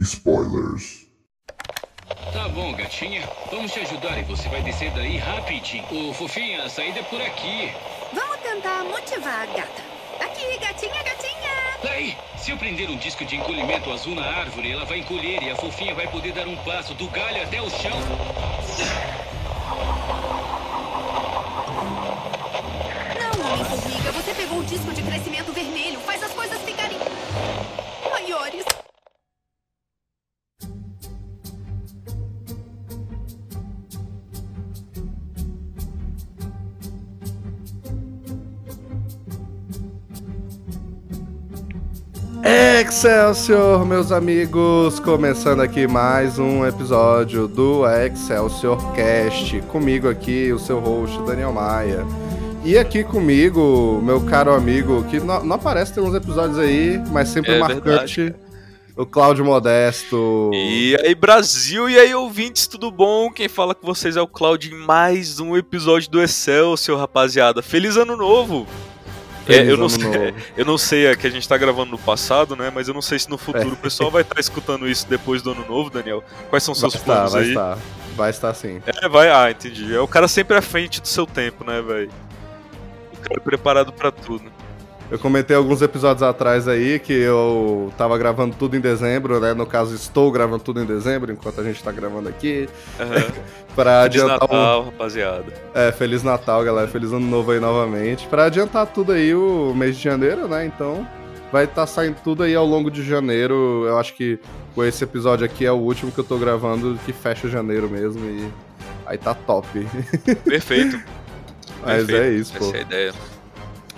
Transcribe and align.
spoilers. 0.00 1.06
Tá 2.32 2.48
bom, 2.48 2.72
gatinha. 2.72 3.28
Vamos 3.50 3.72
te 3.72 3.80
ajudar 3.80 4.18
e 4.18 4.22
você 4.24 4.48
vai 4.48 4.62
descer 4.62 4.90
daí 4.92 5.18
rapidinho. 5.18 5.84
Ô, 5.90 6.14
fofinha, 6.14 6.64
a 6.64 6.70
saída 6.70 7.00
é 7.00 7.02
por 7.02 7.20
aqui. 7.20 7.72
Vamos 8.12 8.38
tentar 8.40 8.84
motivar 8.84 9.42
a 9.42 9.46
gata. 9.46 9.82
Aqui, 10.20 10.58
gatinha, 10.58 11.02
gatinha. 11.02 11.50
Daí, 11.82 12.16
se 12.36 12.50
eu 12.50 12.56
prender 12.58 12.90
um 12.90 12.96
disco 12.96 13.24
de 13.24 13.36
encolhimento 13.36 13.90
azul 13.90 14.14
na 14.14 14.24
árvore, 14.24 14.72
ela 14.72 14.84
vai 14.84 14.98
encolher 14.98 15.42
e 15.42 15.50
a 15.50 15.56
fofinha 15.56 15.94
vai 15.94 16.06
poder 16.08 16.32
dar 16.32 16.46
um 16.46 16.56
passo 16.56 16.94
do 16.94 17.08
galho 17.08 17.42
até 17.42 17.60
o 17.60 17.70
chão. 17.70 17.98
Não, 23.18 23.52
Homem-Formiga, 23.52 24.12
você 24.12 24.34
pegou 24.34 24.58
o 24.58 24.64
disco 24.64 24.92
de 24.92 25.02
crescimento 25.02 25.52
vermelho. 25.52 25.89
Excelsior, 42.42 43.84
meus 43.84 44.10
amigos! 44.10 44.98
Começando 44.98 45.60
aqui 45.60 45.86
mais 45.86 46.38
um 46.38 46.66
episódio 46.66 47.46
do 47.46 47.82
Excelsior 47.86 48.94
Cast. 48.94 49.60
Comigo 49.62 50.08
aqui, 50.08 50.50
o 50.50 50.58
seu 50.58 50.80
host, 50.80 51.20
Daniel 51.26 51.52
Maia. 51.52 52.06
E 52.64 52.78
aqui 52.78 53.04
comigo, 53.04 54.00
meu 54.02 54.22
caro 54.22 54.54
amigo, 54.54 55.04
que 55.04 55.20
não, 55.20 55.44
não 55.44 55.56
aparece, 55.56 55.92
tem 55.92 56.02
uns 56.02 56.14
episódios 56.14 56.58
aí, 56.58 56.98
mas 57.10 57.28
sempre 57.28 57.52
É 57.52 57.58
marcante, 57.58 58.22
verdade, 58.22 58.34
o 58.96 59.04
Cláudio 59.04 59.44
Modesto. 59.44 60.50
E 60.54 60.96
aí, 61.04 61.14
Brasil, 61.14 61.90
e 61.90 61.98
aí, 61.98 62.14
ouvintes, 62.14 62.66
tudo 62.66 62.90
bom? 62.90 63.30
Quem 63.30 63.48
fala 63.48 63.74
com 63.74 63.86
vocês 63.86 64.16
é 64.16 64.22
o 64.22 64.26
Claudio 64.26 64.74
em 64.74 64.86
mais 64.86 65.40
um 65.40 65.56
episódio 65.56 66.10
do 66.10 66.22
Excelsior, 66.22 66.98
rapaziada. 66.98 67.60
Feliz 67.60 67.96
ano 67.98 68.16
novo! 68.16 68.66
Feliz 69.50 69.68
É, 69.68 69.72
eu, 69.72 69.76
não 69.76 69.88
sei, 69.88 70.34
eu 70.56 70.64
não 70.64 70.78
sei, 70.78 71.06
é 71.06 71.16
que 71.16 71.26
a 71.26 71.30
gente 71.30 71.48
tá 71.48 71.56
gravando 71.56 71.90
no 71.92 71.98
passado, 71.98 72.54
né? 72.56 72.70
Mas 72.74 72.88
eu 72.88 72.94
não 72.94 73.02
sei 73.02 73.18
se 73.18 73.28
no 73.28 73.36
futuro 73.38 73.70
É. 73.70 73.72
o 73.72 73.76
pessoal 73.76 74.10
vai 74.10 74.22
estar 74.22 74.38
escutando 74.40 74.88
isso 74.88 75.06
depois 75.08 75.42
do 75.42 75.52
ano 75.52 75.64
novo, 75.68 75.90
Daniel. 75.90 76.22
Quais 76.48 76.62
são 76.62 76.74
Vai 76.74 76.80
seus 76.80 76.94
estar, 76.94 77.04
planos 77.14 77.32
vai 77.32 77.42
aí? 77.42 77.48
estar. 77.48 77.78
Vai 78.16 78.30
estar 78.30 78.54
sim. 78.54 78.82
É, 78.86 79.08
vai, 79.08 79.30
ah, 79.30 79.50
entendi. 79.50 79.94
É 79.94 80.00
o 80.00 80.08
cara 80.08 80.28
sempre 80.28 80.56
à 80.56 80.62
frente 80.62 81.00
do 81.00 81.08
seu 81.08 81.26
tempo, 81.26 81.64
né, 81.64 81.80
velho? 81.80 82.10
O 83.12 83.16
cara 83.20 83.40
preparado 83.40 83.92
pra 83.92 84.10
tudo. 84.10 84.50
Eu 85.10 85.18
comentei 85.18 85.56
alguns 85.56 85.82
episódios 85.82 86.22
atrás 86.22 86.68
aí 86.68 86.98
que 87.00 87.12
eu 87.12 87.92
tava 87.98 88.16
gravando 88.16 88.54
tudo 88.56 88.76
em 88.76 88.80
dezembro, 88.80 89.40
né? 89.40 89.52
No 89.54 89.66
caso, 89.66 89.92
estou 89.94 90.30
gravando 90.30 90.62
tudo 90.62 90.80
em 90.80 90.84
dezembro, 90.86 91.32
enquanto 91.32 91.60
a 91.60 91.64
gente 91.64 91.82
tá 91.82 91.90
gravando 91.90 92.28
aqui. 92.28 92.68
Aham. 92.98 93.26
Pra 93.74 94.02
Feliz 94.02 94.22
adiantar 94.22 94.48
um- 94.50 94.52
Natal, 94.52 94.84
rapaziada. 94.84 95.44
É, 95.74 95.92
Feliz 95.92 96.22
Natal, 96.22 96.62
galera. 96.64 96.86
Feliz 96.88 97.12
Ano 97.12 97.26
Novo 97.26 97.50
aí 97.52 97.58
novamente. 97.60 98.26
Pra 98.28 98.44
adiantar 98.44 98.86
tudo 98.86 99.12
aí 99.12 99.34
o 99.34 99.72
mês 99.74 99.96
de 99.96 100.02
janeiro, 100.04 100.46
né? 100.48 100.64
Então, 100.66 101.06
vai 101.52 101.64
estar 101.64 101.86
saindo 101.86 102.16
tudo 102.22 102.42
aí 102.44 102.54
ao 102.54 102.66
longo 102.66 102.90
de 102.90 103.02
janeiro. 103.04 103.84
Eu 103.86 103.98
acho 103.98 104.14
que 104.14 104.38
com 104.74 104.84
esse 104.84 105.02
episódio 105.02 105.44
aqui 105.44 105.64
é 105.66 105.72
o 105.72 105.76
último 105.76 106.10
que 106.12 106.18
eu 106.18 106.24
tô 106.24 106.36
gravando 106.38 106.98
que 107.04 107.12
fecha 107.12 107.48
janeiro 107.48 107.88
mesmo 107.88 108.24
e 108.24 108.48
aí 109.06 109.18
tá 109.18 109.34
top. 109.34 109.66
Perfeito. 110.44 111.00
Mas 111.82 112.04
perfeito. 112.06 112.22
é 112.22 112.28
isso, 112.32 112.52
pô. 112.58 112.64
Essa 112.66 112.76
é 112.76 112.78
a 112.78 112.82
ideia. 112.82 113.12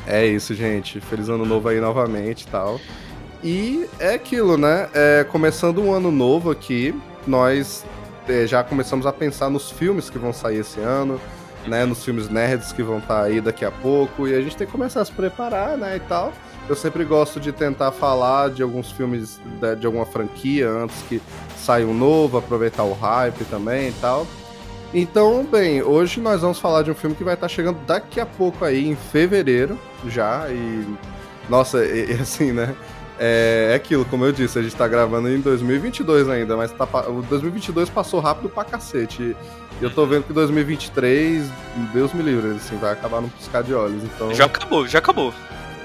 É 0.06 0.26
isso, 0.26 0.54
gente. 0.54 1.00
Feliz 1.00 1.28
Ano 1.28 1.44
Novo 1.44 1.68
aí 1.68 1.80
novamente 1.80 2.42
e 2.42 2.46
tal. 2.48 2.80
E 3.42 3.86
é 3.98 4.14
aquilo, 4.14 4.56
né? 4.56 4.88
É, 4.94 5.24
começando 5.24 5.80
um 5.82 5.92
ano 5.92 6.10
novo 6.10 6.50
aqui, 6.50 6.94
nós 7.26 7.84
é, 8.28 8.46
já 8.46 8.62
começamos 8.62 9.04
a 9.06 9.12
pensar 9.12 9.50
nos 9.50 9.70
filmes 9.70 10.08
que 10.08 10.18
vão 10.18 10.32
sair 10.32 10.58
esse 10.58 10.78
ano, 10.80 11.20
né? 11.66 11.84
Nos 11.84 12.04
filmes 12.04 12.28
nerds 12.28 12.72
que 12.72 12.82
vão 12.82 12.98
estar 12.98 13.22
aí 13.24 13.40
daqui 13.40 13.64
a 13.64 13.70
pouco. 13.70 14.28
E 14.28 14.34
a 14.34 14.40
gente 14.40 14.56
tem 14.56 14.66
que 14.66 14.72
começar 14.72 15.00
a 15.00 15.04
se 15.04 15.12
preparar, 15.12 15.76
né? 15.76 15.96
E 15.96 16.00
tal. 16.00 16.32
Eu 16.68 16.76
sempre 16.76 17.04
gosto 17.04 17.40
de 17.40 17.50
tentar 17.50 17.90
falar 17.90 18.50
de 18.50 18.62
alguns 18.62 18.92
filmes 18.92 19.40
da- 19.60 19.74
de 19.74 19.84
alguma 19.86 20.06
franquia 20.06 20.68
antes 20.68 20.96
que 21.08 21.20
saia 21.56 21.84
um 21.86 21.94
novo, 21.94 22.38
aproveitar 22.38 22.84
o 22.84 22.92
hype 22.92 23.44
também 23.46 23.88
e 23.88 23.92
tal. 24.00 24.24
Então, 24.94 25.46
bem, 25.50 25.82
hoje 25.82 26.20
nós 26.20 26.42
vamos 26.42 26.58
falar 26.58 26.82
de 26.82 26.90
um 26.90 26.94
filme 26.94 27.16
que 27.16 27.24
vai 27.24 27.34
estar 27.34 27.48
chegando 27.48 27.78
daqui 27.86 28.20
a 28.20 28.26
pouco 28.26 28.64
aí, 28.64 28.86
em 28.86 28.94
fevereiro, 28.94 29.78
já, 30.06 30.46
e... 30.50 30.86
Nossa, 31.48 31.84
e, 31.84 32.10
e 32.10 32.12
assim, 32.20 32.52
né? 32.52 32.74
É, 33.18 33.68
é 33.72 33.74
aquilo, 33.74 34.04
como 34.04 34.24
eu 34.24 34.32
disse, 34.32 34.58
a 34.58 34.62
gente 34.62 34.74
tá 34.74 34.86
gravando 34.86 35.30
em 35.30 35.40
2022 35.40 36.28
ainda, 36.28 36.56
mas 36.56 36.72
tá, 36.72 36.86
o 37.08 37.22
2022 37.22 37.88
passou 37.88 38.20
rápido 38.20 38.50
pra 38.50 38.64
cacete. 38.64 39.34
E 39.80 39.84
eu 39.84 39.90
tô 39.90 40.04
vendo 40.04 40.24
que 40.24 40.32
2023, 40.32 41.48
Deus 41.94 42.12
me 42.12 42.22
livre, 42.22 42.50
assim, 42.56 42.76
vai 42.76 42.92
acabar 42.92 43.22
num 43.22 43.28
piscar 43.30 43.62
de 43.62 43.72
olhos, 43.72 44.02
então... 44.04 44.34
Já 44.34 44.44
acabou, 44.44 44.86
já 44.86 44.98
acabou. 44.98 45.32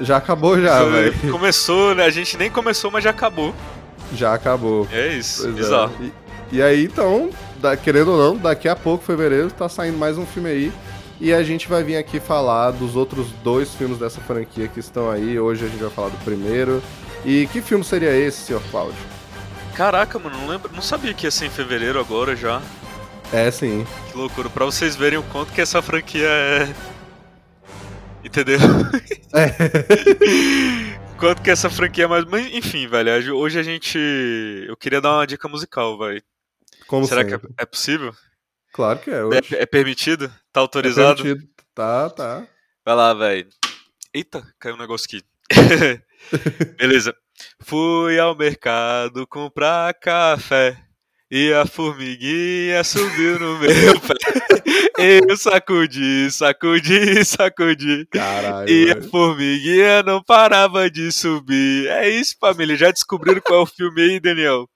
Já 0.02 0.18
acabou 0.18 0.62
já, 0.62 0.84
velho. 0.84 1.32
Começou, 1.32 1.96
né? 1.96 2.06
A 2.06 2.10
gente 2.10 2.38
nem 2.38 2.52
começou, 2.52 2.92
mas 2.92 3.04
já 3.04 3.10
acabou. 3.12 3.54
Já 4.14 4.34
acabou. 4.34 4.88
É 4.92 5.08
isso, 5.14 5.44
Pois 5.44 5.56
é. 5.56 5.58
bizarro. 5.58 5.94
E, 6.02 6.12
e 6.58 6.62
aí, 6.62 6.84
então, 6.86 7.30
da- 7.60 7.78
querendo 7.78 8.12
ou 8.12 8.18
não, 8.18 8.38
daqui 8.38 8.68
a 8.68 8.76
pouco, 8.76 9.04
fevereiro, 9.04 9.52
tá 9.52 9.68
saindo 9.70 9.98
mais 9.98 10.18
um 10.18 10.26
filme 10.26 10.50
aí. 10.50 10.74
E 11.20 11.34
a 11.34 11.42
gente 11.42 11.68
vai 11.68 11.84
vir 11.84 11.98
aqui 11.98 12.20
falar 12.20 12.72
dos 12.72 12.96
outros 12.96 13.32
dois 13.44 13.74
filmes 13.74 13.98
dessa 13.98 14.22
franquia 14.22 14.68
que 14.68 14.80
estão 14.80 15.10
aí. 15.10 15.40
Hoje 15.40 15.66
a 15.66 15.68
gente 15.68 15.82
vai 15.82 15.90
falar 15.90 16.10
do 16.10 16.18
primeiro. 16.24 16.82
E 17.26 17.48
que 17.48 17.60
filme 17.62 17.84
seria 17.84 18.16
esse, 18.16 18.42
senhor 18.46 18.62
Cláudio? 18.70 19.00
Caraca, 19.76 20.20
mano, 20.20 20.38
não 20.38 20.48
lembro, 20.48 20.72
não 20.74 20.82
sabia 20.82 21.14
que 21.14 21.26
ia 21.26 21.32
ser 21.32 21.48
em 21.48 21.50
fevereiro 21.50 22.00
agora 22.00 22.36
já. 22.36 22.62
É, 23.34 23.50
sim. 23.50 23.86
Que 24.12 24.18
loucura, 24.18 24.50
pra 24.50 24.66
vocês 24.66 24.96
verem 24.96 25.18
o 25.18 25.24
quanto 25.24 25.52
que 25.52 25.60
essa 25.60 25.82
franquia 25.82 26.28
é. 26.28 26.70
Entendeu? 28.24 28.60
É. 29.34 29.50
quanto 31.18 31.42
que 31.42 31.50
essa 31.50 31.70
franquia 31.70 32.06
é 32.06 32.08
mais. 32.08 32.26
Mas, 32.26 32.54
enfim, 32.54 32.88
velho, 32.88 33.36
hoje 33.36 33.60
a 33.60 33.64
gente. 33.64 33.98
Eu 34.68 34.78
queria 34.78 35.02
dar 35.02 35.14
uma 35.14 35.28
dica 35.28 35.48
musical, 35.48 35.98
velho. 35.98 36.22
Como 36.88 37.06
Será 37.06 37.24
que 37.24 37.32
sempre. 37.32 37.50
é, 37.58 37.64
é 37.64 37.66
possível? 37.66 38.14
Claro 38.74 39.00
que 39.00 39.10
é. 39.10 39.24
Hoje. 39.24 39.56
É, 39.56 39.64
é 39.64 39.66
permitido? 39.66 40.30
Tá 40.52 40.60
É 40.60 40.64
autorizado? 40.64 41.22
permitido. 41.24 41.50
Tá, 41.74 42.10
tá. 42.10 42.48
Vai 42.86 42.96
lá, 42.96 43.14
velho. 43.14 43.48
Eita, 44.14 44.44
caiu 44.60 44.76
um 44.76 44.80
negócio 44.80 45.06
aqui. 45.06 45.22
Beleza. 46.78 47.16
Fui 47.62 48.18
ao 48.20 48.36
mercado 48.36 49.28
comprar 49.28 49.94
café. 49.96 50.78
E 51.30 51.52
a 51.52 51.66
formiguinha 51.66 52.82
subiu 52.86 53.38
no 53.38 53.60
meu 53.60 53.70
pé. 54.00 54.14
Eu 54.98 55.36
sacudi, 55.36 56.32
sacudi, 56.32 57.24
sacudi. 57.26 58.06
Caralho. 58.12 58.70
E 58.70 58.90
a 58.90 58.94
velho. 58.94 59.10
formiguinha 59.10 60.04
não 60.04 60.24
parava 60.24 60.90
de 60.90 61.12
subir. 61.12 61.88
É 61.90 62.10
isso, 62.10 62.34
família. 62.40 62.78
Já 62.78 62.92
descobriram 62.92 63.42
qual 63.42 63.60
é 63.60 63.64
o 63.64 63.66
filme 63.66 64.02
aí, 64.02 64.20
Daniel? 64.22 64.70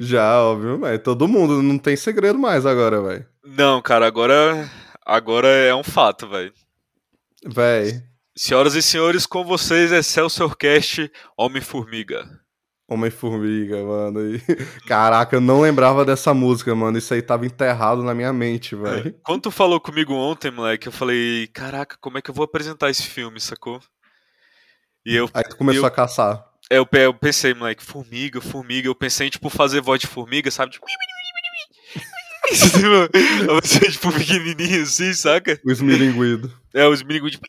Já, 0.00 0.40
óbvio, 0.42 0.78
mas 0.78 1.00
todo 1.02 1.26
mundo. 1.28 1.62
Não 1.62 1.78
tem 1.78 1.96
segredo 1.96 2.38
mais 2.38 2.64
agora, 2.66 3.02
velho. 3.02 3.26
Não, 3.44 3.80
cara, 3.82 4.06
agora. 4.06 4.68
Agora 5.04 5.48
é 5.48 5.74
um 5.74 5.84
fato, 5.84 6.28
velho. 6.28 6.52
Véi. 7.44 8.02
Senhoras 8.36 8.74
e 8.74 8.82
senhores, 8.82 9.24
com 9.26 9.44
vocês 9.44 9.92
é 9.92 10.02
Celso 10.02 10.48
Cast 10.56 11.10
Homem-Formiga. 11.38 12.28
Homem-Formiga, 12.88 13.82
mano. 13.84 14.34
E- 14.34 14.40
Caraca, 14.86 15.36
eu 15.36 15.40
não 15.40 15.60
lembrava 15.60 16.04
dessa 16.04 16.32
música, 16.34 16.74
mano. 16.74 16.98
Isso 16.98 17.12
aí 17.14 17.22
tava 17.22 17.46
enterrado 17.46 18.02
na 18.02 18.14
minha 18.14 18.32
mente, 18.32 18.74
velho. 18.76 19.14
Quando 19.24 19.42
tu 19.42 19.50
falou 19.50 19.80
comigo 19.80 20.12
ontem, 20.12 20.50
moleque, 20.50 20.86
eu 20.88 20.92
falei, 20.92 21.46
caraca, 21.48 21.96
como 22.00 22.18
é 22.18 22.22
que 22.22 22.30
eu 22.30 22.34
vou 22.34 22.44
apresentar 22.44 22.90
esse 22.90 23.02
filme, 23.04 23.40
sacou? 23.40 23.80
E 25.04 25.14
eu, 25.16 25.28
Aí 25.34 25.44
tu 25.44 25.56
começou 25.56 25.82
eu- 25.82 25.86
a 25.86 25.90
caçar. 25.90 26.44
Eu, 26.70 26.84
pe- 26.86 27.04
eu 27.06 27.14
pensei, 27.14 27.54
moleque, 27.54 27.82
formiga, 27.82 28.40
formiga. 28.40 28.88
Eu 28.88 28.94
pensei 28.94 29.26
em, 29.26 29.30
tipo, 29.30 29.48
fazer 29.50 29.80
voz 29.80 30.00
de 30.00 30.06
formiga, 30.06 30.50
sabe? 30.50 30.72
Tipo... 30.72 30.86
Eu 32.48 33.60
pensei, 33.60 33.90
tipo, 33.90 34.12
pequenininho 34.12 34.82
assim, 34.82 35.12
saca? 35.12 35.60
O 35.64 35.70
esmilinguido. 35.70 36.52
É, 36.72 36.86
os 36.86 37.02
meninos, 37.02 37.32
tipo... 37.32 37.46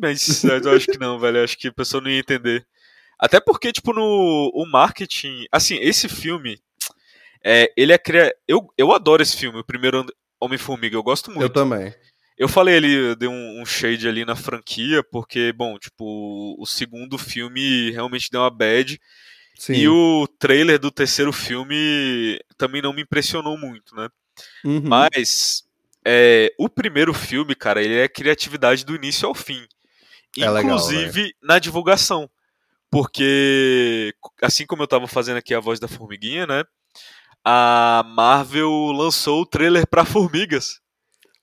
Mas 0.00 0.44
eu 0.44 0.72
acho 0.76 0.86
que 0.86 0.98
não, 0.98 1.18
velho. 1.18 1.38
eu 1.38 1.44
Acho 1.44 1.58
que 1.58 1.68
a 1.68 1.72
pessoa 1.72 2.00
não 2.00 2.08
ia 2.10 2.18
entender. 2.20 2.64
Até 3.18 3.40
porque, 3.40 3.72
tipo, 3.72 3.92
no 3.92 4.50
o 4.54 4.64
marketing. 4.64 5.44
Assim, 5.52 5.76
esse 5.80 6.08
filme. 6.08 6.58
É, 7.44 7.70
ele 7.76 7.92
é. 7.92 7.98
cria- 7.98 8.32
Eu, 8.48 8.72
eu 8.78 8.92
adoro 8.92 9.20
esse 9.22 9.36
filme, 9.36 9.58
o 9.58 9.64
primeiro 9.64 10.06
Homem-Formiga, 10.40 10.96
eu 10.96 11.02
gosto 11.02 11.30
muito. 11.30 11.42
Eu 11.42 11.50
também. 11.50 11.92
Eu 12.40 12.48
falei 12.48 12.78
ali, 12.78 12.90
eu 12.90 13.14
dei 13.14 13.28
um, 13.28 13.60
um 13.60 13.66
shade 13.66 14.08
ali 14.08 14.24
na 14.24 14.34
franquia, 14.34 15.02
porque, 15.02 15.52
bom, 15.52 15.78
tipo, 15.78 16.56
o 16.58 16.64
segundo 16.64 17.18
filme 17.18 17.90
realmente 17.90 18.30
deu 18.30 18.40
uma 18.40 18.48
bad. 18.48 18.98
Sim. 19.58 19.74
E 19.74 19.86
o 19.86 20.26
trailer 20.38 20.78
do 20.78 20.90
terceiro 20.90 21.34
filme 21.34 22.40
também 22.56 22.80
não 22.80 22.94
me 22.94 23.02
impressionou 23.02 23.58
muito, 23.58 23.94
né? 23.94 24.08
Uhum. 24.64 24.80
Mas 24.82 25.64
é, 26.02 26.50
o 26.56 26.66
primeiro 26.66 27.12
filme, 27.12 27.54
cara, 27.54 27.82
ele 27.82 27.98
é 27.98 28.08
criatividade 28.08 28.86
do 28.86 28.96
início 28.96 29.28
ao 29.28 29.34
fim. 29.34 29.62
É 30.38 30.48
legal, 30.48 30.78
Inclusive 30.78 31.34
na 31.42 31.58
divulgação. 31.58 32.30
Porque, 32.90 34.14
assim 34.40 34.64
como 34.64 34.82
eu 34.82 34.88
tava 34.88 35.06
fazendo 35.06 35.36
aqui 35.36 35.52
a 35.52 35.60
voz 35.60 35.78
da 35.78 35.86
formiguinha, 35.86 36.46
né? 36.46 36.64
A 37.44 38.02
Marvel 38.16 38.92
lançou 38.92 39.42
o 39.42 39.46
trailer 39.46 39.86
pra 39.86 40.06
Formigas. 40.06 40.80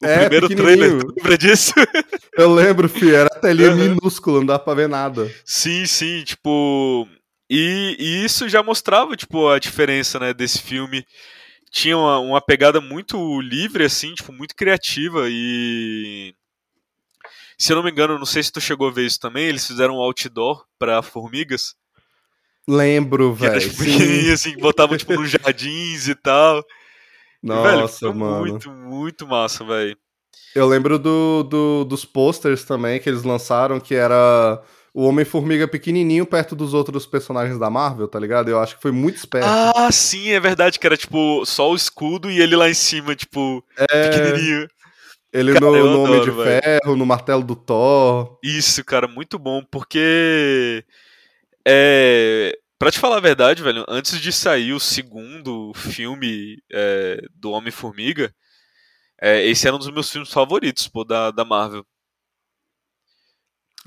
O 0.02 0.06
É, 0.06 0.20
primeiro 0.20 0.48
trailer, 0.48 1.00
tu 1.00 1.14
lembra 1.16 1.38
disso? 1.38 1.74
Eu 2.38 2.54
lembro, 2.54 2.88
fi, 2.88 3.14
era 3.16 3.28
a 3.34 3.40
telinha 3.40 3.72
Uhum. 3.72 3.96
minúscula, 3.96 4.40
não 4.40 4.46
dá 4.46 4.60
pra 4.60 4.74
ver 4.76 4.88
nada. 4.88 5.32
Sim, 5.44 5.86
sim, 5.88 6.24
tipo. 6.24 7.08
E, 7.50 7.96
e 7.98 8.24
isso 8.26 8.48
já 8.48 8.62
mostrava, 8.62 9.16
tipo, 9.16 9.48
a 9.50 9.58
diferença, 9.58 10.20
né, 10.20 10.34
desse 10.34 10.62
filme. 10.62 11.04
Tinha 11.72 11.98
uma, 11.98 12.20
uma 12.20 12.42
pegada 12.42 12.80
muito 12.80 13.42
livre, 13.42 13.84
assim, 13.86 14.14
tipo, 14.14 14.32
muito 14.32 14.56
criativa 14.56 15.26
e. 15.30 16.34
Se 17.58 17.72
eu 17.72 17.78
não 17.78 17.84
me 17.84 17.90
engano, 17.90 18.20
não 18.20 18.26
sei 18.26 18.44
se 18.44 18.52
tu 18.52 18.62
chegou 18.62 18.88
a 18.88 18.92
ver 18.92 19.06
isso 19.08 19.20
também, 19.20 19.46
eles 19.48 19.66
fizeram 19.66 19.96
um 19.96 20.00
outdoor 20.02 20.64
pra 20.78 21.02
formigas. 21.02 21.74
Lembro, 22.68 23.36
Que 23.36 23.46
era 23.46 23.60
velho. 23.60 23.72
tipo, 23.74 24.32
assim, 24.34 24.56
botavam, 24.58 24.96
tipo, 24.96 25.14
nos 25.16 25.32
jardins 25.32 26.08
e 26.08 26.14
tal. 26.14 26.64
Velho, 27.44 27.82
Nossa, 27.82 28.00
foi 28.00 28.14
mano. 28.14 28.40
muito, 28.40 28.70
muito 28.72 29.28
massa, 29.28 29.64
velho. 29.64 29.98
Eu 30.56 30.68
lembro 30.68 30.98
do, 30.98 31.44
do- 31.44 31.86
dos 31.86 32.04
posters 32.04 32.64
também 32.64 33.00
que 33.00 33.08
eles 33.10 33.24
lançaram, 33.24 33.80
que 33.80 33.94
era 33.94 34.62
o 34.94 35.04
Homem-Formiga 35.04 35.68
pequenininho 35.68 36.26
perto 36.26 36.56
dos 36.56 36.74
outros 36.74 37.06
personagens 37.06 37.60
da 37.60 37.70
Marvel, 37.70 38.08
tá 38.08 38.20
ligado? 38.20 38.50
Eu 38.50 38.60
acho 38.60 38.76
que 38.76 38.82
foi 38.82 38.92
muito 38.92 39.18
esperto. 39.18 39.48
Ah, 39.48 39.92
sim, 39.92 40.30
é 40.32 40.40
verdade, 40.40 40.80
que 40.80 40.88
era, 40.88 40.98
tipo, 40.98 41.46
só 41.46 41.70
o 41.70 41.76
escudo 41.76 42.32
e 42.32 42.42
ele 42.42 42.56
lá 42.56 42.68
em 42.68 42.74
cima, 42.74 43.16
tipo, 43.16 43.64
é, 43.78 44.10
pequenininho. 44.10 44.68
ele 45.32 45.54
cara, 45.54 45.66
no, 45.66 45.84
no 45.92 46.02
Homem 46.04 46.22
de 46.24 46.32
velho. 46.32 46.62
Ferro, 46.64 46.96
no 46.96 47.06
Martelo 47.06 47.44
do 47.44 47.56
Thor. 47.56 48.40
Isso, 48.44 48.84
cara, 48.84 49.08
muito 49.08 49.38
bom, 49.38 49.62
porque. 49.70 50.84
É. 51.68 52.58
Pra 52.80 52.92
te 52.92 53.00
falar 53.00 53.18
a 53.18 53.22
verdade, 53.22 53.64
velho, 53.64 53.84
antes 53.88 54.20
de 54.22 54.32
sair 54.32 54.72
o 54.72 54.80
segundo 54.80 55.74
filme 55.74 56.62
é, 56.72 57.20
do 57.34 57.52
Homem-Formiga, 57.52 58.34
é, 59.20 59.44
esse 59.48 59.66
era 59.68 59.76
um 59.76 59.80
dos 59.80 59.90
meus 59.90 60.12
filmes 60.12 60.32
favoritos, 60.32 60.88
pô, 60.88 61.04
da, 61.04 61.32
da 61.32 61.44
Marvel. 61.44 61.86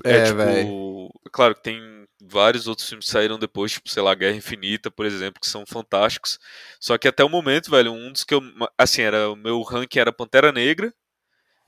É, 0.03 0.25
tipo, 0.25 0.37
velho. 0.37 1.09
Claro 1.31 1.55
que 1.55 1.63
tem 1.63 1.79
vários 2.21 2.67
outros 2.67 2.87
filmes 2.87 3.05
que 3.05 3.11
saíram 3.11 3.39
depois, 3.39 3.71
tipo, 3.71 3.89
sei 3.89 4.03
lá, 4.03 4.13
Guerra 4.13 4.35
Infinita, 4.35 4.91
por 4.91 5.05
exemplo, 5.05 5.39
que 5.39 5.47
são 5.47 5.65
fantásticos. 5.65 6.37
Só 6.79 6.97
que 6.97 7.07
até 7.07 7.23
o 7.23 7.29
momento, 7.29 7.71
velho, 7.71 7.91
um 7.93 8.11
dos 8.11 8.23
que 8.23 8.33
eu. 8.33 8.41
Assim, 8.77 9.01
era 9.01 9.29
o 9.29 9.35
meu 9.35 9.61
ranking 9.61 9.99
era 9.99 10.11
Pantera 10.11 10.51
Negra. 10.51 10.93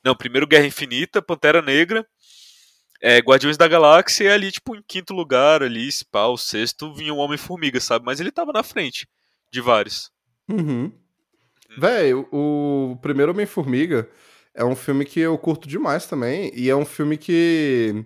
Não, 0.03 0.15
primeiro 0.15 0.47
Guerra 0.47 0.65
Infinita, 0.65 1.21
Pantera 1.21 1.61
Negra. 1.61 2.05
É, 3.05 3.19
Guardiões 3.19 3.57
da 3.57 3.67
Galáxia 3.67 4.23
e 4.23 4.29
ali, 4.29 4.49
tipo, 4.49 4.73
em 4.77 4.81
quinto 4.87 5.13
lugar, 5.13 5.61
ali, 5.61 5.91
se 5.91 6.05
pá, 6.05 6.27
o 6.27 6.37
sexto, 6.37 6.93
vinha 6.93 7.13
o 7.13 7.17
Homem-Formiga, 7.17 7.77
sabe? 7.81 8.05
Mas 8.05 8.21
ele 8.21 8.31
tava 8.31 8.53
na 8.53 8.63
frente 8.63 9.05
de 9.51 9.59
vários. 9.59 10.09
Uhum. 10.49 10.89
Véi, 11.77 12.13
o, 12.13 12.25
o 12.31 12.97
primeiro 13.01 13.33
Homem-Formiga 13.33 14.07
é 14.55 14.63
um 14.63 14.73
filme 14.75 15.03
que 15.03 15.19
eu 15.19 15.37
curto 15.37 15.67
demais 15.67 16.05
também. 16.05 16.49
E 16.55 16.69
é 16.69 16.75
um 16.75 16.85
filme 16.85 17.17
que. 17.17 18.05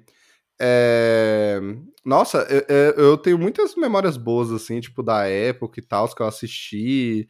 É... 0.59 1.59
Nossa, 2.03 2.47
eu, 2.49 2.93
eu- 2.97 3.17
tenho 3.17 3.37
muitas 3.37 3.75
memórias 3.75 4.17
boas, 4.17 4.51
assim, 4.51 4.79
tipo, 4.79 5.03
da 5.03 5.27
época 5.27 5.79
e 5.79 5.83
tal, 5.83 6.07
que 6.07 6.21
eu 6.21 6.25
assisti. 6.27 7.27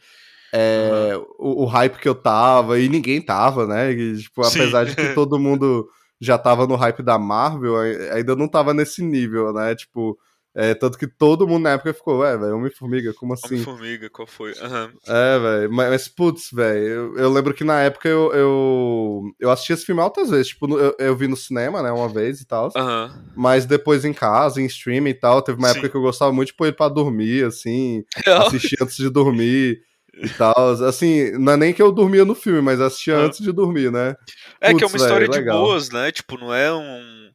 é, 0.54 1.18
o, 1.38 1.64
o 1.64 1.66
hype 1.66 1.98
que 2.00 2.08
eu 2.08 2.16
tava, 2.16 2.80
e 2.80 2.88
ninguém 2.88 3.20
tava, 3.22 3.68
né? 3.68 3.92
E, 3.92 4.18
tipo, 4.20 4.42
Sim. 4.44 4.62
apesar 4.62 4.86
de 4.86 4.96
que 4.96 5.14
todo 5.14 5.38
mundo 5.40 5.90
já 6.20 6.38
tava 6.38 6.66
no 6.68 6.76
hype 6.76 7.04
da 7.04 7.18
Marvel, 7.20 7.78
ai- 7.78 8.10
ainda 8.18 8.36
não 8.36 8.48
tava 8.48 8.74
nesse 8.74 9.04
nível, 9.04 9.54
né? 9.54 9.76
Tipo, 9.76 10.18
é, 10.56 10.74
tanto 10.74 10.98
que 10.98 11.06
todo 11.08 11.48
mundo 11.48 11.64
na 11.64 11.72
época 11.74 11.94
ficou, 11.94 12.20
ué, 12.20 12.36
velho, 12.36 12.56
Homem-Formiga, 12.58 13.14
como 13.14 13.34
assim? 13.34 13.54
Homem-Formiga, 13.56 14.10
qual 14.10 14.28
foi? 14.28 14.54
Aham. 14.60 14.92
É, 15.08 15.40
velho. 15.40 15.72
Mas, 15.72 15.90
mas, 15.92 16.08
putz, 16.08 16.50
velho, 16.52 16.84
eu, 16.88 17.18
eu 17.18 17.30
lembro 17.32 17.54
que 17.54 17.64
na 17.64 17.80
época 17.82 18.10
eu, 18.10 18.34
eu, 18.34 19.22
eu 19.40 19.52
assisti 19.52 19.74
esse 19.74 19.86
filme 19.86 20.02
altas 20.02 20.32
vezes. 20.32 20.48
Tipo, 20.48 20.80
eu, 20.80 20.96
eu 20.98 21.16
vi 21.16 21.28
no 21.28 21.38
cinema, 21.38 21.84
né, 21.84 21.92
uma 21.92 22.10
vez 22.10 22.42
e 22.42 22.48
tal. 22.48 22.72
Aham. 22.76 23.12
Mas 23.36 23.66
depois 23.68 24.04
em 24.04 24.14
casa, 24.14 24.60
em 24.60 24.66
streaming 24.66 25.12
e 25.12 25.14
tal. 25.14 25.44
Teve 25.44 25.60
uma 25.60 25.68
Sim. 25.68 25.74
época 25.74 25.90
que 25.90 25.98
eu 25.98 26.02
gostava 26.02 26.34
muito 26.34 26.48
de 26.48 26.56
pôr 26.56 26.66
ele 26.66 26.76
pra 26.76 26.90
dormir, 26.90 27.46
assim. 27.46 28.04
Assistir 28.26 28.78
antes 28.82 28.96
de 28.98 29.12
dormir 29.12 29.80
e 30.22 30.30
tal. 30.30 30.54
Assim, 30.88 31.32
não 31.38 31.54
é 31.54 31.58
nem 31.58 31.74
que 31.74 31.82
eu 31.82 31.92
dormia 31.92 32.26
no 32.26 32.36
filme, 32.36 32.62
mas 32.62 32.80
assistia 32.82 33.18
Ah. 33.18 33.22
antes 33.22 33.40
de 33.40 33.52
dormir, 33.52 33.92
né? 33.92 34.16
É 34.62 34.74
que 34.74 34.84
é 34.84 34.88
uma 34.88 34.96
história 34.98 35.20
velho, 35.28 35.32
de 35.32 35.38
legal. 35.40 35.62
boas, 35.62 35.90
né? 35.90 36.12
Tipo, 36.12 36.38
não 36.38 36.54
é 36.54 36.74
um, 36.74 37.32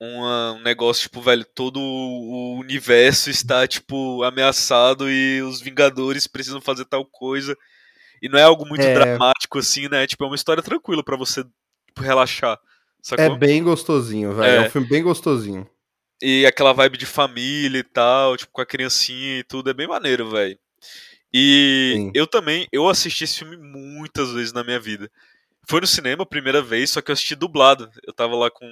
uma- 0.00 0.52
um 0.52 0.62
negócio, 0.62 1.02
tipo, 1.02 1.20
velho, 1.20 1.44
todo 1.54 1.78
o 1.80 2.58
universo 2.58 3.30
está, 3.30 3.66
tipo, 3.66 4.22
ameaçado 4.22 5.10
e 5.10 5.42
os 5.42 5.60
Vingadores 5.60 6.26
precisam 6.26 6.60
fazer 6.60 6.84
tal 6.86 7.04
coisa. 7.04 7.56
E 8.22 8.28
não 8.28 8.38
é 8.38 8.42
algo 8.42 8.66
muito 8.66 8.82
É. 8.82 8.94
dramático, 8.94 9.58
assim, 9.58 9.88
né? 9.88 10.06
Tipo, 10.06 10.24
é 10.24 10.26
uma 10.26 10.36
história 10.36 10.62
tranquila 10.62 11.02
pra 11.02 11.16
você 11.16 11.42
tipo, 11.86 12.02
relaxar. 12.02 12.58
Sacou? 13.02 13.24
É 13.24 13.36
bem 13.38 13.62
gostosinho, 13.62 14.34
velho. 14.34 14.44
É. 14.50 14.56
É. 14.64 14.66
um 14.66 14.70
filme 14.70 14.86
bem 14.88 15.02
gostosinho. 15.02 15.66
E 16.22 16.44
aquela 16.44 16.74
vibe 16.74 16.98
de 16.98 17.06
família 17.06 17.78
e 17.78 17.82
tal, 17.82 18.36
tipo, 18.36 18.52
com 18.52 18.60
a 18.60 18.66
criancinha 18.66 19.38
e 19.38 19.42
tudo, 19.44 19.70
é 19.70 19.74
bem 19.74 19.88
maneiro, 19.88 20.28
velho. 20.30 20.58
E 21.32 21.92
Sim. 21.96 22.10
eu 22.14 22.26
também, 22.26 22.66
eu 22.72 22.88
assisti 22.88 23.24
esse 23.24 23.38
filme 23.38 23.56
muitas 23.56 24.32
vezes 24.32 24.52
na 24.52 24.64
minha 24.64 24.80
vida. 24.80 25.10
Foi 25.68 25.80
no 25.80 25.86
cinema 25.86 26.24
a 26.24 26.26
primeira 26.26 26.62
vez, 26.62 26.90
só 26.90 27.00
que 27.00 27.10
eu 27.10 27.12
assisti 27.12 27.34
dublado. 27.36 27.90
Eu 28.06 28.12
tava 28.12 28.34
lá 28.34 28.50
com 28.50 28.66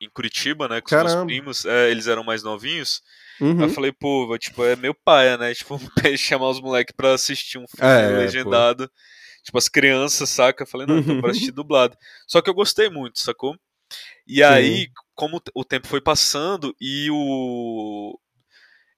em 0.00 0.10
Curitiba, 0.10 0.68
né, 0.68 0.80
com 0.80 0.88
os 0.88 0.92
meus 0.92 1.12
Caramba. 1.12 1.26
primos, 1.26 1.64
é, 1.64 1.90
eles 1.90 2.06
eram 2.08 2.24
mais 2.24 2.42
novinhos. 2.42 3.00
Uhum. 3.40 3.52
Aí 3.58 3.62
eu 3.62 3.68
falei, 3.70 3.92
pô, 3.92 4.36
tipo, 4.38 4.64
é 4.64 4.76
meu 4.76 4.92
pai, 4.94 5.36
né? 5.38 5.54
Tipo, 5.54 5.78
chamar 6.18 6.50
os 6.50 6.60
moleques 6.60 6.94
pra 6.96 7.14
assistir 7.14 7.58
um 7.58 7.66
filme 7.66 7.90
É, 7.90 8.18
legendado. 8.18 8.90
Tipo, 9.42 9.58
as 9.58 9.68
crianças, 9.68 10.28
saca? 10.30 10.62
Eu 10.64 10.66
falei, 10.66 10.86
não, 10.86 10.98
então 10.98 11.16
pra 11.20 11.26
Uhum. 11.26 11.30
assistir 11.30 11.52
dublado. 11.52 11.96
Só 12.26 12.42
que 12.42 12.50
eu 12.50 12.54
gostei 12.54 12.88
muito, 12.90 13.20
sacou? 13.20 13.56
E 14.26 14.42
aí, 14.42 14.88
como 15.14 15.40
o 15.54 15.64
tempo 15.64 15.86
foi 15.86 16.00
passando 16.00 16.74
e 16.80 17.08
o. 17.10 18.18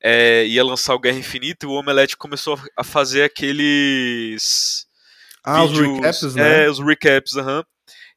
é, 0.09 0.47
ia 0.47 0.63
lançar 0.65 0.95
o 0.95 1.01
Guerra 1.01 1.19
Infinita, 1.19 1.67
e 1.67 1.69
o 1.69 1.73
Omelete 1.73 2.17
começou 2.17 2.57
a 2.77 2.85
fazer 2.85 3.25
aqueles. 3.25 4.87
Ah, 5.43 5.65
os 5.65 5.73
vídeos- 5.73 5.97
recaps, 5.97 6.35
né? 6.35 6.65
É, 6.65 6.71
os 6.71 6.79
recaps, 6.79 7.37
aham. 7.37 7.65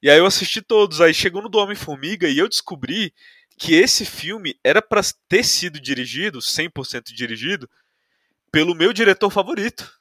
E 0.02 0.10
aí 0.10 0.18
eu 0.18 0.26
assisti 0.26 0.62
todos. 0.62 1.02
Aí 1.02 1.14
chegou 1.14 1.42
no 1.42 1.50
do 1.50 1.58
Homem-Formiga 1.58 2.28
e 2.28 2.38
eu 2.38 2.48
descobri 2.48 3.14
que 3.58 3.74
esse 3.74 4.06
filme 4.06 4.56
era 4.64 4.82
pra 4.82 5.02
ter 5.28 5.44
sido 5.44 5.80
dirigido, 5.80 6.40
100% 6.42 7.14
dirigido, 7.14 7.70
pelo 8.52 8.74
meu 8.74 8.94
diretor 8.94 9.30
favorito, 9.30 9.92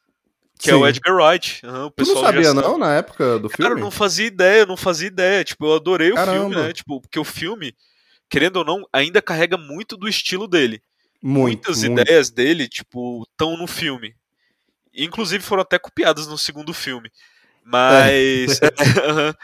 que 0.58 0.70
é 0.70 0.74
o 0.74 0.82
Sim. 0.84 0.88
Edgar 0.90 1.14
Wright. 1.16 1.60
Aham, 1.66 1.86
o 1.86 1.90
Tu 1.90 1.98
não 2.00 2.06
pessoal 2.06 2.24
sabia, 2.26 2.54
não, 2.54 2.78
na 2.78 2.94
época 2.96 3.38
do 3.38 3.48
Cara, 3.48 3.70
filme? 3.70 3.80
eu 3.80 3.84
não 3.84 3.90
fazia 3.90 4.26
ideia, 4.26 4.60
eu 4.60 4.66
não 4.66 4.76
fazia 4.76 5.08
ideia. 5.08 5.42
Tipo, 5.44 5.66
eu 5.66 5.74
adorei 5.74 6.12
o 6.12 6.16
filme, 6.16 6.26
Caramba. 6.26 6.66
né? 6.68 6.72
Tipo, 6.72 7.00
porque 7.00 7.18
o 7.18 7.24
filme, 7.24 7.74
querendo 8.30 8.56
ou 8.58 8.64
não, 8.64 8.86
ainda 8.92 9.20
carrega 9.20 9.56
muito 9.58 9.96
do 9.96 10.08
estilo 10.08 10.46
dele. 10.46 10.80
Muito, 11.22 11.68
Muitas 11.68 11.82
muito. 11.82 12.00
ideias 12.00 12.30
dele, 12.30 12.68
tipo, 12.68 13.24
estão 13.30 13.56
no 13.56 13.66
filme. 13.66 14.14
Inclusive 14.94 15.42
foram 15.42 15.62
até 15.62 15.78
copiadas 15.78 16.26
no 16.26 16.38
segundo 16.38 16.72
filme. 16.72 17.10
Mas. 17.64 18.60
Aham. 19.04 19.34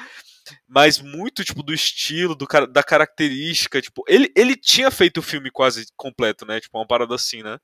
Mas 0.69 1.01
muito, 1.01 1.43
tipo, 1.43 1.63
do 1.63 1.73
estilo, 1.73 2.35
do, 2.35 2.47
da 2.71 2.83
característica, 2.83 3.81
tipo, 3.81 4.05
ele, 4.07 4.31
ele 4.37 4.55
tinha 4.55 4.91
feito 4.91 5.19
o 5.19 5.23
filme 5.23 5.51
quase 5.51 5.87
completo, 5.97 6.45
né? 6.45 6.61
Tipo, 6.61 6.79
uma 6.79 6.87
parada 6.87 7.15
assim, 7.15 7.43
né? 7.43 7.59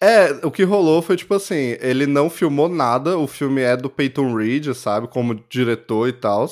É, 0.00 0.30
o 0.46 0.50
que 0.50 0.62
rolou 0.62 1.00
foi 1.00 1.16
tipo 1.16 1.32
assim, 1.34 1.76
ele 1.80 2.06
não 2.06 2.28
filmou 2.28 2.68
nada, 2.68 3.16
o 3.16 3.26
filme 3.26 3.62
é 3.62 3.76
do 3.76 3.88
Peyton 3.88 4.34
Reed, 4.34 4.74
sabe, 4.74 5.08
como 5.08 5.42
diretor 5.48 6.08
e 6.08 6.12
tal, 6.12 6.44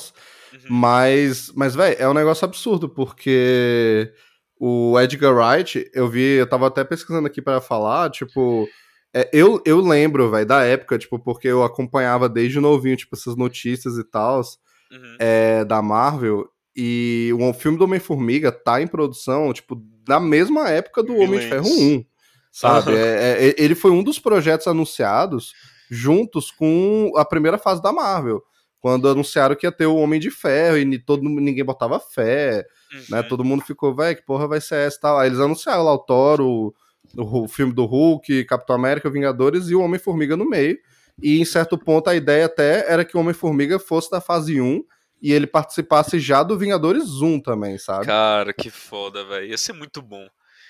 Uhum. 0.51 0.59
mas, 0.67 1.51
mas 1.55 1.75
velho, 1.75 1.95
é 1.99 2.09
um 2.09 2.13
negócio 2.13 2.43
absurdo, 2.43 2.89
porque 2.89 4.11
o 4.59 4.99
Edgar 4.99 5.33
Wright, 5.35 5.89
eu 5.93 6.07
vi, 6.07 6.37
eu 6.37 6.47
tava 6.47 6.67
até 6.67 6.83
pesquisando 6.83 7.27
aqui 7.27 7.41
pra 7.41 7.59
falar, 7.61 8.09
tipo, 8.09 8.67
é, 9.13 9.29
eu, 9.33 9.61
eu 9.65 9.79
lembro, 9.81 10.29
velho, 10.31 10.45
da 10.45 10.63
época, 10.63 10.97
tipo, 10.97 11.19
porque 11.19 11.47
eu 11.47 11.63
acompanhava 11.63 12.27
desde 12.29 12.59
novinho, 12.59 12.95
tipo, 12.97 13.15
essas 13.15 13.35
notícias 13.35 13.97
e 13.97 14.03
tal, 14.03 14.41
Uhum. 14.91 15.15
é, 15.19 15.65
da 15.65 15.81
Marvel, 15.81 16.47
e 16.75 17.31
o 17.39 17.53
filme 17.53 17.77
do 17.77 17.85
Homem-Formiga 17.85 18.51
tá 18.51 18.81
em 18.81 18.87
produção, 18.87 19.51
tipo, 19.53 19.81
na 20.07 20.19
mesma 20.19 20.69
época 20.69 21.01
do 21.01 21.15
Homem 21.15 21.39
de 21.39 21.47
Ferro 21.47 21.63
Violentes. 21.63 22.05
1. 22.05 22.05
sabe? 22.51 22.95
É- 22.95 23.47
é- 23.49 23.55
ele 23.57 23.75
foi 23.75 23.91
um 23.91 24.01
dos 24.03 24.17
projetos 24.19 24.67
anunciados 24.67 25.53
juntos 25.91 26.51
com 26.51 27.11
a 27.17 27.25
primeira 27.25 27.57
fase 27.57 27.81
da 27.81 27.91
Marvel. 27.91 28.41
Quando 28.79 29.09
anunciaram 29.09 29.55
que 29.55 29.65
ia 29.65 29.71
ter 29.71 29.87
o 29.87 29.95
Homem 29.95 30.19
de 30.19 30.29
Ferro 30.31 30.77
e 30.77 30.99
todo, 30.99 31.23
ninguém 31.23 31.65
botava 31.65 31.99
fé, 31.99 32.63
né? 33.09 33.21
Uhum. 33.21 33.27
Todo 33.27 33.43
mundo 33.43 33.63
ficou, 33.63 33.95
velho, 33.95 34.15
que 34.15 34.23
porra 34.23 34.47
vai 34.47 34.61
ser 34.61 34.75
essa 34.87 34.97
e 34.97 34.99
tal. 34.99 35.19
Aí 35.19 35.29
eles 35.29 35.39
anunciaram 35.39 35.83
lá 35.83 35.93
o 35.93 35.99
Thor, 35.99 36.41
o, 36.41 36.73
o, 37.17 37.47
filme 37.47 37.73
do 37.73 37.85
Hulk, 37.85 38.45
Capitão 38.45 38.75
América, 38.75 39.09
Vingadores 39.09 39.69
e 39.69 39.75
o 39.75 39.81
Homem-Formiga 39.81 40.35
no 40.35 40.47
meio. 40.49 40.77
E 41.21 41.39
em 41.39 41.45
certo 41.45 41.77
ponto 41.77 42.09
a 42.09 42.15
ideia 42.15 42.45
até 42.45 42.91
era 42.91 43.05
que 43.05 43.15
o 43.15 43.19
Homem-Formiga 43.19 43.79
fosse 43.79 44.11
da 44.11 44.19
fase 44.19 44.59
1 44.59 44.83
e 45.21 45.31
ele 45.31 45.47
participasse 45.47 46.19
já 46.19 46.43
do 46.43 46.57
Vingadores 46.57 47.21
1 47.21 47.39
também, 47.39 47.77
sabe? 47.77 48.05
Cara, 48.05 48.53
que 48.53 48.69
foda, 48.69 49.23
velho. 49.25 49.47
Ia 49.47 49.57
ser 49.57 49.73
muito 49.73 50.01
bom. 50.01 50.27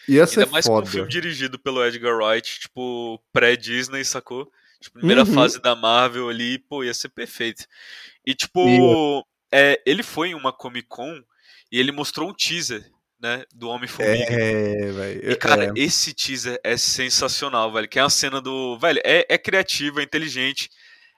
Ia 0.07 0.27
ser 0.27 0.41
Ainda 0.41 0.51
mais 0.51 0.67
com 0.67 0.73
foda. 0.73 0.87
um 0.87 0.91
filme 0.91 1.09
dirigido 1.09 1.57
pelo 1.57 1.83
Edgar 1.83 2.15
Wright, 2.15 2.59
tipo, 2.59 3.19
pré-Disney, 3.33 4.05
sacou? 4.05 4.49
Tipo, 4.79 4.99
primeira 4.99 5.21
Uhum. 5.21 5.33
fase 5.33 5.59
da 5.59 5.75
Marvel 5.75 6.29
ali, 6.29 6.59
pô, 6.59 6.83
ia 6.83 6.93
ser 6.93 7.09
perfeito. 7.09 7.65
E, 8.25 8.35
tipo, 8.35 9.25
é, 9.51 9.81
ele 9.85 10.03
foi 10.03 10.29
em 10.29 10.35
uma 10.35 10.53
Comic 10.53 10.87
Con 10.87 11.23
e 11.75 11.79
ele 11.79 11.91
mostrou 11.91 12.29
um 12.29 12.33
teaser, 12.33 12.89
né, 13.19 13.43
do 13.53 13.69
Homem-Formiga. 13.69 14.23
É, 14.31 14.91
velho. 14.91 15.31
E, 15.31 15.35
cara, 15.35 15.65
é. 15.65 15.71
esse 15.75 16.13
teaser 16.13 16.59
é 16.63 16.77
sensacional, 16.77 17.71
velho. 17.71 17.87
Que 17.87 17.99
é 17.99 18.01
a 18.01 18.09
cena 18.09 18.39
do. 18.41 18.77
Velho, 18.79 19.01
é, 19.03 19.25
é 19.29 19.37
criativo, 19.37 19.99
é 19.99 20.03
inteligente. 20.03 20.69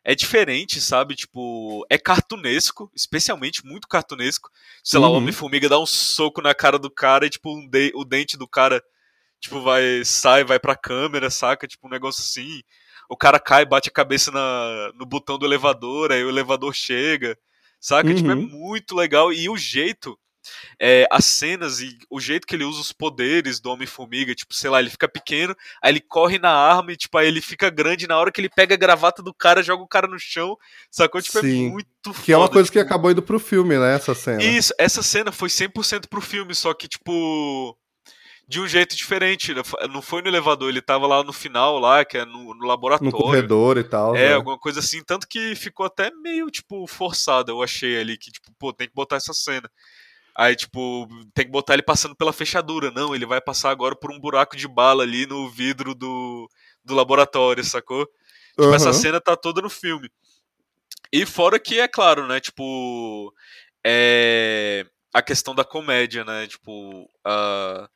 É 0.03 0.15
diferente, 0.15 0.79
sabe? 0.79 1.15
Tipo, 1.15 1.85
é 1.89 1.97
cartunesco, 1.97 2.89
especialmente 2.95 3.65
muito 3.65 3.87
cartunesco. 3.89 4.49
Sei 4.81 4.97
lá, 4.99 5.07
o 5.07 5.11
Uhum. 5.11 5.17
Homem-Formiga 5.17 5.67
dá 5.67 5.77
um 5.79 5.85
soco 5.85 6.41
na 6.41 6.55
cara 6.55 6.79
do 6.79 6.89
cara 6.89 7.25
e, 7.25 7.29
tipo, 7.29 7.51
um 7.53 7.67
de- 7.67 7.91
o 7.93 8.05
dente 8.05 8.37
do 8.37 8.47
cara, 8.47 8.81
tipo, 9.41 9.59
vai, 9.61 10.05
sai, 10.05 10.45
vai 10.45 10.59
pra 10.59 10.77
câmera, 10.77 11.29
saca? 11.29 11.67
Tipo, 11.67 11.87
um 11.87 11.91
negócio 11.91 12.21
assim. 12.21 12.61
O 13.09 13.17
cara 13.17 13.37
cai, 13.39 13.65
bate 13.65 13.89
a 13.89 13.91
cabeça 13.91 14.31
na, 14.31 14.91
no 14.95 15.05
botão 15.05 15.37
do 15.37 15.45
elevador, 15.45 16.11
aí 16.13 16.23
o 16.23 16.29
elevador 16.29 16.73
chega, 16.73 17.37
saca? 17.79 18.13
Tipo, 18.15 18.31
é 18.31 18.35
Uhum. 18.35 18.47
muito 18.47 18.95
legal. 18.95 19.33
E 19.33 19.49
o 19.49 19.57
jeito 19.57 20.17
é, 20.79 21.07
as 21.11 21.25
cenas 21.25 21.79
e 21.79 21.97
o 22.09 22.19
jeito 22.19 22.45
que 22.47 22.55
ele 22.55 22.63
usa 22.63 22.81
os 22.81 22.91
poderes 22.91 23.59
do 23.59 23.69
Homem-Formiga, 23.71 24.33
tipo, 24.35 24.53
sei 24.53 24.69
lá, 24.69 24.79
ele 24.79 24.89
fica 24.89 25.07
pequeno, 25.07 25.55
aí 25.81 25.91
ele 25.93 26.01
corre 26.01 26.39
na 26.39 26.51
arma 26.51 26.91
e, 26.91 26.97
tipo, 26.97 27.17
aí 27.17 27.27
ele 27.27 27.41
fica 27.41 27.69
grande 27.69 28.07
na 28.07 28.17
hora 28.17 28.31
que 28.31 28.41
ele 28.41 28.49
pega 28.49 28.75
a 28.75 28.77
gravata 28.77 29.21
do 29.21 29.33
cara, 29.33 29.63
joga 29.63 29.83
o 29.83 29.87
cara 29.87 30.07
no 30.07 30.19
chão, 30.19 30.57
sacou? 30.91 31.21
Tipo, 31.21 31.39
Sim. 31.39 31.67
é 31.67 31.69
muito 31.71 31.87
foda. 32.03 32.25
Que 32.25 32.33
é 32.33 32.37
uma 32.37 32.49
coisa 32.49 32.71
que 32.71 32.79
tipo, 32.79 32.87
acabou 32.89 33.11
indo 33.11 33.21
pro 33.21 33.39
filme, 33.39 33.77
né? 33.77 33.95
Essa 33.95 34.13
cena. 34.13 34.43
Isso, 34.43 34.73
essa 34.77 35.03
cena 35.03 35.31
foi 35.31 35.49
100% 35.49 36.07
pro 36.07 36.21
filme, 36.21 36.53
só 36.53 36.73
que, 36.73 36.87
tipo, 36.87 37.77
de 38.47 38.61
um 38.61 38.67
jeito 38.67 38.95
diferente, 38.95 39.53
né? 39.53 39.61
não 39.91 40.01
foi 40.01 40.21
no 40.21 40.29
elevador, 40.29 40.69
ele 40.69 40.81
tava 40.81 41.05
lá 41.05 41.21
no 41.21 41.33
final, 41.33 41.77
lá, 41.79 42.05
que 42.05 42.17
é 42.17 42.23
no, 42.23 42.53
no 42.53 42.55
No 42.55 42.65
laboratório. 42.65 43.11
corredor 43.11 43.77
e 43.77 43.83
tal. 43.83 44.15
É, 44.15 44.29
né? 44.29 44.33
alguma 44.35 44.57
coisa 44.57 44.79
assim, 44.79 45.03
tanto 45.03 45.27
que 45.27 45.53
ficou 45.55 45.85
até 45.85 46.09
meio, 46.23 46.49
tipo, 46.49 46.87
forçado, 46.87 47.51
eu 47.51 47.61
achei 47.61 47.99
ali, 47.99 48.17
que, 48.17 48.31
tipo, 48.31 48.49
pô, 48.57 48.71
tem 48.71 48.87
que 48.87 48.93
botar 48.93 49.17
essa 49.17 49.33
cena. 49.33 49.69
Aí, 50.37 50.55
tipo, 50.55 51.07
tem 51.33 51.45
que 51.45 51.51
botar 51.51 51.73
ele 51.73 51.81
passando 51.81 52.15
pela 52.15 52.31
fechadura. 52.31 52.91
Não, 52.91 53.15
ele 53.15 53.25
vai 53.25 53.41
passar 53.41 53.71
agora 53.71 53.95
por 53.95 54.11
um 54.11 54.19
buraco 54.19 54.55
de 54.55 54.67
bala 54.67 55.01
ali 55.01 55.25
no 55.25 55.49
vidro 55.49 55.95
do, 55.95 56.47
do 56.85 56.93
laboratório, 56.93 57.63
sacou? 57.63 58.07
Tipo, 58.49 58.73
essa 58.75 58.89
Aham. 58.89 58.93
cena 58.93 59.19
tá 59.19 59.35
toda 59.35 59.61
no 59.61 59.69
filme. 59.69 60.11
E 61.11 61.25
fora 61.25 61.59
que, 61.59 61.79
é 61.79 61.87
claro, 61.87 62.27
né, 62.27 62.39
tipo, 62.39 63.33
é 63.83 64.85
a 65.13 65.21
questão 65.21 65.55
da 65.55 65.63
comédia, 65.63 66.23
né, 66.23 66.45
tipo, 66.45 67.09
a, 67.25 67.89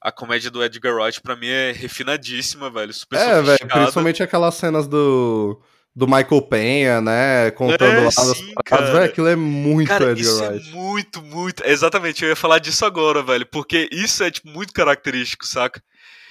a 0.00 0.12
comédia 0.12 0.50
do 0.50 0.62
Edgar 0.62 0.94
Wright 0.94 1.20
pra 1.20 1.34
mim 1.34 1.48
é 1.48 1.72
refinadíssima, 1.72 2.70
velho, 2.70 2.92
super 2.92 3.18
É, 3.18 3.42
velho, 3.42 3.66
principalmente 3.66 4.22
aquelas 4.22 4.54
cenas 4.54 4.86
do, 4.86 5.60
do 5.96 6.06
Michael 6.06 6.42
Penha, 6.42 7.00
né? 7.00 7.50
Contando 7.52 7.84
É, 7.84 8.04
lá 8.04 8.10
sim, 8.10 8.52
paradas. 8.68 8.92
Velho, 8.92 9.04
aquilo 9.06 9.28
é 9.28 9.34
muito 9.36 9.88
Cara, 9.88 10.10
Edgar 10.12 10.18
isso 10.20 10.44
Wright. 10.44 10.68
é 10.68 10.72
muito, 10.72 11.22
muito. 11.22 11.62
Exatamente, 11.66 12.22
eu 12.22 12.28
ia 12.28 12.36
falar 12.36 12.58
disso 12.58 12.84
agora, 12.84 13.22
velho. 13.22 13.46
Porque 13.46 13.88
isso 13.90 14.22
é, 14.22 14.30
tipo, 14.30 14.46
muito 14.50 14.74
característico, 14.74 15.46
saca? 15.46 15.82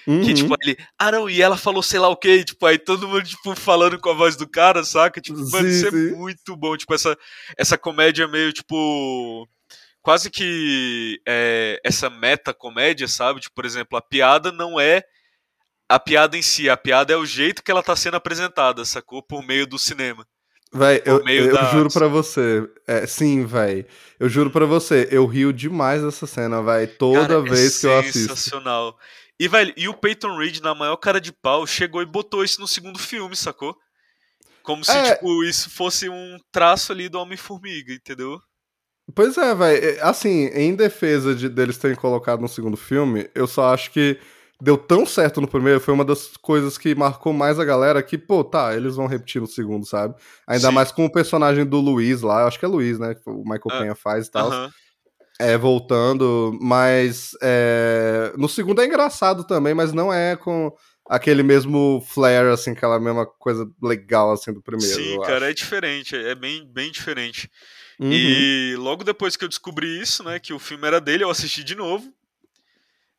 Que, 0.05 0.11
Uhum. 0.11 0.33
tipo, 0.35 0.55
ele. 0.61 0.77
Ah, 0.99 1.11
não, 1.11 1.27
e 1.27 1.41
ela 1.41 1.57
falou 1.57 1.81
sei 1.81 1.99
lá 1.99 2.07
o 2.09 2.15
quê. 2.15 2.43
Tipo, 2.43 2.63
aí 2.67 2.77
todo 2.77 3.07
mundo, 3.07 3.23
tipo, 3.23 3.55
falando 3.55 3.97
com 3.99 4.07
a 4.11 4.13
voz 4.13 4.35
do 4.35 4.47
cara, 4.47 4.83
saca? 4.83 5.19
Tipo, 5.19 5.39
mano, 5.49 5.67
Sim, 5.67 5.75
isso 5.75 5.87
é 5.87 5.89
sim. 5.89 6.11
muito 6.15 6.55
bom. 6.55 6.77
Tipo, 6.77 6.93
essa, 6.93 7.17
essa 7.57 7.75
comédia 7.75 8.27
meio, 8.27 8.53
tipo. 8.53 9.49
Quase 10.03 10.29
que. 10.29 11.19
É, 11.27 11.79
essa 11.83 12.07
meta-comédia, 12.07 13.07
sabe? 13.07 13.39
Tipo, 13.39 13.55
por 13.55 13.65
exemplo, 13.65 13.97
a 13.97 14.01
piada 14.01 14.51
não 14.51 14.79
é 14.79 15.01
a 15.89 15.99
piada 15.99 16.37
em 16.37 16.41
si. 16.41 16.69
A 16.69 16.77
piada 16.77 17.13
é 17.13 17.17
o 17.17 17.25
jeito 17.25 17.63
que 17.63 17.71
ela 17.71 17.83
tá 17.83 17.95
sendo 17.95 18.15
apresentada, 18.15 18.83
sacou? 18.85 19.21
Por 19.21 19.45
meio 19.45 19.65
do 19.67 19.77
cinema. 19.79 20.25
Véi, 20.73 21.01
eu, 21.05 21.25
eu 21.27 21.53
da 21.53 21.71
juro 21.71 21.89
pra 21.89 22.07
você. 22.07 22.67
É, 22.85 23.07
sim, 23.07 23.45
véi. 23.45 23.85
Eu 24.19 24.27
juro 24.27 24.49
pra 24.49 24.65
você, 24.65 25.07
eu 25.09 25.25
rio 25.25 25.53
demais 25.53 26.01
dessa 26.03 26.27
cena, 26.27 26.61
véi. 26.61 26.87
Toda 26.87 27.21
Cara, 27.21 27.41
vez 27.41 27.77
é 27.77 27.79
que 27.79 27.87
eu 27.87 27.99
assisto. 27.99 28.19
Sensacional. 28.19 28.97
E, 29.39 29.47
velho, 29.47 29.73
e 29.77 29.87
o 29.87 29.93
Peyton 29.93 30.37
Reed, 30.37 30.59
na 30.59 30.75
maior 30.75 30.97
cara 30.97 31.21
de 31.21 31.31
pau, 31.31 31.65
chegou 31.65 32.01
e 32.01 32.05
botou 32.05 32.43
isso 32.43 32.59
no 32.59 32.67
segundo 32.67 32.99
filme, 32.99 33.35
sacou? 33.35 33.75
Como 34.63 34.83
se, 34.83 34.91
É. 34.91 35.13
tipo, 35.13 35.43
isso 35.43 35.69
fosse 35.69 36.09
um 36.09 36.37
traço 36.51 36.91
ali 36.91 37.07
do 37.07 37.19
Homem-Formiga, 37.19 37.93
entendeu? 37.93 38.39
Pois 39.13 39.37
é, 39.37 39.53
velho. 39.53 40.03
Assim, 40.03 40.47
em 40.47 40.75
defesa 40.75 41.35
de, 41.35 41.47
deles 41.47 41.77
terem 41.77 41.95
colocado 41.95 42.41
no 42.41 42.47
segundo 42.47 42.75
filme, 42.75 43.29
eu 43.35 43.45
só 43.45 43.73
acho 43.73 43.91
que 43.91 44.19
deu 44.61 44.77
tão 44.77 45.05
certo 45.05 45.41
no 45.41 45.47
primeiro, 45.47 45.79
foi 45.79 45.93
uma 45.93 46.05
das 46.05 46.37
coisas 46.37 46.77
que 46.77 46.95
marcou 46.95 47.33
mais 47.33 47.59
a 47.59 47.65
galera 47.65 48.01
que, 48.01 48.17
pô, 48.17 48.43
tá, 48.43 48.75
eles 48.75 48.95
vão 48.95 49.07
repetir 49.07 49.41
no 49.41 49.47
segundo, 49.47 49.85
sabe? 49.85 50.15
Ainda 50.47 50.69
Sim. 50.69 50.73
mais 50.73 50.91
com 50.91 51.05
o 51.05 51.11
personagem 51.11 51.65
do 51.65 51.79
Luiz 51.79 52.21
lá, 52.21 52.45
acho 52.45 52.59
que 52.59 52.65
é 52.65 52.67
Luiz, 52.67 52.97
né? 52.97 53.15
Que 53.15 53.29
o 53.29 53.43
Michael 53.43 53.61
Ah, 53.69 53.79
Penha 53.79 53.95
faz 53.95 54.27
e 54.27 54.31
tal. 54.31 54.47
Aham. 54.47 54.71
É, 55.37 55.57
voltando, 55.57 56.57
mas 56.61 57.31
é, 57.41 58.31
no 58.37 58.47
segundo 58.47 58.81
é 58.81 58.85
engraçado 58.85 59.43
também, 59.43 59.73
mas 59.73 59.91
não 59.91 60.11
é 60.13 60.37
com 60.37 60.73
aquele 61.09 61.43
mesmo 61.43 62.01
flair, 62.07 62.45
assim, 62.45 62.71
aquela 62.71 62.99
mesma 63.01 63.25
coisa 63.25 63.69
legal, 63.83 64.31
assim, 64.31 64.53
do 64.53 64.61
primeiro. 64.61 64.95
Sim, 64.95 65.19
cara, 65.21 65.37
acho. 65.37 65.45
é 65.45 65.53
diferente, 65.53 66.15
é 66.15 66.33
bem, 66.33 66.65
bem 66.65 66.89
diferente. 66.89 67.51
Uhum. 67.99 68.11
E 68.11 68.75
logo 68.77 69.03
depois 69.03 69.35
que 69.35 69.43
eu 69.43 69.49
descobri 69.49 69.99
isso, 69.99 70.23
né, 70.23 70.39
que 70.39 70.53
o 70.53 70.59
filme 70.59 70.87
era 70.87 71.01
dele, 71.01 71.25
eu 71.25 71.29
assisti 71.29 71.65
de 71.65 71.75
novo. 71.75 72.13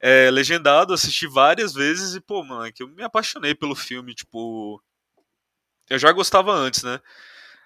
É, 0.01 0.31
legendado, 0.31 0.93
assisti 0.93 1.27
várias 1.27 1.73
vezes 1.73 2.15
e, 2.15 2.21
pô, 2.21 2.43
mano, 2.43 2.65
é 2.65 2.73
que 2.73 2.83
eu 2.83 2.89
me 2.89 3.03
apaixonei 3.03 3.55
pelo 3.55 3.75
filme, 3.75 4.15
tipo. 4.15 4.83
Eu 5.89 5.99
já 5.99 6.13
gostava 6.13 6.53
antes, 6.53 6.83
né? 6.83 7.01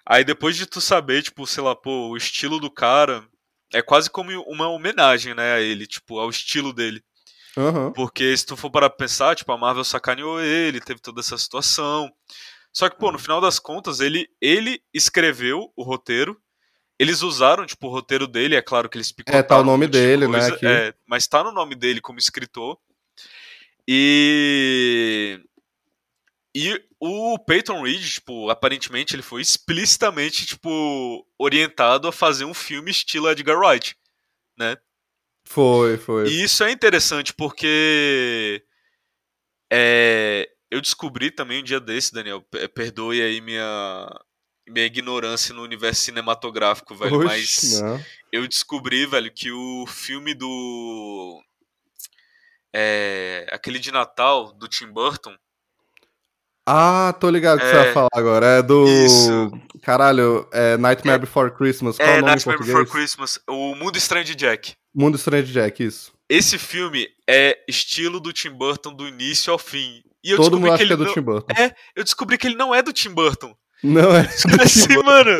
Aí 0.05 0.23
depois 0.23 0.55
de 0.55 0.65
tu 0.65 0.79
saber, 0.79 1.21
tipo, 1.23 1.45
sei 1.45 1.63
lá, 1.63 1.75
pô, 1.75 2.09
o 2.09 2.17
estilo 2.17 2.59
do 2.59 2.71
cara 2.71 3.27
é 3.73 3.81
quase 3.81 4.09
como 4.09 4.31
uma 4.43 4.67
homenagem, 4.67 5.33
né, 5.33 5.53
a 5.53 5.61
ele, 5.61 5.87
tipo, 5.87 6.19
ao 6.19 6.29
estilo 6.29 6.73
dele. 6.73 7.03
Aham. 7.57 7.91
Porque 7.91 8.35
se 8.35 8.45
tu 8.45 8.55
for 8.55 8.69
parar 8.69 8.89
pra 8.89 8.97
pensar, 8.97 9.35
tipo, 9.35 9.51
a 9.51 9.57
Marvel 9.57 9.83
sacaneou 9.83 10.41
ele, 10.41 10.79
teve 10.79 11.01
toda 11.01 11.19
essa 11.19 11.37
situação. 11.37 12.11
Só 12.73 12.89
que, 12.89 12.97
pô, 12.97 13.11
no 13.11 13.19
final 13.19 13.41
das 13.41 13.59
contas, 13.59 13.99
ele, 13.99 14.27
ele 14.39 14.81
escreveu 14.93 15.71
o 15.75 15.83
roteiro. 15.83 16.41
Eles 17.01 17.23
usaram, 17.23 17.65
tipo, 17.65 17.87
o 17.87 17.89
roteiro 17.89 18.27
dele, 18.27 18.55
é 18.55 18.61
claro 18.61 18.87
que 18.87 18.95
eles 18.95 19.11
picotaram 19.11 19.39
É, 19.39 19.43
tá 19.43 19.57
o 19.57 19.61
um 19.61 19.65
nome 19.65 19.85
monte 19.87 19.93
de 19.93 19.99
dele, 19.99 20.27
né, 20.27 20.39
é, 20.61 20.93
mas 21.07 21.25
tá 21.27 21.43
no 21.43 21.51
nome 21.51 21.73
dele 21.73 21.99
como 21.99 22.19
escritor. 22.19 22.77
E... 23.87 25.39
E 26.53 26.79
o 26.99 27.39
Peyton 27.39 27.81
Reed, 27.81 28.03
tipo, 28.03 28.49
aparentemente 28.49 29.15
ele 29.15 29.23
foi 29.23 29.41
explicitamente, 29.41 30.45
tipo, 30.45 31.25
orientado 31.39 32.07
a 32.07 32.11
fazer 32.11 32.43
um 32.45 32.53
filme 32.53 32.91
estilo 32.91 33.29
Edgar 33.29 33.57
Wright, 33.57 33.95
né? 34.57 34.77
Foi, 35.45 35.97
foi. 35.97 36.27
E 36.27 36.43
isso 36.43 36.63
é 36.63 36.71
interessante 36.71 37.33
porque 37.33 38.63
é, 39.71 40.49
eu 40.69 40.81
descobri 40.81 41.31
também 41.31 41.61
um 41.61 41.63
dia 41.63 41.79
desse, 41.79 42.13
Daniel. 42.13 42.41
pe- 42.41 42.67
Perdoe 42.67 43.21
aí 43.21 43.39
minha, 43.39 44.07
minha 44.71 44.85
ignorância 44.85 45.53
no 45.53 45.61
universo 45.61 46.01
cinematográfico, 46.01 46.95
velho. 46.95 47.17
Oxe, 47.19 47.25
mas 47.25 47.81
não. 47.81 48.03
eu 48.31 48.47
descobri, 48.47 49.05
velho, 49.05 49.31
que 49.31 49.51
o 49.51 49.85
filme 49.87 50.33
do. 50.33 51.41
É, 52.73 53.47
aquele 53.51 53.79
de 53.79 53.91
Natal, 53.91 54.53
do 54.53 54.67
Tim 54.67 54.87
Burton. 54.87 55.35
Ah, 56.65 57.13
tô 57.19 57.29
ligado 57.29 57.57
o 57.57 57.59
que 57.59 57.65
É. 57.65 57.69
você 57.69 57.75
vai 57.75 57.93
falar 57.93 58.09
agora. 58.13 58.45
É 58.45 58.61
do. 58.61 58.87
Isso. 58.87 59.51
Caralho, 59.81 60.47
é 60.53 60.77
Nightmare 60.77 61.19
Before 61.19 61.51
Christmas. 61.51 61.97
Qual 61.97 62.07
é, 62.07 62.17
o 62.17 62.21
nome 62.21 62.27
Nightmare? 62.27 62.59
Before 62.59 62.85
Christmas. 62.85 63.39
O 63.49 63.75
Mundo 63.75 63.97
Estranho 63.97 64.23
de 64.23 64.35
Jack. 64.35 64.73
Mundo 64.93 65.15
Estranho 65.17 65.43
de 65.43 65.51
Jack, 65.51 65.83
isso. 65.83 66.13
Esse 66.29 66.57
filme 66.57 67.09
é 67.27 67.57
estilo 67.67 68.19
do 68.19 68.31
Tim 68.31 68.51
Burton 68.51 68.93
do 68.93 69.07
início 69.07 69.51
ao 69.51 69.59
fim. 69.59 70.01
E 70.23 70.31
eu 70.31 70.37
Todo 70.37 70.51
descobri 70.51 70.59
mundo 70.59 70.67
que 70.67 70.73
acha 70.73 70.77
que 70.77 70.83
ele 70.83 70.93
é 70.93 70.97
do 70.97 71.05
não... 71.05 71.13
Tim 71.13 71.21
Burton. 71.21 71.53
É, 71.57 71.75
eu 71.95 72.03
descobri 72.03 72.37
que 72.37 72.47
ele 72.47 72.55
não 72.55 72.73
é 72.73 72.81
do 72.81 72.93
Tim 72.93 73.09
Burton. 73.09 73.55
Não 73.83 74.15
é. 74.15 74.23
do 74.23 74.61
assim, 74.61 74.97
mano. 75.03 75.37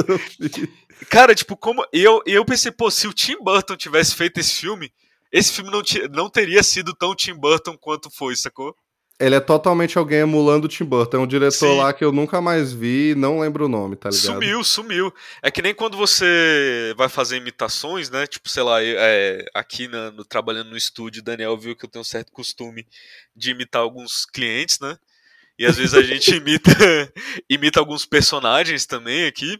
Cara, 1.10 1.34
tipo, 1.36 1.56
como. 1.58 1.86
E 1.94 2.02
eu, 2.02 2.22
eu 2.26 2.46
pensei, 2.46 2.72
pô, 2.72 2.90
se 2.90 3.08
o 3.08 3.14
Tim 3.14 3.38
Burton 3.44 3.76
tivesse 3.76 4.16
feito 4.16 4.40
esse 4.40 4.56
filme, 4.56 4.92
esse 5.32 5.52
filme 5.54 5.72
não, 5.72 5.82
não 6.12 6.30
teria 6.30 6.64
sido 6.64 6.94
tão 6.94 7.16
Tim 7.16 7.34
Burton 7.34 7.78
quanto 7.78 8.10
foi, 8.10 8.36
sacou? 8.36 8.76
Ele 9.20 9.36
é 9.36 9.40
totalmente 9.40 10.00
alguém 10.00 10.20
emulando 10.22 10.66
o 10.66 10.68
Tim 10.68 10.84
Burton. 10.84 11.18
É 11.18 11.20
um 11.20 11.28
diretor 11.28 11.52
Sim. 11.70 11.78
lá 11.78 11.94
que 11.94 12.04
eu 12.04 12.12
nunca 12.12 12.42
mais 12.42 12.74
vi, 12.74 13.14
não 13.16 13.40
lembro 13.40 13.66
o 13.66 13.70
nome, 13.70 13.96
tá 13.96 14.10
ligado? 14.10 14.24
Sumiu, 14.24 14.64
sumiu. 14.64 15.14
É 15.44 15.52
que 15.52 15.62
nem 15.62 15.76
quando 15.76 15.96
você 15.96 16.92
vai 16.98 17.08
fazer 17.08 17.38
imitações, 17.38 18.10
né? 18.10 18.26
Tipo, 18.26 18.50
sei 18.50 18.64
lá, 18.64 18.84
é, 18.84 19.46
aqui 19.54 19.88
na- 19.88 20.10
no, 20.10 20.26
trabalhando 20.26 20.72
no 20.72 20.78
estúdio, 20.78 21.22
Daniel 21.22 21.56
viu 21.56 21.76
que 21.76 21.86
eu 21.86 21.90
tenho 21.90 22.02
um 22.02 22.06
certo 22.06 22.32
costume 22.32 22.84
de 23.36 23.52
imitar 23.52 23.84
alguns 23.84 24.26
clientes, 24.26 24.80
né? 24.80 24.98
E 25.62 25.65
às 25.68 25.77
vezes 25.77 25.94
a 25.94 26.01
gente 26.01 26.32
imita, 26.36 26.72
imita 27.48 27.80
alguns 27.80 28.03
personagens 28.03 28.88
também 28.88 29.25
aqui. 29.27 29.60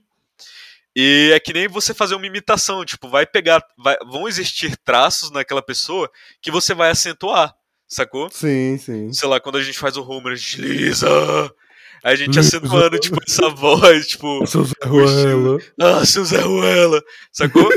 E 0.96 1.32
é 1.34 1.40
que 1.40 1.54
nem 1.54 1.68
você 1.68 1.94
fazer 1.94 2.16
uma 2.16 2.26
imitação, 2.26 2.84
tipo, 2.84 3.08
vai 3.08 3.26
pegar. 3.26 3.64
vai- 3.78 3.98
vão 4.10 4.28
existir 4.28 4.76
traços 4.78 5.30
naquela 5.30 5.62
pessoa 5.62 6.10
que 6.42 6.50
você 6.52 6.74
vai 6.74 6.90
acentuar, 6.90 7.54
sacou? 7.88 8.30
Sim, 8.32 8.78
sim. 8.80 9.14
sei 9.14 9.30
lá, 9.30 9.40
quando 9.40 9.58
a 9.58 9.64
gente 9.64 9.78
faz 9.78 9.96
o 9.96 10.02
Homer, 10.04 10.34
a 10.34 10.36
gente 10.36 10.60
Lisa! 10.60 11.08
Aí 12.04 12.14
a 12.14 12.16
gente 12.16 12.40
acentuando, 12.40 12.98
tipo, 12.98 13.18
essa 13.26 13.48
voz, 13.50 14.08
tipo, 14.08 14.44
Seu 14.48 14.64
Zé 14.66 14.74
Ruela. 14.84 15.60
ah, 15.80 16.04
seu 16.04 16.26
Zé 16.26 16.42
Ruela, 16.42 17.00
sacou? 17.32 17.70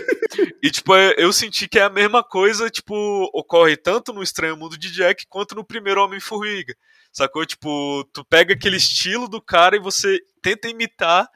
e, 0.62 0.70
tipo, 0.70 0.94
é- 0.96 1.14
eu 1.18 1.30
senti 1.30 1.68
que 1.68 1.78
é 1.78 1.82
a 1.82 1.90
mesma 1.90 2.24
coisa, 2.24 2.70
tipo, 2.70 2.94
ocorre 3.34 3.76
tanto 3.76 4.14
no 4.14 4.22
Estranho 4.22 4.56
Mundo 4.56 4.78
de 4.78 4.90
Jack 4.90 5.26
quanto 5.28 5.54
no 5.54 5.62
primeiro 5.62 6.02
Homem-Formiga, 6.02 6.74
sacou? 7.14 7.46
Tipo, 7.46 8.04
tu 8.12 8.24
pega 8.24 8.52
aquele 8.52 8.76
estilo 8.76 9.28
do 9.28 9.40
cara 9.40 9.76
e 9.76 9.80
você 9.80 10.18
tenta 10.42 10.68
imitar, 10.68 11.26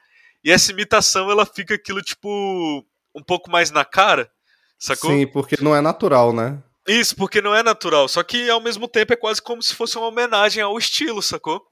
e 0.44 0.50
essa 0.50 0.72
imitação, 0.72 1.30
ela 1.30 1.46
fica 1.46 1.74
aquilo, 1.74 2.02
tipo, 2.02 2.84
um 3.14 3.22
pouco 3.22 3.50
mais 3.50 3.70
na 3.70 3.84
cara, 3.84 4.30
sacou? 4.78 5.10
Sim, 5.10 5.26
porque 5.26 5.56
não 5.62 5.74
é 5.74 5.80
natural, 5.80 6.32
né? 6.32 6.62
Isso, 6.86 7.14
porque 7.16 7.40
não 7.40 7.54
é 7.54 7.62
natural. 7.62 8.08
Só 8.08 8.22
que 8.22 8.48
ao 8.48 8.60
mesmo 8.60 8.88
tempo 8.88 9.12
é 9.12 9.16
quase 9.16 9.40
como 9.42 9.62
se 9.62 9.74
fosse 9.74 9.96
uma 9.96 10.08
homenagem 10.08 10.62
ao 10.62 10.76
estilo, 10.78 11.22
sacou? 11.22 11.62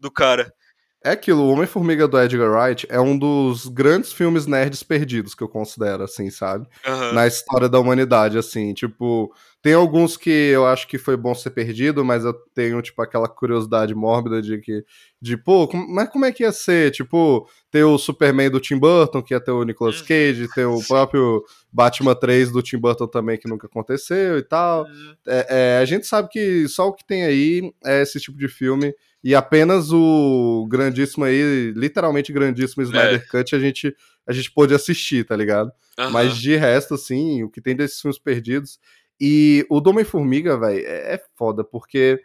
Do 0.00 0.10
cara. 0.10 0.52
É 1.04 1.10
aquilo, 1.10 1.42
o 1.42 1.50
Homem-Formiga 1.50 2.08
do 2.08 2.18
Edgar 2.18 2.50
Wright 2.50 2.86
é 2.88 2.98
um 2.98 3.18
dos 3.18 3.66
grandes 3.68 4.10
filmes 4.10 4.46
nerds 4.46 4.82
perdidos 4.82 5.34
que 5.34 5.42
eu 5.42 5.48
considero, 5.48 6.02
assim, 6.02 6.30
sabe? 6.30 6.66
Aham. 6.86 7.12
Na 7.12 7.26
história 7.26 7.68
da 7.68 7.78
humanidade, 7.78 8.38
assim, 8.38 8.72
tipo, 8.72 9.30
tem 9.64 9.72
alguns 9.72 10.14
que 10.18 10.28
eu 10.28 10.66
acho 10.66 10.86
que 10.86 10.98
foi 10.98 11.16
bom 11.16 11.34
ser 11.34 11.48
perdido, 11.48 12.04
mas 12.04 12.22
eu 12.22 12.34
tenho, 12.54 12.82
tipo, 12.82 13.00
aquela 13.00 13.26
curiosidade 13.26 13.94
mórbida 13.94 14.42
de 14.42 14.58
que, 14.58 14.84
de, 15.22 15.38
pô, 15.38 15.66
com- 15.66 15.86
mas 15.88 16.10
como 16.10 16.26
é 16.26 16.30
que 16.32 16.42
ia 16.42 16.52
ser? 16.52 16.90
Tipo, 16.90 17.48
ter 17.70 17.82
o 17.82 17.96
Superman 17.96 18.50
do 18.50 18.60
Tim 18.60 18.76
Burton, 18.78 19.22
que 19.22 19.32
ia 19.32 19.40
ter 19.40 19.52
o 19.52 19.64
Nicolas 19.64 20.00
Uhum. 20.00 20.06
Cage, 20.06 20.48
ter 20.54 20.66
o 20.66 20.78
próprio 20.86 21.42
Batman 21.72 22.14
3 22.14 22.52
do 22.52 22.60
Tim 22.60 22.76
Burton 22.76 23.06
também, 23.06 23.38
que 23.38 23.48
nunca 23.48 23.66
aconteceu 23.66 24.36
e 24.36 24.42
tal. 24.42 24.84
Hum, 24.84 25.14
É, 25.26 25.46
é, 25.48 25.78
a 25.80 25.84
gente 25.86 26.06
sabe 26.06 26.28
que 26.28 26.68
só 26.68 26.88
o 26.88 26.92
que 26.92 27.06
tem 27.06 27.24
aí 27.24 27.72
é 27.86 28.02
esse 28.02 28.20
tipo 28.20 28.36
de 28.36 28.48
filme 28.48 28.92
e 29.24 29.34
apenas 29.34 29.90
o 29.90 30.66
grandíssimo 30.68 31.24
aí, 31.24 31.72
literalmente 31.74 32.30
grandíssimo 32.34 32.82
Snyder 32.82 33.26
Cut 33.30 33.56
a 33.56 33.58
gente, 33.58 33.96
a 34.26 34.32
gente 34.34 34.52
pôde 34.52 34.74
assistir, 34.74 35.24
tá 35.24 35.34
ligado? 35.34 35.70
Mas 36.12 36.36
de 36.36 36.54
resto, 36.54 36.92
assim, 36.92 37.42
o 37.42 37.48
que 37.48 37.62
tem 37.62 37.74
desses 37.74 37.98
filmes 37.98 38.18
perdidos. 38.18 38.78
E 39.20 39.64
o 39.70 39.80
do 39.80 39.90
Homem-Formiga, 39.90 40.58
velho, 40.58 40.84
é, 40.86 41.14
é 41.14 41.20
foda, 41.36 41.62
porque 41.64 42.18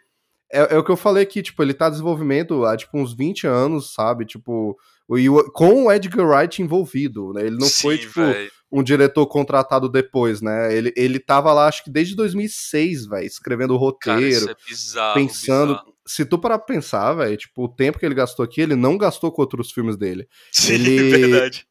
é, 0.52 0.74
é 0.74 0.78
o 0.78 0.84
que 0.84 0.90
eu 0.90 0.96
falei 0.96 1.22
aqui, 1.22 1.42
tipo, 1.42 1.62
ele 1.62 1.72
tá 1.74 1.86
em 1.88 1.90
desenvolvimento 1.92 2.64
há, 2.64 2.76
tipo, 2.76 2.98
uns 2.98 3.14
20 3.14 3.46
anos, 3.46 3.94
sabe? 3.94 4.24
Tipo, 4.24 4.76
o- 5.08 5.18
e 5.18 5.28
com 5.52 5.84
o 5.84 5.92
Edgar 5.92 6.26
Wright 6.26 6.60
envolvido, 6.60 7.32
né? 7.32 7.46
Ele 7.46 7.56
não 7.56 7.68
foi, 7.68 7.96
Sim, 7.96 8.02
tipo, 8.02 8.20
véi. 8.20 8.50
um 8.72 8.82
diretor 8.82 9.26
contratado 9.26 9.88
depois, 9.88 10.40
né? 10.42 10.74
Ele, 10.76 10.92
ele 10.96 11.20
tava 11.20 11.52
lá, 11.52 11.68
acho 11.68 11.84
que 11.84 11.90
desde 11.90 12.16
2006, 12.16 13.06
velho, 13.06 13.24
escrevendo 13.26 13.74
o 13.76 13.92
Cara, 13.96 14.16
roteiro, 14.16 14.28
isso 14.36 14.50
é 14.50 14.56
bizarro. 14.68 15.14
pensando. 15.14 15.72
bizarro. 15.74 15.94
Se 16.06 16.24
tu 16.24 16.36
parar 16.38 16.58
pra 16.58 16.66
pensar, 16.74 17.12
velho, 17.14 17.36
tipo, 17.36 17.64
o 17.64 17.68
tempo 17.68 17.96
que 17.98 18.04
ele 18.04 18.16
gastou 18.16 18.44
aqui, 18.44 18.60
ele 18.60 18.74
não 18.74 18.98
gastou 18.98 19.30
com 19.30 19.42
outros 19.42 19.70
filmes 19.70 19.96
dele. 19.96 20.26
Sim, 20.50 20.72
ele- 20.74 21.28
verdade. 21.28 21.66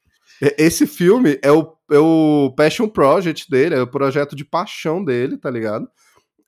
Esse 0.57 0.87
filme 0.87 1.39
é 1.41 1.51
o, 1.51 1.73
é 1.91 1.99
o 1.99 2.53
Passion 2.55 2.87
Project 2.87 3.49
dele, 3.49 3.75
é 3.75 3.81
o 3.81 3.87
projeto 3.87 4.35
de 4.35 4.45
paixão 4.45 5.03
dele, 5.03 5.37
tá 5.37 5.49
ligado? 5.49 5.87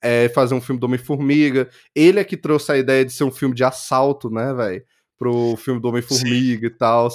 É 0.01 0.29
fazer 0.29 0.55
um 0.55 0.61
filme 0.61 0.79
do 0.79 0.85
Homem-Formiga. 0.85 1.69
Ele 1.95 2.19
é 2.19 2.23
que 2.23 2.37
trouxe 2.37 2.71
a 2.71 2.77
ideia 2.77 3.05
de 3.05 3.11
ser 3.11 3.23
um 3.23 3.31
filme 3.31 3.53
de 3.53 3.63
assalto, 3.63 4.29
né, 4.29 4.53
velho? 4.53 4.83
Pro 5.17 5.55
filme 5.57 5.79
do 5.79 5.89
Homem-Formiga 5.89 6.67
e 6.67 6.69
tal. 6.69 7.09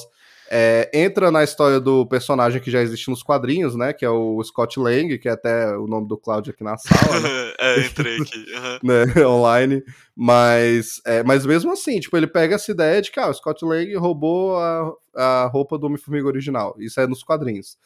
É, 0.51 0.91
entra 0.95 1.31
na 1.31 1.43
história 1.43 1.81
do 1.81 2.07
personagem 2.07 2.61
que 2.61 2.71
já 2.71 2.81
existe 2.81 3.11
nos 3.11 3.23
quadrinhos, 3.23 3.75
né? 3.75 3.93
Que 3.93 4.05
é 4.05 4.11
o 4.11 4.43
Scott 4.45 4.79
Lang, 4.79 5.19
que 5.19 5.29
é 5.29 5.33
até 5.33 5.77
o 5.77 5.87
nome 5.87 6.07
do 6.07 6.17
Cláudio 6.17 6.53
aqui 6.53 6.63
na 6.63 6.77
sala, 6.77 7.21
né? 7.21 7.29
é, 7.59 7.81
entrei 7.81 8.21
aqui. 8.21 8.47
aham. 8.55 8.79
né, 8.85 9.05
online, 9.27 9.83
mas, 10.15 11.01
é, 11.05 11.23
mas 11.23 11.45
mesmo 11.45 11.73
assim, 11.73 11.99
tipo, 11.99 12.17
ele 12.17 12.27
pega 12.27 12.55
essa 12.55 12.71
ideia 12.71 13.03
de 13.03 13.11
que 13.11 13.19
ah, 13.19 13.29
o 13.29 13.35
Scott 13.35 13.65
Lang 13.65 13.95
roubou 13.97 14.57
a, 14.57 14.93
a 15.15 15.47
roupa 15.47 15.77
do 15.77 15.87
Homem-Formiga 15.87 16.27
original, 16.27 16.77
isso 16.79 17.01
é 17.01 17.07
nos 17.07 17.23
quadrinhos. 17.23 17.77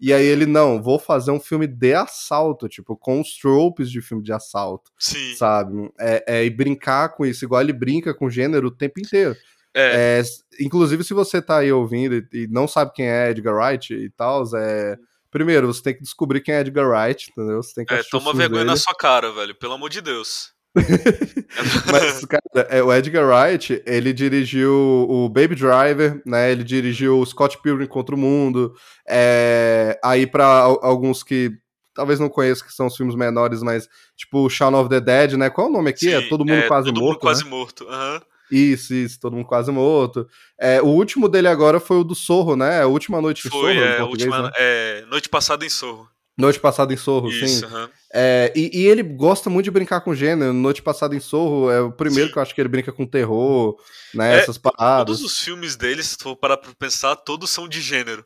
E 0.00 0.14
aí 0.14 0.24
ele, 0.24 0.46
não, 0.46 0.82
vou 0.82 0.98
fazer 0.98 1.30
um 1.30 1.38
filme 1.38 1.66
de 1.66 1.92
assalto, 1.92 2.68
tipo, 2.68 2.96
com 2.96 3.20
os 3.20 3.36
tropes 3.36 3.90
de 3.90 4.00
filme 4.00 4.22
de 4.22 4.32
assalto, 4.32 4.90
Sim. 4.98 5.34
sabe? 5.34 5.90
É, 5.98 6.24
é, 6.26 6.44
e 6.44 6.48
brincar 6.48 7.10
com 7.10 7.26
isso, 7.26 7.44
igual 7.44 7.60
ele 7.60 7.74
brinca 7.74 8.14
com 8.14 8.30
gênero 8.30 8.68
o 8.68 8.70
tempo 8.70 8.98
inteiro. 8.98 9.36
É, 9.74 10.20
É, 10.20 10.22
inclusive, 10.64 11.04
se 11.04 11.14
você 11.14 11.40
tá 11.40 11.58
aí 11.58 11.72
ouvindo 11.72 12.16
e, 12.16 12.44
e 12.44 12.46
não 12.48 12.66
sabe 12.66 12.92
quem 12.92 13.06
é 13.08 13.30
Edgar 13.30 13.54
Wright 13.54 13.94
e 13.94 14.10
tal, 14.10 14.44
é... 14.56 14.96
Primeiro, 15.30 15.68
você 15.68 15.80
tem 15.80 15.94
que 15.94 16.02
descobrir 16.02 16.40
quem 16.40 16.54
é 16.56 16.60
Edgar 16.60 16.88
Wright, 16.88 17.30
entendeu? 17.30 17.62
Você 17.62 17.72
tem 17.74 17.84
que 17.84 17.94
é, 17.94 18.02
toma 18.02 18.32
vergonha 18.34 18.62
dele. 18.64 18.70
na 18.72 18.76
sua 18.76 18.94
cara, 18.96 19.30
velho. 19.30 19.54
Pelo 19.54 19.74
amor 19.74 19.88
de 19.88 20.00
Deus. 20.00 20.50
Mas, 21.90 22.24
cara, 22.24 22.42
é, 22.68 22.82
o 22.82 22.92
Edgar 22.92 23.24
Wright, 23.26 23.80
ele 23.86 24.12
dirigiu 24.12 24.72
o 25.08 25.28
Baby 25.28 25.54
Driver, 25.54 26.20
né? 26.26 26.50
Ele 26.50 26.64
dirigiu 26.64 27.18
o 27.20 27.26
Scott 27.26 27.60
Pilgrim 27.62 27.86
contra 27.86 28.14
o 28.14 28.18
Mundo. 28.18 28.74
É, 29.08 29.98
aí, 30.02 30.26
pra 30.26 30.46
al- 30.46 30.80
alguns 30.82 31.22
que 31.22 31.52
talvez 31.94 32.18
não 32.18 32.28
conheçam, 32.28 32.66
que 32.66 32.72
são 32.72 32.86
os 32.86 32.96
filmes 32.96 33.14
menores, 33.14 33.62
mas 33.62 33.88
tipo 34.16 34.48
Shaun 34.48 34.74
of 34.74 34.88
the 34.88 35.00
Dead, 35.00 35.32
né? 35.34 35.50
Qual 35.50 35.66
é 35.66 35.70
o 35.70 35.72
nome 35.72 35.90
aqui? 35.90 36.12
é 36.12 36.20
Sim, 36.22 36.28
Todo 36.28 36.44
Mundo 36.44 36.66
Quase 36.66 36.86
todo 36.86 37.00
Morto. 37.00 37.12
Mundo 37.14 37.20
quase 37.20 37.44
né? 37.44 37.50
morto. 37.50 37.88
aham. 37.88 38.22
Isso, 38.50 38.94
isso, 38.94 39.18
Todo 39.20 39.34
Mundo 39.36 39.46
Quase 39.46 39.70
Morto. 39.70 40.26
É, 40.58 40.80
o 40.82 40.86
último 40.86 41.28
dele 41.28 41.48
agora 41.48 41.78
foi 41.80 41.98
o 41.98 42.04
do 42.04 42.14
Sorro, 42.14 42.56
né? 42.56 42.82
A 42.82 42.86
Última 42.86 43.20
Noite 43.20 43.46
em 43.46 43.50
Foi, 43.50 43.74
Sorro, 43.74 43.84
é, 43.86 44.02
última. 44.02 44.42
né? 44.42 44.50
É, 44.56 45.04
noite 45.08 45.28
passada 45.28 45.64
em 45.64 45.70
Sorro. 45.70 46.08
Noite 46.38 46.58
Passada 46.58 46.90
em 46.94 46.96
Sorro, 46.96 47.28
Isso, 47.28 47.46
sim. 47.60 47.64
aham. 47.66 47.90
É, 48.14 48.50
e, 48.56 48.70
e 48.80 48.86
ele 48.86 49.02
gosta 49.02 49.50
muito 49.50 49.64
de 49.64 49.70
brincar 49.70 50.00
com 50.00 50.14
gênero. 50.14 50.54
Noite 50.54 50.80
Passada 50.80 51.14
em 51.14 51.20
Sorro 51.20 51.70
é 51.70 51.82
o 51.82 51.92
primeiro 51.92 52.28
Sim. 52.28 52.32
que 52.32 52.38
eu 52.38 52.42
acho 52.42 52.54
que 52.54 52.60
ele 52.62 52.68
brinca 52.68 52.90
com 52.92 53.04
terror, 53.06 53.76
né? 54.14 54.36
É, 54.36 54.38
essas 54.38 54.56
paradas. 54.56 55.18
Todos 55.18 55.22
os 55.32 55.38
filmes 55.38 55.76
deles, 55.76 56.06
se 56.06 56.16
for 56.18 56.34
parar 56.34 56.56
pra 56.56 56.72
pensar, 56.78 57.14
todos 57.16 57.50
são 57.50 57.68
de 57.68 57.80
gênero. 57.82 58.24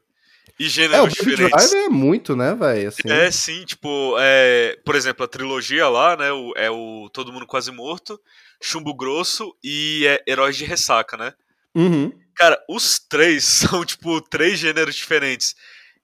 E 0.61 0.67
É, 0.67 1.01
o 1.01 1.07
Baby 1.07 1.09
diferentes. 1.15 1.71
Driver 1.71 1.87
é 1.87 1.89
muito, 1.89 2.37
né, 2.37 2.55
velho? 2.55 2.89
Assim. 2.89 3.03
É, 3.11 3.29
sim, 3.33 3.65
tipo, 3.65 4.15
é, 4.21 4.79
por 4.85 4.95
exemplo, 4.95 5.25
a 5.25 5.29
trilogia 5.29 5.89
lá, 5.89 6.17
né, 6.17 6.31
o- 6.31 6.53
é 6.55 6.71
o 6.71 7.11
Todo 7.13 7.33
Mundo 7.33 7.47
Quase 7.47 7.73
Morto, 7.73 8.21
Chumbo 8.65 8.95
Grosso 8.95 9.55
e 9.63 10.07
é 10.07 10.23
Heróis 10.27 10.57
de 10.57 10.65
Ressaca, 10.65 11.17
né? 11.17 11.33
Uhum. 11.75 12.13
Cara, 12.35 12.59
os 12.69 12.99
três 12.99 13.45
são, 13.81 13.85
tipo, 13.85 14.21
três 14.23 14.59
gêneros 14.59 14.95
diferentes. 14.95 15.55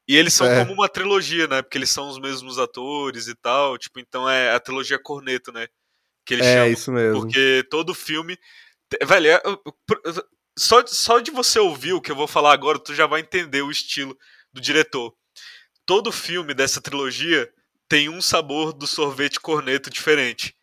E 0.07 0.17
eles 0.17 0.35
são 0.35 0.47
É. 0.47 0.59
como 0.61 0.73
uma 0.75 0.89
trilogia, 0.89 1.47
né? 1.47 1.63
Porque 1.63 1.79
eles 1.79 1.91
são 1.91 2.09
os 2.09 2.19
mesmos 2.19 2.59
atores 2.59 3.29
e 3.29 3.35
tal, 3.35 3.79
tipo, 3.79 3.99
então 4.01 4.29
é 4.29 4.53
a 4.53 4.61
trilogia 4.61 4.99
Corneto, 5.01 5.53
né? 5.53 5.69
Que 6.27 6.35
eles 6.35 6.47
É, 6.47 6.55
chamam. 6.57 6.71
isso 6.73 6.93
mesmo. 6.93 7.21
Porque 7.21 7.65
todo 7.71 7.95
filme. 7.95 8.37
Velho, 9.07 9.29
é- 9.31 9.43
só, 10.59 10.85
só 10.87 11.21
de 11.21 11.31
você 11.31 11.59
ouvir 11.61 11.93
o 11.93 12.01
que 12.01 12.11
eu 12.11 12.17
vou 12.17 12.27
falar 12.27 12.53
agora, 12.53 12.79
tu 12.79 12.95
já 12.95 13.07
vai 13.07 13.21
entender 13.21 13.63
o 13.63 13.71
estilo 13.71 14.17
do 14.53 14.61
diretor. 14.61 15.15
Todo 15.87 16.13
filme 16.13 16.53
dessa 16.55 16.81
trilogia 16.81 17.49
tem 17.89 18.09
um 18.09 18.21
sabor 18.21 18.73
do 18.73 18.87
sorvete 18.87 19.41
corneto 19.41 19.89
diferente. 19.91 20.55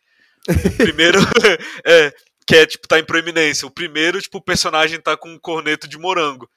O 0.48 0.76
primeiro 0.78 1.18
é 1.84 2.12
que 2.46 2.56
é 2.56 2.66
tipo 2.66 2.88
tá 2.88 2.98
em 2.98 3.04
proeminência. 3.04 3.66
O 3.66 3.70
primeiro, 3.70 4.20
tipo, 4.20 4.38
o 4.38 4.42
personagem 4.42 5.00
tá 5.00 5.16
com 5.16 5.28
um 5.30 5.38
corneto 5.38 5.86
de 5.88 5.98
morango. 5.98 6.48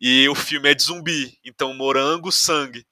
E 0.00 0.28
o 0.28 0.34
filme 0.34 0.70
é 0.70 0.74
de 0.74 0.82
zumbi, 0.82 1.36
então 1.44 1.74
morango, 1.74 2.30
sangue. 2.32 2.86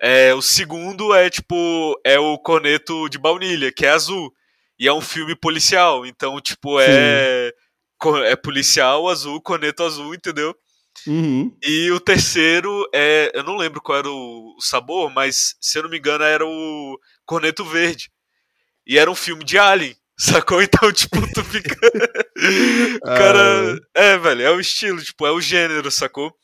É, 0.00 0.32
o 0.34 0.40
segundo 0.42 1.12
é 1.14 1.28
tipo 1.28 2.00
é 2.04 2.18
o 2.18 2.38
corneto 2.38 3.08
de 3.08 3.18
baunilha, 3.18 3.72
que 3.72 3.84
é 3.86 3.90
azul. 3.90 4.32
E 4.78 4.86
é 4.88 4.92
um 4.92 5.00
filme 5.00 5.34
policial, 5.36 6.06
então 6.06 6.40
tipo 6.40 6.78
é 6.80 7.52
co- 7.98 8.18
é 8.18 8.34
policial 8.36 9.08
azul, 9.08 9.40
corneto 9.42 9.82
azul, 9.84 10.14
entendeu? 10.14 10.54
Uhum. 11.06 11.54
E 11.62 11.90
o 11.92 12.00
terceiro 12.00 12.88
é. 12.94 13.30
Eu 13.34 13.44
não 13.44 13.56
lembro 13.56 13.80
qual 13.80 13.98
era 13.98 14.08
o 14.10 14.56
o 14.56 14.60
sabor, 14.60 15.08
mas 15.12 15.54
se 15.60 15.78
eu 15.78 15.84
não 15.84 15.90
me 15.90 15.98
engano 15.98 16.24
era 16.24 16.44
o 16.44 16.98
Corneto 17.24 17.64
Verde. 17.64 18.10
E 18.88 18.98
era 18.98 19.10
um 19.10 19.14
filme 19.14 19.44
de 19.44 19.58
Alien, 19.58 19.94
sacou? 20.18 20.62
Então, 20.62 20.90
tipo, 20.90 21.20
tu 21.34 21.44
fica. 21.44 21.76
o 22.96 23.06
cara. 23.06 23.78
É, 23.94 24.16
velho, 24.16 24.42
é 24.42 24.50
o 24.50 24.58
estilo, 24.58 25.02
tipo, 25.02 25.26
é 25.26 25.30
o 25.30 25.40
gênero, 25.40 25.90
sacou? 25.90 26.34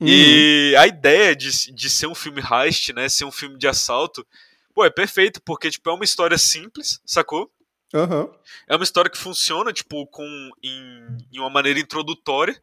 Uhum. 0.00 0.08
E 0.08 0.74
a 0.76 0.88
ideia 0.88 1.36
de, 1.36 1.72
de 1.72 1.88
ser 1.88 2.08
um 2.08 2.14
filme 2.14 2.42
heist, 2.42 2.92
né? 2.92 3.08
Ser 3.08 3.24
um 3.24 3.32
filme 3.32 3.56
de 3.56 3.68
assalto, 3.68 4.26
pô, 4.74 4.84
é 4.84 4.90
perfeito, 4.90 5.40
porque, 5.42 5.70
tipo, 5.70 5.88
é 5.88 5.92
uma 5.92 6.04
história 6.04 6.36
simples, 6.36 7.00
sacou? 7.06 7.48
Aham. 7.94 8.28
É 8.68 8.74
uma 8.74 8.82
história 8.82 9.10
que 9.10 9.16
funciona, 9.16 9.72
tipo, 9.72 10.04
com 10.08 10.50
em, 10.62 11.16
em 11.32 11.38
uma 11.38 11.48
maneira 11.48 11.78
introdutória. 11.78 12.60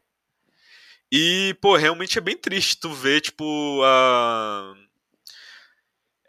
E, 1.10 1.56
pô, 1.60 1.76
realmente 1.76 2.18
é 2.18 2.20
bem 2.20 2.36
triste 2.36 2.78
tu 2.78 2.92
ver, 2.92 3.22
tipo, 3.22 3.82
a. 3.82 4.74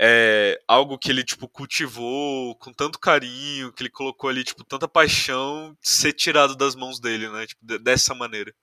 É, 0.06 0.60
algo 0.68 0.98
que 0.98 1.10
ele, 1.10 1.24
tipo, 1.24 1.48
cultivou 1.48 2.54
com 2.58 2.74
tanto 2.74 3.00
carinho, 3.00 3.72
que 3.72 3.84
ele 3.84 3.90
colocou 3.90 4.30
ali, 4.30 4.44
tipo, 4.44 4.62
tanta 4.66 4.86
paixão, 4.86 5.78
ser 5.82 6.12
tirado 6.12 6.58
das 6.58 6.76
mãos 6.76 7.00
dele, 7.00 7.30
né? 7.30 7.46
Tipo, 7.48 7.66
de- 7.66 7.80
dessa 7.80 8.14
maneira. 8.14 8.54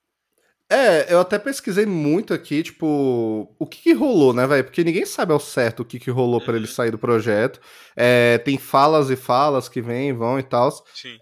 É, 0.68 1.12
eu 1.12 1.18
até 1.18 1.38
pesquisei 1.38 1.86
muito 1.86 2.32
aqui, 2.34 2.62
tipo, 2.62 3.52
o 3.58 3.66
que, 3.66 3.82
que 3.82 3.92
rolou, 3.94 4.32
né, 4.34 4.46
velho? 4.46 4.62
Porque 4.64 4.84
ninguém 4.84 5.04
sabe 5.06 5.32
ao 5.32 5.40
certo 5.40 5.80
o 5.80 5.84
que, 5.84 5.98
que 5.98 6.10
rolou 6.10 6.40
pra 6.42 6.54
ele 6.54 6.66
Uhum. 6.66 6.72
sair 6.72 6.90
do 6.90 6.98
projeto. 6.98 7.58
É, 7.96 8.36
tem 8.38 8.58
falas 8.58 9.08
e 9.10 9.16
falas 9.16 9.68
que 9.68 9.80
vêm, 9.80 10.12
vão 10.12 10.38
e 10.38 10.42
tal. 10.42 10.70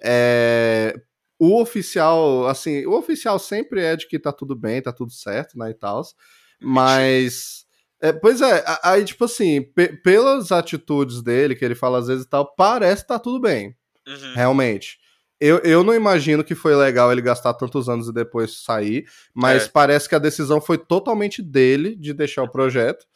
É, 0.03 0.95
o 1.39 1.61
oficial, 1.63 2.47
assim, 2.49 2.85
o 2.87 2.93
oficial 2.99 3.39
sempre 3.39 3.81
é 3.83 3.95
de 3.97 4.07
que 4.09 4.19
tá 4.19 4.33
tudo 4.33 4.57
bem, 4.57 4.83
tá 4.83 4.93
tudo 4.93 5.13
certo, 5.13 5.57
né, 5.57 5.71
e 5.71 5.75
tal. 5.75 6.03
Mas. 6.61 7.68
É, 8.01 8.13
pois 8.13 8.41
é, 8.41 8.65
aí, 8.83 9.05
tipo 9.05 9.25
assim, 9.25 9.63
pe- 9.63 9.97
pelas 10.03 10.53
atitudes 10.53 11.23
dele, 11.23 11.55
que 11.55 11.65
ele 11.65 11.75
fala 11.75 11.99
às 11.99 12.07
vezes 12.07 12.25
e 12.25 12.29
tal, 12.29 12.55
parece 12.55 13.03
que 13.03 13.09
tá 13.09 13.19
tudo 13.19 13.41
bem, 13.41 13.75
Uhum. 14.07 14.33
realmente. 14.35 14.99
Eu, 15.41 15.59
eu 15.59 15.85
não 15.85 15.95
imagino 15.95 16.43
que 16.43 16.55
foi 16.55 16.75
legal 16.75 17.13
ele 17.13 17.21
gastar 17.23 17.55
tantos 17.55 17.89
anos 17.89 18.09
e 18.09 18.13
depois 18.13 18.63
sair, 18.65 19.07
mas 19.33 19.67
É. 19.67 19.69
parece 19.69 20.09
que 20.09 20.15
a 20.15 20.19
decisão 20.19 20.61
foi 20.61 20.77
totalmente 20.79 21.41
dele 21.43 21.95
de 21.97 22.13
deixar 22.13 22.43
o 22.43 22.51
projeto. 22.51 23.07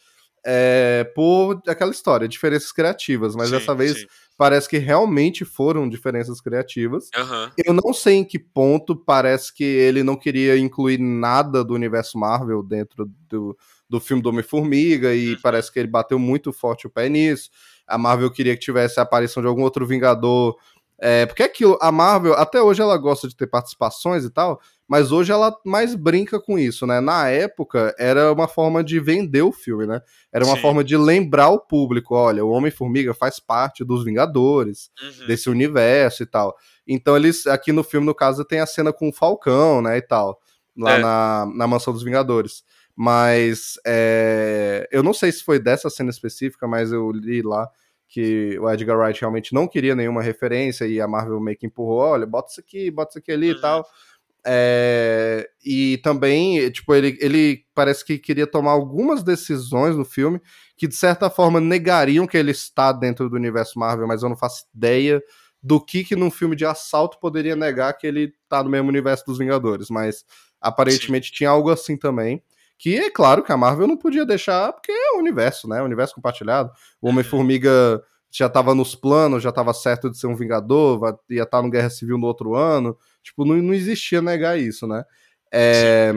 é, 0.44 1.04
por 1.14 1.62
aquela 1.68 1.92
história, 1.92 2.26
diferenças 2.26 2.72
criativas, 2.72 3.36
mas 3.36 3.48
Sim, 3.48 3.58
dessa 3.58 3.74
vez 3.76 3.98
sim. 4.00 4.06
parece 4.36 4.68
que 4.68 4.76
realmente 4.76 5.44
foram 5.44 5.88
diferenças 5.88 6.40
criativas. 6.40 7.10
Aham. 7.16 7.52
Eu 7.64 7.72
não 7.72 7.92
sei 7.94 8.14
em 8.14 8.24
que 8.24 8.40
ponto 8.40 8.96
parece 8.96 9.54
que 9.54 9.62
ele 9.62 10.02
não 10.02 10.16
queria 10.16 10.58
incluir 10.58 10.98
nada 10.98 11.62
do 11.62 11.74
universo 11.74 12.18
Marvel 12.18 12.60
dentro 12.60 13.08
do, 13.28 13.56
do 13.92 14.00
filme 14.00 14.22
do 14.22 14.30
Homem-Formiga 14.30 15.14
e 15.14 15.34
Uhum. 15.34 15.40
parece 15.42 15.70
que 15.70 15.78
ele 15.78 15.86
bateu 15.88 16.18
muito 16.18 16.50
forte 16.52 16.86
o 16.86 16.90
pé 16.90 17.08
nisso. 17.10 17.50
A 17.86 17.98
Marvel 17.98 18.30
queria 18.30 18.54
que 18.56 18.62
tivesse 18.62 18.98
a 18.98 19.02
aparição 19.02 19.42
de 19.42 19.46
algum 19.48 19.62
outro 19.62 19.86
Vingador. 19.86 20.56
É, 21.04 21.26
porque 21.26 21.42
é 21.42 21.46
aquilo, 21.46 21.76
a 21.82 21.90
Marvel, 21.92 22.32
até 22.34 22.62
hoje 22.62 22.80
ela 22.80 22.96
gosta 22.96 23.26
de 23.28 23.36
ter 23.36 23.48
participações 23.48 24.24
e 24.24 24.30
tal, 24.30 24.60
mas 24.86 25.10
hoje 25.10 25.32
ela 25.32 25.52
mais 25.66 25.96
brinca 25.96 26.40
com 26.40 26.56
isso, 26.56 26.86
né? 26.86 27.00
Na 27.00 27.28
época 27.28 27.92
era 27.98 28.32
uma 28.32 28.46
forma 28.46 28.84
de 28.84 29.00
vender 29.00 29.42
o 29.42 29.50
filme, 29.50 29.84
né? 29.84 30.00
Era 30.32 30.44
uma 30.44 30.54
Sim. 30.54 30.62
forma 30.62 30.84
de 30.84 30.96
lembrar 30.96 31.48
o 31.48 31.58
público, 31.58 32.14
olha, 32.14 32.44
o 32.44 32.50
Homem-Formiga 32.50 33.12
faz 33.12 33.40
parte 33.40 33.84
dos 33.84 34.04
Vingadores 34.04 34.90
Uhum. 35.02 35.26
desse 35.26 35.50
universo 35.50 36.22
e 36.22 36.26
tal. 36.26 36.56
Então 36.86 37.16
eles, 37.16 37.46
aqui 37.48 37.72
no 37.72 37.82
filme, 37.82 38.06
no 38.06 38.14
caso, 38.14 38.44
tem 38.44 38.60
a 38.60 38.66
cena 38.66 38.92
com 38.92 39.08
o 39.08 39.12
Falcão, 39.12 39.82
né, 39.82 39.98
e 39.98 40.02
tal, 40.02 40.38
lá 40.78 40.92
É. 40.92 40.98
na, 41.00 41.46
na 41.54 41.66
Mansão 41.66 41.92
dos 41.92 42.04
Vingadores. 42.04 42.62
Mas 42.94 43.74
é, 43.86 44.88
eu 44.92 45.02
não 45.02 45.14
sei 45.14 45.32
se 45.32 45.42
foi 45.42 45.58
dessa 45.58 45.88
cena 45.88 46.10
específica, 46.10 46.66
mas 46.68 46.92
eu 46.92 47.10
li 47.10 47.42
lá 47.42 47.68
que 48.08 48.58
o 48.58 48.70
Edgar 48.70 48.98
Wright 48.98 49.18
realmente 49.20 49.54
não 49.54 49.66
queria 49.66 49.94
nenhuma 49.96 50.22
referência 50.22 50.86
e 50.86 51.00
a 51.00 51.08
Marvel 51.08 51.40
meio 51.40 51.56
que 51.56 51.66
empurrou, 51.66 52.00
olha, 52.00 52.26
bota 52.26 52.50
isso 52.50 52.60
aqui, 52.60 52.90
bota 52.90 53.12
isso 53.12 53.18
aqui 53.18 53.32
ali 53.32 53.52
Uhum. 53.52 53.56
e 53.56 53.60
tal. 53.60 53.86
É, 54.44 55.48
e 55.64 55.98
também, 55.98 56.68
tipo, 56.70 56.94
ele, 56.94 57.16
ele 57.20 57.64
parece 57.74 58.04
que 58.04 58.18
queria 58.18 58.46
tomar 58.46 58.72
algumas 58.72 59.22
decisões 59.22 59.96
no 59.96 60.04
filme 60.04 60.40
que, 60.76 60.88
de 60.88 60.96
certa 60.96 61.30
forma, 61.30 61.60
negariam 61.60 62.26
que 62.26 62.36
ele 62.36 62.50
está 62.50 62.92
dentro 62.92 63.30
do 63.30 63.36
universo 63.36 63.78
Marvel, 63.78 64.06
mas 64.06 64.22
eu 64.22 64.28
não 64.28 64.36
faço 64.36 64.64
ideia 64.74 65.22
do 65.62 65.80
que 65.80 66.02
que 66.02 66.16
num 66.16 66.30
filme 66.30 66.56
de 66.56 66.66
assalto 66.66 67.20
poderia 67.20 67.54
negar 67.54 67.92
que 67.94 68.06
ele 68.06 68.34
tá 68.48 68.62
no 68.64 68.68
mesmo 68.68 68.88
universo 68.88 69.24
dos 69.24 69.38
Vingadores, 69.38 69.88
mas 69.88 70.24
aparentemente 70.60 71.30
tinha 71.30 71.50
algo 71.50 71.70
assim 71.70 71.96
também. 71.96 72.42
Que 72.82 72.96
é 72.98 73.10
claro 73.10 73.44
que 73.44 73.52
a 73.52 73.56
Marvel 73.56 73.86
não 73.86 73.96
podia 73.96 74.26
deixar, 74.26 74.72
porque 74.72 74.90
é 74.90 75.12
o 75.14 75.18
universo, 75.20 75.68
né? 75.68 75.80
O 75.80 75.84
universo 75.84 76.16
compartilhado. 76.16 76.72
O 77.00 77.08
Homem-Formiga 77.08 78.02
já 78.28 78.48
tava 78.48 78.74
nos 78.74 78.96
planos, 78.96 79.40
já 79.42 79.52
tava 79.52 79.72
certo 79.72 80.10
de 80.10 80.18
ser 80.18 80.26
um 80.26 80.34
Vingador, 80.34 80.98
vai- 80.98 81.14
ia 81.30 81.44
estar 81.44 81.62
no 81.62 81.70
Guerra 81.70 81.90
Civil 81.90 82.18
no 82.18 82.26
outro 82.26 82.56
ano. 82.56 82.96
Tipo, 83.22 83.44
não, 83.44 83.54
não 83.56 83.72
existia 83.72 84.20
negar 84.20 84.58
isso, 84.58 84.86
né? 84.88 85.04
É, 85.52 86.12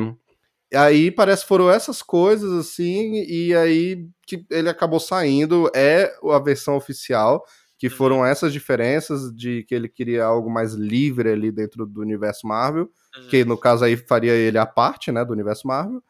aí 0.74 1.12
parece 1.12 1.44
que 1.44 1.50
foram 1.50 1.70
essas 1.70 2.02
coisas, 2.02 2.52
assim, 2.54 3.24
e 3.28 3.54
aí 3.56 4.08
que 4.26 4.44
ele 4.50 4.68
acabou 4.70 5.00
saindo. 5.00 5.70
É 5.76 6.12
a 6.32 6.40
versão 6.40 6.76
oficial, 6.76 7.44
que 7.78 7.90
foram 7.92 8.26
essas 8.26 8.52
diferenças 8.54 9.32
de 9.36 9.64
que 9.68 9.76
ele 9.76 9.88
queria 9.88 10.26
algo 10.26 10.50
mais 10.50 10.74
livre 10.74 11.30
ali 11.30 11.52
dentro 11.52 11.86
do 11.86 12.02
universo 12.02 12.48
Marvel, 12.48 12.90
Uhum. 13.18 13.28
que 13.28 13.46
no 13.46 13.56
caso 13.58 13.86
aí 13.86 13.96
faria 13.98 14.32
ele 14.34 14.58
a 14.58 14.66
parte, 14.66 15.12
né, 15.12 15.24
do 15.24 15.32
universo 15.34 15.68
Marvel. 15.68 16.02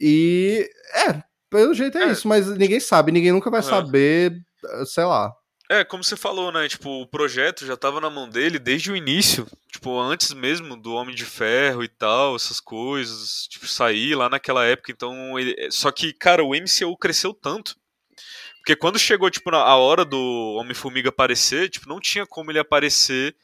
E 0.00 0.68
é, 1.08 1.22
pelo 1.50 1.74
jeito 1.74 1.98
é, 1.98 2.04
É. 2.04 2.12
isso, 2.12 2.26
mas 2.28 2.46
ninguém 2.56 2.80
sabe, 2.80 3.12
ninguém 3.12 3.32
nunca 3.32 3.50
vai 3.50 3.60
Aham. 3.60 3.68
saber, 3.70 4.32
sei 4.86 5.04
lá. 5.04 5.32
É, 5.70 5.82
como 5.82 6.04
você 6.04 6.14
falou, 6.14 6.52
né? 6.52 6.68
Tipo, 6.68 6.90
o 7.02 7.06
projeto 7.06 7.64
já 7.64 7.74
tava 7.74 7.98
na 7.98 8.10
mão 8.10 8.28
dele 8.28 8.58
desde 8.58 8.92
o 8.92 8.96
início. 8.96 9.46
Tipo, 9.72 9.98
antes 9.98 10.32
mesmo 10.34 10.76
do 10.76 10.92
Homem 10.92 11.14
de 11.14 11.24
Ferro 11.24 11.82
e 11.82 11.88
tal, 11.88 12.36
essas 12.36 12.60
coisas. 12.60 13.46
Tipo, 13.48 13.66
sair 13.66 14.14
lá 14.14 14.28
naquela 14.28 14.62
época. 14.66 14.92
Então, 14.92 15.38
ele... 15.38 15.56
Só 15.70 15.90
que, 15.90 16.12
cara, 16.12 16.44
o 16.44 16.54
MCU 16.54 16.94
cresceu 16.98 17.32
tanto. 17.32 17.76
Porque 18.58 18.76
quando 18.76 18.98
chegou, 18.98 19.30
tipo, 19.30 19.50
na- 19.50 19.62
a 19.62 19.76
hora 19.76 20.04
do 20.04 20.54
Homem-Formiga 20.60 21.08
aparecer, 21.08 21.70
tipo, 21.70 21.88
não 21.88 21.98
tinha 21.98 22.26
como 22.26 22.50
ele 22.50 22.58
aparecer 22.58 23.34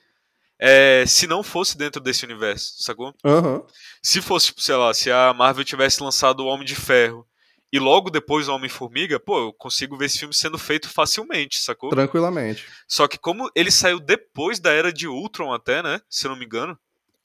é, 0.61 1.05
se 1.07 1.27
não 1.27 1.43
fosse 1.43 1.79
dentro 1.79 2.03
desse 2.03 2.25
universo, 2.25 2.75
sacou? 2.83 3.15
Aham. 3.25 3.63
Se 4.03 4.21
fosse, 4.21 4.47
tipo, 4.47 4.61
sei 4.61 4.77
lá, 4.77 4.93
se 4.93 5.11
a 5.11 5.33
Marvel 5.33 5.65
tivesse 5.65 6.03
lançado 6.03 6.41
o 6.41 6.47
Homem 6.47 6.67
de 6.67 6.77
Ferro 6.77 7.27
e 7.73 7.79
logo 7.79 8.11
depois 8.11 8.47
o 8.47 8.55
Homem-Formiga, 8.55 9.19
pô, 9.19 9.39
eu 9.39 9.53
consigo 9.55 9.97
ver 9.97 10.07
esse 10.07 10.19
filme 10.19 10.35
sendo 10.35 10.59
feito 10.59 10.89
facilmente, 10.89 11.63
sacou? 11.63 11.89
Tranquilamente. 11.89 12.67
Só 12.87 13.09
que 13.09 13.17
como 13.17 13.51
ele 13.55 13.71
saiu 13.71 13.99
depois 13.99 14.61
da 14.61 14.71
era 14.71 14.93
de 14.93 15.09
Ultron 15.09 15.53
até, 15.53 15.83
né? 15.83 16.01
Se 16.11 16.27
eu 16.27 16.31
não 16.31 16.39
me 16.39 16.45
engano. 16.45 16.79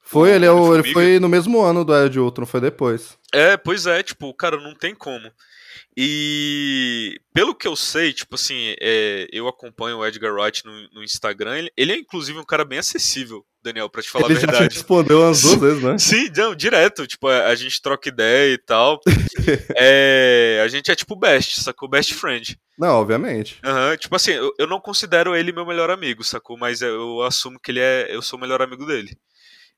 Foi, 0.08 0.32
ele, 0.32 0.46
é 0.46 0.52
o- 0.52 0.76
ele 0.76 0.94
foi 0.94 1.20
no 1.20 1.28
mesmo 1.28 1.62
ano 1.62 1.84
do 1.84 1.94
Era 1.94 2.10
de 2.10 2.20
Ultron, 2.20 2.46
foi 2.46 2.62
depois. 2.62 3.18
É, 3.34 3.58
pois 3.58 3.86
é, 3.88 4.04
tipo, 4.04 4.34
cara, 4.34 4.56
não 4.58 4.74
tem 4.76 4.94
como. 4.94 5.32
E 5.98 7.20
pelo 7.34 7.56
que 7.56 7.68
eu 7.68 7.76
sei, 7.76 8.12
tipo 8.14 8.36
assim, 8.36 8.76
é, 8.82 9.28
eu 9.32 9.48
acompanho 9.48 9.98
o 9.98 10.06
Edgar 10.06 10.34
Wright 10.34 10.64
no, 10.66 10.72
no 10.94 11.04
Instagram. 11.04 11.58
Ele, 11.58 11.72
ele 11.76 11.92
é 11.94 11.98
inclusive 11.98 12.38
um 12.38 12.44
cara 12.46 12.66
bem 12.66 12.80
acessível, 12.80 13.46
Daniel, 13.64 13.90
pra 13.90 14.02
te 14.02 14.10
falar 14.10 14.26
ele 14.26 14.38
a 14.38 14.40
já 14.42 14.48
te 14.48 14.52
verdade. 14.52 14.76
respondeu 14.76 15.22
umas 15.22 15.42
duas 15.42 15.60
vezes, 15.60 15.82
né? 15.84 15.98
Sim, 15.98 16.30
não, 16.36 16.54
direto. 16.54 17.08
Tipo, 17.08 17.28
a, 17.28 17.48
a 17.48 17.56
gente 17.56 17.82
troca 17.82 18.10
ideia 18.10 18.54
e 18.54 18.58
tal. 18.58 19.00
É, 19.78 20.62
a 20.64 20.68
gente 20.68 20.90
é 20.90 20.96
tipo 20.96 21.16
best, 21.16 21.60
sacou? 21.62 21.88
Best 21.90 22.14
friend. 22.16 22.58
Não, 22.80 22.96
obviamente. 23.00 23.60
Aham, 23.64 23.96
tipo 23.96 24.16
assim, 24.16 24.32
eu, 24.32 24.52
eu 24.58 24.66
não 24.66 24.80
considero 24.80 25.36
ele 25.36 25.52
meu 25.52 25.66
melhor 25.66 25.90
amigo, 25.92 26.24
sacou? 26.24 26.58
Mas 26.58 26.82
eu 26.82 27.22
assumo 27.22 27.60
que 27.60 27.70
ele 27.72 27.80
é. 27.80 28.08
Eu 28.10 28.22
sou 28.24 28.40
o 28.40 28.42
melhor 28.42 28.62
amigo 28.62 28.86
dele. 28.88 29.16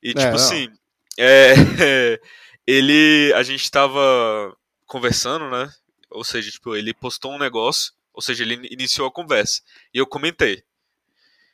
E 0.01 0.09
tipo 0.09 0.25
não. 0.25 0.35
assim, 0.35 0.69
é, 1.17 1.53
ele. 2.65 3.33
A 3.35 3.43
gente 3.43 3.69
tava 3.69 4.55
conversando, 4.85 5.49
né? 5.49 5.69
Ou 6.09 6.23
seja, 6.23 6.49
tipo, 6.49 6.75
ele 6.75 6.93
postou 6.93 7.33
um 7.33 7.39
negócio, 7.39 7.91
ou 8.13 8.21
seja, 8.21 8.43
ele 8.43 8.55
in- 8.55 8.67
iniciou 8.71 9.07
a 9.07 9.11
conversa. 9.11 9.61
E 9.93 9.97
eu 9.97 10.07
comentei. 10.07 10.63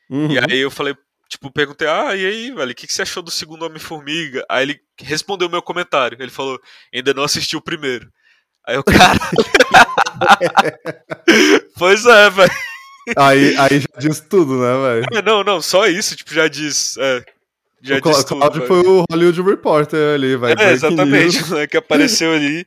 Uhum. 0.10 0.32
E 0.32 0.38
aí 0.38 0.60
eu 0.60 0.70
falei, 0.70 0.96
tipo, 1.28 1.52
perguntei, 1.52 1.88
ah, 1.88 2.16
e 2.16 2.26
aí, 2.26 2.52
velho, 2.52 2.72
o 2.72 2.76
que, 2.76 2.86
que 2.86 2.94
você 2.94 3.02
achou 3.02 3.24
do 3.24 3.32
segundo 3.32 3.66
Homem-Formiga? 3.66 4.46
Aí 4.48 4.64
ele 4.64 4.80
respondeu 5.00 5.48
o 5.48 5.52
meu 5.52 5.62
comentário. 5.62 6.18
Ele 6.22 6.30
falou, 6.30 6.62
ainda 6.94 7.14
não 7.14 7.24
assisti 7.24 7.58
o 7.58 7.62
primeiro. 7.62 8.12
Aí 8.68 8.76
eu, 8.76 8.84
cara. 8.86 9.20
pois 11.78 12.06
é, 12.06 12.30
velho. 12.30 12.52
Aí, 13.18 13.58
aí 13.58 13.80
já 13.80 14.00
diz 14.00 14.22
tudo, 14.22 14.58
né, 14.60 15.02
velho? 15.02 15.24
Não, 15.26 15.44
não, 15.44 15.62
só 15.62 15.88
isso, 15.88 16.16
tipo, 16.16 16.34
já 16.34 16.48
diz. 16.48 16.96
É, 16.98 17.26
já 17.86 17.98
O 17.98 18.02
tudo. 18.02 18.26
Cláudio 18.26 18.65
foi 18.67 18.80
o 18.80 19.04
Hollywood 19.12 19.41
Reporter 19.41 20.15
ali, 20.15 20.36
vai. 20.38 20.54
É, 20.58 20.72
exatamente, 20.72 21.52
né, 21.52 21.67
que 21.67 21.78
apareceu 21.78 22.32
ali. 22.34 22.65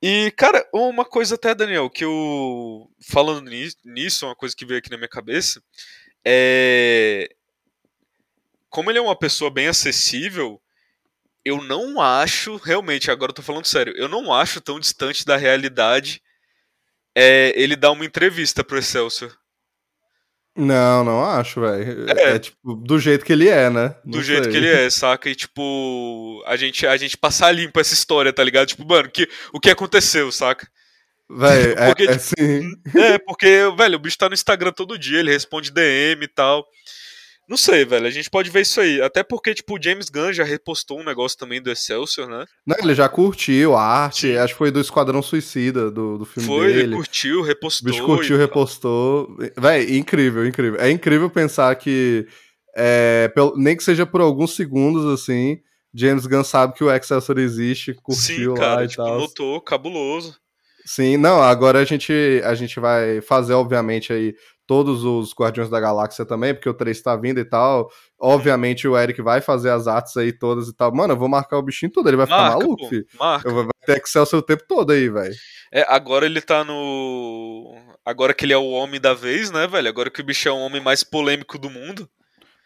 E, 0.00 0.30
cara, 0.36 0.66
uma 0.72 1.04
coisa 1.04 1.34
até, 1.34 1.54
Daniel, 1.54 1.90
que 1.90 2.04
eu. 2.04 2.88
Falando 3.10 3.48
ni- 3.48 3.72
nisso, 3.84 4.26
uma 4.26 4.36
coisa 4.36 4.54
que 4.54 4.64
veio 4.64 4.78
aqui 4.78 4.90
na 4.90 4.96
minha 4.96 5.08
cabeça. 5.08 5.60
É. 6.24 7.28
Como 8.68 8.90
ele 8.90 8.98
é 8.98 9.02
uma 9.02 9.16
pessoa 9.18 9.50
bem 9.50 9.66
acessível, 9.68 10.60
eu 11.44 11.62
não 11.62 12.00
acho, 12.00 12.56
realmente, 12.56 13.10
agora 13.10 13.30
eu 13.30 13.34
tô 13.34 13.42
falando 13.42 13.66
sério, 13.66 13.94
eu 13.96 14.08
não 14.08 14.32
acho 14.32 14.60
tão 14.60 14.80
distante 14.80 15.24
da 15.24 15.36
realidade 15.36 16.20
é, 17.14 17.52
ele 17.54 17.76
dar 17.76 17.92
uma 17.92 18.04
entrevista 18.04 18.64
pro 18.64 18.78
Excelsior. 18.78 19.36
Não, 20.56 21.02
não 21.02 21.24
acho, 21.24 21.60
velho. 21.60 22.06
É. 22.10 22.34
É. 22.34 22.38
tipo, 22.38 22.76
do 22.76 22.98
jeito 22.98 23.24
que 23.24 23.32
ele 23.32 23.48
é, 23.48 23.68
né? 23.68 23.96
Do 24.04 24.18
Não 24.18 24.22
jeito 24.22 24.44
sei. 24.44 24.52
que 24.52 24.56
ele 24.56 24.68
é, 24.68 24.88
saca? 24.88 25.28
E 25.28 25.34
tipo, 25.34 26.42
a 26.46 26.56
gente, 26.56 26.86
a 26.86 26.96
gente 26.96 27.16
passar 27.16 27.50
limpo 27.50 27.80
essa 27.80 27.92
história, 27.92 28.32
tá 28.32 28.44
ligado? 28.44 28.68
Tipo, 28.68 28.86
mano, 28.86 29.10
que, 29.10 29.28
o 29.52 29.58
que 29.58 29.70
aconteceu, 29.70 30.30
saca? 30.30 30.68
Velho, 31.28 31.72
é, 31.78 31.86
Porque, 31.86 32.02
é 32.04 32.18
sim. 32.18 32.70
É, 32.94 33.18
porque, 33.18 33.62
velho, 33.76 33.96
o 33.96 33.98
bicho 33.98 34.16
tá 34.16 34.28
no 34.28 34.34
Instagram 34.34 34.70
todo 34.72 34.98
dia, 34.98 35.18
ele 35.18 35.32
responde 35.32 35.72
DM 35.72 36.24
e 36.24 36.28
tal. 36.28 36.64
Não 37.48 37.56
sei, 37.56 37.84
velho. 37.84 38.06
A 38.06 38.10
gente 38.10 38.30
pode 38.30 38.48
ver 38.50 38.62
isso 38.62 38.80
aí. 38.80 39.02
Até 39.02 39.22
porque, 39.22 39.54
tipo, 39.54 39.76
o 39.76 39.82
James 39.82 40.08
Gunn 40.08 40.32
já 40.32 40.44
repostou 40.44 40.98
um 41.00 41.04
negócio 41.04 41.36
também 41.38 41.60
do 41.60 41.70
Excelsior, 41.70 42.26
né? 42.28 42.44
Não, 42.66 42.76
ele 42.78 42.94
já 42.94 43.08
curtiu 43.08 43.74
a 43.76 43.82
arte, 43.82 44.36
acho 44.36 44.54
que 44.54 44.58
foi 44.58 44.70
do 44.70 44.80
Esquadrão 44.80 45.20
Suicida, 45.22 45.90
do, 45.90 46.18
do 46.18 46.24
filme 46.24 46.48
Foi, 46.48 46.66
dele. 46.68 46.80
ele 46.84 46.96
curtiu, 46.96 47.40
O 47.40 47.42
repostou. 47.42 47.90
bicho 47.90 48.04
curtiu, 48.06 48.36
repostou. 48.38 49.36
Véi, 49.58 49.96
incrível, 49.98 50.46
incrível. 50.46 50.80
É 50.80 50.90
incrível 50.90 51.28
pensar 51.28 51.74
que, 51.76 52.26
é, 52.76 53.28
pelo- 53.34 53.54
nem 53.56 53.76
que 53.76 53.84
seja 53.84 54.06
por 54.06 54.20
alguns 54.22 54.56
segundos, 54.56 55.04
assim, 55.12 55.58
James 55.94 56.26
Gunn 56.26 56.42
sabe 56.44 56.72
que 56.74 56.82
o 56.82 56.90
Excelsior 56.90 57.38
existe, 57.38 57.92
curtiu 58.02 58.54
Sim, 58.54 58.60
cara, 58.60 58.74
lá 58.76 58.84
e 58.84 58.88
tipo, 58.88 59.04
tal. 59.04 59.18
notou, 59.18 59.60
cabuloso. 59.60 60.36
Sim, 60.86 61.16
não, 61.16 61.42
agora 61.42 61.78
a 61.78 61.84
gente, 61.84 62.12
a 62.44 62.54
gente 62.54 62.78
vai 62.80 63.20
fazer, 63.22 63.54
obviamente, 63.54 64.12
aí 64.12 64.34
todos 64.66 65.04
os 65.04 65.34
Guardiões 65.34 65.68
da 65.68 65.80
Galáxia 65.80 66.24
também, 66.24 66.54
porque 66.54 66.68
o 66.68 66.74
3 66.74 67.00
tá 67.02 67.16
vindo 67.16 67.40
e 67.40 67.44
tal. 67.44 67.90
Obviamente 68.18 68.88
o 68.88 68.96
Eric 68.96 69.20
vai 69.20 69.40
fazer 69.40 69.70
as 69.70 69.86
artes 69.86 70.16
aí 70.16 70.32
todas 70.32 70.68
e 70.68 70.74
tal. 70.74 70.94
Mano, 70.94 71.12
eu 71.12 71.18
vou 71.18 71.28
marcar 71.28 71.58
o 71.58 71.62
bichinho 71.62 71.92
tudo, 71.92 72.08
ele 72.08 72.16
vai 72.16 72.26
ficar 72.26 72.38
Marca, 72.38 72.58
maluco, 72.58 72.82
pô, 72.82 72.88
filho. 72.88 73.06
marca. 73.18 73.48
Eu 73.48 73.54
vou 73.54 73.68
ter 73.84 74.02
Excelsior 74.02 74.40
o 74.40 74.42
tempo 74.42 74.64
todo 74.66 74.92
aí, 74.92 75.08
velho. 75.08 75.34
É, 75.72 75.84
agora 75.88 76.24
ele 76.26 76.40
tá 76.40 76.64
no. 76.64 77.74
Agora 78.04 78.32
que 78.32 78.44
ele 78.44 78.52
é 78.52 78.56
o 78.56 78.70
homem 78.70 79.00
da 79.00 79.14
vez, 79.14 79.50
né, 79.50 79.66
velho? 79.66 79.88
Agora 79.88 80.10
que 80.10 80.20
o 80.20 80.24
bicho 80.24 80.48
é 80.48 80.52
o 80.52 80.58
homem 80.58 80.80
mais 80.80 81.02
polêmico 81.02 81.58
do 81.58 81.68
mundo. 81.68 82.08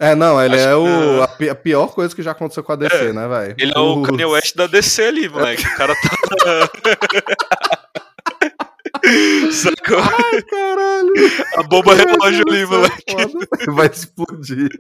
É, 0.01 0.15
não, 0.15 0.41
ele 0.41 0.55
Acho 0.55 0.69
é 0.69 0.77
o, 0.77 1.23
a 1.51 1.55
pior 1.57 1.89
coisa 1.89 2.15
que 2.15 2.23
já 2.23 2.31
aconteceu 2.31 2.63
com 2.63 2.71
a 2.71 2.77
DC, 2.77 2.95
É, 2.95 3.13
né, 3.13 3.27
velho? 3.27 3.55
Ele 3.59 3.73
é 3.75 3.79
o 3.79 4.01
Kanye 4.03 4.27
West 4.27 4.55
da 4.55 4.69
DC 4.69 5.03
ali, 5.03 5.29
moleque. 5.29 5.67
O 5.67 5.77
cara 5.77 5.93
tá. 5.95 6.71
Sacou? 9.53 10.03
Caralho. 10.51 11.13
A 11.57 11.63
bomba 11.63 11.95
relógio 11.95 12.45
ali, 12.49 12.67
moleque. 12.67 13.03
Foda. 13.11 13.49
Vai 13.75 13.87
explodir. 13.87 14.71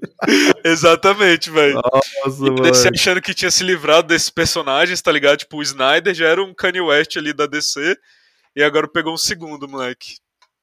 Exatamente, 0.64 1.50
velho. 1.50 1.74
Nossa, 1.74 2.46
E 2.46 2.60
DC 2.62 2.88
achando 2.94 3.22
que 3.22 3.34
tinha 3.34 3.50
se 3.50 3.64
livrado 3.64 4.08
desses 4.08 4.30
personagens, 4.30 5.00
tá 5.00 5.10
ligado? 5.12 5.38
Tipo, 5.38 5.58
o 5.58 5.62
Snyder 5.62 6.14
já 6.14 6.26
era 6.26 6.42
um 6.42 6.54
Kanye 6.54 6.80
West 6.80 7.16
ali 7.16 7.32
da 7.32 7.46
DC. 7.46 7.96
E 8.56 8.62
agora 8.62 8.88
pegou 8.88 9.14
um 9.14 9.18
segundo, 9.18 9.68
moleque. 9.68 10.16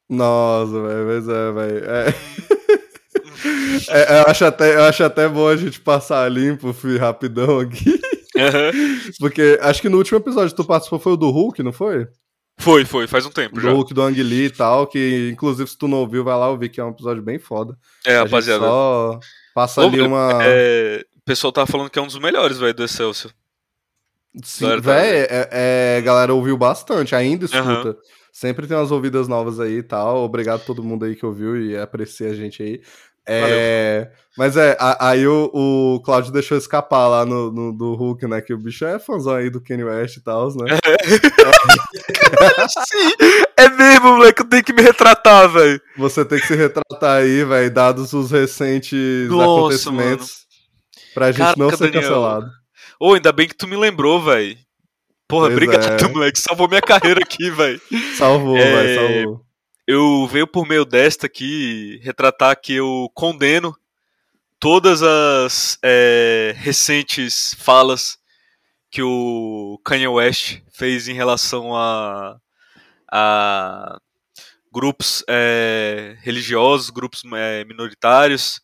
Nossa, 0.09 0.81
velho, 0.81 1.05
mas 1.05 1.27
é, 1.27 1.51
velho. 1.51 1.85
É. 1.85 2.55
É, 3.89 4.21
eu, 4.21 4.27
acho 4.27 4.45
até, 4.45 4.75
eu 4.75 4.83
acho 4.83 5.03
até 5.03 5.27
bom 5.27 5.47
a 5.47 5.55
gente 5.55 5.79
passar 5.79 6.31
limpo, 6.31 6.73
fi, 6.73 6.97
rapidão 6.97 7.59
aqui. 7.59 7.99
Aham. 8.37 8.71
Porque 9.19 9.59
acho 9.61 9.81
que 9.81 9.89
no 9.89 9.97
último 9.97 10.17
episódio 10.17 10.49
que 10.49 10.55
tu 10.55 10.65
participou 10.65 10.99
foi 10.99 11.13
o 11.13 11.17
do 11.17 11.29
Hulk, 11.29 11.61
não 11.61 11.73
foi? 11.73 12.07
Foi, 12.57 12.85
foi, 12.85 13.05
faz 13.07 13.25
um 13.25 13.31
tempo 13.31 13.59
já. 13.59 13.69
Hulk 13.71 13.93
do 13.93 14.01
Ang 14.01 14.23
Lee 14.23 14.45
e 14.45 14.49
tal, 14.49 14.87
que 14.87 15.29
inclusive 15.31 15.69
se 15.69 15.77
tu 15.77 15.87
não 15.87 15.99
ouviu, 15.99 16.23
vai 16.23 16.37
lá 16.37 16.49
ouvir, 16.49 16.69
que 16.69 16.79
é 16.79 16.83
um 16.83 16.89
episódio 16.89 17.21
bem 17.21 17.37
foda. 17.37 17.77
É, 18.05 18.17
A 18.17 18.23
rapaziada. 18.23 18.65
só 18.65 19.19
passa 19.53 19.81
Ô, 19.81 19.87
ali 19.87 19.97
velho, 19.97 20.07
uma... 20.09 20.39
É, 20.41 21.03
o 21.17 21.21
pessoal 21.25 21.51
tava 21.51 21.67
falando 21.67 21.89
que 21.89 21.99
é 21.99 22.01
um 22.01 22.07
dos 22.07 22.17
melhores, 22.19 22.57
velho, 22.57 22.73
do 22.73 22.83
Excelsior. 22.83 23.33
Sim, 24.43 24.67
tá- 24.69 24.75
véi, 24.77 25.27
é, 25.29 25.49
é, 25.97 26.01
galera 26.01 26.33
ouviu 26.33 26.57
bastante, 26.57 27.13
ainda 27.15 27.45
escuta. 27.45 27.61
Aham. 27.69 27.95
Sempre 28.31 28.67
tem 28.67 28.75
umas 28.75 28.91
ouvidas 28.91 29.27
novas 29.29 29.59
aí 29.61 29.77
e 29.77 29.83
tal. 29.83 30.17
Obrigado 30.23 30.59
a 30.61 30.65
todo 30.65 30.83
mundo 30.83 31.05
aí 31.05 31.15
que 31.15 31.25
ouviu 31.25 31.55
e 31.61 31.77
aprecia 31.77 32.29
a 32.31 32.33
gente 32.35 32.61
aí. 32.61 32.81
É, 33.27 34.11
mas 34.37 34.55
é, 34.57 34.77
a- 34.79 35.07
aí 35.09 35.25
o, 35.25 35.49
o 35.53 35.99
Claudio 36.01 36.31
deixou 36.33 36.55
escapar 36.57 37.07
lá 37.07 37.25
no, 37.25 37.49
no- 37.51 37.71
do 37.73 37.95
Hulk, 37.95 38.27
né? 38.27 38.39
Que 38.41 38.53
o 38.53 38.57
bicho 38.57 38.83
é 38.85 38.99
fãzão 38.99 39.33
aí 39.33 39.49
do 39.49 39.59
Kanye 39.61 39.85
West 39.85 40.17
e 40.17 40.21
tal, 40.21 40.49
né? 40.49 40.77
Sim, 42.87 43.13
é 43.57 43.69
mesmo, 43.69 44.13
moleque, 44.17 44.41
eu 44.41 44.49
tenho 44.49 44.63
que 44.63 44.73
me 44.73 44.81
retratar, 44.81 45.49
velho. 45.49 45.81
Você 45.97 46.23
tem 46.25 46.39
que 46.39 46.47
se 46.47 46.55
retratar 46.55 47.21
aí, 47.21 47.43
velho, 47.43 47.71
dados 47.73 48.13
os 48.13 48.31
recentes 48.31 49.29
Nossa, 49.29 49.43
acontecimentos. 49.43 50.45
Pra 51.13 51.31
gente 51.31 51.57
não 51.57 51.67
Caraca, 51.69 51.77
ser 51.77 51.91
Daniel. 51.91 52.01
cancelado. 52.01 52.51
Ô, 52.99 53.13
ainda 53.13 53.31
bem 53.31 53.47
que 53.47 53.55
tu 53.55 53.67
me 53.67 53.75
lembrou, 53.77 54.21
velho. 54.21 54.57
Porra, 55.27 55.47
Pois 55.47 55.53
obrigado, 55.53 56.03
é. 56.03 56.07
moleque. 56.13 56.39
Salvou 56.39 56.67
minha 56.67 56.81
carreira 56.81 57.19
aqui, 57.23 57.49
velho. 57.49 57.81
Salvou, 58.17 58.57
É, 58.57 58.63
velho, 58.75 58.95
salvou. 59.23 59.45
Eu 59.87 60.27
veio 60.31 60.47
por 60.47 60.67
meio 60.67 60.83
desta 60.83 61.27
aqui 61.27 61.99
retratar 62.03 62.59
que 62.59 62.73
eu 62.73 63.09
condeno 63.13 63.75
todas 64.59 65.03
as 65.03 65.77
é, 65.83 66.55
recentes 66.57 67.55
falas 67.59 68.17
que 68.91 69.01
o 69.01 69.79
Kanye 69.83 70.07
West 70.07 70.59
fez 70.73 71.07
em 71.07 71.13
relação 71.13 71.75
a, 71.75 72.37
a 73.11 73.99
grupos 74.71 75.23
é, 75.29 76.17
religiosos, 76.21 76.89
grupos 76.89 77.23
é, 77.33 77.63
minoritários, 77.65 78.61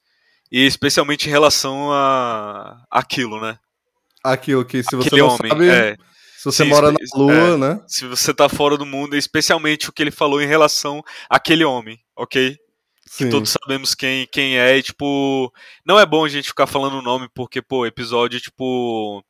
e 0.52 0.66
especialmente 0.66 1.28
em 1.28 1.32
relação 1.32 1.92
a 1.92 2.84
aquilo, 2.92 3.40
né? 3.40 3.58
Aquilo 4.24 4.66
que 4.66 4.84
se 4.84 4.96
você 4.96 5.08
Aquele 5.08 5.22
não 5.22 5.30
homem. 5.30 5.50
sabe, 5.50 5.70
é. 5.70 5.96
se 6.38 6.46
você 6.46 6.64
sim, 6.64 6.70
mora 6.70 6.92
na 6.92 6.98
lua, 7.16 7.34
é. 7.34 7.58
né? 7.58 7.84
se 7.88 8.06
você 8.06 8.34
tá 8.34 8.50
fora 8.50 8.78
do 8.78 8.86
mundo, 8.86 9.16
especialmente 9.16 9.90
o 9.90 9.94
que 9.94 10.04
ele 10.04 10.12
falou 10.12 10.42
em 10.42 10.48
relação 10.48 11.02
àquele 11.30 11.64
homem, 11.64 12.00
ok? 12.16 12.58
Sim. 13.08 13.30
Todos 13.30 13.56
sabemos 13.62 13.96
quem, 13.96 14.28
quem 14.32 14.58
é 14.58 14.78
e, 14.78 14.84
tipo, 14.84 15.52
não 15.86 16.00
é 16.00 16.06
bom 16.06 16.24
a 16.24 16.30
gente 16.30 16.48
ficar 16.48 16.68
falando 16.68 16.98
o 16.98 17.02
nome 17.02 17.28
porque, 17.34 17.62
pô, 17.62 17.86
episódio, 17.86 18.40
tipo, 18.40 19.24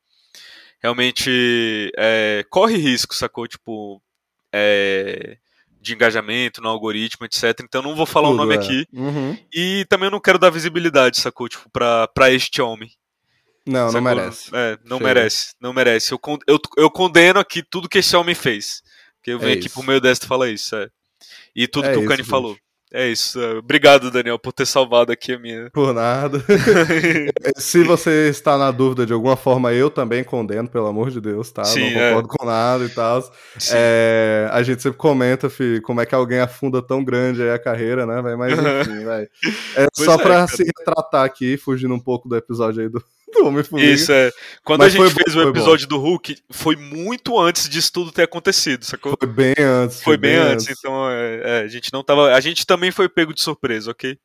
realmente 0.81 1.91
é, 1.97 2.45
corre 2.49 2.77
risco, 2.77 3.13
sacou? 3.15 3.47
Tipo, 3.47 4.01
é, 4.53 5.37
de 5.79 5.93
engajamento 5.93 6.61
no 6.61 6.69
algoritmo, 6.69 7.25
etc. 7.25 7.59
Então 7.63 7.81
não 7.81 7.95
vou 7.95 8.05
falar 8.05 8.29
o 8.29 8.31
Tudo, 8.31 8.41
nome 8.43 8.55
é. 8.55 8.57
aqui. 8.57 8.87
Uhum. 8.93 9.37
E 9.53 9.85
também 9.89 10.07
eu 10.07 10.11
não 10.11 10.19
quero 10.19 10.37
dar 10.39 10.49
visibilidade, 10.49 11.19
sacou? 11.19 11.47
Tipo, 11.49 11.69
pra, 11.71 12.07
pra 12.07 12.31
este 12.31 12.61
homem. 12.61 12.89
Não, 13.65 13.85
não 13.85 13.91
sacou? 13.91 14.01
merece. 14.01 14.49
É, 14.53 14.77
não 14.83 14.97
Chega. 14.97 15.07
merece, 15.13 15.55
não 15.59 15.73
merece. 15.73 16.11
Eu, 16.13 16.19
eu, 16.47 16.59
eu 16.77 16.89
condeno 16.89 17.39
aqui 17.39 17.63
tudo 17.63 17.89
que 17.89 17.99
esse 17.99 18.15
homem 18.15 18.35
fez. 18.35 18.81
Porque 19.17 19.31
eu 19.31 19.39
venho 19.39 19.51
É 19.51 19.57
aqui 19.57 19.67
isso. 19.67 19.75
por 19.75 19.85
meio 19.85 20.01
desta 20.01 20.25
falar 20.27 20.49
isso, 20.49 20.75
é. 20.75 20.87
E 21.55 21.67
tudo 21.67 21.87
É 21.87 21.91
que 21.93 21.99
o 21.99 22.07
Kanye 22.07 22.23
falou. 22.23 22.57
É 22.93 23.07
isso. 23.07 23.39
é. 23.39 23.57
Obrigado, 23.57 24.11
Daniel, 24.11 24.37
por 24.37 24.51
ter 24.51 24.65
salvado 24.65 25.11
aqui 25.11 25.31
a 25.33 25.39
minha. 25.39 25.69
Por 25.71 25.93
nada. 25.93 26.43
Se 27.55 27.83
você 27.83 28.29
está 28.29 28.57
na 28.57 28.69
dúvida 28.69 29.05
de 29.05 29.13
alguma 29.13 29.37
forma, 29.37 29.71
eu 29.71 29.89
também 29.89 30.23
condeno, 30.23 30.67
pelo 30.67 30.87
amor 30.87 31.09
de 31.09 31.21
Deus, 31.21 31.49
tá? 31.51 31.63
Sim, 31.63 31.93
não 31.93 32.01
é. 32.01 32.09
concordo 32.09 32.27
com 32.27 32.45
nada 32.45 32.83
e 32.83 32.89
tal. 32.89 33.23
É, 33.71 34.49
a 34.51 34.61
gente 34.61 34.81
sempre 34.81 34.97
comenta, 34.97 35.49
fi, 35.49 35.79
como 35.81 36.01
é 36.01 36.05
que 36.05 36.13
alguém 36.13 36.39
afunda 36.39 36.81
tão 36.81 37.03
grande 37.03 37.41
aí 37.41 37.51
a 37.51 37.59
carreira, 37.59 38.05
né, 38.05 38.21
velho? 38.21 38.37
Mas 38.37 38.53
enfim, 38.53 39.03
velho. 39.05 39.29
É 39.75 39.87
Pois 39.95 40.05
só 40.05 40.15
é, 40.15 40.17
pra 40.17 40.33
cara. 40.35 40.47
se 40.47 40.63
retratar 40.63 41.23
aqui, 41.23 41.55
fugindo 41.57 41.93
um 41.93 41.99
pouco 41.99 42.27
do 42.27 42.35
episódio 42.35 42.81
aí 42.81 42.89
do, 42.89 43.01
do 43.31 43.45
Homem-Formiga. 43.47 43.91
Isso, 43.91 44.11
é. 44.11 44.31
Quando 44.63 44.81
Mas 44.81 44.93
a 44.93 44.97
gente 44.97 45.13
fez 45.13 45.35
o 45.35 45.49
episódio 45.49 45.87
do 45.87 45.97
Hulk, 45.97 46.37
foi 46.49 46.75
muito 46.75 47.39
antes 47.39 47.67
disso 47.69 47.91
tudo 47.93 48.11
ter 48.11 48.23
acontecido, 48.23 48.83
sacou? 48.83 49.15
Foi 49.19 49.27
bem 49.27 49.53
antes. 49.57 50.01
Foi 50.03 50.17
bem 50.17 50.35
antes, 50.35 50.67
então 50.69 51.09
é, 51.09 51.41
é, 51.43 51.59
a 51.63 51.67
gente 51.67 51.91
não 51.91 52.03
tava. 52.03 52.33
A 52.33 52.39
gente 52.39 52.65
também 52.65 52.91
foi 52.91 53.09
pego 53.09 53.33
de 53.33 53.41
surpresa, 53.41 53.91
ok? 53.91 54.17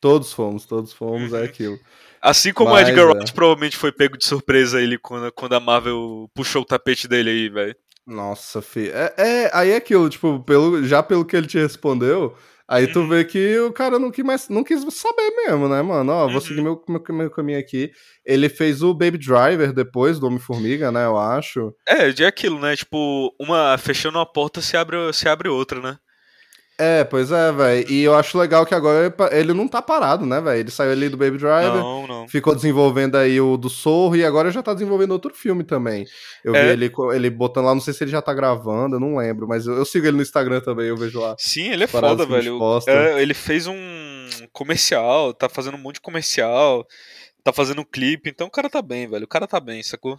Todos 0.00 0.32
fomos, 0.32 0.64
todos 0.64 0.92
fomos, 0.92 1.32
Uhum. 1.32 1.38
é 1.38 1.44
aquilo. 1.44 1.78
Assim 2.22 2.52
como 2.52 2.70
Mas, 2.72 2.86
o 2.86 2.90
Edgar 2.90 3.06
é. 3.06 3.08
Wright 3.12 3.32
provavelmente 3.32 3.76
foi 3.76 3.92
pego 3.92 4.16
de 4.16 4.26
surpresa 4.26 4.80
ele 4.80 4.98
quando, 4.98 5.32
quando 5.32 5.54
a 5.54 5.60
Marvel 5.60 6.30
puxou 6.34 6.62
o 6.62 6.66
tapete 6.66 7.08
dele 7.08 7.30
aí, 7.30 7.48
velho. 7.48 7.74
Nossa, 8.06 8.60
fi. 8.60 8.90
É, 8.90 9.14
é, 9.16 9.50
aí 9.54 9.70
é 9.70 9.76
aquilo, 9.76 10.08
tipo, 10.08 10.40
pelo, 10.40 10.82
já 10.84 11.02
pelo 11.02 11.24
que 11.24 11.36
ele 11.36 11.46
te 11.46 11.58
respondeu, 11.58 12.36
aí 12.70 12.86
tu 12.86 13.00
Uhum. 13.00 13.08
vê 13.08 13.24
que 13.24 13.58
o 13.58 13.72
cara 13.72 13.98
não 13.98 14.10
quis, 14.10 14.24
mais, 14.24 14.48
não 14.48 14.64
quis 14.64 14.80
saber 14.94 15.30
mesmo, 15.44 15.68
né, 15.68 15.82
mano? 15.82 16.12
Ó, 16.12 16.26
vou 16.26 16.34
Uhum. 16.36 16.40
seguir 16.40 16.62
meu, 16.62 16.82
meu, 16.88 17.02
meu 17.10 17.30
caminho 17.30 17.58
aqui. 17.58 17.90
Ele 18.24 18.48
fez 18.48 18.82
o 18.82 18.94
Baby 18.94 19.18
Driver 19.18 19.72
depois 19.72 20.18
do 20.18 20.26
Homem-Formiga, 20.26 20.90
né, 20.92 21.04
eu 21.04 21.18
acho. 21.18 21.74
É, 21.88 22.08
é 22.22 22.26
aquilo, 22.26 22.58
né? 22.60 22.76
Tipo, 22.76 23.34
uma 23.40 23.76
fechando 23.76 24.16
uma 24.18 24.24
porta 24.30 24.60
se 24.62 24.76
abre, 24.76 24.96
se 25.12 25.28
abre 25.28 25.48
outra, 25.48 25.80
né? 25.80 25.98
É, 26.82 27.04
pois 27.04 27.30
é, 27.30 27.52
velho. 27.52 27.90
E 27.90 28.02
eu 28.02 28.14
acho 28.14 28.38
legal 28.38 28.64
que 28.64 28.74
agora 28.74 29.06
ele 29.32 29.40
ele 29.50 29.52
não 29.52 29.68
tá 29.68 29.82
parado, 29.82 30.24
né, 30.24 30.40
velho? 30.40 30.60
Ele 30.60 30.70
saiu 30.70 30.92
ali 30.92 31.08
do 31.08 31.16
Baby 31.16 31.36
Driver. 31.38 31.74
Não, 31.74 32.06
não. 32.06 32.28
Ficou 32.28 32.54
desenvolvendo 32.54 33.16
aí 33.16 33.40
o 33.40 33.56
do 33.56 33.68
Sorro 33.68 34.16
e 34.16 34.24
agora 34.24 34.50
já 34.50 34.62
tá 34.62 34.72
desenvolvendo 34.72 35.10
outro 35.12 35.34
filme 35.34 35.62
também. 35.64 36.06
Eu 36.44 36.52
vi 36.52 36.58
É. 36.58 36.72
ele, 36.72 36.88
co- 36.88 37.12
ele 37.12 37.28
botando 37.28 37.66
lá, 37.66 37.74
não 37.74 37.80
sei 37.80 37.92
se 37.92 38.02
ele 38.04 38.10
já 38.10 38.22
tá 38.22 38.32
gravando, 38.32 38.96
eu 38.96 39.00
não 39.00 39.16
lembro, 39.16 39.46
mas 39.46 39.66
eu, 39.66 39.74
eu 39.74 39.84
sigo 39.84 40.06
ele 40.06 40.16
no 40.16 40.22
Instagram 40.22 40.60
também, 40.60 40.86
eu 40.86 40.96
vejo 40.96 41.20
lá. 41.20 41.34
Sim, 41.38 41.70
ele 41.70 41.84
é 41.84 41.86
foda, 41.86 42.24
velho. 42.24 42.58
É, 42.88 43.20
ele 43.22 43.34
fez 43.34 43.66
um 43.66 43.76
comercial, 44.52 45.32
tá 45.34 45.48
fazendo 45.48 45.74
um 45.76 45.80
monte 45.80 45.96
de 45.96 46.00
comercial, 46.00 46.86
tá 47.42 47.52
fazendo 47.52 47.80
um 47.80 47.84
clipe, 47.84 48.30
então 48.30 48.46
o 48.46 48.50
cara 48.50 48.68
tá 48.70 48.80
bem, 48.82 49.08
velho. 49.08 49.24
O 49.24 49.28
cara 49.28 49.46
tá 49.46 49.58
bem, 49.60 49.82
sacou? 49.82 50.18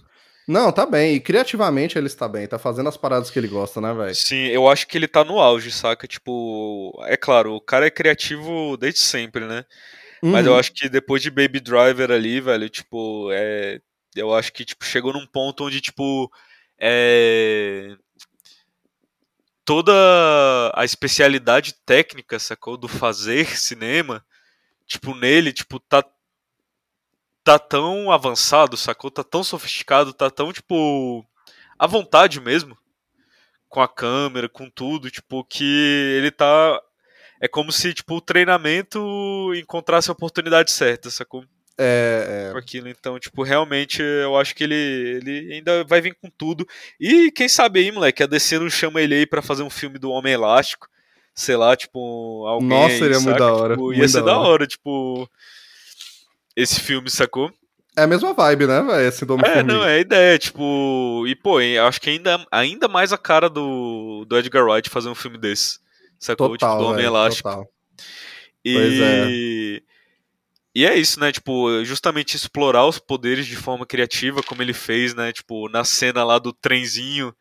Não, 0.52 0.72
tá 0.72 0.86
bem. 0.86 1.16
E 1.16 1.20
criativamente 1.22 1.98
ele 1.98 2.08
está 2.08 2.28
bem, 2.28 2.48
tá 2.48 2.60
fazendo 2.60 2.90
as 2.90 2.98
paradas 2.98 3.30
que 3.32 3.40
ele 3.40 3.48
gosta, 3.48 3.80
né, 3.80 3.94
velho? 3.94 4.16
Sim, 4.16 4.48
eu 4.48 4.68
acho 4.68 4.88
que 4.88 4.98
ele 4.98 5.08
tá 5.08 5.24
no 5.24 5.40
auge, 5.40 5.72
saca? 5.72 6.08
Tipo, 6.08 6.92
é 7.06 7.16
claro, 7.16 7.54
o 7.56 7.62
cara 7.62 7.86
é 7.88 7.92
criativo 7.92 8.76
desde 8.78 9.00
sempre, 9.00 9.46
né? 9.48 9.66
Mas 10.22 10.46
eu 10.46 10.54
Uhum. 10.54 10.60
acho 10.60 10.74
que 10.74 10.90
depois 10.90 11.22
de 11.22 11.32
Baby 11.32 11.60
Driver 11.60 12.12
ali, 12.12 12.42
velho, 12.42 12.70
tipo, 12.70 13.30
é. 13.32 13.80
Eu 14.16 14.34
acho 14.36 14.52
que, 14.54 14.66
tipo, 14.66 14.84
chegou 14.86 15.14
num 15.14 15.26
ponto 15.26 15.66
onde, 15.66 15.82
tipo, 15.82 16.30
é. 16.80 17.96
Toda 19.64 19.92
a 20.76 20.84
especialidade 20.84 21.74
técnica, 21.86 22.40
sacou? 22.40 22.78
Do 22.78 22.88
fazer 22.88 23.46
cinema, 23.58 24.24
tipo, 24.88 25.16
nele, 25.16 25.54
tipo, 25.54 25.80
tá 25.80 26.04
tá 27.44 27.58
tão 27.60 28.12
avançado, 28.12 28.78
sacou? 28.78 29.10
Tá 29.12 29.24
tão 29.24 29.44
sofisticado, 29.44 30.14
tá 30.14 30.30
tão, 30.30 30.52
tipo, 30.54 31.26
à 31.78 31.88
vontade 31.88 32.40
mesmo. 32.40 32.78
Com 33.70 33.82
a 33.82 33.88
câmera, 33.88 34.50
com 34.50 34.70
tudo, 34.70 35.10
tipo, 35.10 35.44
que 35.46 35.64
ele 36.18 36.30
tá. 36.32 36.80
É 37.40 37.48
como 37.48 37.72
se, 37.72 37.94
tipo, 37.94 38.16
o 38.16 38.22
treinamento 38.22 39.00
encontrasse 39.56 40.10
a 40.10 40.14
oportunidade 40.14 40.72
certa, 40.72 41.10
sacou? 41.10 41.44
É, 41.80 42.50
Com 42.52 42.58
aquilo. 42.60 42.90
Então, 42.90 43.18
tipo, 43.18 43.42
realmente 43.44 44.02
eu 44.02 44.38
acho 44.38 44.54
que 44.54 44.64
ele, 44.66 44.76
ele 44.76 45.54
ainda 45.56 45.84
vai 45.86 46.02
vir 46.02 46.16
com 46.22 46.30
tudo. 46.30 46.68
E 47.00 47.32
quem 47.32 47.48
sabe 47.50 47.80
aí, 47.80 47.92
moleque, 47.92 48.22
a 48.22 48.28
DC 48.28 48.60
não 48.60 48.70
chama 48.70 49.02
ele 49.02 49.16
aí 49.16 49.26
pra 49.26 49.42
fazer 49.42 49.64
um 49.64 49.70
filme 49.70 49.98
do 49.98 50.12
Homem 50.12 50.34
Elástico. 50.34 50.88
Sei 51.34 51.56
lá, 51.56 51.76
tipo, 51.76 52.46
alguém. 52.46 52.68
Nossa, 52.68 52.94
aí, 52.94 53.00
seria 53.00 53.20
muito 53.22 53.40
saca? 53.40 53.40
da 53.40 53.54
hora, 53.54 53.74
Tipo, 53.76 53.94
ia 53.94 53.98
muito 54.00 54.12
ser 54.12 54.20
da 54.20 54.26
da 54.26 54.38
hora. 54.38 54.50
hora, 54.50 54.68
tipo. 54.68 55.28
Esse 56.56 56.80
filme, 56.80 57.10
sacou? 57.10 57.52
é 57.96 58.04
a 58.04 58.08
mesma 58.08 58.34
vibe, 58.34 58.68
né, 58.68 58.82
velho? 58.82 59.08
Esse 59.08 59.26
do 59.26 59.38
É, 59.46 59.64
não, 59.64 59.84
é 59.84 59.96
a 59.96 60.00
ideia, 60.00 60.40
tipo. 60.40 61.26
E, 61.28 61.36
pô, 61.36 61.60
eu 61.60 61.86
acho 61.86 62.00
que 62.00 62.10
ainda, 62.10 62.46
ainda 62.52 62.88
mais 62.88 63.12
a 63.12 63.18
cara 63.18 63.50
do, 63.50 64.26
do 64.26 64.38
Edgar 64.38 64.66
Wright 64.66 64.90
fazer 64.90 65.10
um 65.10 65.16
filme 65.16 65.38
desse. 65.38 65.80
Sacou? 66.18 66.50
Total, 66.50 66.78
tipo, 66.78 66.84
do 66.84 66.94
Homem 66.94 67.06
Elástico. 67.06 67.50
total. 67.50 67.68
E... 68.64 68.74
Pois 68.74 69.00
é. 69.00 69.92
E 70.74 70.86
é 70.86 70.96
isso, 70.96 71.20
né? 71.20 71.34
Tipo, 71.34 71.84
justamente 71.84 72.36
explorar 72.36 72.86
os 72.86 72.98
poderes 72.98 73.46
de 73.46 73.58
forma 73.58 73.86
criativa, 73.86 74.42
como 74.42 74.62
ele 74.62 74.72
fez, 74.72 75.14
né? 75.14 75.34
Tipo, 75.34 75.68
na 75.68 75.84
cena 75.84 76.24
lá 76.24 76.40
do 76.40 76.54
trenzinho. 76.54 77.36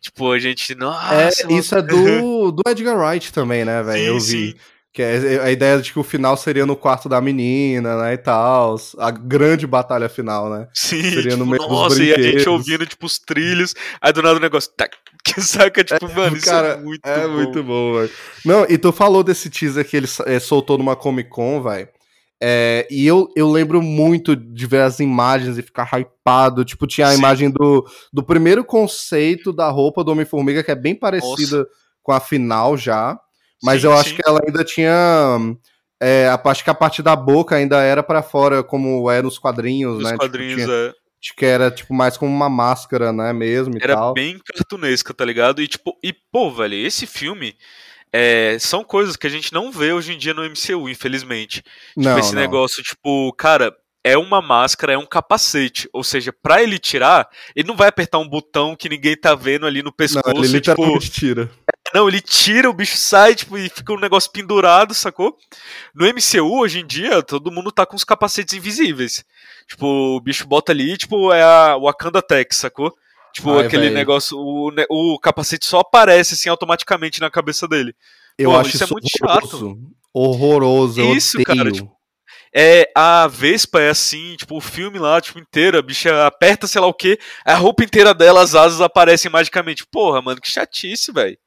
Tipo, 0.00 0.30
a 0.30 0.38
gente. 0.38 0.74
É, 0.74 0.76
Nossa, 0.76 1.52
isso 1.52 1.74
é 1.74 1.82
do, 1.82 2.52
do 2.52 2.62
Edgar 2.68 2.96
Wright 2.96 3.32
também, 3.32 3.64
né, 3.64 3.82
velho? 3.82 4.04
Eu 4.04 4.20
vi. 4.20 4.52
sim. 4.52 4.54
Que 4.92 5.02
é 5.02 5.40
a 5.42 5.50
ideia 5.50 5.80
de 5.80 5.92
que 5.92 5.98
o 5.98 6.02
final 6.02 6.36
seria 6.36 6.64
no 6.66 6.74
quarto 6.74 7.08
da 7.08 7.20
menina, 7.20 8.02
né, 8.02 8.14
e 8.14 8.18
tal. 8.18 8.76
A 8.98 9.10
grande 9.10 9.66
batalha 9.66 10.08
final, 10.08 10.48
né? 10.50 10.66
Sim, 10.74 11.02
Seria 11.02 11.36
no 11.36 11.44
tipo, 11.44 11.46
meio 11.46 11.58
dos 11.58 11.68
nossa, 11.70 12.02
e 12.02 12.12
a 12.12 12.16
gente 12.16 12.22
brinquedos. 12.22 12.46
ouvindo, 12.46 12.86
tipo, 12.86 13.06
os 13.06 13.18
trilhos, 13.18 13.74
aí 14.00 14.12
do 14.12 14.22
nada 14.22 14.38
o 14.38 14.40
negócio. 14.40 14.72
Tac, 14.76 14.96
que 15.24 15.40
saca, 15.40 15.84
tipo, 15.84 16.12
mano, 16.14 16.36
isso 16.36 16.46
Cara, 16.46 16.68
é 16.68 16.76
muito 16.78 17.06
É 17.06 17.26
bom. 17.28 17.32
muito 17.34 17.62
bom, 17.62 17.94
velho. 17.94 18.10
Não, 18.44 18.66
e 18.68 18.78
tu 18.78 18.90
falou 18.90 19.22
desse 19.22 19.50
teaser 19.50 19.86
que 19.86 19.96
ele 19.96 20.08
eh, 20.26 20.40
soltou 20.40 20.78
numa 20.78 20.96
Comic 20.96 21.28
Con, 21.28 21.62
velho. 21.62 21.88
É, 22.40 22.86
e 22.90 23.04
eu, 23.06 23.28
eu 23.36 23.50
lembro 23.50 23.82
muito 23.82 24.34
de 24.36 24.66
ver 24.66 24.82
as 24.82 25.00
imagens 25.00 25.58
e 25.58 25.62
ficar 25.62 25.88
hypado. 25.92 26.64
Tipo, 26.64 26.86
tinha 26.86 27.08
a 27.08 27.12
Sim. 27.12 27.18
imagem 27.18 27.50
do, 27.50 27.84
do 28.12 28.22
primeiro 28.22 28.64
conceito 28.64 29.52
da 29.52 29.68
roupa 29.68 30.02
do 30.02 30.12
Homem-Formiga, 30.12 30.62
que 30.62 30.70
é 30.70 30.74
bem 30.76 30.94
parecida 30.94 31.66
com 32.02 32.12
a 32.12 32.20
final 32.20 32.76
já. 32.76 33.18
Mas 33.62 33.80
Sim, 33.80 33.86
eu 33.88 33.92
acho 33.94 34.10
sim. 34.10 34.16
que 34.16 34.22
ela 34.26 34.40
ainda 34.46 34.64
tinha. 34.64 35.38
É, 36.00 36.28
a- 36.28 36.40
acho 36.50 36.62
que 36.62 36.70
a 36.70 36.74
parte 36.74 37.02
da 37.02 37.16
boca 37.16 37.56
ainda 37.56 37.82
era 37.82 38.02
pra 38.02 38.22
fora, 38.22 38.62
como 38.62 39.10
é 39.10 39.20
nos 39.20 39.38
quadrinhos, 39.38 39.94
Nos 39.94 40.04
né? 40.04 40.10
Tipo, 40.10 40.20
quadrinhos, 40.22 40.62
tinha- 40.62 40.72
é. 40.74 40.88
acho 40.88 41.34
que 41.36 41.44
era 41.44 41.70
tipo 41.72 41.92
mais 41.92 42.16
como 42.16 42.30
uma 42.32 42.48
máscara, 42.48 43.12
né? 43.12 43.32
Mesmo 43.32 43.74
e 43.76 43.82
Era 43.82 43.94
tal. 43.96 44.14
bem 44.14 44.38
cartunesca, 44.38 45.12
tá 45.12 45.24
ligado? 45.24 45.60
E 45.60 45.66
tipo, 45.66 45.98
e 46.02 46.12
pô, 46.12 46.52
velho, 46.52 46.74
esse 46.76 47.04
filme 47.06 47.56
é, 48.12 48.56
são 48.60 48.84
coisas 48.84 49.16
que 49.16 49.26
a 49.26 49.30
gente 49.30 49.52
não 49.52 49.72
vê 49.72 49.92
hoje 49.92 50.12
em 50.14 50.18
dia 50.18 50.32
no 50.32 50.44
MCU, 50.44 50.88
infelizmente. 50.88 51.62
Não, 51.96 52.14
tipo, 52.14 52.18
esse 52.20 52.34
não. 52.34 52.40
negócio, 52.42 52.82
tipo, 52.82 53.32
cara, 53.34 53.74
é 54.04 54.16
uma 54.16 54.40
máscara, 54.40 54.92
é 54.92 54.98
um 54.98 55.04
capacete. 55.04 55.88
Ou 55.92 56.02
seja, 56.04 56.32
pra 56.32 56.62
ele 56.62 56.78
tirar, 56.78 57.28
ele 57.56 57.66
não 57.68 57.76
vai 57.76 57.88
apertar 57.88 58.18
um 58.18 58.28
botão 58.28 58.74
que 58.76 58.88
ninguém 58.88 59.16
tá 59.16 59.34
vendo 59.34 59.66
ali 59.66 59.80
no 59.80 59.86
Não, 59.86 59.92
pescoço. 59.92 60.30
ele 60.30 60.56
e, 60.56 60.60
tipo, 60.60 60.70
literalmente 60.80 61.10
tira. 61.10 61.50
Não, 61.94 62.08
ele 62.08 62.20
tira, 62.20 62.68
o 62.68 62.72
bicho 62.72 62.96
sai, 62.96 63.34
tipo, 63.34 63.56
e 63.56 63.68
fica 63.68 63.92
um 63.92 63.98
negócio 64.00 64.30
pendurado, 64.30 64.92
sacou? 64.94 65.36
No 65.94 66.06
MCU, 66.06 66.58
hoje 66.60 66.80
em 66.80 66.86
dia, 66.86 67.22
todo 67.22 67.50
mundo 67.50 67.70
tá 67.72 67.86
com 67.86 67.96
os 67.96 68.04
capacetes 68.04 68.54
invisíveis. 68.54 69.24
Tipo, 69.68 69.86
o 70.16 70.20
bicho 70.20 70.46
bota 70.46 70.72
ali, 70.72 70.96
tipo, 70.96 71.32
é 71.32 71.42
a 71.42 71.76
Wakanda 71.78 72.20
Tech, 72.22 72.54
sacou? 72.54 72.94
Tipo, 73.32 73.58
Ai, 73.58 73.66
aquele 73.66 73.86
véi. 73.86 73.94
negócio, 73.94 74.36
o, 74.38 74.70
o 74.90 75.18
capacete 75.18 75.66
só 75.66 75.80
aparece, 75.80 76.34
assim, 76.34 76.48
automaticamente 76.48 77.20
na 77.20 77.30
cabeça 77.30 77.68
dele. 77.68 77.94
Eu 78.36 78.50
Pô, 78.50 78.56
acho 78.56 78.70
isso 78.70 78.84
isso, 78.84 78.84
é 78.84 78.86
muito 78.92 79.08
chato. 79.18 79.54
horroroso. 79.54 79.78
Horroroso, 80.12 81.00
eu 81.00 81.14
Isso, 81.14 81.42
cara, 81.44 81.70
tipo, 81.70 81.90
É, 82.54 82.90
a 82.94 83.26
Vespa 83.28 83.80
é 83.80 83.90
assim, 83.90 84.36
tipo, 84.36 84.56
o 84.56 84.60
filme 84.60 84.98
lá, 84.98 85.20
tipo, 85.20 85.38
inteiro, 85.38 85.78
a 85.78 85.82
bicha 85.82 86.26
aperta 86.26 86.66
sei 86.66 86.80
lá 86.80 86.86
o 86.86 86.94
que, 86.94 87.18
a 87.44 87.54
roupa 87.54 87.84
inteira 87.84 88.14
dela, 88.14 88.42
as 88.42 88.54
asas 88.54 88.80
aparecem 88.80 89.30
magicamente. 89.30 89.86
Porra, 89.86 90.20
mano, 90.22 90.40
que 90.40 90.50
chatice, 90.50 91.12
velho. 91.12 91.38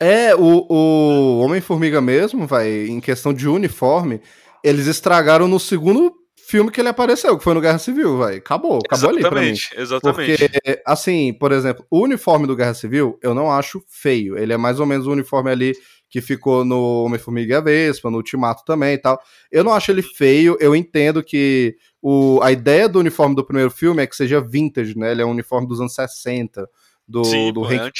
É, 0.00 0.34
o, 0.34 0.66
o 0.68 1.40
Homem-Formiga 1.40 2.00
mesmo, 2.00 2.46
vai, 2.46 2.86
em 2.86 3.00
questão 3.00 3.32
de 3.32 3.48
uniforme, 3.48 4.20
eles 4.62 4.86
estragaram 4.86 5.48
no 5.48 5.58
segundo 5.58 6.12
filme 6.46 6.70
que 6.70 6.80
ele 6.80 6.88
apareceu, 6.88 7.36
que 7.36 7.42
foi 7.42 7.54
no 7.54 7.60
Guerra 7.60 7.78
Civil, 7.78 8.18
vai. 8.18 8.36
Acabou, 8.36 8.78
acabou 8.84 9.10
ali 9.10 9.20
pra 9.20 9.40
mim. 9.40 9.48
Exatamente, 9.48 9.74
exatamente. 9.76 10.38
Porque, 10.38 10.82
assim, 10.86 11.32
por 11.32 11.50
exemplo, 11.50 11.84
o 11.90 12.00
uniforme 12.00 12.46
do 12.46 12.54
Guerra 12.54 12.74
Civil 12.74 13.18
eu 13.20 13.34
não 13.34 13.50
acho 13.50 13.82
feio. 13.88 14.38
Ele 14.38 14.52
é 14.52 14.56
mais 14.56 14.78
ou 14.78 14.86
menos 14.86 15.06
o 15.06 15.12
uniforme 15.12 15.50
ali 15.50 15.72
que 16.08 16.20
ficou 16.20 16.64
no 16.64 17.04
Homem-Formiga 17.04 17.54
e 17.54 17.56
a 17.56 17.60
Vespa, 17.60 18.10
no 18.10 18.18
Ultimato 18.18 18.64
também 18.64 18.94
e 18.94 18.98
tal. 18.98 19.20
Eu 19.50 19.64
não 19.64 19.72
acho 19.72 19.90
ele 19.90 20.02
feio, 20.02 20.56
eu 20.60 20.76
entendo 20.76 21.22
que 21.22 21.76
o, 22.00 22.40
a 22.42 22.52
ideia 22.52 22.88
do 22.88 23.00
uniforme 23.00 23.34
do 23.34 23.44
primeiro 23.44 23.70
filme 23.70 24.02
é 24.02 24.06
que 24.06 24.14
seja 24.14 24.40
vintage, 24.40 24.96
né? 24.96 25.10
Ele 25.10 25.22
é 25.22 25.26
um 25.26 25.32
uniforme 25.32 25.66
dos 25.66 25.80
anos 25.80 25.94
60, 25.94 26.68
do, 27.08 27.24
Sim, 27.24 27.52
do 27.52 27.62
pô, 27.62 27.70
é 27.72 27.90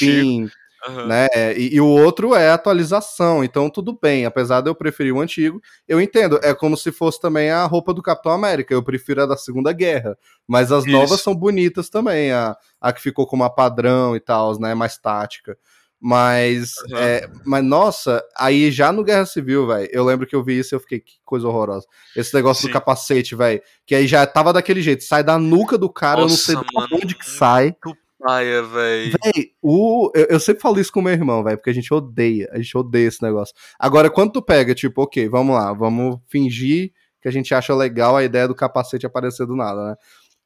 Aham. 0.87 1.07
né? 1.07 1.27
E, 1.57 1.75
e 1.75 1.81
o 1.81 1.87
outro 1.87 2.33
é 2.33 2.49
atualização, 2.49 3.43
então 3.43 3.69
tudo 3.69 3.97
bem. 4.01 4.25
Apesar 4.25 4.61
de 4.61 4.69
eu 4.69 4.75
preferir 4.75 5.13
o 5.13 5.19
antigo, 5.19 5.61
eu 5.87 5.99
entendo. 5.99 6.39
É 6.41 6.53
como 6.53 6.77
se 6.77 6.91
fosse 6.91 7.19
também 7.19 7.49
a 7.49 7.65
roupa 7.65 7.93
do 7.93 8.01
Capitão 8.01 8.31
América. 8.31 8.73
Eu 8.73 8.83
prefiro 8.83 9.23
a 9.23 9.25
da 9.25 9.37
Segunda 9.37 9.73
Guerra. 9.73 10.17
Mas 10.47 10.71
as 10.71 10.85
Isso. 10.85 10.91
novas 10.91 11.21
são 11.21 11.35
bonitas 11.35 11.89
também. 11.89 12.31
A, 12.31 12.55
a 12.79 12.93
que 12.93 13.01
ficou 13.01 13.27
como 13.27 13.43
a 13.43 13.49
padrão 13.49 14.15
e 14.15 14.19
tal, 14.19 14.57
né? 14.59 14.73
Mais 14.73 14.97
tática. 14.97 15.57
Mas, 15.99 16.73
Aham. 16.91 17.01
é, 17.01 17.29
mas 17.43 17.63
nossa, 17.63 18.23
aí 18.37 18.69
já 18.69 18.91
no 18.91 19.03
Guerra 19.03 19.25
Civil, 19.25 19.65
velho, 19.65 19.89
eu 19.91 20.05
lembro 20.05 20.27
que 20.27 20.35
eu 20.35 20.43
vi 20.43 20.59
isso 20.59 20.73
e 20.73 20.75
eu 20.75 20.79
fiquei, 20.79 20.99
que 20.99 21.13
coisa 21.25 21.47
horrorosa. 21.47 21.87
Esse 22.15 22.35
negócio 22.35 22.61
Sim. 22.61 22.67
do 22.67 22.73
capacete, 22.73 23.35
velho, 23.35 23.61
que 23.83 23.95
aí 23.95 24.05
já 24.05 24.25
tava 24.27 24.53
daquele 24.53 24.81
jeito, 24.81 25.03
sai 25.03 25.23
da 25.23 25.39
nuca 25.39 25.75
do 25.75 25.89
cara, 25.89 26.21
eu 26.21 26.27
não 26.27 26.37
sei 26.37 26.53
Nossa, 26.53 26.67
de 26.67 26.73
mano, 26.75 26.87
onde 27.03 27.15
que 27.15 27.27
sai. 27.27 27.75
Paia, 28.19 28.63
velho. 28.63 29.17
O, 29.61 30.11
eu, 30.15 30.25
eu 30.31 30.39
sempre 30.39 30.61
falo 30.61 30.79
isso 30.79 30.91
com 30.91 31.01
meu 31.01 31.13
irmão, 31.13 31.43
velho, 31.43 31.57
porque 31.57 31.69
a 31.69 31.73
gente 31.73 31.93
odeia, 31.93 32.49
a 32.51 32.57
gente 32.57 32.75
odeia 32.77 33.07
esse 33.07 33.21
negócio. 33.21 33.53
Agora, 33.79 34.09
quando 34.09 34.31
tu 34.33 34.41
pega, 34.41 34.73
tipo, 34.73 35.03
ok, 35.03 35.29
vamos 35.29 35.55
lá, 35.55 35.71
vamos 35.73 36.19
fingir 36.27 36.91
que 37.21 37.27
a 37.27 37.31
gente 37.31 37.53
acha 37.53 37.75
legal 37.75 38.15
a 38.15 38.23
ideia 38.23 38.47
do 38.47 38.55
capacete 38.55 39.05
aparecer 39.05 39.45
do 39.45 39.55
nada, 39.55 39.91
né? 39.91 39.95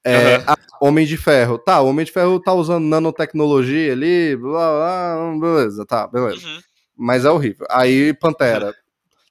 É, 0.04 0.36
ah, 0.46 0.56
Homem 0.80 1.06
de 1.06 1.16
Ferro, 1.16 1.58
tá, 1.58 1.80
o 1.80 1.88
Homem 1.88 2.04
de 2.04 2.10
Ferro 2.10 2.40
tá 2.40 2.52
usando 2.52 2.84
nanotecnologia 2.84 3.92
ali, 3.92 4.36
blá, 4.36 4.50
blá, 4.50 5.38
beleza, 5.40 5.86
tá, 5.86 6.08
beleza. 6.08 6.44
Uhum. 6.44 6.58
Mas 6.96 7.24
é 7.24 7.30
horrível. 7.30 7.66
Aí, 7.70 8.12
Pantera. 8.14 8.74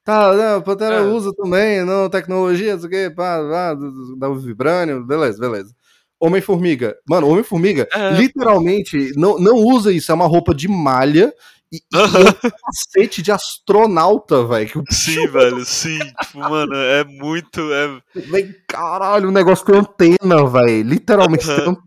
Tá, 0.04 0.34
não, 0.34 0.64
Pantera 0.64 0.96
É. 0.96 1.02
usa 1.02 1.32
também, 1.36 1.86
não, 1.86 2.10
tecnologia, 2.10 2.74
não 2.74 2.80
sei 2.80 2.88
o 2.88 2.92
quê, 2.92 3.14
pá, 3.16 3.38
pá, 3.38 3.78
dá 4.18 4.30
o 4.30 4.36
vibrânio, 4.36 5.06
beleza, 5.06 5.40
beleza. 5.40 5.76
Homem-Formiga. 6.22 6.96
Mano, 7.10 7.28
Homem-Formiga, 7.28 7.88
É. 7.94 8.12
literalmente, 8.12 9.12
não, 9.18 9.40
não 9.40 9.56
usa 9.56 9.92
isso, 9.92 10.12
é 10.12 10.16
uma 10.16 10.28
roupa 10.28 10.54
de 10.54 10.68
malha 10.68 11.34
e, 11.74 11.78
e 11.78 11.98
um 11.98 12.02
capacete 12.52 13.22
de 13.22 13.32
astronauta, 13.32 14.46
velho. 14.46 14.84
Sim, 14.92 15.26
velho, 15.28 15.66
sim. 15.66 15.98
Tipo, 16.22 16.40
mano, 16.40 16.76
é 16.76 17.04
muito. 17.06 17.62
É... 17.74 18.02
Véi, 18.14 18.54
caralho, 18.68 19.30
o 19.30 19.32
negócio 19.32 19.66
tem 19.66 19.78
antena, 19.80 20.46
velho. 20.48 20.84
Literalmente 20.88 21.46
tem 21.46 21.56
Aham. 21.56 21.70
antena. 21.70 21.82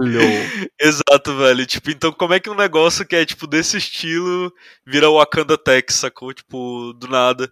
Exato, 0.80 1.36
velho. 1.36 1.66
Tipo, 1.66 1.90
então 1.90 2.12
como 2.12 2.32
é 2.34 2.40
que 2.40 2.48
um 2.50 2.54
negócio 2.54 3.06
que 3.06 3.14
é, 3.16 3.24
tipo, 3.26 3.46
desse 3.46 3.76
estilo 3.76 4.52
vira 4.86 5.08
o 5.10 5.18
Wakanda 5.18 5.58
Tech, 5.58 5.92
sacou? 5.92 6.32
Tipo, 6.32 6.92
do 6.94 7.08
nada. 7.08 7.50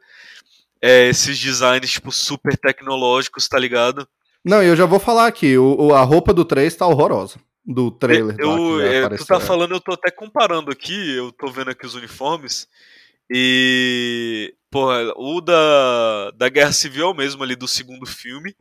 É, 0.81 1.09
esses 1.09 1.39
designs, 1.39 1.91
tipo, 1.91 2.11
super 2.13 2.57
tecnológicos, 2.57 3.49
tá 3.49 3.59
ligado? 3.59 4.09
Não, 4.45 4.63
eu 4.63 4.75
já 4.77 4.87
vou 4.87 4.99
falar 5.01 5.27
aqui, 5.27 5.59
o, 5.59 5.93
a 5.95 6.03
roupa 6.03 6.33
do 6.33 6.45
3 6.45 6.75
tá 6.75 6.87
horrorosa. 6.87 7.39
Do 7.71 7.91
trailer 7.91 8.35
Eu, 8.39 8.81
é, 8.81 9.09
tu 9.17 9.27
tá 9.27 9.37
é. 9.37 9.41
falando, 9.41 9.75
eu 9.75 9.81
tô 9.81 9.93
até 9.93 10.11
comparando 10.11 10.71
aqui, 10.71 11.15
eu 11.17 11.31
tô 11.31 11.49
vendo 11.49 11.71
aqui 11.71 11.85
os 11.85 11.95
uniformes. 11.95 12.67
E. 13.31 14.55
Porra, 14.71 15.13
o 15.17 15.41
da, 15.41 16.31
da 16.33 16.49
Guerra 16.49 16.73
Civil 16.73 17.11
é 17.11 17.15
mesmo 17.15 17.43
ali 17.43 17.55
do 17.57 17.69
segundo 17.69 18.07
filme. 18.07 18.55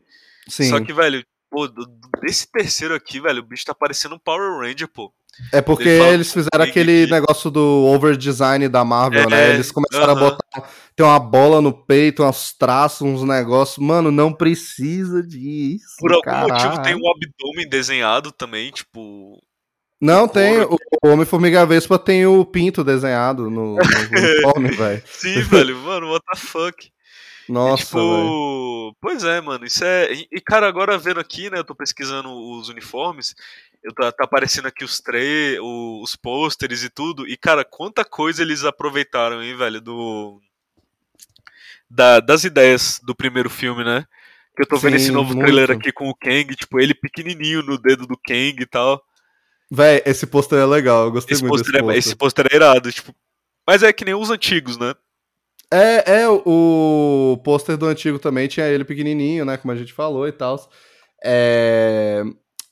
Sim. 0.48 0.70
Só 0.70 0.80
que, 0.82 0.94
velho, 0.94 1.26
pô, 1.50 1.68
do- 1.68 1.86
desse 2.22 2.50
terceiro 2.52 2.94
aqui, 2.94 3.20
velho, 3.20 3.40
o 3.40 3.46
bicho 3.46 3.66
tá 3.66 3.74
parecendo 3.74 4.16
um 4.16 4.20
Power 4.20 4.60
Ranger, 4.60 4.88
pô. 4.88 5.14
É 5.52 5.62
porque 5.62 5.88
Ele 5.88 6.00
fala 6.00 6.14
eles 6.14 6.34
fizeram 6.34 6.64
aquele 6.64 7.06
que- 7.06 7.12
negócio 7.12 7.52
do 7.52 7.62
over 7.86 8.18
design 8.18 8.68
da 8.68 8.84
Marvel, 8.84 9.22
É, 9.24 9.28
né? 9.28 9.54
Eles 9.54 9.72
começaram 9.72 10.14
aham. 10.14 10.28
a 10.28 10.30
botar. 10.32 10.70
Tem 10.96 11.06
uma 11.06 11.20
bola 11.20 11.62
no 11.62 11.72
peito, 11.72 12.24
uns 12.24 12.54
traços, 12.54 13.02
uns 13.02 13.24
negócios. 13.24 13.78
Mano, 13.78 14.10
não 14.12 14.34
precisa 14.34 15.22
disso. 15.22 15.96
Por 16.00 16.12
algum 16.12 16.24
caralho. 16.24 16.54
motivo 16.54 16.82
tem 16.82 16.96
um 16.96 17.10
abdômen 17.12 17.70
desenhado 17.70 18.32
também, 18.32 18.72
tipo. 18.72 19.40
Não, 20.02 20.28
tem. 20.28 20.60
O, 20.62 20.76
o 21.04 21.08
Homem-Formiga 21.10 21.66
Vespa 21.66 21.98
tem 22.00 22.26
o 22.26 22.44
pinto 22.46 22.84
desenhado 22.84 23.50
no, 23.50 23.76
no 23.76 23.80
uniforme, 24.12 24.70
velho. 24.76 25.04
Sim, 25.06 25.42
velho, 25.42 25.76
mano, 25.78 26.10
what 26.12 26.24
the 26.32 26.40
fuck. 26.40 26.90
Nossa, 27.50 27.84
e, 27.84 27.86
tipo, 27.86 28.96
pois 29.00 29.24
é, 29.24 29.40
mano, 29.42 29.66
isso 29.66 29.84
é. 29.84 30.12
E, 30.32 30.42
cara, 30.42 30.68
agora 30.68 30.98
vendo 30.98 31.20
aqui, 31.20 31.50
né, 31.50 31.58
eu 31.58 31.64
tô 31.64 31.74
pesquisando 31.74 32.30
os 32.30 32.70
uniformes, 32.70 33.36
eu 33.84 33.94
tá, 33.94 34.12
tá 34.12 34.24
aparecendo 34.26 34.68
aqui 34.68 34.84
os 34.84 35.00
tre 35.00 35.58
os 35.60 36.16
pôsteres 36.16 36.84
e 36.84 36.90
tudo, 36.90 37.28
e 37.28 37.38
cara, 37.38 37.64
quanta 37.64 38.04
coisa 38.04 38.42
eles 38.42 38.64
aproveitaram, 38.64 39.42
hein, 39.42 39.56
velho, 39.56 39.82
do. 39.82 40.42
Da, 41.90 42.20
das 42.20 42.44
ideias 42.44 43.00
do 43.02 43.16
primeiro 43.16 43.50
filme, 43.50 43.84
né? 43.84 44.06
Que 44.56 44.64
eu 44.64 44.68
tô 44.68 44.78
vendo 44.78 44.98
Sim, 44.98 45.04
esse 45.04 45.12
novo 45.12 45.34
muito. 45.34 45.46
trailer 45.46 45.72
aqui 45.72 45.92
com 45.92 46.10
o 46.10 46.16
Kang, 46.16 46.54
tipo, 46.56 46.80
ele 46.80 46.94
pequenininho 46.94 47.62
no 47.62 47.78
dedo 47.78 48.06
do 48.06 48.18
Kang 48.18 48.56
e 48.60 48.66
tal. 48.66 49.02
Véi, 49.72 50.02
esse 50.06 50.26
pôster 50.26 50.60
é 50.60 50.66
legal, 50.66 51.06
eu 51.06 51.12
gostei 51.12 51.34
Esse 51.34 51.44
muito 51.44 51.64
pôster, 51.64 51.82
desse 51.82 51.96
é, 51.96 51.98
esse 51.98 52.16
pôster 52.16 52.48
é 52.52 52.56
irado, 52.56 52.92
tipo. 52.92 53.16
Mas 53.66 53.84
é 53.84 53.94
que 53.94 54.04
nem 54.04 54.16
os 54.16 54.30
antigos, 54.30 54.78
né? 54.78 54.94
É, 55.72 56.22
é, 56.22 56.30
o 56.30 57.38
pôster 57.44 57.76
do 57.78 57.88
antigo 57.88 58.18
também 58.18 58.48
tinha 58.48 58.68
ele 58.68 58.86
pequenininho, 58.86 59.44
né, 59.44 59.58
como 59.58 59.72
a 59.72 59.76
gente 59.76 59.92
falou 59.94 60.28
e 60.28 60.32
tal. 60.32 60.58
É, 61.24 62.24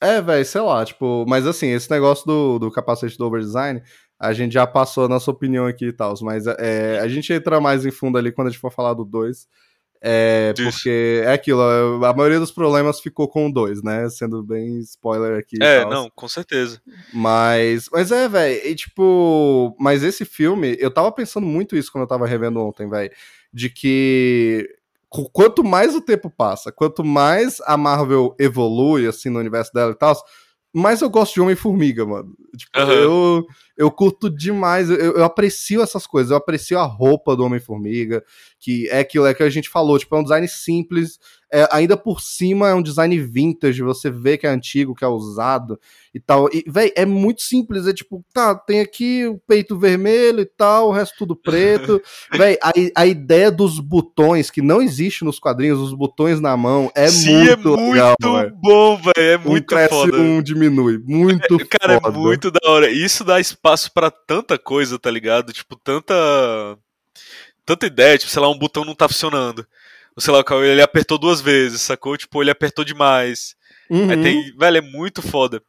é 0.02 0.22
velho, 0.22 0.46
sei 0.46 0.62
lá, 0.62 0.86
tipo, 0.86 1.26
mas 1.28 1.46
assim, 1.46 1.68
esse 1.68 1.92
negócio 1.92 2.26
do, 2.26 2.60
do 2.60 2.72
capacete 2.72 3.18
do 3.18 3.26
overdesign, 3.26 3.82
a 4.20 4.32
gente 4.32 4.54
já 4.54 4.66
passou 4.66 5.06
a 5.06 5.10
nossa 5.10 5.30
opinião 5.30 5.66
aqui 5.66 5.88
e 5.88 5.94
tal, 5.94 6.14
mas 6.22 6.48
é, 6.48 7.00
a 7.00 7.08
gente 7.08 7.34
entra 7.34 7.60
mais 7.60 7.86
em 7.86 7.92
fundo 7.92 8.18
ali 8.18 8.32
quando 8.32 8.48
a 8.48 8.52
gente 8.52 8.62
for 8.62 8.72
falar 8.72 8.94
do 8.94 9.04
2. 9.04 9.48
É, 10.08 10.54
porque 10.72 11.24
é 11.26 11.32
aquilo, 11.34 11.60
a 12.06 12.14
maioria 12.14 12.40
dos 12.40 12.52
problemas 12.52 13.00
ficou 13.00 13.28
com 13.28 13.48
o 13.48 13.52
2, 13.52 13.82
né? 13.82 14.08
Sendo 14.08 14.44
bem 14.44 14.78
spoiler 14.82 15.40
aqui. 15.40 15.58
É, 15.60 15.84
não, 15.84 16.12
com 16.14 16.28
certeza. 16.28 16.80
Mas, 17.12 17.90
mas 17.92 18.12
é, 18.12 18.30
velho, 18.30 18.68
e 18.68 18.76
tipo, 18.76 19.76
mas 19.80 20.04
esse 20.04 20.24
filme, 20.24 20.78
eu 20.80 20.92
tava 20.92 21.12
pensando 21.12 21.48
muito 21.48 21.76
isso 21.76 21.92
quando 21.92 22.04
eu 22.04 22.08
tava 22.08 22.28
revendo 22.28 22.60
ontem, 22.60 22.88
velho, 22.88 23.12
de 23.52 23.68
que 23.68 24.70
qu- 25.10 25.28
quanto 25.32 25.64
mais 25.64 25.96
o 25.96 26.02
tempo 26.02 26.30
passa, 26.30 26.72
quanto 26.72 27.04
mais 27.04 27.60
a 27.66 27.76
Marvel 27.76 28.36
evolui, 28.40 29.08
assim, 29.08 29.30
no 29.30 29.40
universo 29.40 29.74
dela 29.74 29.92
e 29.92 29.96
tal, 29.96 30.16
mais 30.72 31.02
eu 31.02 31.10
gosto 31.10 31.34
de 31.36 31.42
Homem-Formiga, 31.42 32.06
mano. 32.06 32.36
Tipo, 32.58 32.78
Aham. 32.78 32.94
eu, 32.94 33.46
eu 33.78 33.90
curto 33.90 34.30
demais, 34.30 34.90
eu, 34.90 34.98
eu 34.98 35.24
aprecio 35.24 35.82
essas 35.82 36.06
coisas, 36.06 36.32
eu 36.32 36.38
aprecio 36.38 36.78
a 36.78 36.84
roupa 36.84 37.34
do 37.34 37.46
Homem-Formiga, 37.46 38.22
que 38.66 38.90
é 38.90 38.98
aquilo 39.02 39.28
é 39.28 39.34
que 39.36 39.44
a 39.44 39.50
gente 39.50 39.70
falou, 39.70 40.00
tipo, 40.00 40.16
é 40.16 40.20
um 40.20 40.24
design 40.24 40.48
simples, 40.48 41.20
é, 41.54 41.68
ainda 41.72 41.96
por 41.96 42.20
cima 42.20 42.68
é 42.68 42.74
um 42.74 42.82
design 42.82 43.16
vintage, 43.20 43.84
você 43.84 44.10
vê 44.10 44.40
que 44.40 44.48
é 44.48 44.50
antigo, 44.50 44.96
que 44.96 45.06
é 45.06 45.08
usado 45.08 45.80
e 46.16 46.20
tal. 46.20 46.50
E, 46.52 46.66
véi, 46.68 46.92
é 46.96 47.06
muito 47.06 47.44
simples, 47.44 47.86
é 47.86 47.94
tipo, 47.94 48.26
tá, 48.34 48.56
tem 48.56 48.80
aqui 48.80 49.28
o 49.28 49.38
peito 49.48 49.78
vermelho 49.78 50.40
e 50.40 50.46
tal, 50.46 50.90
o 50.90 50.92
resto 50.92 51.14
tudo 51.20 51.36
preto. 51.36 52.02
véi, 52.36 52.58
a, 52.60 52.74
a 53.04 53.06
ideia 53.06 53.52
dos 53.52 53.80
botões, 53.80 54.50
que 54.50 54.64
não 54.64 54.82
existe 54.82 55.24
nos 55.24 55.38
quadrinhos, 55.38 55.80
os 55.80 55.94
botões 55.94 56.42
na 56.42 56.58
mão, 56.58 56.92
é 56.96 57.08
Sim, 57.08 57.38
muito 57.38 57.76
é 57.76 57.92
legal, 57.92 58.16
muito 58.20 58.36
véi. 58.36 58.52
bom, 58.52 58.98
velho. 58.98 59.14
É 59.16 59.38
Um 59.38 59.42
muito 59.52 59.68
cresce, 59.68 59.90
foda. 59.90 60.18
um 60.18 60.42
diminui. 60.42 60.98
Muito 61.06 61.60
Cara, 61.70 62.02
foda. 62.02 62.18
é 62.18 62.20
muito 62.20 62.50
da 62.50 62.60
hora. 62.68 62.90
Isso 62.90 63.24
dá 63.24 63.40
espaço 63.40 63.92
pra 63.94 64.10
tanta 64.10 64.58
coisa, 64.58 64.98
tá 64.98 65.12
ligado? 65.12 65.54
Tipo, 65.54 65.76
tanta. 65.76 66.16
Tanta 67.66 67.88
ideia, 67.88 68.18
tipo, 68.18 68.32
sei 68.32 68.42
lá, 68.42 68.50
um 68.50 68.58
botão 68.58 68.86
não 68.86 68.96
tá 68.96 69.08
funcionando. 69.08 69.66
Ou 70.16 70.22
sei 70.22 70.32
lá, 70.34 70.40
o 70.40 70.44
cara, 70.44 70.66
ele 70.66 70.82
apertou 70.82 71.18
duas 71.18 71.42
vezes, 71.42 71.82
sacou? 71.82 72.16
Tipo, 72.18 72.42
ele 72.42 72.52
apertou 72.52 72.86
demais. 72.86 73.56
Uhum. 73.90 74.10
Aí 74.10 74.22
tem. 74.22 74.58
Velho, 74.58 74.78
é 74.78 74.82
muito 74.82 75.22
foda. 75.22 75.62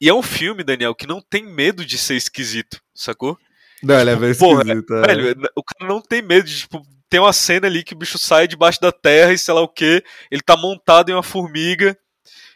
E 0.00 0.08
é 0.08 0.14
um 0.14 0.22
filme, 0.22 0.64
Daniel, 0.64 0.94
que 0.94 1.06
não 1.06 1.20
tem 1.20 1.44
medo 1.44 1.84
de 1.84 1.96
ser 1.98 2.16
esquisito, 2.16 2.80
sacou? 2.94 3.38
Não, 3.82 3.98
ele 4.00 4.10
é 4.10 4.16
bem 4.16 4.34
Porra, 4.34 4.62
esquisito. 4.62 4.94
é. 4.94 5.06
Velho, 5.06 5.50
o 5.56 5.62
cara 5.62 5.92
não 5.92 6.00
tem 6.00 6.22
medo 6.22 6.46
de, 6.46 6.58
tipo, 6.60 6.82
tem 7.08 7.20
uma 7.20 7.32
cena 7.32 7.66
ali 7.66 7.82
que 7.82 7.94
o 7.94 7.96
bicho 7.96 8.18
sai 8.18 8.48
debaixo 8.48 8.80
da 8.80 8.90
terra 8.90 9.32
e 9.32 9.38
sei 9.38 9.52
lá 9.52 9.60
o 9.60 9.68
que, 9.68 10.02
ele 10.30 10.40
tá 10.40 10.56
montado 10.56 11.10
em 11.10 11.14
uma 11.14 11.22
formiga, 11.22 11.96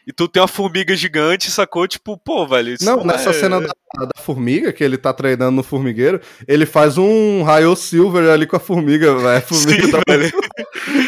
e 0.07 0.13
tu 0.13 0.25
tem 0.27 0.41
uma 0.41 0.47
formiga 0.47 0.95
gigante, 0.95 1.51
sacou? 1.51 1.85
Tipo, 1.87 2.17
pô, 2.17 2.47
velho, 2.47 2.75
Não, 2.81 3.03
nessa 3.03 3.31
é- 3.31 3.33
cena 3.33 3.59
da, 3.59 3.67
da 3.67 4.21
formiga, 4.23 4.71
que 4.71 4.81
ele 4.83 4.97
tá 4.97 5.11
treinando 5.13 5.51
no 5.51 5.63
formigueiro, 5.63 6.21
ele 6.47 6.65
faz 6.65 6.97
um 6.97 7.43
raio 7.43 7.75
silver 7.75 8.29
ali 8.29 8.47
com 8.47 8.55
a 8.55 8.59
formiga, 8.59 9.13
velho. 9.15 9.27
A 9.37 9.41
formiga 9.41 9.83
Sim, 9.85 9.91
tá 9.91 9.99
velho. 10.07 10.31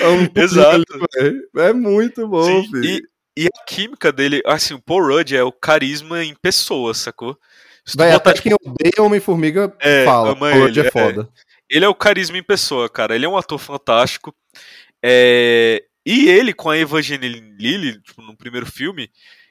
é 0.02 0.08
um 0.10 0.28
Exato. 0.36 0.76
ali, 0.76 0.86
velho. 1.16 1.42
É 1.58 1.72
muito 1.74 2.28
bom, 2.28 2.44
Sim, 2.44 2.70
filho. 2.70 2.84
e, 3.38 3.44
e 3.44 3.48
a 3.48 3.66
química 3.66 4.12
dele, 4.12 4.42
assim, 4.46 4.74
o 4.74 4.82
Paul 4.82 5.08
Rudd 5.08 5.34
é 5.34 5.44
o 5.44 5.52
carisma 5.52 6.22
em 6.24 6.36
pessoa, 6.42 6.94
sacou? 6.94 7.38
Véi, 7.96 8.12
botar, 8.12 8.32
até 8.32 8.42
quem 8.42 8.54
odeia 8.54 9.02
Homem-Formiga 9.04 9.74
É, 9.80 10.04
fala. 10.06 10.34
Lord 10.38 10.78
ele, 10.78 10.82
é 10.82 10.88
é. 10.88 10.92
foda. 10.92 11.30
Ele 11.70 11.86
é 11.86 11.88
o 11.88 11.96
carisma 11.96 12.38
em 12.38 12.44
pessoa, 12.44 12.90
cara. 12.90 13.16
Ele 13.16 13.26
é 13.26 13.30
um 13.30 13.38
ator 13.38 13.58
fantástico. 13.58 14.34
É, 15.04 15.84
E 16.06 16.28
ele 16.30 16.54
com 16.54 16.70
a 16.70 16.78
Evangeline 16.78 17.56
Lilly, 17.60 18.02
tipo, 18.02 18.22
no 18.22 18.36
primeiro 18.36 18.66
filme, 18.66 19.10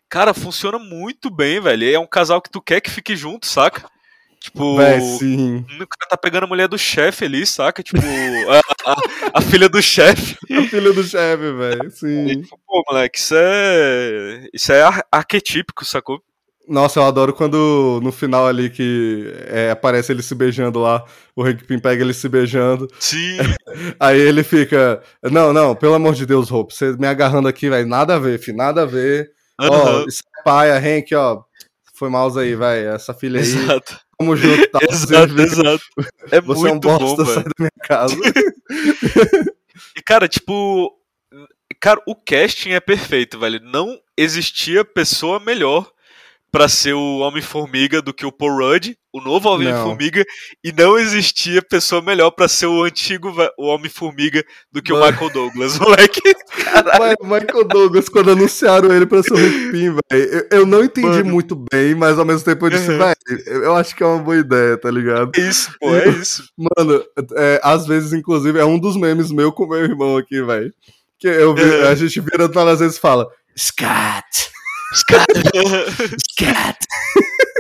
cara, 0.09 0.33
funciona 0.35 0.79
muito 0.79 1.31
bem, 1.31 1.61
velho. 1.61 1.95
É 1.95 1.99
um 1.99 2.07
casal 2.07 2.41
que 2.43 2.51
tu 2.51 2.61
quer 2.61 2.81
que 2.81 2.91
fique 2.91 3.15
junto, 3.17 3.47
saca? 3.47 3.89
Tipo, 4.41 4.77
sim. 5.19 5.59
o 5.81 5.87
cara 5.87 6.11
tá 6.11 6.17
pegando 6.17 6.45
a 6.45 6.47
mulher 6.47 6.69
do 6.69 6.79
chefe 6.79 7.25
ali, 7.25 7.45
saca? 7.45 7.83
Tipo, 7.83 7.99
a, 8.07 8.91
a- 8.93 9.03
a 9.35 9.41
filha 9.43 9.69
do 9.69 9.83
chefe. 9.83 10.37
A 10.57 10.63
filha 10.63 10.93
do 10.93 11.03
chefe, 11.03 11.53
velho. 11.59 11.87
E, 11.87 11.91
Sim. 11.91 12.43
tipo, 12.43 12.59
Pô, 12.65 12.85
moleque, 12.89 13.19
isso 13.19 13.35
é. 13.37 14.49
Isso 14.55 14.73
é 14.73 14.81
ar- 14.83 15.05
arquetípico, 15.11 15.85
sacou? 15.85 16.23
Nossa, 16.69 17.01
eu 17.01 17.05
adoro 17.05 17.33
quando 17.33 17.99
no 18.03 18.13
final 18.13 18.47
ali 18.47 18.69
que 18.69 19.33
é, 19.47 19.71
aparece 19.71 20.13
ele 20.13 20.23
se 20.23 20.35
beijando 20.35 20.79
lá, 20.79 21.03
o 21.35 21.43
Hank 21.43 21.65
Pym 21.65 21.79
pega 21.79 22.03
ele 22.03 22.13
se 22.13 22.29
beijando. 22.29 22.87
Sim, 23.01 23.39
Aí 23.99 24.21
ele 24.21 24.43
fica. 24.45 25.03
Não, 25.23 25.53
não, 25.53 25.75
pelo 25.75 25.95
amor 25.95 26.15
de 26.15 26.27
Deus, 26.27 26.51
Hope, 26.53 26.75
você 26.75 26.93
me 26.97 27.07
agarrando 27.07 27.49
aqui, 27.49 27.71
velho. 27.71 27.89
Nada 27.89 28.17
a 28.17 28.19
ver, 28.19 28.39
filho, 28.39 28.57
nada 28.57 28.83
a 28.83 28.87
ver. 28.87 29.31
Ó, 29.61 29.65
aham, 29.65 30.05
isso 30.07 30.23
é 30.39 30.43
paia, 30.43 30.77
Hank, 30.79 31.15
ó. 31.15 31.43
Foi 31.95 32.09
mouse 32.11 32.39
aí, 32.39 32.55
velho. 32.55 32.91
Essa 32.91 33.15
filha 33.15 33.41
aí. 33.41 33.47
exato. 33.47 33.99
Tamo 34.19 34.37
junto, 34.37 34.69
tá? 34.71 34.79
Exato, 34.91 35.41
exato. 35.41 35.85
É 36.31 36.41
Você 36.41 36.67
é 36.67 36.71
um 36.71 36.73
muito 36.73 36.89
bom, 36.89 36.99
bosta, 36.99 37.25
velho. 37.25 37.35
sai 37.35 37.45
da 37.45 37.51
minha 37.59 37.71
casa. 37.83 38.17
E, 39.97 40.03
cara, 40.03 40.29
tipo. 40.29 40.93
Cara, 41.81 42.01
o 42.07 42.15
casting 42.15 42.71
é 42.71 42.81
perfeito, 42.81 43.39
velho. 43.39 43.61
Não 43.63 43.99
existia 44.17 44.85
pessoa 44.85 45.39
melhor 45.39 45.89
pra 46.51 46.67
ser 46.69 46.95
o 46.95 47.19
Homem-Formiga 47.19 48.01
do 48.01 48.13
que 48.15 48.25
o 48.25 48.33
Paul 48.33 48.57
Rudd, 48.59 48.97
o 49.13 49.21
novo 49.21 49.49
Homem-Formiga, 49.51 50.25
e 50.65 50.73
não 50.73 50.99
existia 50.99 51.61
pessoa 51.61 52.01
melhor 52.01 52.31
pra 52.31 52.49
ser 52.49 52.67
o 52.67 52.83
antigo 52.85 53.31
o 53.59 53.67
Homem-Formiga 53.67 54.43
do 54.73 54.81
que 54.81 54.93
o 54.93 54.99
Mano. 54.99 55.13
Michael 55.13 55.31
Douglas, 55.31 55.77
moleque. 55.81 56.21
Mas 56.99 57.15
o 57.21 57.25
Michael 57.27 57.65
Douglas, 57.65 58.09
quando 58.09 58.31
anunciaram 58.31 58.95
ele 58.95 59.05
pra 59.07 59.23
ser 59.23 59.35
o 59.35 59.37
Pym, 59.73 59.97
velho, 60.11 60.47
eu, 60.51 60.65
não 60.67 60.83
entendi 60.83 61.07
Mano. 61.07 61.31
muito 61.31 61.55
bem, 61.71 61.95
mas 61.95 62.19
ao 62.19 62.25
mesmo 62.25 62.45
tempo 62.45 62.65
eu 62.67 62.71
disse, 62.71 62.91
Uhum. 62.91 62.99
velho, 62.99 63.17
eu 63.65 63.77
acho 63.77 63.95
que 63.95 64.03
é 64.03 64.07
uma 64.07 64.23
boa 64.23 64.39
ideia, 64.39 64.79
tá 64.79 64.91
ligado? 64.91 65.31
É 65.37 65.41
isso, 65.41 65.71
pô, 65.79 65.95
é 65.95 66.09
isso. 66.09 66.45
Mano, 66.57 67.05
é, 67.37 67.61
às 67.63 67.87
vezes, 67.87 68.13
inclusive, 68.15 68.59
é 68.59 68.65
um 68.65 68.79
dos 68.79 68.97
memes 68.97 69.31
meu 69.31 69.53
com 69.53 69.67
meu 69.67 69.85
irmão 69.85 70.17
aqui, 70.17 70.43
velho. 70.43 70.73
Que 71.19 71.27
eu 71.29 71.55
vi, 71.55 71.63
É. 71.63 71.89
a 71.89 71.95
gente 71.95 72.21
vira 72.21 72.47
às 72.47 72.79
vezes 72.81 72.97
e 72.97 73.01
fala, 73.01 73.27
Scott, 73.57 74.51
Scott. 74.95 75.27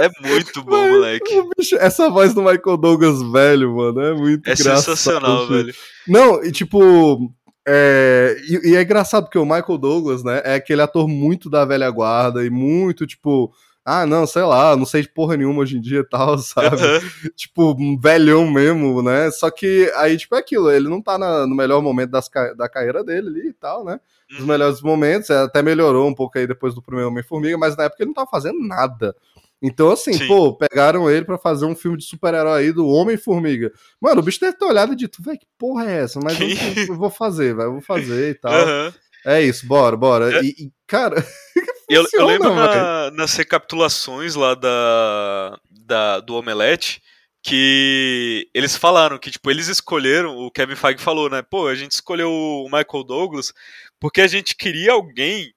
é 0.00 0.08
muito 0.28 0.62
bom, 0.64 0.80
Mas, 0.80 0.90
moleque. 0.92 1.42
bicho- 1.56 1.76
essa 1.76 2.08
voz 2.10 2.34
do 2.34 2.42
Michael 2.42 2.76
Douglas 2.76 3.22
velho, 3.30 3.76
mano, 3.76 4.00
é 4.00 4.14
muito 4.14 4.48
É 4.48 4.52
engraçado. 4.54 4.96
sensacional, 4.96 5.46
velho. 5.48 5.74
Não, 6.06 6.42
e 6.44 6.50
tipo. 6.52 7.32
É, 7.70 8.34
e, 8.48 8.70
e 8.70 8.76
é 8.76 8.82
engraçado 8.82 9.24
porque 9.24 9.38
o 9.38 9.44
Michael 9.44 9.76
Douglas, 9.76 10.24
né, 10.24 10.40
é 10.42 10.54
aquele 10.54 10.80
ator 10.80 11.06
muito 11.06 11.50
da 11.50 11.66
velha 11.66 11.90
guarda 11.90 12.42
e 12.42 12.48
muito, 12.48 13.06
tipo, 13.06 13.52
ah, 13.88 14.06
não, 14.06 14.26
sei 14.26 14.42
lá, 14.42 14.76
não 14.76 14.84
sei 14.84 15.02
de 15.02 15.08
porra 15.08 15.36
nenhuma 15.36 15.60
hoje 15.62 15.76
em 15.76 15.80
dia 15.80 16.00
e 16.00 16.04
tal, 16.04 16.36
sabe? 16.38 16.76
Aham. 16.76 17.00
tipo, 17.34 17.72
um 17.78 17.98
velhão 17.98 18.50
mesmo, 18.50 19.02
né? 19.02 19.30
Só 19.30 19.50
que 19.50 19.90
aí, 19.96 20.16
tipo, 20.16 20.34
é 20.34 20.38
aquilo, 20.38 20.70
ele 20.70 20.88
não 20.88 21.00
tá 21.02 21.16
na- 21.18 21.46
no 21.46 21.54
melhor 21.56 21.80
momento 21.82 22.10
das 22.10 22.28
da 22.56 22.68
carreira 22.68 23.02
dele 23.02 23.28
ali 23.28 23.48
e 23.48 23.52
tal, 23.52 23.84
né? 23.84 23.98
Os 24.30 24.40
Uhum. 24.40 24.46
melhores 24.46 24.82
momentos, 24.82 25.30
é, 25.30 25.38
até 25.38 25.62
melhorou 25.62 26.06
um 26.06 26.14
pouco 26.14 26.38
aí 26.38 26.46
depois 26.46 26.74
do 26.74 26.82
primeiro 26.82 27.08
Homem-Formiga, 27.10 27.56
mas 27.56 27.76
na 27.76 27.84
época 27.84 28.02
ele 28.02 28.08
não 28.08 28.14
tava 28.14 28.28
fazendo 28.30 28.58
nada. 28.60 29.16
Então, 29.60 29.90
assim, 29.90 30.12
Sim. 30.12 30.26
pô, 30.28 30.54
pegaram 30.54 31.10
ele 31.10 31.24
pra 31.24 31.36
fazer 31.36 31.64
um 31.64 31.74
filme 31.74 31.96
de 31.98 32.04
super-herói 32.04 32.60
aí 32.66 32.72
do 32.72 32.86
Homem-Formiga. 32.86 33.72
Mano, 34.00 34.20
o 34.20 34.22
bicho 34.22 34.38
deve 34.38 34.56
ter 34.56 34.64
olhado 34.64 34.92
e 34.92 34.96
dito, 34.96 35.20
velho, 35.20 35.36
que 35.38 35.46
porra 35.58 35.90
é 35.90 36.02
essa? 36.04 36.20
Mas 36.22 36.38
eu, 36.38 36.48
eu 36.88 36.94
vou 36.96 37.10
fazer, 37.10 37.56
velho, 37.56 37.66
eu 37.68 37.72
vou 37.72 37.80
fazer 37.80 38.30
e 38.30 38.34
tal. 38.38 38.52
Aham. 38.54 38.92
É 39.26 39.42
isso, 39.42 39.66
bora, 39.66 39.96
bora. 39.96 40.38
É. 40.38 40.42
E, 40.42 40.48
e, 40.48 40.70
cara, 40.86 41.16
Eu, 41.88 42.06
eu 42.12 42.26
lembro 42.26 42.54
na- 42.54 43.10
nas 43.12 43.34
recapitulações 43.34 44.34
lá 44.34 44.54
da, 44.54 45.58
da- 45.70 46.20
do 46.20 46.34
Omelete 46.34 47.02
que 47.42 48.46
eles 48.52 48.76
falaram 48.76 49.16
que, 49.18 49.30
tipo, 49.30 49.50
eles 49.50 49.68
escolheram, 49.68 50.36
o 50.36 50.50
Kevin 50.50 50.74
Feige 50.76 51.00
falou, 51.00 51.30
né? 51.30 51.40
Pô, 51.40 51.66
a 51.66 51.74
gente 51.74 51.92
escolheu 51.92 52.30
o 52.30 52.64
Michael 52.64 53.04
Douglas 53.04 53.52
porque 53.98 54.20
a 54.20 54.26
gente 54.26 54.54
queria 54.54 54.92
alguém 54.92 55.52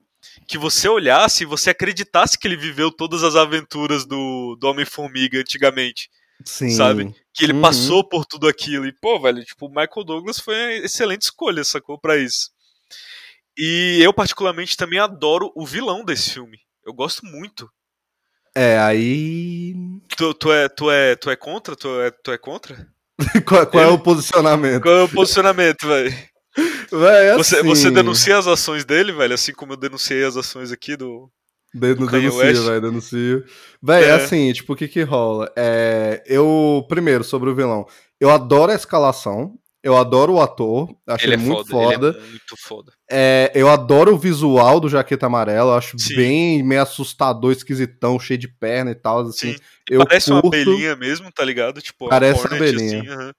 que 0.48 0.56
você 0.56 0.88
olhasse 0.88 1.42
e 1.42 1.46
você 1.46 1.68
acreditasse 1.70 2.38
que 2.38 2.46
ele 2.48 2.56
viveu 2.56 2.90
todas 2.90 3.22
as 3.22 3.36
aventuras 3.36 4.06
do, 4.06 4.56
do 4.58 4.66
Homem-Formiga 4.68 5.38
antigamente. 5.38 6.08
Sim. 6.44 6.70
sabe? 6.70 7.14
Que 7.34 7.44
ele 7.44 7.52
Uhum. 7.52 7.60
passou 7.60 8.02
por 8.02 8.24
tudo 8.24 8.48
aquilo. 8.48 8.86
E, 8.86 8.92
pô, 8.92 9.20
velho, 9.20 9.44
tipo, 9.44 9.66
o 9.66 9.68
Michael 9.68 10.04
Douglas 10.04 10.38
foi 10.40 10.54
uma 10.54 10.72
excelente 10.86 11.22
escolha, 11.22 11.62
sacou? 11.62 11.98
Pra 11.98 12.16
isso. 12.16 12.50
E 13.56 13.98
eu, 14.02 14.12
particularmente, 14.12 14.76
também 14.76 14.98
adoro 14.98 15.52
o 15.54 15.66
vilão 15.66 16.04
desse 16.04 16.30
filme. 16.30 16.58
Eu 16.84 16.92
gosto 16.92 17.24
muito. 17.26 17.68
É, 18.54 18.78
aí. 18.78 19.74
Tu, 20.16 20.34
tu, 20.34 20.52
é, 20.52 20.68
tu, 20.68 20.90
é, 20.90 21.16
tu 21.16 21.30
é 21.30 21.36
contra? 21.36 21.74
Tu 21.76 22.00
é, 22.00 22.10
tu 22.10 22.32
é 22.32 22.38
contra? 22.38 22.86
qual 23.46 23.66
qual 23.66 23.84
é 23.84 23.88
o 23.88 23.98
posicionamento? 23.98 24.82
Qual 24.82 24.94
é 24.94 25.02
o 25.02 25.08
posicionamento, 25.08 25.86
velho? 25.86 26.14
Véi, 26.92 27.28
é 27.28 27.36
Você, 27.36 27.56
assim, 27.56 27.68
você 27.68 27.90
denuncia 27.90 28.36
as 28.36 28.46
ações 28.46 28.84
dele, 28.84 29.12
velho, 29.12 29.32
assim 29.32 29.52
como 29.52 29.72
eu 29.72 29.76
denunciei 29.76 30.24
as 30.24 30.36
ações 30.36 30.70
aqui 30.70 30.96
do. 30.96 31.30
Den- 31.74 31.96
Kanye 32.06 32.28
Denuncio, 32.28 32.64
velho, 32.66 32.80
denuncio. 32.82 33.44
Véi, 33.82 34.04
é. 34.04 34.08
É. 34.08 34.12
assim, 34.12 34.52
tipo, 34.52 34.74
o 34.74 34.76
que 34.76 34.86
que 34.86 35.02
rola? 35.02 35.50
É, 35.56 36.22
eu, 36.26 36.84
primeiro, 36.88 37.24
sobre 37.24 37.48
o 37.48 37.54
vilão. 37.54 37.86
Eu 38.20 38.28
adoro 38.28 38.70
a 38.70 38.74
escalação, 38.74 39.54
eu 39.82 39.96
adoro 39.96 40.34
o 40.34 40.40
ator, 40.40 40.94
acho 41.06 41.24
Ele 41.24 41.34
ele, 41.34 41.42
é 41.42 41.46
muito 41.46 41.68
foda, 41.70 41.92
foda. 41.92 42.08
Ele 42.08 42.18
é 42.18 42.30
muito 42.30 42.56
foda. 42.56 42.92
É, 43.10 43.50
eu 43.54 43.68
adoro 43.68 44.14
o 44.14 44.18
visual 44.18 44.78
do 44.78 44.88
Jaqueta 44.88 45.26
Amarela, 45.26 45.76
acho 45.76 45.98
Sim. 45.98 46.14
bem 46.14 46.62
meio 46.62 46.82
assustador, 46.82 47.52
esquisitão, 47.52 48.18
cheio 48.18 48.38
de 48.38 48.48
perna 48.48 48.92
e 48.92 48.94
tal, 48.94 49.20
assim. 49.20 49.56
Parece 49.88 50.30
curto, 50.30 50.46
uma 50.46 50.56
abelhinha 50.56 50.94
mesmo, 50.94 51.32
tá 51.32 51.44
ligado? 51.44 51.80
Tipo, 51.80 52.08
Parece 52.08 52.46
uma 52.46 52.56
abelhinha. 52.56 53.02
assim. 53.02 53.32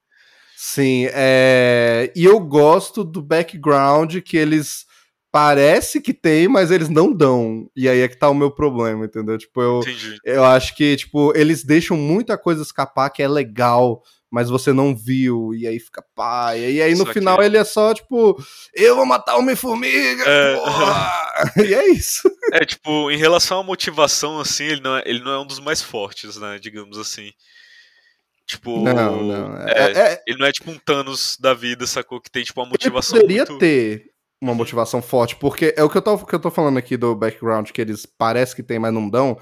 Sim, 0.56 1.08
é... 1.12 2.12
e 2.16 2.24
eu 2.26 2.40
gosto 2.40 3.04
do 3.04 3.22
background 3.22 4.18
que 4.20 4.38
eles 4.38 4.86
parece 5.34 6.00
que 6.00 6.14
tem, 6.14 6.48
mas 6.48 6.70
eles 6.70 6.90
não 6.90 7.12
dão. 7.12 7.68
E 7.76 7.90
aí 7.90 8.02
é 8.02 8.08
que 8.08 8.16
tá 8.16 8.30
o 8.30 8.36
meu 8.36 8.52
problema, 8.52 9.06
entendeu? 9.06 9.36
Tipo, 9.36 9.62
eu, 9.62 9.80
Entendi. 9.80 10.18
eu 10.24 10.44
acho 10.44 10.76
que, 10.76 10.96
tipo, 10.96 11.36
eles 11.36 11.64
deixam 11.64 11.98
muita 11.98 12.38
coisa 12.38 12.62
escapar 12.62 13.10
que 13.10 13.24
é 13.24 13.28
legal, 13.28 14.04
mas 14.34 14.50
você 14.50 14.74
não 14.74 14.96
viu, 14.96 15.54
e 15.54 15.68
aí 15.68 15.80
fica 15.80 16.04
pá. 16.16 16.58
E 16.58 16.82
aí 16.82 16.92
no 16.94 16.98
Só 16.98 17.06
que- 17.06 17.14
final 17.14 17.40
ele 17.44 17.56
é 17.56 17.64
só, 17.64 17.94
tipo, 17.94 18.36
eu 18.74 18.96
vou 18.96 19.06
matar 19.06 19.38
Homem-Formiga, 19.38 20.24
É. 20.28 20.56
porra! 20.56 21.12
e 21.70 21.74
é 21.76 21.88
isso. 21.90 22.28
É, 22.52 22.66
tipo, 22.66 23.12
em 23.12 23.18
relação 23.18 23.60
à 23.60 23.64
motivação, 23.64 24.40
assim, 24.40 24.64
ele 24.64 24.82
não 24.82 24.98
é, 24.98 25.04
ele 25.06 25.20
não 25.24 25.32
é 25.34 25.40
um 25.40 25.46
dos 25.46 25.60
mais 25.60 25.84
fortes, 25.84 26.36
né? 26.38 26.58
Digamos 26.60 26.98
assim. 26.98 27.32
Tipo. 28.48 28.84
Não, 28.84 29.22
não. 29.24 29.58
é, 29.58 29.72
É, 29.72 30.00
é- 30.14 30.24
Ele 30.28 30.40
não 30.40 30.46
é 30.48 30.52
tipo 30.52 30.70
um 30.72 30.78
Thanos 30.80 31.38
da 31.40 31.54
vida, 31.54 31.86
sacou? 31.88 32.20
Que 32.20 32.30
tem, 32.32 32.44
tipo, 32.44 32.60
uma 32.60 32.66
ele 32.66 32.72
motivação. 32.72 33.20
poderia 33.20 33.46
muito... 33.46 33.60
ter 33.60 34.06
uma 34.44 34.54
motivação 34.54 35.02
forte, 35.02 35.36
porque 35.38 35.74
é 35.78 35.84
o 35.84 35.90
que 35.90 35.98
eu, 35.98 36.02
tô, 36.02 36.18
que 36.18 36.36
eu 36.36 36.40
tô 36.40 36.52
falando 36.52 36.78
aqui 36.78 36.98
do 36.98 37.16
background, 37.16 37.72
que 37.72 37.80
eles 37.80 38.06
parece 38.06 38.54
que 38.54 38.62
tem, 38.62 38.78
mas 38.78 38.94
não 38.94 39.10
dão 39.10 39.38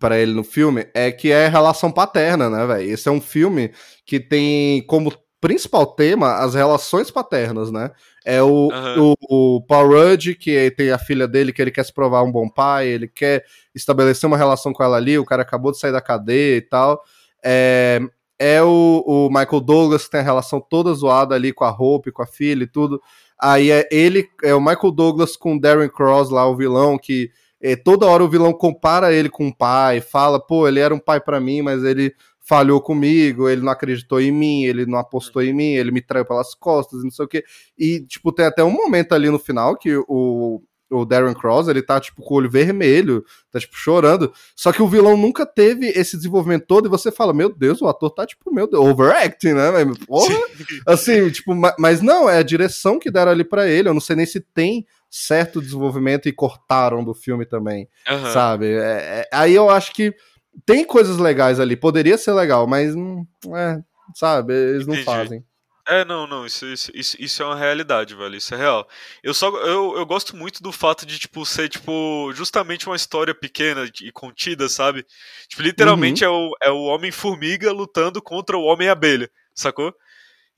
para 0.00 0.18
ele 0.18 0.32
no 0.32 0.42
filme, 0.42 0.86
é 0.94 1.12
que 1.12 1.30
é 1.30 1.46
relação 1.46 1.92
paterna, 1.92 2.48
né, 2.48 2.66
velho? 2.66 2.90
Esse 2.90 3.08
é 3.08 3.12
um 3.12 3.20
filme 3.20 3.70
que 4.06 4.18
tem 4.18 4.82
como 4.86 5.12
principal 5.40 5.86
tema 5.86 6.36
as 6.36 6.54
relações 6.54 7.10
paternas, 7.10 7.70
né? 7.70 7.90
É 8.24 8.42
o, 8.42 8.70
Aham. 8.72 9.14
o, 9.30 9.56
o 9.56 9.60
Paul 9.66 9.88
Rudd, 9.88 10.34
que 10.34 10.70
tem 10.70 10.90
a 10.90 10.98
filha 10.98 11.28
dele, 11.28 11.52
que 11.52 11.60
ele 11.60 11.70
quer 11.70 11.84
se 11.84 11.92
provar 11.92 12.22
um 12.22 12.32
bom 12.32 12.48
pai, 12.48 12.88
ele 12.88 13.06
quer 13.06 13.44
estabelecer 13.74 14.26
uma 14.26 14.38
relação 14.38 14.72
com 14.72 14.82
ela 14.82 14.96
ali, 14.96 15.18
o 15.18 15.24
cara 15.24 15.42
acabou 15.42 15.70
de 15.70 15.78
sair 15.78 15.92
da 15.92 16.00
cadeia 16.00 16.56
e 16.56 16.62
tal. 16.62 17.02
É, 17.44 18.00
é 18.38 18.62
o, 18.62 19.04
o 19.06 19.28
Michael 19.28 19.60
Douglas, 19.60 20.04
que 20.04 20.10
tem 20.10 20.20
a 20.20 20.24
relação 20.24 20.60
toda 20.60 20.92
zoada 20.94 21.34
ali 21.34 21.52
com 21.52 21.64
a 21.64 21.70
Hope, 21.70 22.10
com 22.10 22.22
a 22.22 22.26
filha 22.26 22.64
e 22.64 22.66
tudo. 22.66 23.00
Aí 23.40 23.70
é 23.70 23.86
ele, 23.90 24.28
é 24.42 24.54
o 24.54 24.60
Michael 24.60 24.92
Douglas 24.92 25.36
com 25.36 25.56
o 25.56 25.60
Darren 25.60 25.88
Cross 25.88 26.30
lá, 26.30 26.46
o 26.48 26.56
vilão, 26.56 26.98
que 26.98 27.30
é, 27.60 27.76
toda 27.76 28.06
hora 28.06 28.24
o 28.24 28.28
vilão 28.28 28.52
compara 28.52 29.12
ele 29.12 29.28
com 29.28 29.48
o 29.48 29.54
pai, 29.54 30.00
fala, 30.00 30.38
pô, 30.38 30.68
ele 30.68 30.80
era 30.80 30.94
um 30.94 30.98
pai 30.98 31.20
pra 31.20 31.40
mim, 31.40 31.62
mas 31.62 31.84
ele 31.84 32.14
falhou 32.40 32.80
comigo, 32.80 33.48
ele 33.48 33.60
não 33.60 33.72
acreditou 33.72 34.20
em 34.20 34.30
mim, 34.30 34.64
ele 34.64 34.86
não 34.86 34.98
apostou 34.98 35.42
em 35.42 35.52
mim, 35.52 35.72
ele 35.72 35.90
me 35.90 36.00
traiu 36.00 36.24
pelas 36.24 36.54
costas, 36.54 37.02
não 37.02 37.10
sei 37.10 37.24
o 37.24 37.28
quê. 37.28 37.44
E, 37.76 38.00
tipo, 38.06 38.32
tem 38.32 38.46
até 38.46 38.62
um 38.62 38.70
momento 38.70 39.12
ali 39.14 39.28
no 39.28 39.38
final 39.38 39.76
que 39.76 39.96
o, 40.06 40.62
o 40.90 41.04
Darren 41.04 41.34
Cross, 41.34 41.68
ele 41.68 41.82
tá, 41.82 42.00
tipo, 42.00 42.22
com 42.22 42.34
o 42.34 42.36
olho 42.38 42.50
vermelho, 42.50 43.24
tá, 43.50 43.58
tipo, 43.58 43.74
chorando. 43.76 44.32
Só 44.54 44.72
que 44.72 44.82
o 44.82 44.88
vilão 44.88 45.16
nunca 45.16 45.44
teve 45.44 45.88
esse 45.88 46.16
desenvolvimento 46.16 46.64
todo 46.66 46.86
e 46.86 46.88
você 46.90 47.10
fala, 47.10 47.32
meu 47.34 47.52
Deus, 47.52 47.82
o 47.82 47.88
ator 47.88 48.10
tá, 48.10 48.24
tipo, 48.26 48.52
meu 48.54 48.68
Deus, 48.70 48.84
overacting, 48.84 49.52
né? 49.52 49.70
Porra! 50.06 50.34
Assim, 50.86 51.28
tipo, 51.30 51.54
ma- 51.54 51.74
mas 51.78 52.00
não, 52.00 52.30
é 52.30 52.38
a 52.38 52.42
direção 52.42 52.98
que 52.98 53.10
deram 53.10 53.32
ali 53.32 53.42
pra 53.44 53.68
ele. 53.68 53.88
Eu 53.88 53.94
não 53.94 54.00
sei 54.00 54.14
nem 54.16 54.26
se 54.26 54.40
tem 54.40 54.86
certo 55.10 55.60
desenvolvimento 55.60 56.28
e 56.28 56.32
cortaram 56.32 57.02
do 57.04 57.14
filme 57.14 57.44
também, 57.46 57.88
Aham. 58.08 58.32
sabe? 58.32 58.66
É- 58.66 58.78
é- 59.22 59.28
aí 59.32 59.54
eu 59.54 59.68
acho 59.70 59.92
que 59.92 60.14
tem 60.64 60.84
coisas 60.84 61.18
legais 61.18 61.58
ali, 61.60 61.76
poderia 61.76 62.16
ser 62.16 62.32
legal, 62.32 62.66
mas 62.66 62.94
não, 62.94 63.26
é, 63.56 63.80
sabe? 64.14 64.52
Eles 64.54 64.86
não 64.86 64.94
Entendi. 64.94 65.04
fazem. 65.04 65.44
É, 65.88 66.04
não, 66.04 66.26
não, 66.26 66.44
isso, 66.44 66.66
isso, 66.66 66.90
isso, 66.92 67.16
isso 67.18 67.42
é 67.42 67.46
uma 67.46 67.54
realidade, 67.56 68.14
velho, 68.14 68.34
isso 68.34 68.52
é 68.54 68.58
real. 68.58 68.88
Eu 69.22 69.32
só, 69.32 69.48
eu, 69.58 69.96
eu 69.96 70.04
gosto 70.04 70.34
muito 70.36 70.60
do 70.60 70.72
fato 70.72 71.06
de, 71.06 71.16
tipo, 71.18 71.46
ser, 71.46 71.68
tipo, 71.68 72.32
justamente 72.34 72.86
uma 72.88 72.96
história 72.96 73.32
pequena 73.34 73.88
e 74.02 74.10
contida, 74.10 74.68
sabe? 74.68 75.06
Tipo, 75.48 75.62
literalmente 75.62 76.24
Uhum. 76.24 76.30
é 76.30 76.34
o, 76.34 76.56
é 76.64 76.70
o 76.72 76.82
Homem-Formiga 76.86 77.70
lutando 77.72 78.20
contra 78.20 78.56
o 78.58 78.64
Homem-Abelha, 78.64 79.30
sacou? 79.54 79.94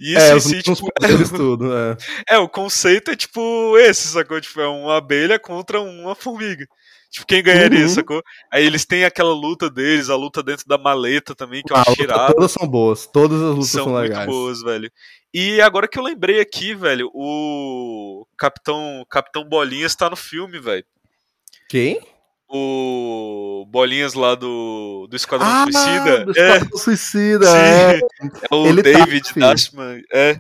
E 0.00 0.12
isso 0.14 0.26
é, 0.32 0.36
em 0.36 0.40
si, 0.40 0.62
tipo, 0.62 0.90
poderes 0.94 1.30
tudo, 1.30 1.76
é. 1.76 1.96
é, 2.30 2.38
o 2.38 2.48
conceito 2.48 3.10
é, 3.10 3.16
tipo, 3.16 3.76
esse, 3.78 4.08
sacou? 4.08 4.40
Tipo, 4.40 4.60
é 4.62 4.68
uma 4.68 4.96
abelha 4.96 5.38
contra 5.38 5.78
uma 5.80 6.14
formiga. 6.14 6.66
Tipo, 7.10 7.26
quem 7.26 7.42
ganharia, 7.42 7.80
Uhum. 7.84 7.88
sacou? 7.88 8.22
Aí 8.52 8.64
eles 8.64 8.84
têm 8.84 9.04
aquela 9.04 9.32
luta 9.32 9.68
deles, 9.70 10.10
a 10.10 10.14
luta 10.14 10.42
dentro 10.42 10.66
da 10.68 10.76
maleta 10.76 11.34
também, 11.34 11.62
que 11.62 11.72
Ah, 11.72 11.80
acho 11.80 11.90
luta- 11.92 12.02
irado. 12.02 12.34
todas 12.34 12.52
são 12.52 12.68
boas, 12.68 13.06
todas 13.06 13.40
as 13.40 13.48
lutas 13.56 13.68
São 13.70 13.84
são, 13.84 13.92
muito 13.94 14.02
legais. 14.10 14.26
boas, 14.26 14.60
velho. 14.62 14.92
E 15.34 15.60
agora 15.60 15.86
que 15.86 15.98
eu 15.98 16.02
lembrei 16.02 16.40
aqui, 16.40 16.74
velho, 16.74 17.10
o 17.14 18.26
Capitão 18.36 19.04
Capitão 19.10 19.44
Bolinhas 19.44 19.94
tá 19.94 20.08
no 20.08 20.16
filme, 20.16 20.58
velho. 20.58 20.84
Quem? 21.68 22.00
O 22.50 23.66
Bolinhas 23.68 24.14
lá 24.14 24.34
do, 24.34 25.06
do 25.10 25.14
Esquadrão 25.14 25.46
Ah, 25.48 25.64
Suicida. 25.70 26.24
do 26.24 26.30
É, 26.38 26.52
Esquadrão 26.56 26.78
Suicida, 26.78 27.46
sim. 27.46 27.56
é. 27.56 28.00
é 28.50 28.54
o 28.54 28.66
Ele 28.66 28.82
tá, 28.82 28.90
David 28.90 29.32
filho. 29.32 29.46
Dashman. 29.46 30.02
É, 30.12 30.36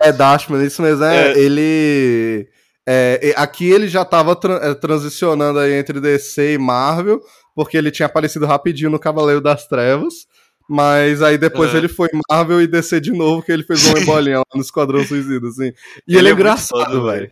É 0.00 0.12
Dashman, 0.12 0.64
isso 0.66 0.82
mesmo. 0.82 1.04
É, 1.04 1.32
É. 1.32 1.38
Ele. 1.38 2.48
é, 2.84 3.32
aqui 3.36 3.70
ele 3.70 3.86
já 3.86 4.04
tava 4.04 4.34
tra- 4.34 4.58
é, 4.60 4.74
transicionando 4.74 5.60
aí 5.60 5.72
entre 5.74 6.00
DC 6.00 6.54
e 6.54 6.58
Marvel, 6.58 7.20
porque 7.54 7.76
ele 7.76 7.92
tinha 7.92 8.06
aparecido 8.06 8.44
rapidinho 8.44 8.90
no 8.90 8.98
Cavaleiro 8.98 9.40
das 9.40 9.66
Trevas. 9.68 10.26
Mas 10.68 11.20
aí 11.22 11.36
depois 11.38 11.74
É. 11.74 11.78
ele 11.78 11.88
foi 11.88 12.08
Marvel 12.30 12.60
e 12.62 12.66
DC 12.66 13.00
de 13.00 13.12
novo, 13.12 13.42
que 13.42 13.52
ele 13.52 13.62
fez 13.64 13.84
um 13.86 13.92
bolinha 14.06 14.38
lá 14.38 14.44
no 14.54 14.60
Esquadrão 14.60 15.04
Suicida, 15.04 15.48
assim. 15.48 15.72
E 16.06 16.16
ele, 16.16 16.18
Ele 16.18 16.28
é 16.28 16.30
é 16.30 16.34
engraçado, 16.34 17.04
velho. 17.04 17.30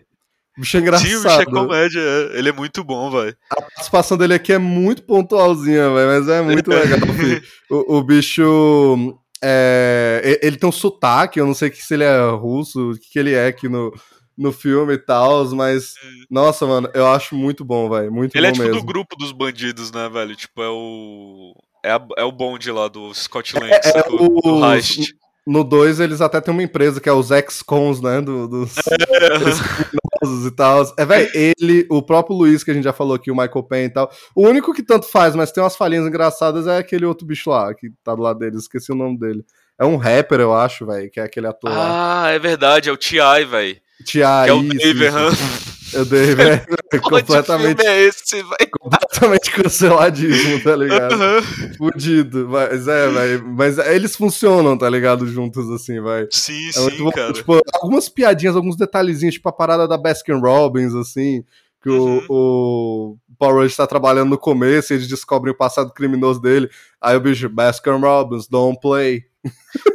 Bicho 0.59 0.77
é 0.77 0.81
sim, 0.81 0.89
o 0.89 0.93
bicho 0.93 1.07
é 1.07 1.19
engraçado. 1.21 1.51
comédia. 1.51 2.01
é. 2.01 2.39
Ele 2.39 2.49
é 2.49 2.53
muito 2.53 2.85
bom, 2.85 3.11
velho. 3.11 3.35
A 3.51 3.63
participação 3.63 4.19
dele 4.19 4.35
aqui 4.35 4.53
é 4.53 4.59
muito 4.59 5.03
pontualzinha, 5.05 5.89
velho, 5.91 6.07
mas 6.09 6.29
é 6.29 6.43
muito 6.43 6.69
legal. 6.69 6.99
filho. 7.15 7.43
o, 7.71 7.97
o 7.99 8.03
bicho. 8.05 9.17
é, 9.43 10.39
ele 10.43 10.57
tem 10.57 10.69
um 10.69 10.73
sotaque, 10.73 11.41
eu 11.41 11.47
não 11.47 11.55
sei 11.55 11.73
se 11.73 11.95
ele 11.95 12.05
é 12.05 12.21
russo, 12.31 12.91
o 12.91 12.95
que, 12.99 13.11
que 13.13 13.19
ele 13.19 13.33
é 13.33 13.47
aqui 13.47 13.69
no, 13.69 13.91
no 14.37 14.53
filme 14.53 14.95
e 14.95 14.99
tal, 14.99 15.47
mas. 15.55 15.95
Nossa, 16.31 16.67
mano, 16.67 16.91
eu 16.93 17.07
acho 17.07 17.35
muito 17.35 17.65
bom, 17.65 17.89
velho. 17.89 18.13
Muito 18.13 18.35
Ele 18.37 18.47
é 18.47 18.51
bom 18.51 18.55
tipo 18.55 18.67
mesmo. 18.67 18.81
do 18.81 18.87
grupo 18.87 19.17
dos 19.17 19.33
bandidos, 19.33 19.91
né, 19.93 20.09
velho? 20.11 20.37
Tipo, 20.37 20.63
é 20.63 20.69
o. 20.69 21.55
É, 21.85 21.93
a- 21.93 22.07
é 22.19 22.25
o 22.25 22.33
bonde 22.33 22.71
lá 22.71 22.89
do 22.89 23.13
Scott 23.15 23.55
Lang, 23.59 23.71
É, 23.73 23.83
sacou? 23.83 24.29
o- 24.37 24.41
do 24.61 24.65
Heist. 24.75 25.15
No 25.47 25.65
2, 25.65 25.99
eles 26.01 26.21
até 26.21 26.41
têm 26.41 26.53
uma 26.53 26.63
empresa 26.63 27.01
que 27.01 27.09
é 27.09 27.13
os 27.13 27.31
ex-cons, 27.31 28.01
né? 28.01 28.21
Do, 28.21 28.47
dos 28.47 28.75
dos 28.75 29.61
criminosos 29.61 30.47
e 30.47 30.51
tal. 30.55 30.95
É, 30.99 31.05
velho, 31.05 31.31
ele, 31.35 31.87
o 31.91 32.03
próprio 32.03 32.37
Luiz, 32.37 32.63
que 32.63 32.71
a 32.71 32.75
gente 32.75 32.85
já 32.85 32.93
falou 32.93 33.15
aqui, 33.15 33.31
o 33.31 33.35
Michael 33.35 33.63
Payne 33.65 33.87
e 33.87 33.91
tal. 33.93 34.11
O 34.35 34.47
único 34.47 34.73
que 34.75 34.83
tanto 34.83 35.07
faz, 35.07 35.35
mas 35.35 35.51
tem 35.51 35.63
umas 35.63 35.77
falhinhas 35.77 36.07
engraçadas, 36.07 36.67
é 36.67 36.77
aquele 36.77 37.07
outro 37.07 37.27
bicho 37.27 37.51
lá, 37.51 37.75
que 37.75 37.91
tá 38.05 38.15
do 38.15 38.23
lado 38.23 38.39
dele. 38.39 38.57
Esqueci 38.59 38.93
o 38.93 38.95
nome 38.95 39.19
dele. 39.19 39.43
É 39.79 39.85
um 39.85 39.97
rapper, 39.97 40.41
eu 40.41 40.55
acho, 40.55 40.85
velho, 40.87 41.11
que 41.11 41.19
é 41.19 41.25
aquele 41.25 41.47
ator 41.47 41.71
lá. 41.71 42.25
Ah, 42.27 42.31
é 42.31 42.39
verdade, 42.39 42.91
é 42.91 42.93
o 42.93 42.97
T.I., 42.99 43.45
velho. 43.47 43.77
Que 44.07 44.21
é 44.23 44.53
o 44.53 44.63
isso, 44.63 44.95
Dave, 46.05 46.33
isso. 46.33 46.41
aham. 46.43 46.51
É 46.51 46.57
o 46.57 46.57
Dave, 46.65 46.77
é 46.93 46.99
completamente, 46.99 47.87
é 47.87 48.03
esse, 48.03 48.37
velho? 48.37 48.71
completamente 48.81 49.51
canceladíssimo, 49.51 50.63
tá 50.63 50.77
ligado? 50.77 51.15
Aham. 51.15 51.43
Fudido. 51.77 52.49
Mas 52.49 52.87
é, 52.89 53.09
velho. 53.09 53.47
Mas 53.57 53.79
eles 53.79 54.17
funcionam, 54.17 54.77
tá 54.77 54.89
ligado? 54.89 55.27
Juntos, 55.27 55.71
assim, 55.71 56.01
vai. 56.01 56.27
Sim, 56.31 56.69
É 56.69 56.73
sim, 56.73 56.97
bom. 56.99 57.11
cara. 57.13 57.33
Tipo, 57.33 57.61
algumas 57.75 58.09
piadinhas, 58.09 58.57
alguns 58.57 58.77
detalhezinhos, 58.77 59.35
tipo 59.35 59.49
a 59.49 59.53
parada 59.53 59.87
da 59.89 59.97
Baskin 59.99 60.41
Robbins, 60.41 60.95
assim, 60.95 61.43
que 61.83 61.89
Uhum. 61.89 62.25
o, 62.29 63.17
o 63.29 63.37
Paul 63.39 63.55
Rudd 63.55 63.75
tá 63.75 63.87
trabalhando 63.87 64.31
no 64.31 64.39
começo 64.39 64.93
e 64.93 64.97
eles 64.97 65.09
descobrem 65.09 65.53
o 65.55 65.57
passado 65.57 65.93
criminoso 65.93 66.41
dele. 66.41 66.69
Aí 67.01 67.17
o 67.17 67.21
bicho, 67.21 67.49
Baskin 67.49 67.99
Robbins, 68.01 68.47
don't 68.49 68.79
play. 68.81 69.23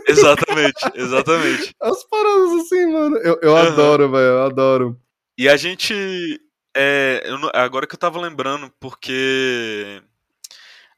Exatamente, 0.08 0.92
exatamente. 0.96 1.76
As 1.82 2.04
paradas 2.10 2.52
assim, 2.62 2.92
mano. 2.92 3.18
Eu, 3.18 3.38
eu 3.42 3.56
Aham. 3.56 3.68
adoro, 3.74 4.10
velho, 4.12 4.24
eu 4.24 4.42
adoro. 4.44 4.98
E 5.38 5.50
a 5.50 5.58
gente. 5.58 5.94
é, 6.76 7.22
eu 7.26 7.38
agora 7.54 7.86
que 7.88 7.96
eu 7.96 8.00
tava 8.00 8.20
lembrando, 8.20 8.72
porque. 8.80 10.02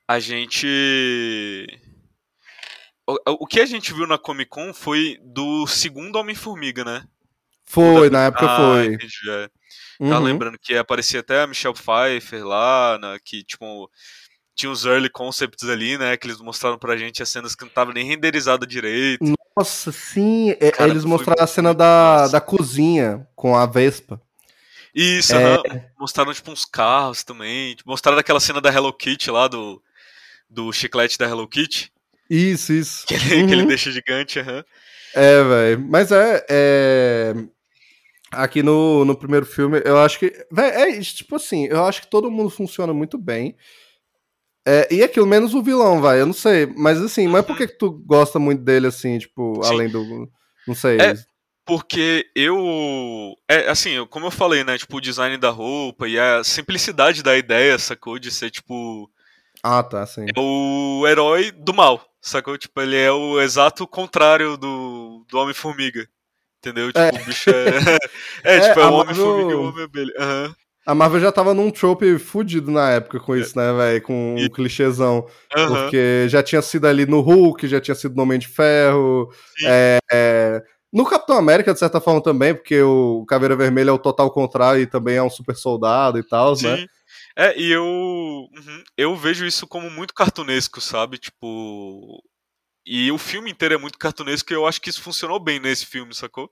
A 0.07 0.19
gente. 0.19 1.67
O, 3.09 3.43
o 3.43 3.47
que 3.47 3.59
a 3.59 3.65
gente 3.65 3.93
viu 3.93 4.05
na 4.07 4.17
Comic 4.17 4.49
Con 4.49 4.73
foi 4.73 5.17
do 5.23 5.65
segundo 5.67 6.17
Homem-Formiga, 6.17 6.83
né? 6.83 7.03
Foi, 7.65 8.09
na 8.09 8.25
época 8.25 8.45
Ah, 8.45 8.57
foi. 8.57 8.85
entendi, 8.93 9.29
é. 9.29 9.49
Uhum. 9.99 10.09
Tá 10.09 10.19
lembrando 10.19 10.57
que 10.59 10.75
aparecia 10.77 11.19
até 11.21 11.41
a 11.41 11.47
Michelle 11.47 11.73
Pfeiffer 11.75 12.45
lá, 12.45 12.97
né, 13.01 13.17
que, 13.23 13.43
tipo, 13.43 13.89
tinha 14.55 14.71
os 14.71 14.85
early 14.85 15.09
concepts 15.09 15.67
ali, 15.67 15.97
né, 15.97 16.15
que 16.15 16.27
eles 16.27 16.39
mostraram 16.39 16.77
pra 16.77 16.95
gente 16.95 17.21
as 17.21 17.27
cenas 17.29 17.55
que 17.55 17.63
não 17.65 17.69
tava 17.71 17.91
nem 17.93 18.05
renderizada 18.05 18.65
direito. 18.65 19.25
Nossa, 19.57 19.91
sim. 19.91 20.51
é- 20.61 20.71
Cara, 20.71 20.91
eles 20.91 21.03
mostraram 21.03 21.43
a 21.43 21.47
cena 21.47 21.73
da, 21.73 22.17
massa. 22.19 22.31
da 22.33 22.41
cozinha 22.41 23.27
com 23.35 23.55
a 23.57 23.65
Vespa. 23.65 24.21
Isso, 24.99 25.35
É. 25.35 25.43
aham. 25.55 25.63
mostraram, 25.99 26.33
tipo, 26.33 26.51
uns 26.51 26.65
carros 26.65 27.23
também. 27.23 27.75
Mostraram 27.85 28.17
aquela 28.17 28.39
cena 28.39 28.59
da 28.59 28.73
Hello 28.73 28.91
Kitty 28.91 29.29
lá, 29.29 29.47
do, 29.47 29.81
do 30.49 30.71
chiclete 30.73 31.17
da 31.17 31.27
Hello 31.27 31.47
Kitty, 31.47 31.91
Isso, 32.29 32.73
isso. 32.73 33.05
que 33.05 33.13
ele, 33.13 33.23
que 33.29 33.53
ele 33.53 33.61
Uhum. 33.61 33.67
deixa 33.67 33.91
gigante, 33.91 34.39
aham. 34.39 34.63
É, 35.13 35.43
velho. 35.43 35.85
Mas 35.89 36.11
é, 36.11 36.45
é. 36.49 37.33
Aqui 38.31 38.61
no, 38.61 39.05
no 39.05 39.15
primeiro 39.15 39.45
filme, 39.45 39.81
eu 39.85 39.97
acho 39.99 40.19
que. 40.19 40.33
Véi, 40.51 40.69
é 40.71 40.89
isso, 40.97 41.15
tipo 41.17 41.35
assim, 41.35 41.65
eu 41.67 41.85
acho 41.85 42.01
que 42.01 42.09
todo 42.09 42.29
mundo 42.29 42.49
funciona 42.49 42.93
muito 42.93 43.17
bem. 43.17 43.55
É, 44.67 44.93
e 44.93 45.01
aquilo, 45.01 45.25
menos 45.25 45.53
o 45.53 45.63
vilão, 45.63 46.01
vai. 46.01 46.19
Eu 46.19 46.25
não 46.25 46.33
sei. 46.33 46.65
Mas 46.75 47.01
assim, 47.01 47.25
mas 47.27 47.45
por 47.45 47.55
que, 47.55 47.67
que 47.67 47.77
tu 47.77 47.89
gosta 48.05 48.37
muito 48.37 48.61
dele, 48.63 48.87
assim, 48.87 49.17
tipo, 49.17 49.57
Uhum. 49.57 49.63
Sim. 49.63 49.73
além 49.73 49.89
do. 49.89 50.29
Não 50.67 50.75
sei. 50.75 50.97
É. 50.99 51.13
Porque 51.67 52.25
eu. 52.33 53.35
É, 53.49 53.69
assim, 53.69 54.05
como 54.09 54.25
eu 54.27 54.31
falei, 54.31 54.63
né? 54.63 54.77
Tipo, 54.77 54.97
o 54.97 55.01
design 55.01 55.37
da 55.37 55.49
roupa 55.49 56.07
e 56.07 56.17
a 56.17 56.43
simplicidade 56.43 57.21
da 57.21 57.37
ideia, 57.37 57.77
sacou? 57.77 58.17
De 58.17 58.31
ser, 58.31 58.49
tipo, 58.49 59.09
Ah, 59.61 59.83
tá, 59.83 60.05
sim. 60.05 60.25
é 60.33 60.39
o 60.39 61.03
herói 61.07 61.51
do 61.51 61.73
mal, 61.73 62.01
sacou? 62.21 62.57
Tipo, 62.57 62.81
ele 62.81 62.95
é 62.95 63.11
o 63.11 63.39
exato 63.41 63.85
contrário 63.85 64.55
do, 64.57 65.25
do 65.29 65.37
Homem-Formiga. 65.37 66.07
Entendeu? 66.59 66.87
Tipo, 66.87 66.99
É. 66.99 67.09
o 67.21 67.25
bicho 67.25 67.49
é. 67.49 67.53
é, 68.43 68.55
É, 68.57 68.59
tipo, 68.69 68.79
é 68.79 68.85
o 68.87 68.93
Homem-Formiga 68.93 69.51
e 69.51 69.55
o 69.55 69.63
Homem-Abelha. 69.69 70.13
Aham. 70.17 70.55
A 70.85 70.95
Marvel 70.95 71.19
já 71.19 71.33
tava 71.33 71.53
num 71.53 71.69
trope 71.69 72.17
fudido 72.17 72.71
na 72.71 72.91
época 72.91 73.19
com 73.19 73.35
isso, 73.35 73.57
né, 73.57 73.73
velho? 73.73 74.01
Com 74.03 74.35
um 74.35 74.37
E- 74.37 74.49
clichêzão. 74.49 75.27
Aham. 75.53 75.81
Porque 75.83 76.29
já 76.29 76.41
tinha 76.41 76.61
sido 76.61 76.85
ali 76.87 77.05
no 77.05 77.19
Hulk, 77.19 77.67
já 77.67 77.81
tinha 77.81 77.93
sido 77.93 78.15
no 78.15 78.23
Homem 78.23 78.39
de 78.39 78.47
Ferro. 78.47 79.29
Sim. 79.57 79.65
é, 79.67 79.97
é, 80.09 80.63
no 80.91 81.05
Capitão 81.05 81.37
América, 81.37 81.73
de 81.73 81.79
certa 81.79 81.99
forma, 81.99 82.21
também, 82.21 82.53
porque 82.53 82.81
o 82.81 83.25
Caveira 83.25 83.55
Vermelha 83.55 83.89
é 83.89 83.93
o 83.93 83.99
total 83.99 84.31
contrário 84.31 84.81
e 84.81 84.87
também 84.87 85.17
é 85.17 85.23
um 85.23 85.29
super 85.29 85.55
soldado 85.55 86.17
e 86.17 86.23
tal, 86.23 86.51
né? 86.61 86.77
Sim. 86.77 86.87
É, 87.35 87.57
e 87.59 87.71
eu. 87.71 87.83
uhum, 87.83 88.83
eu 88.97 89.15
vejo 89.15 89.45
isso 89.45 89.67
como 89.67 89.89
muito 89.89 90.13
cartunesco, 90.13 90.81
sabe? 90.81 91.17
Tipo. 91.17 92.21
E 92.85 93.11
o 93.11 93.17
filme 93.17 93.51
inteiro 93.51 93.75
é 93.75 93.77
muito 93.77 93.99
cartunesco 93.99 94.51
e 94.51 94.55
eu 94.55 94.65
acho 94.65 94.79
que 94.81 94.89
isso 94.89 95.01
funcionou 95.01 95.39
bem 95.39 95.59
nesse 95.59 95.85
filme, 95.85 96.15
sacou? 96.15 96.49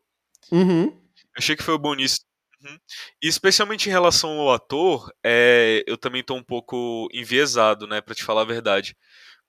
Uhum. 0.52 0.96
Achei 1.38 1.56
que 1.56 1.64
foi 1.64 1.78
bom 1.78 1.94
nisso. 1.96 2.20
Uhum. 2.62 2.78
E 3.24 3.28
especialmente 3.28 3.88
em 3.88 3.92
relação 3.92 4.32
ao 4.40 4.54
ator, 4.54 5.12
é, 5.24 5.84
eu 5.88 5.98
também 5.98 6.24
tô 6.24 6.36
um 6.36 6.44
pouco 6.44 7.08
enviesado, 7.14 7.88
né, 7.88 8.02
pra 8.02 8.16
te 8.16 8.24
falar 8.24 8.42
a 8.42 8.46
verdade. 8.46 8.96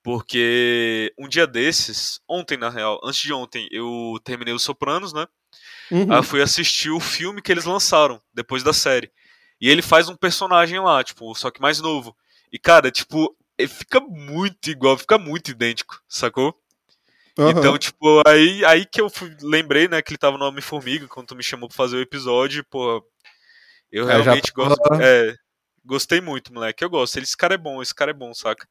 Porque 0.06 1.12
um 1.18 1.28
dia 1.28 1.48
desses, 1.48 2.20
ontem 2.28 2.56
na 2.56 2.70
real, 2.70 3.00
antes 3.02 3.20
de 3.20 3.32
ontem, 3.32 3.66
eu 3.72 4.14
terminei 4.22 4.54
Os 4.54 4.62
Sopranos, 4.62 5.12
né? 5.12 5.26
Uhum. 5.90 6.12
Aí 6.12 6.18
eu 6.18 6.22
fui 6.22 6.40
assistir 6.40 6.90
o 6.90 7.00
filme 7.00 7.42
que 7.42 7.50
eles 7.50 7.64
lançaram, 7.64 8.22
depois 8.32 8.62
da 8.62 8.72
série. 8.72 9.10
E 9.60 9.68
ele 9.68 9.82
faz 9.82 10.08
um 10.08 10.14
personagem 10.14 10.78
lá, 10.78 11.02
tipo, 11.02 11.34
só 11.34 11.50
que 11.50 11.60
mais 11.60 11.80
novo. 11.80 12.16
E, 12.52 12.56
cara, 12.58 12.88
tipo, 12.88 13.36
ele 13.58 13.66
fica 13.66 13.98
muito 13.98 14.70
igual, 14.70 14.96
fica 14.96 15.18
muito 15.18 15.50
idêntico, 15.50 16.00
sacou? 16.08 16.56
Aham. 17.36 17.50
Então, 17.50 17.76
tipo, 17.76 18.22
aí, 18.28 18.64
aí 18.64 18.86
que 18.86 19.00
eu 19.00 19.10
fui- 19.10 19.36
lembrei, 19.42 19.88
né, 19.88 20.00
que 20.02 20.12
ele 20.12 20.18
tava 20.18 20.38
no 20.38 20.44
Homem-Formiga 20.44 21.08
quando 21.08 21.26
tu 21.26 21.34
me 21.34 21.42
chamou 21.42 21.68
pra 21.68 21.76
fazer 21.76 21.96
o 21.96 22.00
episódio, 22.00 22.64
pô. 22.70 23.04
Eu 23.90 24.08
É, 24.08 24.18
já 24.18 24.22
realmente 24.22 24.52
tava- 24.52 24.68
gosto. 24.68 25.02
É, 25.02 25.34
gostei 25.84 26.20
muito, 26.20 26.54
moleque. 26.54 26.84
Eu 26.84 26.90
gosto. 26.90 27.16
Ele- 27.16 27.24
Esse 27.24 27.36
cara 27.36 27.54
é 27.54 27.58
bom, 27.58 27.82
esse 27.82 27.92
cara 27.94 28.12
é 28.12 28.14
bom, 28.14 28.32
saca? 28.32 28.68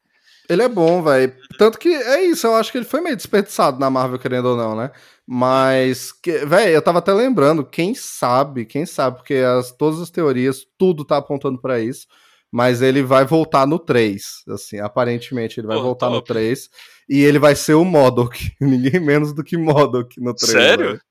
Ele 0.49 0.63
é 0.63 0.69
bom, 0.69 1.01
velho. 1.01 1.33
Tanto 1.57 1.77
que 1.77 1.89
é 1.89 2.23
isso, 2.25 2.45
eu 2.47 2.55
acho 2.55 2.71
que 2.71 2.77
ele 2.77 2.85
foi 2.85 3.01
meio 3.01 3.15
desperdiçado 3.15 3.79
na 3.79 3.89
Marvel, 3.89 4.19
querendo 4.19 4.49
ou 4.49 4.57
não, 4.57 4.75
né? 4.75 4.91
Mas, 5.25 6.13
velho, 6.45 6.71
eu 6.71 6.81
tava 6.81 6.99
até 6.99 7.11
lembrando, 7.13 7.65
quem 7.65 7.95
sabe, 7.95 8.65
quem 8.65 8.85
sabe, 8.85 9.17
porque 9.17 9.35
as, 9.35 9.71
todas 9.71 9.99
as 9.99 10.11
teorias, 10.11 10.65
tudo 10.77 11.03
tá 11.03 11.17
apontando 11.17 11.59
pra 11.59 11.79
isso. 11.79 12.05
Mas 12.51 12.81
ele 12.81 13.03
vai 13.03 13.25
voltar 13.25 13.67
no 13.67 13.77
3, 13.77 14.43
assim, 14.49 14.79
aparentemente 14.79 15.59
ele 15.59 15.67
vai 15.67 15.75
Pô, 15.77 15.83
voltar 15.83 16.09
no 16.09 16.21
top. 16.21 16.27
3. 16.29 16.69
E 17.09 17.21
ele 17.21 17.37
vai 17.37 17.55
ser 17.55 17.73
o 17.73 17.83
Modok, 17.83 18.51
ninguém 18.61 18.99
menos 18.99 19.33
do 19.33 19.43
que 19.43 19.57
Modok 19.57 20.21
no 20.21 20.33
3. 20.33 20.51
Sério? 20.51 20.85
velho. 20.85 21.01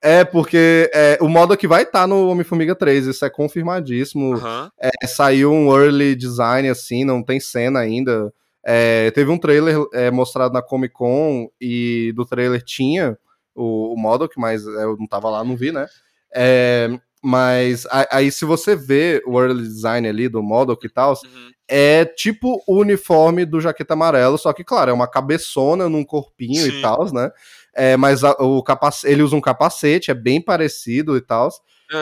É, 0.00 0.22
porque 0.22 0.90
é, 0.92 1.16
o 1.20 1.28
Modok 1.28 1.66
vai 1.66 1.82
estar 1.82 2.06
no 2.06 2.28
Homem-Formiga 2.28 2.74
3, 2.74 3.06
isso 3.06 3.24
é 3.24 3.30
confirmadíssimo. 3.30 4.36
É, 4.78 5.06
saiu 5.06 5.50
um 5.50 5.74
early 5.74 6.14
design 6.14 6.68
assim, 6.68 7.04
não 7.04 7.22
tem 7.22 7.40
cena 7.40 7.80
ainda. 7.80 8.30
É, 8.64 9.10
teve 9.10 9.30
um 9.30 9.38
trailer 9.38 9.76
é, 9.92 10.10
mostrado 10.10 10.54
na 10.54 10.62
Comic 10.62 10.94
Con 10.94 11.48
e 11.60 12.12
do 12.16 12.24
trailer 12.24 12.62
tinha 12.62 13.18
o, 13.54 13.92
o 13.94 13.96
Modok, 13.98 14.38
mas 14.38 14.64
eu 14.66 14.96
não 14.98 15.06
tava 15.06 15.28
lá, 15.28 15.44
não 15.44 15.56
vi, 15.56 15.70
né? 15.70 15.86
É, 16.34 16.88
mas 17.22 17.86
aí 18.10 18.30
se 18.32 18.44
você 18.44 18.74
vê 18.74 19.22
o 19.26 19.40
early 19.40 19.62
design 19.62 20.08
ali 20.08 20.28
do 20.28 20.42
Modok 20.42 20.86
e 20.86 20.90
tal, 20.90 21.12
Uhum. 21.12 21.50
é 21.68 22.04
tipo 22.04 22.62
o 22.66 22.76
uniforme 22.80 23.44
do 23.44 23.60
Jaqueta 23.60 23.94
Amarelo, 23.94 24.36
só 24.36 24.52
que, 24.52 24.64
claro, 24.64 24.90
é 24.90 24.94
uma 24.94 25.06
cabeçona 25.08 25.88
num 25.88 26.04
corpinho 26.04 26.62
Sim. 26.70 26.78
e 26.78 26.82
tal, 26.82 27.12
né? 27.12 27.30
É, 27.74 27.96
mas 27.96 28.22
a- 28.24 28.36
o 28.40 28.62
capac... 28.62 29.04
ele 29.04 29.22
usa 29.22 29.34
um 29.36 29.40
capacete, 29.40 30.10
é 30.10 30.14
bem 30.14 30.40
parecido 30.40 31.16
e 31.16 31.20
tal. 31.20 31.48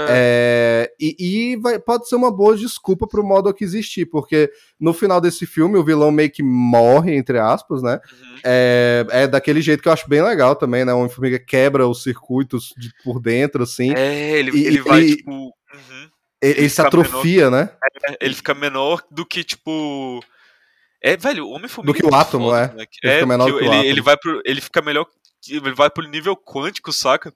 É, 0.09 0.89
É, 0.89 0.93
e 1.01 1.17
e 1.53 1.57
vai- 1.57 1.79
pode 1.79 2.09
ser 2.09 2.17
uma 2.17 2.31
boa 2.31 2.57
desculpa 2.57 3.07
pro 3.07 3.23
Modok 3.25 3.63
existir, 3.63 4.07
porque 4.07 4.51
no 4.81 4.93
final 4.93 5.21
desse 5.21 5.47
filme 5.47 5.77
o 5.79 5.85
vilão 5.85 6.11
meio 6.11 6.31
que 6.31 6.43
morre, 6.43 7.15
entre 7.15 7.39
aspas, 7.39 7.83
né? 7.83 7.99
uhum. 8.13 8.37
É, 8.45 9.07
é 9.11 9.27
daquele 9.27 9.61
jeito 9.61 9.83
que 9.83 9.89
eu 9.89 9.93
acho 9.93 10.09
bem 10.09 10.23
legal 10.23 10.57
também, 10.57 10.85
né? 10.85 10.93
O 10.93 10.99
Homem-Formiga 10.99 11.39
quebra 11.39 11.87
os 11.87 12.03
circuitos 12.03 12.73
de- 12.77 12.91
por 13.05 13.21
dentro, 13.21 13.63
assim. 13.63 13.93
É, 13.95 14.39
ele, 14.39 14.51
E- 14.57 14.67
ele 14.67 14.81
vai, 14.83 15.01
e- 15.03 15.17
tipo. 15.17 15.31
uhum. 15.33 15.51
ele, 16.43 16.61
ele 16.61 16.69
se 16.69 16.81
atrofia, 16.81 17.51
né? 17.51 17.71
É, 18.09 18.17
ele 18.21 18.35
fica 18.35 18.55
menor 18.55 19.03
do 19.11 19.25
que, 19.27 19.45
tipo. 19.45 20.23
É, 21.05 21.17
velho, 21.17 21.47
o 21.47 21.51
Homem-Formiga. 21.51 21.93
Do 21.93 22.01
que 22.01 22.03
o 22.07 22.11
muito 22.11 22.21
átomo, 22.21 22.45
foda, 22.47 22.61
é. 22.65 22.69
moleque. 22.69 22.99
Ele 23.03 23.13
fica 23.15 23.27
menor 23.27 23.45
porque 23.47 23.53
do 23.53 23.59
que 23.59 23.65
o 23.65 23.67
ele, 23.67 23.75
átomo. 23.77 23.91
ele 23.91 24.01
vai 24.03 24.17
pro. 24.17 24.43
Ele 24.45 24.61
fica 24.61 24.83
melhor. 24.83 25.07
Ele 25.51 25.75
vai 25.75 25.91
pro 25.91 26.07
nível 26.09 26.37
quântico, 26.37 26.93
saca? 26.93 27.35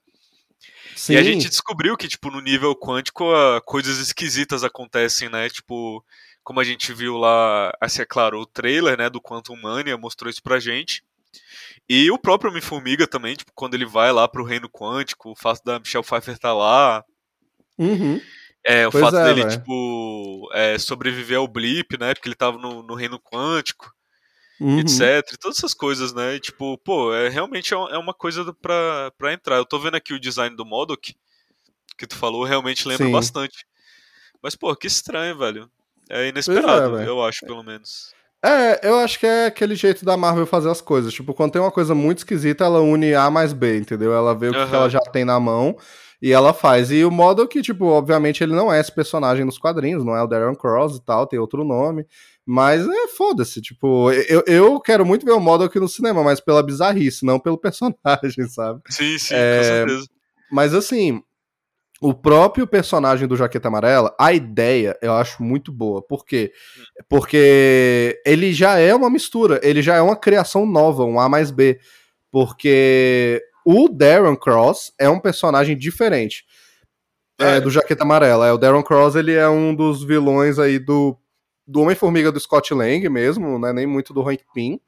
Sim. 0.97 1.13
E 1.13 1.17
a 1.17 1.23
gente 1.23 1.47
descobriu 1.47 1.95
que, 1.95 2.07
tipo, 2.07 2.31
no 2.31 2.41
nível 2.41 2.75
quântico, 2.75 3.23
coisas 3.65 3.99
esquisitas 3.99 4.63
acontecem, 4.63 5.29
né? 5.29 5.47
Tipo, 5.49 6.03
como 6.43 6.59
a 6.59 6.63
gente 6.63 6.91
viu 6.93 7.17
lá, 7.17 7.71
assim, 7.79 8.01
é 8.01 8.05
claro, 8.05 8.39
o 8.39 8.45
trailer, 8.45 8.97
né, 8.97 9.09
do 9.09 9.21
Quantum 9.21 9.55
Mania 9.61 9.97
mostrou 9.97 10.29
isso 10.29 10.41
pra 10.41 10.59
gente. 10.59 11.03
E 11.87 12.09
o 12.09 12.17
próprio 12.17 12.49
Homem-Formiga 12.49 13.05
também, 13.07 13.35
tipo, 13.35 13.51
quando 13.53 13.75
ele 13.75 13.85
vai 13.85 14.11
lá 14.11 14.27
pro 14.27 14.43
reino 14.43 14.69
quântico, 14.69 15.31
o 15.31 15.35
fato 15.35 15.61
da 15.63 15.79
Michelle 15.79 16.03
Pfeiffer 16.05 16.33
estar 16.33 16.53
lá, 16.53 17.03
Uhum. 17.77 18.19
é, 18.65 18.87
o 18.87 18.91
Pois 18.91 19.03
fato 19.03 19.17
é, 19.17 19.23
dele, 19.25 19.43
velho. 19.43 19.57
tipo, 19.59 20.49
é, 20.53 20.77
sobreviver 20.79 21.37
ao 21.37 21.47
blip, 21.47 21.97
né, 21.99 22.13
porque 22.13 22.27
ele 22.27 22.35
tava 22.35 22.57
no, 22.57 22.81
no 22.81 22.95
reino 22.95 23.19
quântico, 23.19 23.93
uhum. 24.59 24.79
etc. 24.79 25.01
E 25.33 25.37
todas 25.37 25.57
essas 25.57 25.73
coisas, 25.73 26.13
né, 26.13 26.35
e, 26.35 26.39
tipo, 26.39 26.77
pô, 26.79 27.13
é, 27.13 27.29
realmente 27.29 27.73
é 27.73 27.77
é 27.77 27.97
uma 27.97 28.13
coisa 28.13 28.43
do- 28.43 28.53
pra, 28.53 29.11
pra 29.17 29.33
entrar. 29.33 29.57
Eu 29.57 29.65
tô 29.65 29.79
vendo 29.79 29.95
aqui 29.95 30.13
o 30.13 30.19
design 30.19 30.55
do 30.55 30.65
Modok, 30.65 31.15
que 31.97 32.07
tu 32.07 32.15
falou, 32.15 32.43
realmente 32.43 32.87
lembra 32.87 33.05
Sim. 33.07 33.11
bastante. 33.11 33.65
Mas, 34.41 34.55
pô, 34.55 34.75
que 34.75 34.87
estranho, 34.87 35.37
velho. 35.37 35.69
É 36.09 36.27
inesperado, 36.29 36.95
velho. 36.95 37.07
eu 37.07 37.23
acho, 37.23 37.45
pelo 37.45 37.63
menos. 37.63 38.15
É, 38.43 38.87
eu 38.87 38.97
acho 38.99 39.19
que 39.19 39.25
é 39.25 39.47
aquele 39.47 39.75
jeito 39.75 40.05
da 40.05 40.15
Marvel 40.15 40.45
fazer 40.45 40.69
as 40.69 40.79
coisas. 40.79 41.11
Tipo, 41.13 41.33
quando 41.33 41.51
tem 41.53 41.61
uma 41.61 41.71
coisa 41.71 41.95
muito 41.95 42.19
esquisita, 42.19 42.63
ela 42.63 42.79
une 42.81 43.13
A 43.15 43.29
mais 43.31 43.51
B, 43.51 43.77
entendeu? 43.77 44.13
Ela 44.13 44.33
vê 44.35 44.49
o 44.49 44.51
que, 44.51 44.57
que 44.57 44.63
Aham. 44.63 44.75
ela 44.75 44.89
já 44.89 44.99
tem 44.99 45.25
na 45.25 45.39
mão 45.39 45.75
e 46.21 46.31
ela 46.31 46.53
faz. 46.53 46.91
E 46.91 47.03
o 47.03 47.09
modo 47.11 47.47
que, 47.47 47.61
tipo, 47.61 47.85
obviamente 47.85 48.43
ele 48.43 48.53
não 48.55 48.71
é 48.71 48.79
esse 48.79 48.91
personagem 48.91 49.43
nos 49.43 49.57
quadrinhos, 49.57 50.05
não 50.05 50.15
é 50.15 50.21
o 50.23 50.27
Darren 50.27 50.55
Cross 50.55 50.97
e 50.97 51.01
tal, 51.03 51.25
tem 51.25 51.39
outro 51.39 51.63
nome. 51.63 52.05
Mas 52.49 52.87
é 52.87 53.07
foda-se, 53.09 53.61
tipo, 53.61 54.09
eu, 54.11 54.41
eu 54.47 54.79
quero 54.79 55.05
muito 55.05 55.25
ver 55.25 55.33
o 55.33 55.39
modo 55.39 55.65
aqui 55.65 55.81
no 55.81 55.89
cinema, 55.89 56.23
mas 56.23 56.39
pela 56.39 56.63
bizarrice, 56.63 57.25
não 57.25 57.37
pelo 57.41 57.57
personagem, 57.59 58.47
sabe? 58.49 58.79
Sim, 58.89 59.17
sim, 59.17 59.33
É, 59.35 59.57
com 59.57 59.63
certeza. 59.65 60.07
Mas 60.49 60.73
assim, 60.73 61.21
o 61.99 62.13
próprio 62.13 62.65
personagem 62.65 63.27
do 63.27 63.35
Jaqueta 63.35 63.67
Amarela, 63.67 64.15
a 64.17 64.31
ideia 64.31 64.97
eu 65.01 65.13
acho 65.13 65.43
muito 65.43 65.73
boa. 65.73 66.01
Por 66.01 66.25
quê? 66.25 66.53
Porque 67.09 68.17
ele 68.25 68.53
já 68.53 68.77
é 68.79 68.95
uma 68.95 69.09
mistura, 69.09 69.59
ele 69.61 69.81
já 69.81 69.95
é 69.95 70.01
uma 70.01 70.15
criação 70.15 70.65
nova, 70.65 71.03
um 71.03 71.19
A 71.19 71.27
mais 71.27 71.51
B. 71.51 71.77
Porque 72.31 73.41
o 73.65 73.89
Darren 73.89 74.37
Cross 74.37 74.93
é 74.97 75.09
um 75.09 75.19
personagem 75.19 75.77
diferente 75.77 76.45
é, 77.39 77.57
É. 77.57 77.61
do 77.61 77.69
Jaqueta 77.69 78.03
Amarela. 78.03 78.47
É, 78.47 78.53
o 78.53 78.57
Darren 78.57 78.83
Cross 78.83 79.15
ele 79.15 79.33
é 79.33 79.49
um 79.49 79.75
dos 79.75 80.01
vilões 80.03 80.59
aí 80.59 80.79
do, 80.79 81.17
do 81.67 81.81
Homem-Formiga 81.81 82.31
do 82.31 82.39
Scott 82.39 82.73
Lang 82.73 83.09
mesmo, 83.09 83.59
né? 83.59 83.73
Nem 83.73 83.85
muito 83.85 84.13
do 84.13 84.27
Hank 84.27 84.43
Pym. 84.53 84.79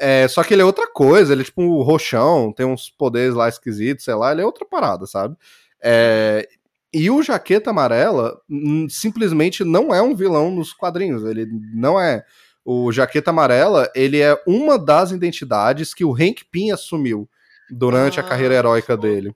É, 0.00 0.26
só 0.26 0.42
que 0.42 0.54
ele 0.54 0.62
é 0.62 0.64
outra 0.64 0.90
coisa, 0.90 1.32
ele 1.32 1.42
é 1.42 1.44
tipo 1.44 1.62
um 1.62 1.82
roxão, 1.82 2.52
tem 2.52 2.66
uns 2.66 2.90
poderes 2.90 3.34
lá 3.34 3.48
esquisitos, 3.48 4.04
sei 4.04 4.14
lá, 4.14 4.32
ele 4.32 4.40
é 4.40 4.44
outra 4.44 4.64
parada, 4.64 5.06
sabe? 5.06 5.36
É, 5.80 6.48
e 6.92 7.10
o 7.10 7.22
Jaqueta 7.22 7.70
Amarela 7.70 8.40
hum, 8.48 8.88
simplesmente 8.88 9.62
não 9.64 9.94
é 9.94 10.00
um 10.00 10.14
vilão 10.14 10.50
nos 10.50 10.72
quadrinhos, 10.72 11.24
ele 11.24 11.46
não 11.74 12.00
é. 12.00 12.24
O 12.64 12.90
Jaqueta 12.90 13.30
Amarela, 13.30 13.90
ele 13.94 14.20
é 14.20 14.40
uma 14.46 14.78
das 14.78 15.10
identidades 15.10 15.92
que 15.92 16.04
o 16.04 16.14
Hank 16.14 16.44
Pym 16.50 16.70
assumiu 16.70 17.28
durante 17.70 18.18
Ah, 18.18 18.22
a 18.22 18.26
carreira 18.26 18.54
heróica 18.54 18.96
dele. 18.96 19.34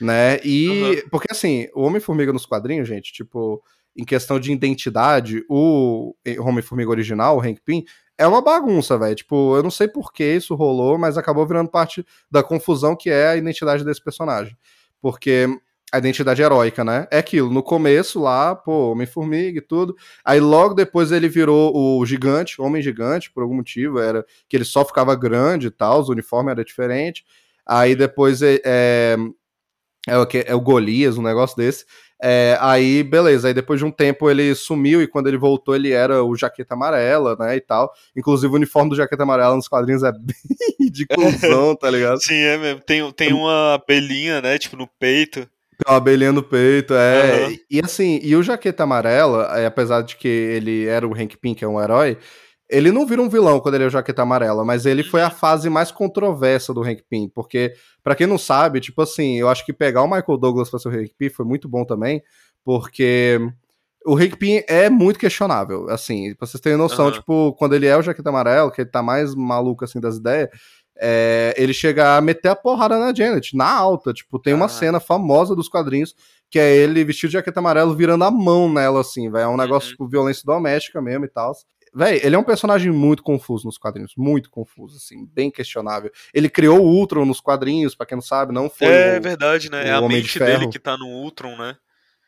Né? 0.00 0.40
E. 0.44 0.68
Aham. 0.68 1.08
Porque 1.10 1.28
assim, 1.30 1.68
o 1.74 1.82
Homem-Formiga 1.82 2.32
nos 2.32 2.44
quadrinhos, 2.44 2.88
gente, 2.88 3.12
tipo, 3.12 3.62
em 3.96 4.04
questão 4.04 4.38
de 4.38 4.52
identidade, 4.52 5.44
o 5.48 6.14
Homem-Formiga 6.40 6.90
original, 6.90 7.36
o 7.36 7.40
Hank 7.40 7.60
Pym, 7.64 7.84
é 8.18 8.26
uma 8.26 8.42
bagunça, 8.42 8.98
velho. 8.98 9.14
Tipo, 9.14 9.56
eu 9.56 9.62
não 9.62 9.70
sei 9.70 9.88
por 9.88 10.12
que 10.12 10.24
isso 10.24 10.54
rolou, 10.54 10.98
mas 10.98 11.18
acabou 11.18 11.46
virando 11.46 11.70
parte 11.70 12.04
da 12.30 12.42
confusão 12.42 12.96
que 12.96 13.10
é 13.10 13.28
a 13.28 13.36
identidade 13.36 13.84
desse 13.84 14.02
personagem. 14.02 14.56
Porque 15.00 15.48
a 15.92 15.98
identidade 15.98 16.42
heróica, 16.42 16.84
né? 16.84 17.06
É 17.10 17.18
aquilo, 17.18 17.50
no 17.50 17.62
começo 17.62 18.20
lá, 18.20 18.54
pô, 18.54 18.90
Homem-Formiga 18.92 19.58
e 19.58 19.62
tudo. 19.62 19.96
Aí 20.24 20.40
logo 20.40 20.74
depois 20.74 21.12
ele 21.12 21.28
virou 21.28 21.72
o 21.74 22.04
gigante, 22.04 22.60
Homem 22.60 22.82
Gigante, 22.82 23.30
por 23.30 23.42
algum 23.42 23.54
motivo, 23.54 23.98
era 23.98 24.24
que 24.48 24.56
ele 24.56 24.64
só 24.64 24.84
ficava 24.84 25.14
grande 25.14 25.68
e 25.68 25.70
tal, 25.70 26.02
o 26.02 26.10
uniforme 26.10 26.50
era 26.50 26.64
diferente. 26.64 27.24
Aí 27.64 27.94
depois 27.94 28.42
é, 28.42 28.60
é, 28.64 29.16
é 30.08 30.18
o, 30.18 30.26
é 30.46 30.54
o 30.54 30.60
Golias, 30.60 31.18
um 31.18 31.22
negócio 31.22 31.56
desse. 31.56 31.84
É, 32.22 32.56
aí, 32.60 33.02
beleza, 33.02 33.48
aí 33.48 33.54
depois 33.54 33.78
de 33.78 33.84
um 33.84 33.90
tempo 33.90 34.30
ele 34.30 34.54
sumiu 34.54 35.02
e 35.02 35.06
quando 35.06 35.26
ele 35.26 35.36
voltou 35.36 35.76
ele 35.76 35.92
era 35.92 36.24
o 36.24 36.34
Jaqueta 36.34 36.74
Amarela, 36.74 37.36
né, 37.38 37.56
e 37.56 37.60
tal. 37.60 37.92
Inclusive 38.16 38.52
o 38.52 38.56
uniforme 38.56 38.90
do 38.90 38.96
Jaqueta 38.96 39.22
Amarela 39.22 39.54
nos 39.54 39.68
quadrinhos 39.68 40.02
é 40.02 40.12
bem 40.16 40.36
ridiculzão, 40.80 41.76
tá 41.76 41.90
ligado? 41.90 42.22
Sim, 42.22 42.34
é 42.34 42.56
mesmo. 42.56 42.80
Tem, 42.80 43.12
tem 43.12 43.32
uma 43.32 43.74
abelhinha, 43.74 44.40
né? 44.40 44.58
Tipo, 44.58 44.76
no 44.76 44.86
peito. 44.86 45.40
Tem 45.40 45.92
uma 45.92 45.98
abelhinha 45.98 46.32
no 46.32 46.42
peito, 46.42 46.94
é. 46.94 47.44
Aham. 47.44 47.56
E 47.70 47.80
assim, 47.80 48.18
e 48.22 48.34
o 48.34 48.42
Jaqueta 48.42 48.84
Amarela, 48.84 49.58
é, 49.58 49.66
apesar 49.66 50.02
de 50.02 50.16
que 50.16 50.28
ele 50.28 50.86
era 50.86 51.06
o 51.06 51.14
Hank 51.14 51.36
Pym, 51.36 51.54
que 51.54 51.64
é 51.64 51.68
um 51.68 51.80
herói, 51.80 52.16
ele 52.68 52.90
não 52.92 53.06
vira 53.06 53.22
um 53.22 53.28
vilão 53.28 53.60
quando 53.60 53.74
ele 53.76 53.84
é 53.84 53.86
o 53.86 53.90
Jaqueta 53.90 54.22
Amarela, 54.22 54.64
mas 54.64 54.86
ele 54.86 55.02
foi 55.04 55.22
a 55.22 55.30
fase 55.30 55.68
mais 55.70 55.90
controversa 55.90 56.74
do 56.74 56.82
Hank 56.82 57.02
Pym, 57.08 57.28
porque, 57.28 57.72
pra 58.02 58.14
quem 58.14 58.26
não 58.26 58.38
sabe, 58.38 58.80
tipo 58.80 59.00
assim, 59.02 59.38
eu 59.38 59.48
acho 59.48 59.64
que 59.64 59.72
pegar 59.72 60.02
o 60.02 60.06
Michael 60.08 60.38
Douglas 60.38 60.68
pra 60.70 60.78
ser 60.78 60.88
o 60.88 60.92
Hank 60.92 61.12
Pym 61.18 61.30
foi 61.30 61.44
muito 61.46 61.68
bom 61.68 61.84
também, 61.84 62.22
porque 62.64 63.38
o 64.04 64.16
Hank 64.16 64.36
Pym 64.36 64.62
é 64.68 64.88
muito 64.90 65.18
questionável, 65.18 65.88
assim, 65.90 66.34
pra 66.34 66.46
vocês 66.46 66.60
terem 66.60 66.78
noção, 66.78 67.06
Aham. 67.06 67.14
tipo, 67.14 67.52
quando 67.54 67.74
ele 67.74 67.86
é 67.86 67.96
o 67.96 68.02
Jaqueta 68.02 68.28
Amarela, 68.30 68.70
que 68.70 68.80
ele 68.80 68.90
tá 68.90 69.02
mais 69.02 69.34
maluco, 69.34 69.84
assim, 69.84 70.00
das 70.00 70.16
ideias, 70.16 70.48
é, 70.98 71.54
ele 71.58 71.74
chega 71.74 72.16
a 72.16 72.20
meter 72.22 72.48
a 72.48 72.56
porrada 72.56 72.98
na 72.98 73.12
Janet, 73.14 73.54
na 73.54 73.70
alta. 73.70 74.14
Tipo, 74.14 74.38
tem 74.38 74.54
uma 74.54 74.66
cena 74.66 74.98
famosa 74.98 75.54
dos 75.54 75.68
quadrinhos 75.68 76.14
que 76.48 76.58
é 76.58 76.74
ele 76.74 77.04
vestido 77.04 77.28
de 77.30 77.32
jaqueta 77.34 77.60
amarelo 77.60 77.94
virando 77.94 78.24
a 78.24 78.30
mão 78.30 78.72
nela, 78.72 79.00
assim, 79.02 79.30
velho. 79.30 79.42
É 79.44 79.48
um 79.48 79.56
negócio, 79.58 79.88
Uhum. 79.88 79.92
tipo, 79.92 80.08
violência 80.08 80.42
doméstica 80.46 81.02
mesmo 81.02 81.26
e 81.26 81.28
tal. 81.28 81.52
Véi, 81.96 82.20
ele 82.22 82.36
é 82.36 82.38
um 82.38 82.44
personagem 82.44 82.92
muito 82.92 83.22
confuso 83.22 83.64
nos 83.66 83.78
quadrinhos, 83.78 84.12
muito 84.18 84.50
confuso, 84.50 84.96
assim, 84.98 85.26
bem 85.32 85.50
questionável. 85.50 86.10
Ele 86.34 86.48
criou 86.50 86.78
o 86.80 86.86
Ultron 86.86 87.24
nos 87.24 87.40
quadrinhos, 87.40 87.94
pra 87.94 88.04
quem 88.04 88.16
não 88.16 88.22
sabe, 88.22 88.52
não 88.52 88.68
foi 88.68 88.92
é 88.92 89.18
o- 89.18 89.22
verdade, 89.22 89.70
né? 89.70 89.88
É 89.88 89.92
a 89.92 89.98
Homem 90.00 90.18
de 90.18 90.24
mente 90.24 90.38
Ferro. 90.38 90.58
dele 90.60 90.70
que 90.72 90.78
tá 90.78 90.96
no 90.98 91.06
Ultron, 91.06 91.56
né? 91.56 91.76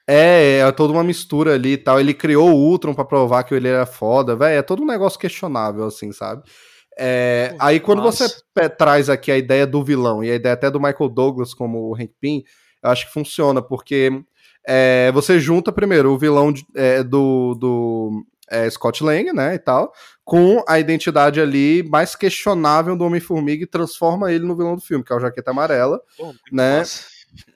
É, 0.09 0.61
é 0.61 0.73
toda 0.73 0.93
uma 0.95 1.05
mistura 1.05 1.53
ali 1.55 1.73
e 1.73 1.77
tal. 1.77 2.01
Ele 2.01 2.15
criou 2.15 2.49
o 2.51 2.55
Ultron 2.71 2.95
pra 2.95 3.05
provar 3.05 3.45
que 3.45 3.55
ele 3.55 3.69
era 3.69 3.85
foda, 3.85 4.35
velho. 4.35 4.59
É 4.59 4.63
todo 4.63 4.83
um 4.83 4.87
negócio 4.87 5.19
questionável, 5.19 5.85
assim, 5.85 6.13
sabe? 6.13 6.43
É, 6.99 7.55
aí 7.61 7.79
quando 7.79 8.03
você 8.03 8.27
traz 8.79 9.11
aqui 9.11 9.31
a 9.31 9.37
ideia 9.37 9.67
do 9.67 9.85
vilão 9.85 10.25
e 10.25 10.31
a 10.31 10.35
ideia 10.35 10.55
até 10.55 10.71
do 10.71 10.81
Michael 10.81 11.11
Douglas 11.11 11.53
como 11.53 11.91
o 11.91 11.95
Hank 11.95 12.11
Pym, 12.19 12.43
eu 12.83 12.91
acho 12.91 13.07
que 13.07 13.13
funciona, 13.13 13.61
porque 13.63 14.11
é, 14.67 15.13
você 15.13 15.39
junta 15.39 15.71
primeiro 15.71 16.11
o 16.13 16.19
vilão 16.19 16.51
de- 16.53 16.67
é, 16.75 17.03
do, 17.05 17.55
do 17.55 18.25
é, 18.51 18.69
Scott 18.71 19.03
Lang, 19.03 19.33
né, 19.33 19.55
e 19.55 19.59
tal, 19.59 19.93
com 20.25 20.63
a 20.69 20.79
identidade 20.79 21.41
ali 21.41 21.83
mais 21.83 22.15
questionável 22.15 22.97
do 22.97 23.05
Homem-Formiga 23.05 23.65
e 23.65 23.67
transforma 23.67 24.33
ele 24.33 24.45
no 24.45 24.57
vilão 24.57 24.77
do 24.77 24.83
filme, 24.83 25.05
que 25.05 25.13
é 25.13 25.17
o 25.17 25.21
Jaqueta 25.21 25.51
Amarela. 25.51 26.01
Muito 26.19 26.41
Né? 26.53 26.79
massa. 26.79 27.03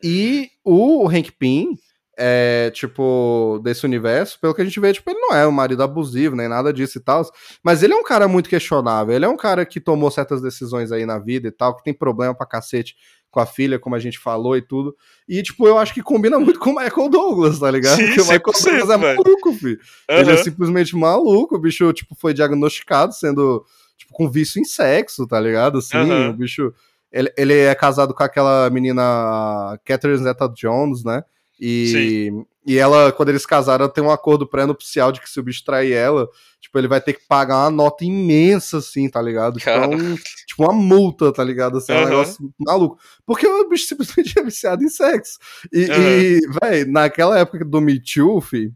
E 0.03 0.51
o 0.65 1.09
Hank 1.09 1.33
Pym, 1.33 1.79
é, 2.19 2.71
tipo, 2.75 3.61
desse 3.65 3.87
universo, 3.87 4.39
pelo 4.41 4.55
que 4.55 4.61
a 4.61 4.65
gente 4.65 4.79
vê, 4.79 4.93
tipo, 4.93 5.09
ele 5.11 5.19
não 5.19 5.35
é 5.35 5.47
um 5.47 5.53
marido 5.53 5.83
abusivo, 5.83 6.37
nem 6.37 6.49
nada 6.49 6.73
disso 6.73 6.99
e 6.99 7.01
tal, 7.01 7.25
mas 7.63 7.83
ele 7.83 7.95
é 7.95 7.97
um 7.97 8.05
cara 8.05 8.29
muito 8.29 8.51
questionável, 8.51 9.15
ele 9.15 9.25
é 9.25 9.29
um 9.29 9.37
cara 9.37 9.65
que 9.65 9.81
tomou 9.81 10.11
certas 10.11 10.43
decisões 10.43 10.93
aí 10.93 11.07
na 11.07 11.19
vida 11.19 11.49
e 11.49 11.51
tal, 11.51 11.75
que 11.77 11.83
tem 11.83 11.95
problema 11.95 12.35
pra 12.35 12.47
cacete 12.47 12.97
com 13.31 13.41
a 13.41 13.47
filha, 13.47 13.79
como 13.79 13.97
a 13.97 13.99
gente 13.99 14.19
falou 14.19 14.57
e 14.59 14.61
tudo, 14.61 14.95
e, 15.27 15.43
tipo, 15.43 15.67
eu 15.67 15.79
acho 15.79 15.95
que 15.95 16.03
combina 16.03 16.39
muito 16.39 16.61
com 16.61 16.71
o 16.71 16.75
Michael 16.75 17.09
Douglas, 17.09 17.59
tá 17.59 17.71
ligado? 17.71 17.97
Sim, 17.97 18.07
Porque 18.09 18.21
o 18.21 18.25
Michael 18.25 18.41
100%, 18.43 18.63
Douglas 18.63 18.91
é 18.91 18.97
maluco, 18.99 19.53
filho. 19.55 19.81
Ele 20.09 20.31
é 20.33 20.37
simplesmente 20.37 20.95
maluco, 20.95 21.57
o 21.57 21.59
bicho, 21.59 21.91
tipo, 21.95 22.15
foi 22.15 22.35
diagnosticado 22.35 23.15
sendo, 23.15 23.65
tipo, 23.97 24.13
com 24.13 24.31
vício 24.31 24.61
em 24.61 24.65
sexo, 24.65 25.27
tá 25.27 25.41
ligado? 25.41 25.79
Assim, 25.79 25.97
Aham. 25.97 26.31
o 26.31 26.33
bicho... 26.35 26.75
Ele, 27.11 27.31
ele 27.37 27.55
é 27.55 27.75
casado 27.75 28.15
com 28.15 28.23
aquela 28.23 28.71
menina 28.71 29.79
Catherine 29.85 30.23
Zeta-Jones, 30.23 31.05
né? 31.05 31.23
E, 31.61 32.31
e 32.67 32.77
ela, 32.79 33.13
quando 33.13 33.29
eles 33.29 33.47
casaram, 33.47 33.89
tem 33.89 34.03
um 34.03 34.11
acordo 34.11 34.47
pré-nupcial 34.47 35.13
de 35.13 35.21
que 35.21 35.31
se 35.31 35.39
o 35.39 35.43
bicho 35.43 35.65
trair 35.65 35.93
ela, 35.93 36.29
tipo, 36.61 36.77
ele 36.79 36.89
vai 36.89 37.01
ter 37.01 37.13
que 37.13 37.27
pagar 37.29 37.59
uma 37.65 37.71
nota 37.71 38.05
imensa, 38.05 38.79
assim, 38.79 39.09
tá 39.09 39.21
ligado? 39.23 39.59
Tipo, 39.59 39.71
é 39.71 39.87
um- 39.87 40.15
tipo 40.17 40.63
uma 40.65 40.73
multa, 40.73 41.33
tá 41.33 41.43
ligado? 41.45 41.79
Assim, 41.79 41.93
é 41.93 42.01
um 42.01 42.05
negócio 42.09 42.53
maluco. 42.59 42.99
Porque 43.27 43.47
o 43.47 43.69
bicho 43.69 43.87
simplesmente 43.87 44.35
é 44.39 44.43
viciado 44.43 44.83
em 44.83 44.89
sexo. 44.89 45.39
E, 45.73 45.85
Aham. 45.91 46.01
e 46.01 46.41
véi, 46.63 46.85
naquela 46.85 47.39
época 47.39 47.65
do 47.65 47.81
Me 47.81 48.01
Too, 48.01 48.41
fi, 48.41 48.73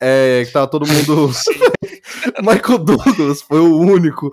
é, 0.00 0.44
que 0.46 0.52
tava 0.52 0.66
todo 0.66 0.86
mundo. 0.86 1.30
Michael 2.42 2.78
Douglas 2.78 3.42
foi 3.42 3.60
o 3.60 3.78
único 3.78 4.30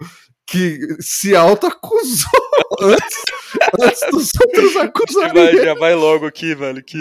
que 0.48 0.80
se 1.00 1.36
auto-acusou 1.36 2.30
antes, 2.82 3.18
antes 3.80 4.02
dos 4.12 4.32
outros 4.44 4.74
Já 4.74 4.84
acusarem. 4.84 5.34
vai, 5.34 5.66
já 5.66 5.74
vai 5.76 5.96
logo 5.96 6.26
aqui, 6.26 6.54
velho. 6.56 6.84
Que... 6.84 7.00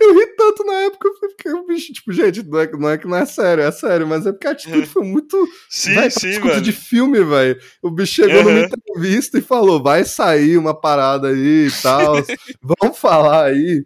Eu 0.00 0.14
ri 0.14 0.26
tanto 0.36 0.64
na 0.64 0.74
época, 0.74 1.08
porque 1.18 1.48
o 1.48 1.66
bicho, 1.66 1.92
tipo, 1.92 2.12
gente, 2.12 2.42
não 2.42 2.60
é, 2.60 2.70
não 2.70 2.88
é 2.90 2.98
que 2.98 3.06
não 3.06 3.16
é 3.16 3.24
sério, 3.26 3.64
é 3.64 3.72
sério, 3.72 4.06
mas 4.06 4.26
é 4.26 4.32
porque 4.32 4.46
a 4.46 4.50
atitude 4.50 4.86
foi 4.86 5.02
muito. 5.04 5.48
Sim, 5.70 5.94
véi, 5.94 6.10
sim, 6.10 6.40
velho. 6.40 6.60
de 6.60 6.72
filme, 6.72 7.24
velho. 7.24 7.58
O 7.82 7.90
bicho 7.90 8.14
chegou 8.14 8.42
numa 8.42 8.58
Aham. 8.58 8.66
entrevista 8.66 9.38
e 9.38 9.42
falou: 9.42 9.82
vai 9.82 10.04
sair 10.04 10.58
uma 10.58 10.78
parada 10.78 11.28
aí 11.28 11.66
e 11.66 11.72
tal. 11.82 12.22
Vamos 12.62 12.98
falar 12.98 13.46
aí. 13.46 13.84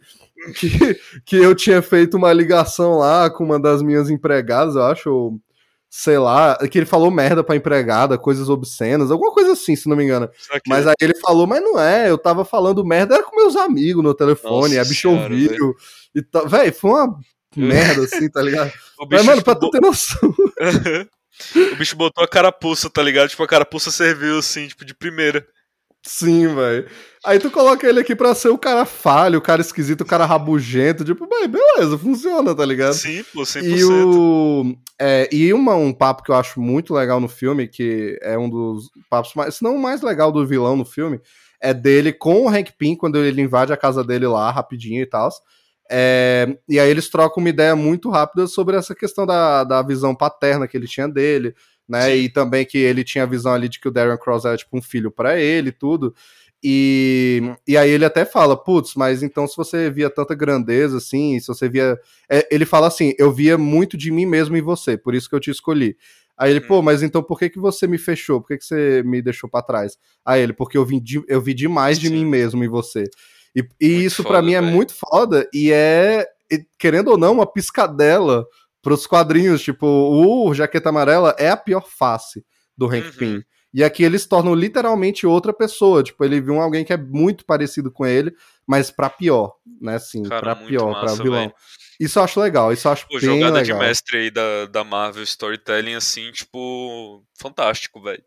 Que, 0.55 1.01
que 1.27 1.37
eu 1.37 1.55
tinha 1.55 1.83
feito 1.83 2.17
uma 2.17 2.33
ligação 2.33 2.99
lá 2.99 3.29
com 3.29 3.45
uma 3.45 3.59
das 3.59 3.83
minhas 3.83 4.09
empregadas, 4.09 4.77
eu 4.77 4.85
acho, 4.85 5.11
ou 5.11 5.41
sei 5.91 6.19
lá, 6.19 6.57
que 6.71 6.79
ele 6.79 6.87
falou 6.87 7.11
merda 7.11 7.43
pra 7.43 7.57
empregada, 7.57 8.19
coisas 8.19 8.49
obscenas, 8.49 9.11
alguma 9.11 9.33
coisa 9.33 9.53
assim, 9.53 9.75
se 9.75 9.89
não 9.89 9.97
me 9.97 10.05
engano. 10.05 10.29
Mas 10.67 10.87
aí 10.87 10.95
ele 11.01 11.15
falou, 11.15 11.47
mas 11.47 11.63
não 11.63 11.81
é, 11.81 12.11
eu 12.11 12.19
tava 12.19 12.45
falando 12.45 12.85
merda, 12.85 13.15
era 13.15 13.25
com 13.25 13.37
meus 13.37 13.57
amigos 13.57 14.03
no 14.05 14.15
telefone, 14.15 14.77
Nossa 14.77 14.81
a 14.81 14.85
bicha 14.85 15.09
senhora, 15.09 15.33
ouviu. 15.33 15.75
E 16.15 16.23
tal. 16.23 16.49
Véi, 16.49 16.73
foi 16.73 16.91
uma 16.91 17.19
merda 17.57 18.05
assim, 18.05 18.29
tá 18.29 18.43
ligado? 18.43 18.73
Mas, 18.99 19.09
bicho, 19.09 19.25
mano, 19.25 19.43
pra 19.43 19.55
tu 19.55 19.71
ter 19.71 19.81
noção. 19.81 20.35
o 21.73 21.77
bicho 21.77 21.97
botou 21.97 22.25
a 22.25 22.29
carapuça, 22.29 22.91
tá 22.91 23.03
ligado? 23.03 23.29
Tipo, 23.29 23.45
a 23.45 23.49
carapuça 23.49 23.91
serviu, 23.93 24.39
assim, 24.39 24.67
tipo, 24.67 24.85
de 24.85 24.93
primeira. 24.93 25.47
Sim, 26.09 26.55
velho. 26.55 26.87
Aí 27.23 27.39
tu 27.39 27.51
coloca 27.51 27.87
ele 27.87 28.01
aqui 28.01 28.17
pra 28.17 28.35
ser 28.35 28.49
o 28.49 28.57
cara 28.57 28.87
falho, 28.87 29.39
o 29.39 29.43
cara 29.43 29.61
esquisito, 29.61 30.01
o 30.01 30.07
cara 30.07 30.25
rabugento. 30.25 31.05
Tipo, 31.05 31.29
beleza, 31.29 31.99
funciona, 31.99 32.55
tá 32.55 32.65
ligado? 32.65 32.95
Sim, 32.95 33.23
pô, 33.35 33.43
100%. 33.43 33.63
E, 33.63 33.85
o, 33.85 34.75
é, 34.99 35.29
e 35.31 35.53
uma, 35.53 35.75
um 35.75 35.93
papo 35.93 36.23
que 36.23 36.31
eu 36.31 36.35
acho 36.35 36.63
muito 36.63 36.95
legal 36.95 37.21
no 37.21 37.29
filme, 37.29 37.69
que 37.69 38.19
é 38.23 38.39
um 38.39 38.49
dos 38.49 38.89
papos 39.11 39.35
mais, 39.35 39.57
se 39.57 39.63
não 39.63 39.77
o 39.77 39.79
mais 39.79 40.01
legal 40.01 40.33
do 40.33 40.47
vilão 40.47 40.77
no 40.77 40.85
filme, 40.87 41.21
é 41.61 41.75
dele 41.75 42.11
com 42.11 42.47
o 42.47 42.49
Hank 42.49 42.73
Pym, 42.79 42.97
quando 42.97 43.19
ele 43.19 43.43
invade 43.43 43.71
a 43.71 43.77
casa 43.77 44.03
dele 44.03 44.27
lá, 44.27 44.51
rapidinho 44.51 45.03
e 45.03 45.07
tal. 45.07 45.29
É, 45.91 46.57
e 46.67 46.81
aí 46.81 46.89
eles 46.89 47.11
trocam 47.11 47.43
uma 47.43 47.51
ideia 47.51 47.77
muito 47.77 48.09
rápida 48.09 48.47
sobre 48.47 48.77
essa 48.77 48.95
questão 48.95 49.27
da, 49.27 49.63
da 49.63 49.83
visão 49.83 50.15
paterna 50.15 50.67
que 50.67 50.77
ele 50.77 50.87
tinha 50.87 51.09
dele, 51.09 51.55
né? 51.89 52.15
E 52.17 52.29
também 52.29 52.65
que 52.67 52.77
ele 52.79 53.03
tinha 53.03 53.25
a 53.25 53.27
visão 53.27 53.53
ali 53.55 53.69
de 53.69 53.81
que 53.81 53.89
o 53.89 53.91
Darren 53.91 54.19
Cross 54.19 54.45
era 54.45 54.57
tipo 54.57 54.77
um 54.77 54.83
filho 54.83 55.11
pra 55.11 55.39
ele 55.41 55.71
e 55.71 55.73
tudo. 55.73 56.15
E, 56.63 57.41
e 57.67 57.77
aí 57.77 57.89
ele 57.91 58.05
até 58.05 58.25
fala, 58.25 58.57
putz, 58.57 58.95
mas 58.97 59.23
então 59.23 59.47
se 59.47 59.57
você 59.57 59.89
via 59.91 60.11
tanta 60.11 60.35
grandeza 60.35 60.99
assim, 60.99 61.39
se 61.39 61.47
você 61.47 61.69
via. 61.69 61.97
é, 62.29 62.47
ele 62.51 62.67
fala 62.67 62.89
assim, 62.89 63.15
eu 63.19 63.31
via 63.33 63.57
muito 63.57 63.97
de 63.97 64.11
mim 64.11 64.27
mesmo 64.27 64.57
em 64.57 64.61
você, 64.61 64.97
por 64.99 65.15
isso 65.15 65.29
que 65.29 65.35
eu 65.37 65.41
te 65.41 65.51
escolhi. 65.51 65.97
Aí 66.37 66.51
ele, 66.51 66.61
Hum. 66.61 66.69
pô, 66.69 66.83
mas 66.83 67.03
então 67.03 67.23
por 67.23 67.39
que, 67.39 67.49
que 67.49 67.59
você 67.59 67.87
me 67.87 67.97
fechou? 67.99 68.41
Por 68.41 68.49
que, 68.49 68.59
que 68.59 68.65
você 68.65 69.03
me 69.05 69.23
deixou 69.23 69.49
pra 69.49 69.63
trás? 69.63 69.97
Aí 70.25 70.43
ele, 70.43 70.53
porque 70.53 70.77
eu 70.77 70.85
vi, 70.85 71.01
de- 71.01 71.23
eu 71.29 71.41
vi 71.41 71.55
demais 71.55 71.99
de 71.99 72.09
Sim. 72.09 72.15
mim 72.15 72.25
mesmo 72.27 72.63
em 72.65 72.69
você. 72.69 73.05
E, 73.57 73.65
e 73.81 74.05
isso 74.05 74.23
pra 74.23 74.35
foda, 74.37 74.43
mim 74.43 74.55
é 74.55 74.61
velho. 74.61 74.73
muito 74.73 74.93
foda 74.95 75.49
e 75.55 75.73
é, 75.73 76.27
querendo 76.79 77.09
ou 77.09 77.19
não, 77.19 77.33
uma 77.35 77.47
piscadela 77.47 78.45
pros 78.89 79.07
quadrinhos. 79.07 79.61
Tipo, 79.63 79.87
o 79.87 80.55
Jaqueta 80.55 80.89
Amarela 80.89 81.35
é 81.39 81.51
a 81.51 81.57
pior 81.57 81.87
face 81.87 82.45
do 82.77 82.87
Hank 82.87 83.07
Uhum. 83.07 83.13
Pym. 83.13 83.43
E 83.75 83.85
aqui 83.85 84.03
eles 84.03 84.25
tornam 84.27 84.55
literalmente 84.55 85.27
outra 85.27 85.53
pessoa. 85.53 86.03
Tipo, 86.03 86.25
ele 86.25 86.41
viu 86.41 86.59
alguém 86.59 86.85
que 86.87 86.93
é 86.93 86.97
muito 86.97 87.45
parecido 87.45 87.93
com 87.93 88.07
ele, 88.07 88.33
mas 88.67 88.91
pra 88.91 89.11
pior, 89.11 89.53
né? 89.81 89.99
Sim, 89.99 90.23
Cara, 90.23 90.41
pra 90.41 90.57
pior, 90.57 90.93
pra 90.93 91.03
massa, 91.11 91.23
vilão. 91.23 91.41
velho. 91.41 91.55
Isso 92.01 92.19
eu 92.19 92.23
acho 92.23 92.41
legal, 92.41 92.73
isso 92.73 92.87
eu 92.89 92.93
acho 92.93 93.07
Pô, 93.09 93.19
bem 93.21 93.21
jogada 93.41 93.63
de 93.63 93.73
legal. 93.73 93.79
mestre 93.87 94.17
aí 94.19 94.31
da, 94.31 94.67
da 94.67 94.85
Marvel 94.85 95.23
Storytelling, 95.25 95.95
assim, 95.95 96.31
tipo, 96.33 97.23
fantástico, 97.39 98.01
velho. 98.01 98.23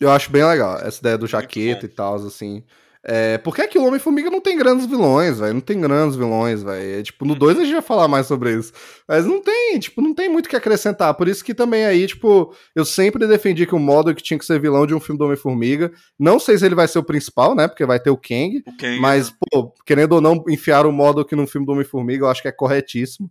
Eu 0.00 0.10
acho 0.10 0.30
bem 0.30 0.44
legal 0.44 0.78
essa 0.78 1.00
ideia 1.00 1.18
do 1.18 1.26
jaqueta 1.26 1.84
e 1.84 1.88
tal, 1.88 2.14
assim. 2.14 2.64
É, 3.04 3.38
porque 3.38 3.62
aqui 3.62 3.78
o 3.78 3.86
Homem-Formiga 3.86 4.28
não 4.28 4.40
tem 4.40 4.58
grandes 4.58 4.86
vilões, 4.86 5.38
velho. 5.38 5.54
Não 5.54 5.60
tem 5.60 5.80
grandes 5.80 6.16
vilões, 6.16 6.62
velho. 6.62 7.00
É, 7.00 7.02
tipo, 7.02 7.24
no 7.24 7.34
2 7.34 7.58
a 7.58 7.64
gente 7.64 7.72
vai 7.72 7.82
falar 7.82 8.08
mais 8.08 8.26
sobre 8.26 8.54
isso. 8.54 8.72
Mas 9.06 9.24
não 9.24 9.40
tem, 9.40 9.78
tipo, 9.78 10.02
não 10.02 10.14
tem 10.14 10.28
muito 10.28 10.46
o 10.46 10.48
que 10.48 10.56
acrescentar. 10.56 11.14
Por 11.14 11.28
isso 11.28 11.44
que 11.44 11.54
também 11.54 11.84
aí, 11.84 12.06
tipo, 12.06 12.54
eu 12.74 12.84
sempre 12.84 13.26
defendi 13.26 13.66
que 13.66 13.74
o 13.74 13.78
Modok 13.78 14.22
tinha 14.22 14.38
que 14.38 14.44
ser 14.44 14.60
vilão 14.60 14.86
de 14.86 14.94
um 14.94 15.00
filme 15.00 15.18
do 15.18 15.24
Homem-Formiga. 15.24 15.92
Não 16.18 16.38
sei 16.38 16.58
se 16.58 16.66
ele 16.66 16.74
vai 16.74 16.88
ser 16.88 16.98
o 16.98 17.04
principal, 17.04 17.54
né? 17.54 17.68
Porque 17.68 17.86
vai 17.86 18.00
ter 18.00 18.10
o 18.10 18.16
Kang. 18.16 18.62
O 18.66 18.76
Kang, 18.76 19.00
Mas, 19.00 19.30
né? 19.30 19.36
pô, 19.50 19.72
querendo 19.86 20.12
ou 20.12 20.20
não, 20.20 20.44
enfiar 20.48 20.84
o 20.84 20.92
Modok 20.92 21.34
num 21.36 21.46
filme 21.46 21.66
do 21.66 21.72
Homem-Formiga, 21.72 22.24
eu 22.24 22.30
acho 22.30 22.42
que 22.42 22.48
é 22.48 22.52
corretíssimo. 22.52 23.30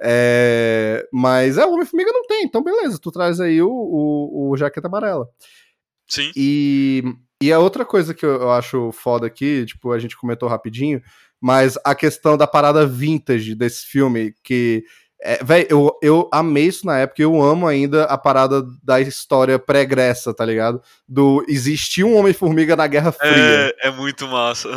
É, 0.00 1.08
mas 1.12 1.58
é, 1.58 1.66
o 1.66 1.72
Homem-Formiga 1.72 2.12
não 2.12 2.24
tem, 2.24 2.44
então 2.44 2.62
beleza, 2.62 3.00
tu 3.02 3.10
traz 3.10 3.40
aí 3.40 3.60
o, 3.60 3.68
o, 3.68 4.50
o 4.50 4.56
Jaqueta 4.56 4.86
Amarela. 4.86 5.28
Sim. 6.06 6.30
E, 6.36 7.02
e 7.42 7.52
a 7.52 7.58
outra 7.58 7.84
coisa 7.84 8.12
que 8.12 8.26
eu, 8.26 8.50
acho 8.50 8.90
foda 8.92 9.26
aqui, 9.26 9.64
tipo, 9.64 9.92
a 9.92 9.98
gente 9.98 10.16
comentou 10.16 10.48
rapidinho, 10.48 11.00
mas 11.40 11.78
a 11.84 11.94
questão 11.94 12.36
da 12.36 12.46
parada 12.46 12.86
vintage 12.86 13.54
desse 13.54 13.86
filme, 13.86 14.34
que. 14.42 14.84
É, 15.20 15.42
véi, 15.42 15.66
eu, 15.68 15.98
eu 16.00 16.28
amei 16.32 16.66
isso 16.66 16.86
na 16.86 16.98
época, 16.98 17.20
eu 17.20 17.42
amo 17.42 17.66
ainda 17.66 18.04
a 18.04 18.16
parada 18.16 18.62
da 18.84 19.00
história 19.00 19.58
pregressa, 19.58 20.32
tá 20.32 20.44
ligado? 20.44 20.80
Do 21.08 21.44
existir 21.48 22.04
um 22.04 22.16
Homem-Formiga 22.16 22.76
na 22.76 22.86
Guerra 22.86 23.10
Fria. 23.10 23.32
É, 23.82 23.88
é 23.88 23.90
muito 23.90 24.28
massa. 24.28 24.68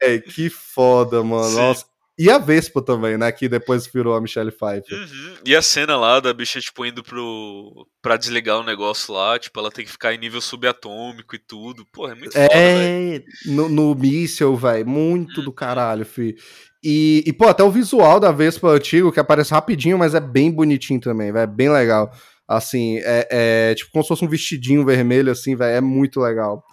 É, 0.00 0.18
que 0.18 0.48
foda, 0.48 1.22
mano. 1.22 1.44
Sim. 1.44 1.56
Nossa. 1.56 1.95
E 2.18 2.30
a 2.30 2.38
Vespa 2.38 2.80
também, 2.80 3.18
né? 3.18 3.30
Que 3.30 3.46
depois 3.46 3.86
virou 3.86 4.14
a 4.16 4.20
Michelle 4.20 4.50
Pfeiffer. 4.50 4.98
Uhum. 4.98 5.34
E 5.44 5.54
a 5.54 5.60
cena 5.60 5.96
lá 5.96 6.18
da 6.18 6.32
bicha, 6.32 6.58
tipo, 6.58 6.86
indo 6.86 7.02
pro. 7.02 7.86
pra 8.00 8.16
desligar 8.16 8.58
o 8.58 8.64
negócio 8.64 9.12
lá, 9.12 9.38
tipo, 9.38 9.58
ela 9.60 9.70
tem 9.70 9.84
que 9.84 9.90
ficar 9.90 10.14
em 10.14 10.18
nível 10.18 10.40
subatômico 10.40 11.36
e 11.36 11.38
tudo. 11.38 11.84
Pô, 11.92 12.08
é 12.08 12.14
muito 12.14 12.32
foda, 12.32 12.48
velho. 12.48 12.54
É, 12.54 13.22
no, 13.44 13.68
no 13.68 13.94
míssel, 13.94 14.56
velho. 14.56 14.86
Muito 14.86 15.42
do 15.42 15.52
caralho, 15.52 16.06
fi. 16.06 16.34
E, 16.82 17.22
e, 17.26 17.32
pô, 17.34 17.48
até 17.48 17.62
o 17.62 17.70
visual 17.70 18.18
da 18.18 18.32
Vespa 18.32 18.68
antigo, 18.68 19.12
que 19.12 19.20
aparece 19.20 19.52
rapidinho, 19.52 19.98
mas 19.98 20.14
é 20.14 20.20
bem 20.20 20.50
bonitinho 20.50 21.00
também, 21.00 21.30
velho. 21.30 21.42
É 21.42 21.46
bem 21.46 21.68
legal. 21.68 22.10
Assim, 22.48 22.98
é, 22.98 23.28
é 23.30 23.74
tipo 23.74 23.90
como 23.90 24.04
se 24.04 24.08
fosse 24.08 24.24
um 24.24 24.28
vestidinho 24.28 24.86
vermelho, 24.86 25.30
assim, 25.30 25.54
velho. 25.54 25.76
É 25.76 25.80
muito 25.82 26.18
legal. 26.20 26.64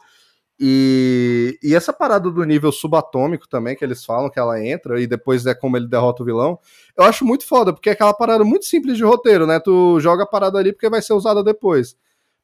E, 0.59 1.57
e 1.63 1.75
essa 1.75 1.91
parada 1.91 2.29
do 2.29 2.43
nível 2.43 2.71
subatômico 2.71 3.47
também, 3.49 3.75
que 3.75 3.83
eles 3.83 4.05
falam 4.05 4.29
que 4.29 4.39
ela 4.39 4.63
entra, 4.63 5.01
e 5.01 5.07
depois 5.07 5.45
é 5.45 5.53
como 5.53 5.75
ele 5.75 5.87
derrota 5.87 6.21
o 6.21 6.25
vilão, 6.25 6.59
eu 6.97 7.03
acho 7.03 7.25
muito 7.25 7.45
foda, 7.45 7.73
porque 7.73 7.89
é 7.89 7.93
aquela 7.93 8.13
parada 8.13 8.43
muito 8.43 8.65
simples 8.65 8.97
de 8.97 9.03
roteiro, 9.03 9.47
né? 9.47 9.59
Tu 9.59 9.99
joga 9.99 10.23
a 10.23 10.27
parada 10.27 10.59
ali 10.59 10.71
porque 10.71 10.89
vai 10.89 11.01
ser 11.01 11.13
usada 11.13 11.43
depois. 11.43 11.95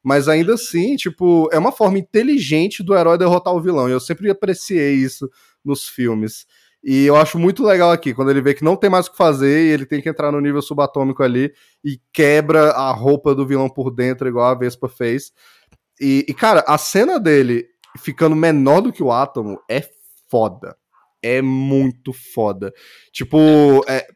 Mas 0.02 0.28
ainda 0.28 0.54
assim, 0.54 0.96
tipo, 0.96 1.48
é 1.52 1.58
uma 1.58 1.72
forma 1.72 1.98
inteligente 1.98 2.82
do 2.82 2.96
herói 2.96 3.18
derrotar 3.18 3.54
o 3.54 3.60
vilão. 3.60 3.88
E 3.88 3.92
eu 3.92 4.00
sempre 4.00 4.30
apreciei 4.30 4.94
isso 4.94 5.30
nos 5.64 5.88
filmes. 5.88 6.46
E 6.82 7.04
eu 7.04 7.14
acho 7.16 7.38
muito 7.38 7.62
legal 7.62 7.92
aqui, 7.92 8.14
quando 8.14 8.30
ele 8.30 8.40
vê 8.40 8.54
que 8.54 8.64
não 8.64 8.74
tem 8.74 8.88
mais 8.88 9.06
o 9.06 9.10
que 9.10 9.16
fazer 9.16 9.66
e 9.66 9.70
ele 9.70 9.84
tem 9.84 10.00
que 10.00 10.08
entrar 10.08 10.32
no 10.32 10.40
nível 10.40 10.62
subatômico 10.62 11.22
ali 11.22 11.52
e 11.84 12.00
quebra 12.12 12.70
a 12.70 12.90
roupa 12.90 13.34
do 13.34 13.46
vilão 13.46 13.68
por 13.68 13.90
dentro, 13.90 14.26
igual 14.26 14.46
a 14.46 14.54
Vespa 14.54 14.88
fez. 14.88 15.30
E, 16.00 16.24
e, 16.26 16.32
cara, 16.32 16.64
a 16.66 16.78
cena 16.78 17.20
dele 17.20 17.66
ficando 17.98 18.36
menor 18.36 18.80
do 18.80 18.92
que 18.92 19.02
o 19.02 19.12
átomo 19.12 19.60
é 19.68 19.88
foda. 20.28 20.76
É 21.22 21.42
muito 21.42 22.12
foda. 22.12 22.72
Tipo, 23.12 23.84
é... 23.88 24.06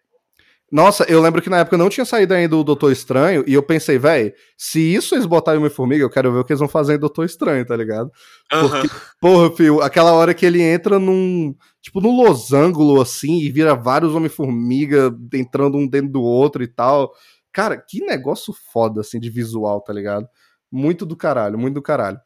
Nossa, 0.72 1.04
eu 1.04 1.20
lembro 1.20 1.40
que 1.40 1.50
na 1.50 1.58
época 1.58 1.78
não 1.78 1.88
tinha 1.88 2.04
saído 2.04 2.34
ainda 2.34 2.56
o 2.56 2.64
Doutor 2.64 2.90
Estranho, 2.90 3.44
e 3.46 3.54
eu 3.54 3.62
pensei, 3.62 3.96
velho, 3.96 4.32
se 4.58 4.80
isso 4.80 5.14
eles 5.14 5.24
botarem 5.24 5.60
uma 5.60 5.70
formiga, 5.70 6.02
eu 6.02 6.10
quero 6.10 6.32
ver 6.32 6.40
o 6.40 6.44
que 6.44 6.52
eles 6.52 6.58
vão 6.58 6.68
fazer 6.68 6.94
em 6.94 6.98
Doutor 6.98 7.24
Estranho, 7.24 7.64
tá 7.64 7.76
ligado? 7.76 8.10
Porque, 8.50 8.90
porra, 9.20 9.54
filho, 9.54 9.80
aquela 9.82 10.12
hora 10.14 10.34
que 10.34 10.44
ele 10.44 10.60
entra 10.60 10.98
num. 10.98 11.54
Tipo, 11.80 12.00
num 12.00 12.16
losango 12.16 13.00
assim, 13.00 13.38
e 13.38 13.52
vira 13.52 13.74
vários 13.76 14.14
Homem-Formiga 14.14 15.14
entrando 15.34 15.76
um 15.76 15.86
dentro 15.86 16.10
do 16.10 16.22
outro 16.22 16.64
e 16.64 16.66
tal. 16.66 17.12
Cara, 17.52 17.76
que 17.76 18.00
negócio 18.00 18.52
foda, 18.72 19.02
assim, 19.02 19.20
de 19.20 19.30
visual, 19.30 19.80
tá 19.80 19.92
ligado? 19.92 20.26
Muito 20.72 21.06
do 21.06 21.14
caralho, 21.14 21.56
muito 21.56 21.74
do 21.74 21.82
caralho. 21.82 22.18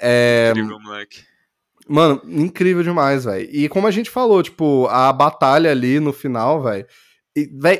É... 0.00 0.50
Incrível, 0.50 0.80
moleque. 0.80 1.30
Mano, 1.88 2.22
incrível 2.24 2.82
demais, 2.82 3.24
velho. 3.24 3.48
E 3.50 3.68
como 3.68 3.86
a 3.86 3.90
gente 3.90 4.10
falou, 4.10 4.42
tipo, 4.42 4.86
a 4.88 5.12
batalha 5.12 5.70
ali 5.70 5.98
no 5.98 6.12
final, 6.12 6.62
velho. 6.62 6.86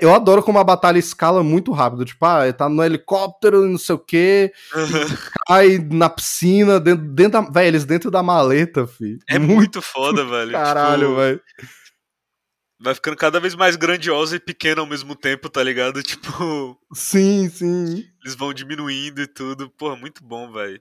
Eu 0.00 0.14
adoro 0.14 0.42
como 0.42 0.58
a 0.58 0.64
batalha 0.64 0.98
escala 0.98 1.42
muito 1.42 1.72
rápido. 1.72 2.04
Tipo, 2.04 2.24
ah, 2.24 2.52
tá 2.52 2.68
no 2.68 2.82
helicóptero, 2.82 3.66
não 3.66 3.78
sei 3.78 3.94
o 3.94 3.98
quê, 3.98 4.52
cai 5.46 5.78
na 5.78 6.08
piscina, 6.08 6.78
dentro, 6.78 7.04
dentro 7.04 7.42
da. 7.42 7.50
Velho, 7.50 7.68
eles 7.68 7.84
dentro 7.84 8.10
da 8.10 8.22
maleta, 8.22 8.86
filho. 8.86 9.18
É 9.28 9.38
muito 9.38 9.82
foda, 9.82 10.24
velho. 10.24 10.52
Caralho, 10.52 11.08
tipo, 11.08 11.16
velho. 11.16 11.40
Vai 12.82 12.94
ficando 12.94 13.16
cada 13.16 13.38
vez 13.38 13.54
mais 13.54 13.76
grandiosa 13.76 14.36
e 14.36 14.40
pequena 14.40 14.80
ao 14.80 14.86
mesmo 14.86 15.14
tempo, 15.14 15.50
tá 15.50 15.62
ligado? 15.62 16.02
Tipo. 16.02 16.78
Sim, 16.94 17.48
sim. 17.50 18.04
Eles 18.24 18.34
vão 18.34 18.54
diminuindo 18.54 19.20
e 19.20 19.26
tudo. 19.26 19.68
Porra, 19.70 19.96
muito 19.96 20.24
bom, 20.24 20.50
velho. 20.50 20.80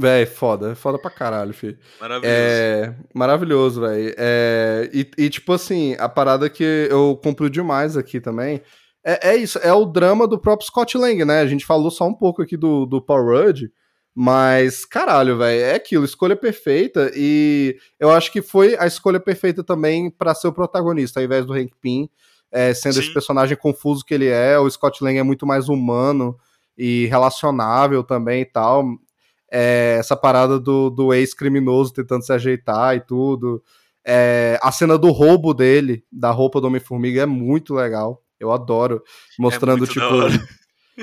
Véi, 0.00 0.24
foda, 0.24 0.74
foda 0.74 0.98
pra 0.98 1.10
caralho, 1.10 1.52
filho. 1.52 1.78
Maravilhoso. 2.00 2.34
É, 2.34 2.94
maravilhoso, 3.14 3.80
velho. 3.82 4.14
É, 4.16 4.88
e, 4.94 5.10
e, 5.18 5.28
tipo 5.28 5.52
assim, 5.52 5.94
a 5.98 6.08
parada 6.08 6.48
que 6.48 6.88
eu 6.90 7.20
compro 7.22 7.50
demais 7.50 7.98
aqui 7.98 8.18
também 8.18 8.62
é, 9.04 9.32
é, 9.32 9.36
isso, 9.36 9.58
é 9.58 9.72
o 9.72 9.84
drama 9.84 10.26
do 10.26 10.38
próprio 10.38 10.66
Scott 10.66 10.96
Lang, 10.96 11.22
né? 11.24 11.40
A 11.40 11.46
gente 11.46 11.66
falou 11.66 11.90
só 11.90 12.06
um 12.06 12.14
pouco 12.14 12.40
aqui 12.40 12.56
do, 12.56 12.86
do 12.86 13.02
Paul 13.02 13.24
Rudd, 13.24 13.70
mas, 14.14 14.86
caralho, 14.86 15.36
velho, 15.36 15.60
é 15.60 15.74
aquilo, 15.74 16.04
escolha 16.04 16.36
perfeita, 16.36 17.10
e 17.14 17.78
eu 17.98 18.10
acho 18.10 18.32
que 18.32 18.42
foi 18.42 18.76
a 18.78 18.86
escolha 18.86 19.20
perfeita 19.20 19.62
também 19.62 20.10
para 20.10 20.34
ser 20.34 20.48
o 20.48 20.52
protagonista, 20.52 21.20
ao 21.20 21.24
invés 21.24 21.44
do 21.44 21.52
Hank 21.52 21.72
Pym, 21.80 22.10
é, 22.50 22.72
sendo 22.74 22.94
Sim. 22.94 23.00
esse 23.00 23.12
personagem 23.12 23.56
confuso 23.56 24.04
que 24.04 24.14
ele 24.14 24.28
é, 24.28 24.58
o 24.58 24.68
Scott 24.68 25.04
Lang 25.04 25.18
é 25.18 25.22
muito 25.22 25.46
mais 25.46 25.68
humano 25.68 26.36
e 26.76 27.06
relacionável 27.06 28.02
também 28.02 28.42
e 28.42 28.46
tal. 28.46 28.84
É, 29.50 29.96
essa 29.98 30.16
parada 30.16 30.58
do, 30.58 30.90
do 30.90 31.12
ex-criminoso 31.12 31.92
tentando 31.92 32.24
se 32.24 32.32
ajeitar 32.32 32.96
e 32.96 33.00
tudo. 33.00 33.62
É, 34.06 34.58
a 34.62 34.70
cena 34.72 34.96
do 34.96 35.10
roubo 35.10 35.52
dele, 35.52 36.04
da 36.10 36.30
roupa 36.30 36.60
do 36.60 36.68
Homem-Formiga, 36.68 37.22
é 37.22 37.26
muito 37.26 37.74
legal. 37.74 38.22
Eu 38.38 38.52
adoro. 38.52 39.02
Mostrando, 39.38 39.80
muito 39.80 39.94
da 39.94 40.08
tipo. 40.08 40.50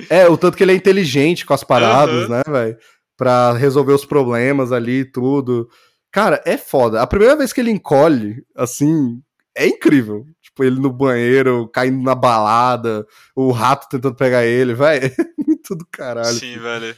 É, 0.10 0.28
o 0.28 0.38
tanto 0.38 0.56
que 0.56 0.64
ele 0.64 0.74
é 0.74 0.76
inteligente 0.76 1.44
com 1.44 1.56
as 1.56 1.64
paradas, 1.64 2.30
Aham. 2.30 2.36
né, 2.36 2.42
velho? 2.48 2.78
Pra 3.16 3.54
resolver 3.54 3.94
os 3.94 4.06
problemas 4.06 4.72
ali 4.72 5.00
e 5.00 5.06
tudo. 5.06 5.68
Cara, 6.12 6.42
é 6.46 6.56
foda. 6.56 7.02
A 7.02 7.08
primeira 7.08 7.36
vez 7.36 7.52
que 7.52 7.62
ele 7.62 7.72
encolhe, 7.72 8.44
assim, 8.56 9.20
é 9.56 9.66
incrível. 9.66 10.26
Tipo, 10.42 10.64
ele 10.64 10.80
no 10.80 10.92
banheiro, 10.92 11.68
caindo 11.74 12.04
na 12.04 12.14
balada, 12.14 13.08
o 13.36 13.52
rato 13.52 13.90
tentando 13.90 14.16
pegar 14.16 14.46
ele, 14.46 14.74
velho. 14.76 15.06
É 15.06 15.26
muito 15.48 15.76
do 15.76 15.86
caralho. 15.92 16.38
Sim, 16.38 16.58
velho. 16.60 16.96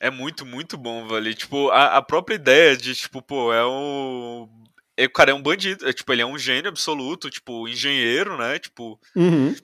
É 0.00 0.10
muito, 0.10 0.46
muito 0.46 0.76
bom, 0.78 1.06
velho. 1.06 1.34
Tipo, 1.34 1.68
a, 1.70 1.96
a 1.98 2.02
própria 2.02 2.34
ideia 2.36 2.76
de, 2.76 2.94
tipo, 2.94 3.20
pô, 3.22 3.52
é 3.52 3.66
um. 3.66 4.48
é- 4.96 5.04
O 5.06 5.10
cara 5.12 5.30
é 5.30 5.34
um 5.34 5.42
bandido, 5.42 5.86
é, 5.88 5.92
tipo, 5.92 6.10
ele 6.12 6.22
é 6.22 6.26
um 6.26 6.38
gênio 6.38 6.70
absoluto, 6.70 7.28
tipo, 7.30 7.68
engenheiro, 7.68 8.36
né? 8.38 8.58
Tipo, 8.58 8.98
Uhum. 9.14 9.54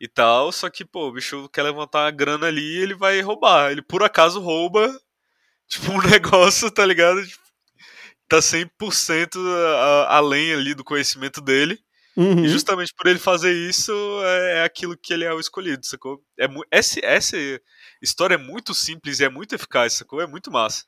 e 0.00 0.08
tal. 0.08 0.50
Só 0.52 0.70
que, 0.70 0.84
pô, 0.84 1.08
o 1.08 1.12
bicho 1.12 1.48
quer 1.50 1.62
levantar 1.62 2.06
a 2.06 2.10
grana 2.10 2.46
ali 2.46 2.62
e 2.62 2.78
ele 2.82 2.94
vai 2.94 3.20
roubar. 3.20 3.70
Ele 3.70 3.82
por 3.82 4.02
acaso 4.02 4.40
rouba, 4.40 4.88
tipo, 5.68 5.92
um 5.92 6.00
negócio, 6.02 6.70
tá 6.70 6.84
ligado? 6.86 7.24
Tipo, 7.26 7.42
tá 8.28 8.40
100% 8.42 9.38
a- 9.38 10.16
além 10.16 10.52
ali 10.54 10.74
do 10.74 10.84
conhecimento 10.84 11.40
dele. 11.42 11.78
Uhum. 12.16 12.44
E 12.44 12.48
justamente 12.48 12.92
por 12.94 13.06
ele 13.06 13.18
fazer 13.18 13.52
isso, 13.54 13.92
é, 14.24 14.58
é 14.60 14.64
aquilo 14.64 14.96
que 14.96 15.12
ele 15.14 15.24
é 15.24 15.32
o 15.32 15.40
escolhido, 15.40 15.84
sacou? 15.86 16.22
É, 16.38 16.46
essa, 16.70 17.00
essa 17.02 17.36
história 18.02 18.34
é 18.34 18.38
muito 18.38 18.74
simples 18.74 19.20
e 19.20 19.24
é 19.24 19.28
muito 19.28 19.54
eficaz, 19.54 19.94
sacou? 19.94 20.20
É 20.20 20.26
muito 20.26 20.50
massa. 20.50 20.84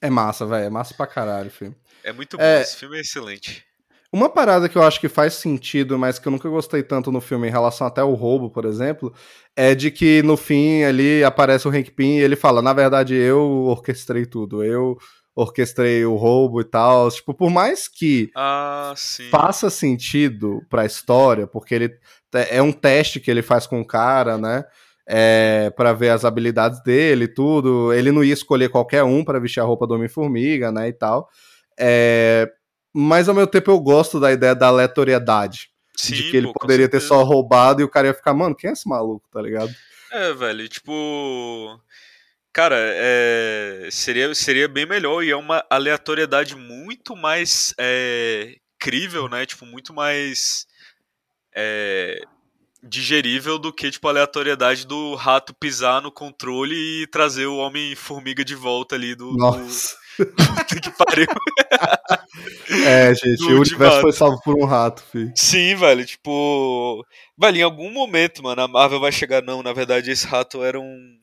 É 0.00 0.08
massa, 0.08 0.46
velho. 0.46 0.64
É 0.66 0.70
massa 0.70 0.94
pra 0.94 1.06
caralho, 1.06 1.50
filho. 1.50 1.74
É 2.02 2.12
muito 2.12 2.36
bom, 2.36 2.42
É. 2.42 2.62
esse 2.62 2.76
filme 2.76 2.96
é 2.96 3.00
excelente. 3.00 3.64
Uma 4.12 4.28
parada 4.28 4.68
que 4.68 4.76
eu 4.76 4.82
acho 4.82 5.00
que 5.00 5.08
faz 5.08 5.34
sentido, 5.34 5.98
mas 5.98 6.18
que 6.18 6.28
eu 6.28 6.32
nunca 6.32 6.48
gostei 6.48 6.82
tanto 6.82 7.10
no 7.10 7.20
filme 7.20 7.48
em 7.48 7.50
relação 7.50 7.86
até 7.86 8.02
ao 8.02 8.12
roubo, 8.12 8.50
por 8.50 8.66
exemplo, 8.66 9.14
é 9.56 9.74
de 9.74 9.90
que 9.90 10.22
no 10.22 10.36
fim 10.36 10.82
ali 10.82 11.24
aparece 11.24 11.66
o 11.66 11.70
Hank 11.70 11.90
Pym 11.92 12.18
e 12.18 12.20
ele 12.22 12.36
fala, 12.36 12.60
na 12.60 12.74
verdade 12.74 13.14
eu 13.14 13.40
orquestrei 13.40 14.26
tudo, 14.26 14.62
eu 14.62 14.98
orquestrei 15.34 16.04
o 16.04 16.14
roubo 16.16 16.60
e 16.60 16.64
tal. 16.64 17.10
Tipo, 17.10 17.32
por 17.32 17.48
mais 17.48 17.88
que 17.88 18.30
Ah, 18.36 18.92
faça 19.30 19.70
sentido 19.70 20.60
pra 20.68 20.84
história, 20.84 21.46
porque 21.46 21.74
ele 21.74 21.98
é 22.50 22.60
um 22.60 22.72
teste 22.72 23.18
que 23.18 23.30
ele 23.30 23.40
faz 23.40 23.66
com 23.66 23.80
o 23.80 23.86
cara, 23.86 24.36
né? 24.36 24.62
É, 25.06 25.70
para 25.76 25.92
ver 25.92 26.10
as 26.10 26.24
habilidades 26.24 26.82
dele 26.82 27.28
tudo. 27.28 27.92
Ele 27.92 28.12
não 28.12 28.22
ia 28.22 28.34
escolher 28.34 28.68
qualquer 28.68 29.02
um 29.02 29.24
para 29.24 29.40
vestir 29.40 29.60
a 29.60 29.64
roupa 29.64 29.86
do 29.86 29.94
Homem-Formiga, 29.94 30.70
né, 30.70 30.88
e 30.88 30.92
tal. 30.92 31.28
É, 31.78 32.50
mas 32.94 33.28
ao 33.28 33.34
mesmo 33.34 33.50
tempo 33.50 33.70
eu 33.70 33.80
gosto 33.80 34.20
da 34.20 34.32
ideia 34.32 34.54
da 34.54 34.68
aleatoriedade. 34.68 35.70
Sim, 35.96 36.14
de 36.14 36.30
que 36.30 36.36
ele 36.36 36.46
pô, 36.46 36.54
poderia 36.54 36.88
ter 36.88 37.00
só 37.00 37.22
roubado 37.22 37.80
e 37.80 37.84
o 37.84 37.88
cara 37.88 38.08
ia 38.08 38.14
ficar, 38.14 38.34
mano, 38.34 38.56
quem 38.56 38.70
é 38.70 38.72
esse 38.72 38.88
maluco, 38.88 39.28
tá 39.30 39.40
ligado? 39.40 39.72
É, 40.10 40.32
velho, 40.32 40.68
tipo. 40.68 41.80
Cara, 42.52 42.76
é, 42.78 43.88
seria, 43.90 44.34
seria 44.34 44.68
bem 44.68 44.84
melhor 44.84 45.22
e 45.22 45.30
é 45.30 45.36
uma 45.36 45.64
aleatoriedade 45.70 46.54
muito 46.54 47.16
mais 47.16 47.74
é, 47.78 48.56
crível, 48.78 49.26
né? 49.26 49.46
Tipo, 49.46 49.64
muito 49.64 49.94
mais 49.94 50.66
é, 51.54 52.20
digerível 52.82 53.58
do 53.58 53.72
que, 53.72 53.90
tipo, 53.90 54.08
a 54.08 54.10
aleatoriedade 54.10 54.86
do 54.86 55.14
rato 55.14 55.54
pisar 55.54 56.02
no 56.02 56.10
controle 56.10 56.74
e 56.74 57.06
trazer 57.06 57.46
o 57.46 57.56
Homem-Formiga 57.58 58.44
de 58.44 58.54
volta 58.54 58.94
ali 58.96 59.14
do. 59.14 59.30
do- 59.32 59.36
Nossa. 59.36 59.96
Puta 60.18 60.80
que 60.80 60.90
pariu. 60.90 61.26
É, 62.86 63.14
gente, 63.14 63.38
Do 63.38 63.48
o 63.56 63.60
universo 63.60 64.00
foi 64.00 64.12
salvo 64.12 64.40
por 64.42 64.56
um 64.56 64.64
rato, 64.64 65.02
filho. 65.12 65.32
Sim, 65.36 65.74
velho, 65.76 66.04
tipo. 66.04 67.04
Velho, 67.38 67.58
em 67.58 67.62
algum 67.62 67.90
momento, 67.92 68.42
mano, 68.42 68.62
a 68.62 68.68
Marvel 68.68 69.00
vai 69.00 69.12
chegar, 69.12 69.42
não, 69.42 69.62
na 69.62 69.72
verdade 69.72 70.10
esse 70.10 70.26
rato 70.26 70.62
era 70.62 70.80
um. 70.80 71.18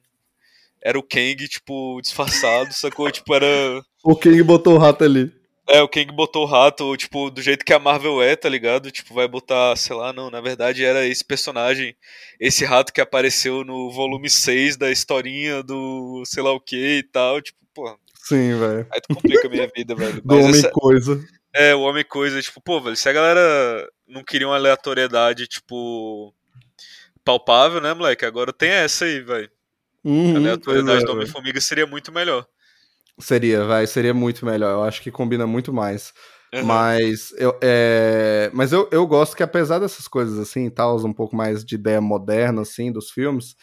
Era 0.84 0.97
o 0.99 1.03
Kang, 1.03 1.36
tipo, 1.47 1.99
disfarçado, 2.01 2.72
sacou? 2.74 3.10
Tipo, 3.12 3.34
era. 3.34 3.82
O 4.03 4.16
King 4.16 4.41
botou 4.43 4.76
o 4.76 4.78
rato 4.78 5.03
ali. 5.03 5.32
É, 5.72 5.82
o 5.84 5.88
Kang 5.88 6.11
botou 6.11 6.43
o 6.43 6.47
rato, 6.47 6.97
tipo, 6.97 7.30
do 7.30 7.41
jeito 7.43 7.63
que 7.63 7.72
a 7.72 7.78
Marvel 7.78 8.22
é, 8.24 8.36
tá 8.36 8.49
ligado? 8.49 8.89
Tipo, 8.91 9.13
vai 9.13 9.28
botar, 9.28 9.76
sei 9.76 9.95
lá, 9.95 10.11
não, 10.11 10.32
na 10.32 10.41
verdade 10.41 10.84
era 10.84 11.05
esse 11.05 11.24
personagem, 11.24 11.95
esse 12.39 12.65
rato 12.65 12.91
que 12.91 12.99
apareceu 12.99 13.63
no 13.63 13.91
volume 13.91 14.30
6 14.30 14.76
da 14.76 14.89
historinha 14.89 15.61
do 15.61 16.24
sei 16.26 16.41
lá 16.41 16.51
o 16.51 16.59
que 16.59 16.97
e 16.99 17.03
tal, 17.03 17.39
tipo, 17.39 17.59
pô, 17.74 17.95
Sim, 18.15 18.57
velho. 18.57 18.88
aí 18.91 18.99
tu 19.01 19.13
complica 19.13 19.47
a 19.47 19.51
minha 19.51 19.70
vida, 19.76 19.93
velho. 19.95 20.22
Do 20.26 20.38
Homem 20.39 20.49
essa- 20.49 20.72
Coisa. 20.72 21.24
é, 21.53 21.76
o 21.76 21.82
Homem 21.82 22.03
Coisa, 22.03 22.41
tipo, 22.41 22.59
pô, 22.61 22.82
velho, 22.82 22.95
se 22.95 23.07
a 23.07 23.13
galera 23.13 23.88
não 24.07 24.24
queria 24.24 24.47
uma 24.47 24.55
aleatoriedade, 24.55 25.45
tipo, 25.47 26.34
palpável, 27.24 27.80
né, 27.80 27.93
moleque? 27.93 28.26
Agora 28.26 28.51
tem 28.51 28.70
essa 28.72 29.05
aí, 29.05 29.20
velho. 29.20 29.49
A 30.03 30.07
Uhum, 30.09 30.36
aleatoriedade 30.38 30.99
pois 30.99 31.03
é, 31.03 31.05
do. 31.05 31.11
Homem-Formiga 31.13 31.61
seria 31.61 31.86
muito 31.86 32.11
melhor. 32.11 32.43
Seria, 33.20 33.65
vai, 33.65 33.86
seria 33.86 34.13
muito 34.13 34.45
melhor. 34.45 34.72
Eu 34.72 34.84
acho 34.84 35.01
que 35.01 35.11
combina 35.11 35.45
muito 35.45 35.74
mais. 35.74 36.13
Uhum. 36.53 36.63
Mas 36.63 37.32
eu, 37.38 37.55
é, 37.61 38.49
mas 38.53 38.72
eu, 38.72 38.88
eu 38.91 39.05
gosto 39.05 39.36
que 39.36 39.43
apesar 39.43 39.80
dessas 39.80 40.07
coisas 40.07 40.39
assim 40.39 40.65
e 40.65 40.72
tal, 40.72 40.97
um 41.05 41.13
pouco 41.13 41.36
mais 41.36 41.63
de 41.63 41.76
ideia 41.76 42.01
moderna 42.01 42.63
assim 42.63 42.91
dos 42.91 43.11
filmes, 43.11 43.55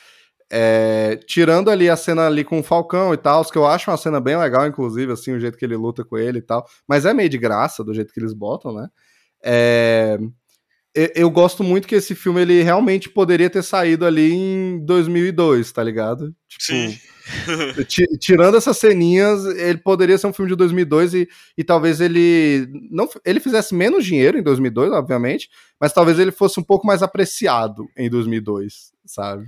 é, 0.50 1.18
tirando 1.26 1.70
ali 1.70 1.90
a 1.90 1.96
cena 1.96 2.26
ali 2.26 2.44
com 2.44 2.60
o 2.60 2.62
Falcão 2.62 3.12
e 3.12 3.16
tal, 3.16 3.44
que 3.44 3.58
eu 3.58 3.66
acho 3.66 3.90
uma 3.90 3.96
cena 3.96 4.20
bem 4.20 4.36
legal, 4.36 4.66
inclusive, 4.66 5.12
assim, 5.12 5.32
o 5.32 5.40
jeito 5.40 5.58
que 5.58 5.64
ele 5.64 5.76
luta 5.76 6.04
com 6.04 6.16
ele 6.16 6.38
e 6.38 6.42
tal, 6.42 6.64
mas 6.86 7.04
é 7.04 7.12
meio 7.12 7.28
de 7.28 7.38
graça 7.38 7.82
do 7.82 7.92
jeito 7.92 8.12
que 8.12 8.20
eles 8.20 8.32
botam, 8.32 8.72
né? 8.72 8.88
É, 9.44 10.18
eu, 11.14 11.30
gosto 11.30 11.62
muito 11.62 11.86
que 11.86 11.94
esse 11.94 12.14
filme 12.14 12.40
ele 12.40 12.62
realmente 12.62 13.08
poderia 13.10 13.50
ter 13.50 13.62
saído 13.62 14.06
ali 14.06 14.32
em 14.32 14.84
2002, 14.84 15.70
tá 15.72 15.82
ligado? 15.82 16.34
Tipo, 16.48 16.64
Sim. 16.64 16.98
Ti- 17.86 18.18
Tirando 18.18 18.56
essas 18.56 18.78
ceninhas, 18.78 19.44
ele 19.44 19.78
poderia 19.78 20.16
ser 20.16 20.26
um 20.28 20.32
filme 20.32 20.50
de 20.50 20.56
2002 20.56 21.12
e, 21.14 21.28
e 21.58 21.64
talvez 21.64 22.00
ele 22.00 22.66
não 22.90 23.08
ele 23.24 23.40
fizesse 23.40 23.74
menos 23.74 24.04
dinheiro 24.04 24.38
em 24.38 24.42
2002, 24.42 24.92
obviamente, 24.92 25.50
mas 25.78 25.92
talvez 25.92 26.18
ele 26.18 26.30
fosse 26.32 26.58
um 26.60 26.62
pouco 26.62 26.86
mais 26.86 27.02
apreciado 27.02 27.86
em 27.96 28.08
2002, 28.08 28.92
sabe? 29.04 29.44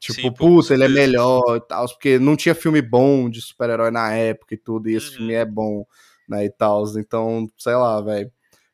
Tipo, 0.00 0.14
Sim, 0.14 0.22
com 0.22 0.32
puta, 0.32 0.74
ele 0.74 0.84
é 0.84 0.88
melhor 0.88 1.56
e 1.56 1.60
tal, 1.60 1.86
porque 1.88 2.18
não 2.18 2.36
tinha 2.36 2.54
filme 2.54 2.80
bom 2.80 3.28
de 3.28 3.42
super-herói 3.42 3.90
na 3.90 4.12
época 4.12 4.54
e 4.54 4.58
tudo, 4.58 4.88
e 4.88 4.94
esse 4.94 5.10
Uhum. 5.10 5.16
filme 5.16 5.32
é 5.34 5.44
bom, 5.44 5.84
né, 6.28 6.44
e 6.44 6.50
tal, 6.50 6.84
então, 6.96 7.46
sei 7.58 7.74
lá, 7.74 8.00
velho. 8.00 8.30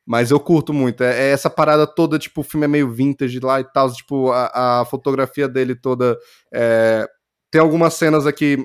Mas 0.06 0.30
eu 0.30 0.38
curto 0.38 0.72
muito, 0.72 1.02
é, 1.02 1.28
é 1.28 1.30
essa 1.30 1.48
parada 1.48 1.86
toda, 1.86 2.18
tipo, 2.18 2.42
o 2.42 2.44
filme 2.44 2.66
é 2.66 2.68
meio 2.68 2.90
vintage 2.90 3.40
lá 3.40 3.60
e 3.60 3.64
tal, 3.64 3.90
tipo, 3.92 4.30
a, 4.30 4.80
a 4.80 4.84
fotografia 4.84 5.48
dele 5.48 5.74
toda 5.74 6.18
é, 6.52 7.06
tem 7.50 7.60
algumas 7.60 7.94
cenas 7.94 8.26
aqui 8.26 8.58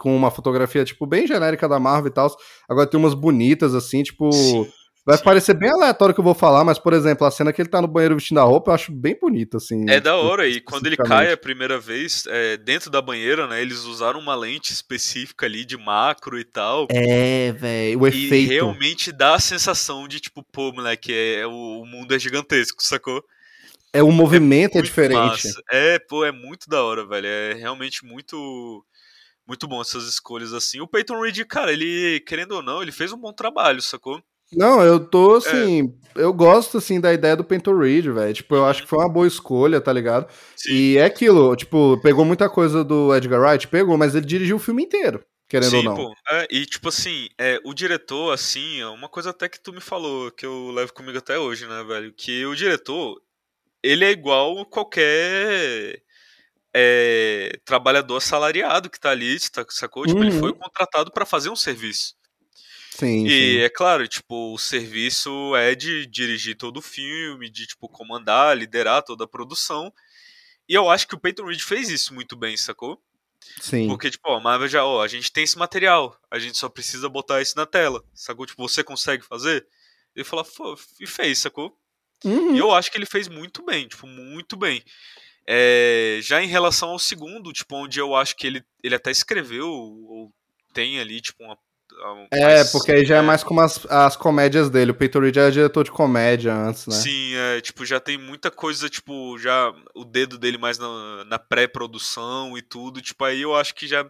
com 0.00 0.16
uma 0.16 0.30
fotografia, 0.30 0.82
tipo, 0.82 1.06
bem 1.06 1.26
genérica 1.26 1.68
da 1.68 1.78
Marvel 1.78 2.10
e 2.10 2.14
tal. 2.14 2.34
Agora 2.68 2.86
tem 2.86 2.98
umas 2.98 3.12
bonitas, 3.12 3.74
assim, 3.74 4.02
tipo. 4.02 4.32
Sim, 4.32 4.66
vai 5.04 5.16
sim. 5.16 5.24
parecer 5.24 5.54
bem 5.54 5.70
aleatório 5.70 6.14
que 6.14 6.20
eu 6.20 6.24
vou 6.24 6.34
falar, 6.34 6.64
mas, 6.64 6.78
por 6.78 6.92
exemplo, 6.92 7.26
a 7.26 7.30
cena 7.30 7.52
que 7.52 7.60
ele 7.60 7.68
tá 7.68 7.80
no 7.80 7.88
banheiro 7.88 8.14
vestindo 8.14 8.38
a 8.40 8.44
roupa, 8.44 8.70
eu 8.70 8.74
acho 8.74 8.92
bem 8.92 9.18
bonita, 9.18 9.56
assim. 9.56 9.88
É 9.88 10.00
da 10.00 10.16
hora, 10.16 10.46
e 10.46 10.60
quando 10.60 10.86
ele 10.86 10.96
cai 10.96 11.32
a 11.32 11.36
primeira 11.36 11.78
vez, 11.78 12.24
é, 12.28 12.56
dentro 12.56 12.90
da 12.90 13.00
banheira, 13.00 13.46
né, 13.46 13.60
eles 13.60 13.84
usaram 13.84 14.20
uma 14.20 14.34
lente 14.34 14.72
específica 14.72 15.46
ali 15.46 15.64
de 15.64 15.76
macro 15.76 16.38
e 16.38 16.44
tal. 16.44 16.86
É, 16.90 17.52
velho, 17.52 18.00
o 18.00 18.06
E 18.08 18.26
efeito. 18.26 18.50
realmente 18.50 19.12
dá 19.12 19.34
a 19.34 19.40
sensação 19.40 20.06
de, 20.06 20.20
tipo, 20.20 20.44
pô, 20.52 20.72
moleque, 20.72 21.12
é, 21.12 21.40
é 21.40 21.46
o, 21.46 21.80
o 21.82 21.86
mundo 21.86 22.14
é 22.14 22.18
gigantesco, 22.18 22.82
sacou? 22.82 23.22
É, 23.92 24.02
o 24.02 24.12
movimento 24.12 24.72
é, 24.72 24.78
Muito 24.78 24.86
diferente. 24.86 25.18
massa. 25.18 25.62
É, 25.70 25.98
pô, 25.98 26.24
é 26.24 26.30
muito 26.30 26.68
da 26.68 26.82
hora, 26.82 27.04
velho. 27.04 27.26
É 27.26 27.54
realmente 27.54 28.04
muito 28.04 28.84
muito 29.46 29.66
bom 29.66 29.80
essas 29.80 30.04
escolhas 30.04 30.52
assim. 30.52 30.80
O 30.80 30.86
Peyton 30.86 31.20
Reed, 31.20 31.40
cara, 31.44 31.72
ele, 31.72 32.20
querendo 32.20 32.52
ou 32.52 32.62
não, 32.62 32.80
ele 32.80 32.92
fez 32.92 33.12
um 33.12 33.16
bom 33.18 33.32
trabalho, 33.32 33.82
sacou? 33.82 34.22
Não, 34.52 34.82
eu 34.82 34.96
É. 34.96 34.98
tô 34.98 35.34
assim. 35.36 35.94
Eu 36.16 36.32
gosto, 36.34 36.78
assim, 36.78 37.00
da 37.00 37.12
ideia 37.14 37.36
do 37.36 37.44
Penton 37.44 37.78
Reed, 37.78 38.06
velho. 38.06 38.34
Tipo, 38.34 38.56
eu 38.56 38.66
acho 38.66 38.82
que 38.82 38.88
foi 38.88 38.98
uma 38.98 39.08
boa 39.08 39.26
escolha, 39.28 39.80
tá 39.80 39.92
ligado? 39.92 40.24
Uhum. 40.24 40.28
Sim. 40.56 40.72
E 40.72 40.96
é 40.98 41.04
aquilo, 41.04 41.54
tipo, 41.54 41.98
pegou 42.02 42.24
muita 42.24 42.48
coisa 42.50 42.82
do 42.82 43.14
Edgar 43.14 43.40
Wright, 43.40 43.68
pegou, 43.68 43.96
mas 43.96 44.14
ele 44.14 44.26
dirigiu 44.26 44.56
o 44.56 44.58
filme 44.60 44.82
inteiro, 44.82 45.24
querendo 45.48 45.72
ou 45.76 45.80
Sim, 45.80 45.84
não. 45.86 45.94
pô. 45.94 46.12
É, 46.28 46.48
e 46.50 46.66
tipo 46.66 46.88
assim, 46.88 47.28
é, 47.38 47.60
o 47.64 47.72
diretor, 47.72 48.32
assim, 48.34 48.80
é 48.80 48.86
uma 48.88 49.08
coisa 49.08 49.30
até 49.30 49.48
que 49.48 49.60
tu 49.60 49.72
me 49.72 49.80
falou, 49.80 50.32
que 50.32 50.44
eu 50.44 50.72
levo 50.72 50.92
comigo 50.92 51.16
até 51.16 51.38
hoje, 51.38 51.66
né, 51.68 51.84
velho? 51.84 52.12
Que 52.12 52.44
o 52.44 52.56
diretor, 52.56 53.20
ele 53.82 54.04
é 54.04 54.10
igual 54.10 54.66
qualquer 54.66 56.02
é, 56.74 57.52
trabalhador 57.64 58.16
assalariado 58.16 58.90
que 58.90 58.98
tá 59.00 59.10
ali, 59.10 59.38
tá- 59.50 59.64
sacou? 59.70 60.06
Tipo, 60.06 60.20
ele 60.22 60.32
Uhum. 60.32 60.40
foi 60.40 60.52
contratado 60.54 61.12
pra 61.12 61.24
fazer 61.26 61.50
um 61.50 61.56
serviço. 61.56 62.14
Sim, 63.00 63.26
E 63.26 63.30
sim. 63.30 63.58
é 63.58 63.68
claro, 63.70 64.06
tipo, 64.06 64.52
o 64.52 64.58
serviço 64.58 65.56
é 65.56 65.74
de 65.74 66.06
dirigir 66.06 66.56
todo 66.56 66.76
o 66.76 66.82
filme, 66.82 67.48
de, 67.48 67.66
tipo, 67.66 67.88
comandar, 67.88 68.56
liderar 68.56 69.02
toda 69.02 69.24
a 69.24 69.28
produção. 69.28 69.92
E 70.68 70.74
eu 70.74 70.88
acho 70.90 71.08
que 71.08 71.14
o 71.14 71.18
Peyton 71.18 71.46
Reed 71.46 71.60
fez 71.60 71.88
isso 71.88 72.14
muito 72.14 72.36
bem, 72.36 72.56
sacou? 72.56 73.02
Sim. 73.60 73.88
Porque, 73.88 74.10
tipo, 74.10 74.28
ó, 74.30 74.36
a 74.36 74.40
Marvel 74.40 74.68
já, 74.68 74.84
ó, 74.84 75.02
a 75.02 75.08
gente 75.08 75.32
tem 75.32 75.44
esse 75.44 75.58
material, 75.58 76.16
a 76.30 76.38
gente 76.38 76.58
só 76.58 76.68
precisa 76.68 77.08
botar 77.08 77.40
isso 77.40 77.56
na 77.56 77.64
tela, 77.66 78.04
sacou? 78.14 78.44
Tipo, 78.44 78.68
você 78.68 78.84
consegue 78.84 79.24
fazer? 79.24 79.66
Ele 80.14 80.24
falou, 80.24 80.46
e 81.00 81.06
fez, 81.06 81.38
sacou? 81.38 81.76
Uhum. 82.24 82.54
E 82.54 82.58
eu 82.58 82.70
acho 82.72 82.90
que 82.90 82.98
ele 82.98 83.06
fez 83.06 83.28
muito 83.28 83.64
bem, 83.64 83.88
tipo, 83.88 84.06
muito 84.06 84.56
bem. 84.56 84.82
É, 85.46 86.20
já 86.22 86.42
em 86.42 86.46
relação 86.46 86.90
ao 86.90 86.98
segundo, 86.98 87.52
tipo, 87.52 87.74
onde 87.76 87.98
eu 87.98 88.14
acho 88.14 88.36
que 88.36 88.46
ele, 88.46 88.62
ele 88.84 88.94
até 88.94 89.10
escreveu, 89.10 89.68
ou 89.68 90.32
tem 90.72 91.00
ali, 91.00 91.20
tipo, 91.20 91.42
uma. 91.42 91.58
Uma- 91.92 92.26
É, 92.30 92.56
mais- 92.56 92.72
porque 92.72 92.92
aí 92.92 93.04
já 93.04 93.16
é 93.16 93.22
mais 93.22 93.42
como 93.42 93.60
as, 93.60 93.84
as 93.86 94.16
comédias 94.16 94.70
dele. 94.70 94.90
O 94.90 94.94
Peyton 94.94 95.20
Reed 95.20 95.36
era 95.36 95.50
diretor 95.50 95.84
de 95.84 95.90
comédia 95.90 96.54
antes, 96.54 96.86
né? 96.86 96.94
Sim, 96.94 97.34
é, 97.34 97.60
tipo, 97.60 97.84
já 97.84 97.98
tem 98.00 98.16
muita 98.18 98.50
coisa, 98.50 98.88
tipo, 98.88 99.38
já 99.38 99.72
o 99.94 100.04
dedo 100.04 100.38
dele 100.38 100.58
mais 100.58 100.78
na, 100.78 101.24
na 101.26 101.38
pré-produção 101.38 102.56
e 102.56 102.62
tudo, 102.62 103.00
tipo, 103.00 103.24
aí 103.24 103.42
eu 103.42 103.54
acho 103.54 103.74
que 103.74 103.86
já 103.86 104.06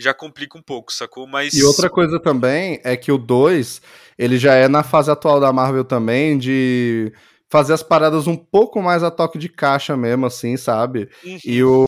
já 0.00 0.14
complica 0.14 0.56
um 0.56 0.62
pouco, 0.62 0.92
sacou? 0.92 1.26
Mas 1.26 1.52
E 1.54 1.62
outra 1.64 1.90
coisa 1.90 2.20
também 2.20 2.80
é 2.84 2.96
que 2.96 3.10
o 3.10 3.18
2, 3.18 3.82
ele 4.16 4.38
já 4.38 4.54
é 4.54 4.68
na 4.68 4.84
fase 4.84 5.10
atual 5.10 5.40
da 5.40 5.52
Marvel 5.52 5.84
também 5.84 6.38
de 6.38 7.12
fazer 7.50 7.72
as 7.72 7.82
paradas 7.82 8.26
um 8.26 8.36
pouco 8.36 8.82
mais 8.82 9.02
a 9.02 9.10
toque 9.10 9.38
de 9.38 9.48
caixa 9.48 9.96
mesmo, 9.96 10.26
assim, 10.26 10.56
sabe? 10.56 11.08
Uhum. 11.24 11.38
E 11.44 11.62
o, 11.64 11.86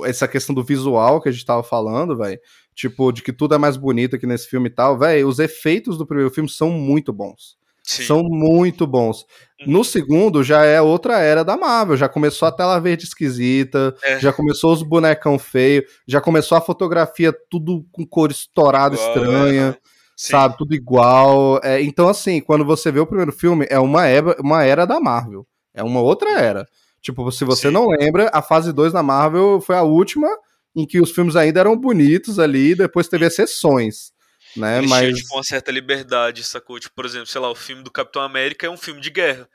o- 0.00 0.06
essa 0.06 0.28
questão 0.28 0.54
do 0.54 0.62
visual 0.64 1.20
que 1.20 1.28
a 1.28 1.32
gente 1.32 1.44
tava 1.44 1.62
falando, 1.62 2.16
velho, 2.16 2.38
tipo, 2.74 3.10
de 3.12 3.22
que 3.22 3.32
tudo 3.32 3.54
é 3.54 3.58
mais 3.58 3.76
bonito 3.76 4.16
aqui 4.16 4.26
nesse 4.26 4.46
filme 4.48 4.68
e 4.68 4.72
tal, 4.72 4.98
velho, 4.98 5.26
os 5.28 5.38
efeitos 5.38 5.96
do 5.98 6.06
primeiro 6.06 6.30
filme 6.30 6.48
são 6.48 6.70
muito 6.70 7.12
bons. 7.12 7.58
Sim. 7.82 8.02
São 8.04 8.22
muito 8.22 8.86
bons. 8.86 9.22
Uhum. 9.60 9.72
No 9.72 9.84
segundo, 9.84 10.44
já 10.44 10.64
é 10.64 10.80
outra 10.80 11.18
era 11.18 11.42
da 11.42 11.56
Marvel. 11.56 11.96
Já 11.96 12.08
começou 12.08 12.46
a 12.46 12.52
tela 12.52 12.78
verde 12.78 13.04
esquisita, 13.04 13.96
É. 14.04 14.18
já 14.20 14.32
começou 14.32 14.72
os 14.72 14.82
bonecão 14.82 15.38
feio, 15.38 15.82
já 16.06 16.20
começou 16.20 16.56
a 16.56 16.60
fotografia 16.60 17.34
tudo 17.50 17.84
com 17.90 18.06
cor 18.06 18.30
estourada, 18.30 18.94
Igual, 18.94 19.08
estranha, 19.08 19.76
é. 19.76 19.90
Sim. 20.20 20.32
sabe? 20.32 20.58
Tudo 20.58 20.74
igual. 20.74 21.58
É, 21.64 21.80
então, 21.80 22.06
assim, 22.06 22.42
quando 22.42 22.62
você 22.62 22.92
vê 22.92 23.00
o 23.00 23.06
primeiro 23.06 23.32
filme, 23.32 23.66
é 23.70 23.78
uma 23.78 24.06
era, 24.06 24.36
uma 24.38 24.62
era 24.62 24.84
da 24.84 25.00
Marvel. 25.00 25.46
É 25.72 25.82
uma 25.82 26.02
outra 26.02 26.38
era. 26.38 26.68
Tipo, 27.00 27.32
se 27.32 27.42
você 27.42 27.68
Sim. 27.68 27.72
não 27.72 27.88
lembra, 27.88 28.28
a 28.30 28.42
fase 28.42 28.70
2 28.70 28.92
da 28.92 29.02
Marvel 29.02 29.62
foi 29.62 29.76
a 29.76 29.82
última 29.82 30.28
em 30.76 30.86
que 30.86 31.00
os 31.00 31.10
filmes 31.10 31.36
ainda 31.36 31.60
eram 31.60 31.74
bonitos 31.74 32.38
ali, 32.38 32.74
depois 32.74 33.08
teve 33.08 33.24
exceções. 33.24 34.12
Né? 34.54 34.78
Eles 34.78 34.90
Mas 34.90 35.00
tinham, 35.00 35.14
tipo, 35.14 35.34
uma 35.34 35.42
certa 35.42 35.72
liberdade, 35.72 36.44
sacou? 36.44 36.78
Tipo, 36.78 36.94
por 36.94 37.06
exemplo, 37.06 37.26
sei 37.26 37.40
lá, 37.40 37.50
o 37.50 37.54
filme 37.54 37.82
do 37.82 37.90
Capitão 37.90 38.20
América 38.20 38.66
é 38.66 38.70
um 38.70 38.76
filme 38.76 39.00
de 39.00 39.08
guerra. 39.08 39.48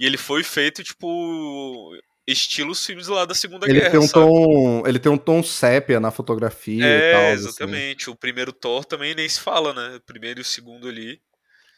E 0.00 0.04
ele 0.04 0.16
foi 0.16 0.42
feito, 0.42 0.82
tipo, 0.82 1.92
estilo 2.32 2.72
os 2.72 2.84
filmes 2.84 3.08
lá 3.08 3.24
da 3.24 3.34
Segunda 3.34 3.66
Ele 3.66 3.78
Guerra, 3.80 3.90
tem 3.90 4.00
um 4.00 4.02
sabe? 4.02 4.12
tom, 4.26 4.82
ele 4.86 4.98
tem 4.98 5.12
um 5.12 5.18
tom 5.18 5.42
sépia 5.42 6.00
na 6.00 6.10
fotografia 6.10 6.84
e 6.84 7.12
tal. 7.12 7.20
É, 7.20 7.32
assim. 7.32 7.48
exatamente. 7.48 8.10
O 8.10 8.16
primeiro 8.16 8.52
Thor 8.52 8.84
também 8.84 9.14
nem 9.14 9.28
se 9.28 9.40
fala, 9.40 9.72
né? 9.72 9.96
O 9.96 10.00
primeiro 10.00 10.40
e 10.40 10.42
o 10.42 10.44
segundo 10.44 10.88
ali. 10.88 11.20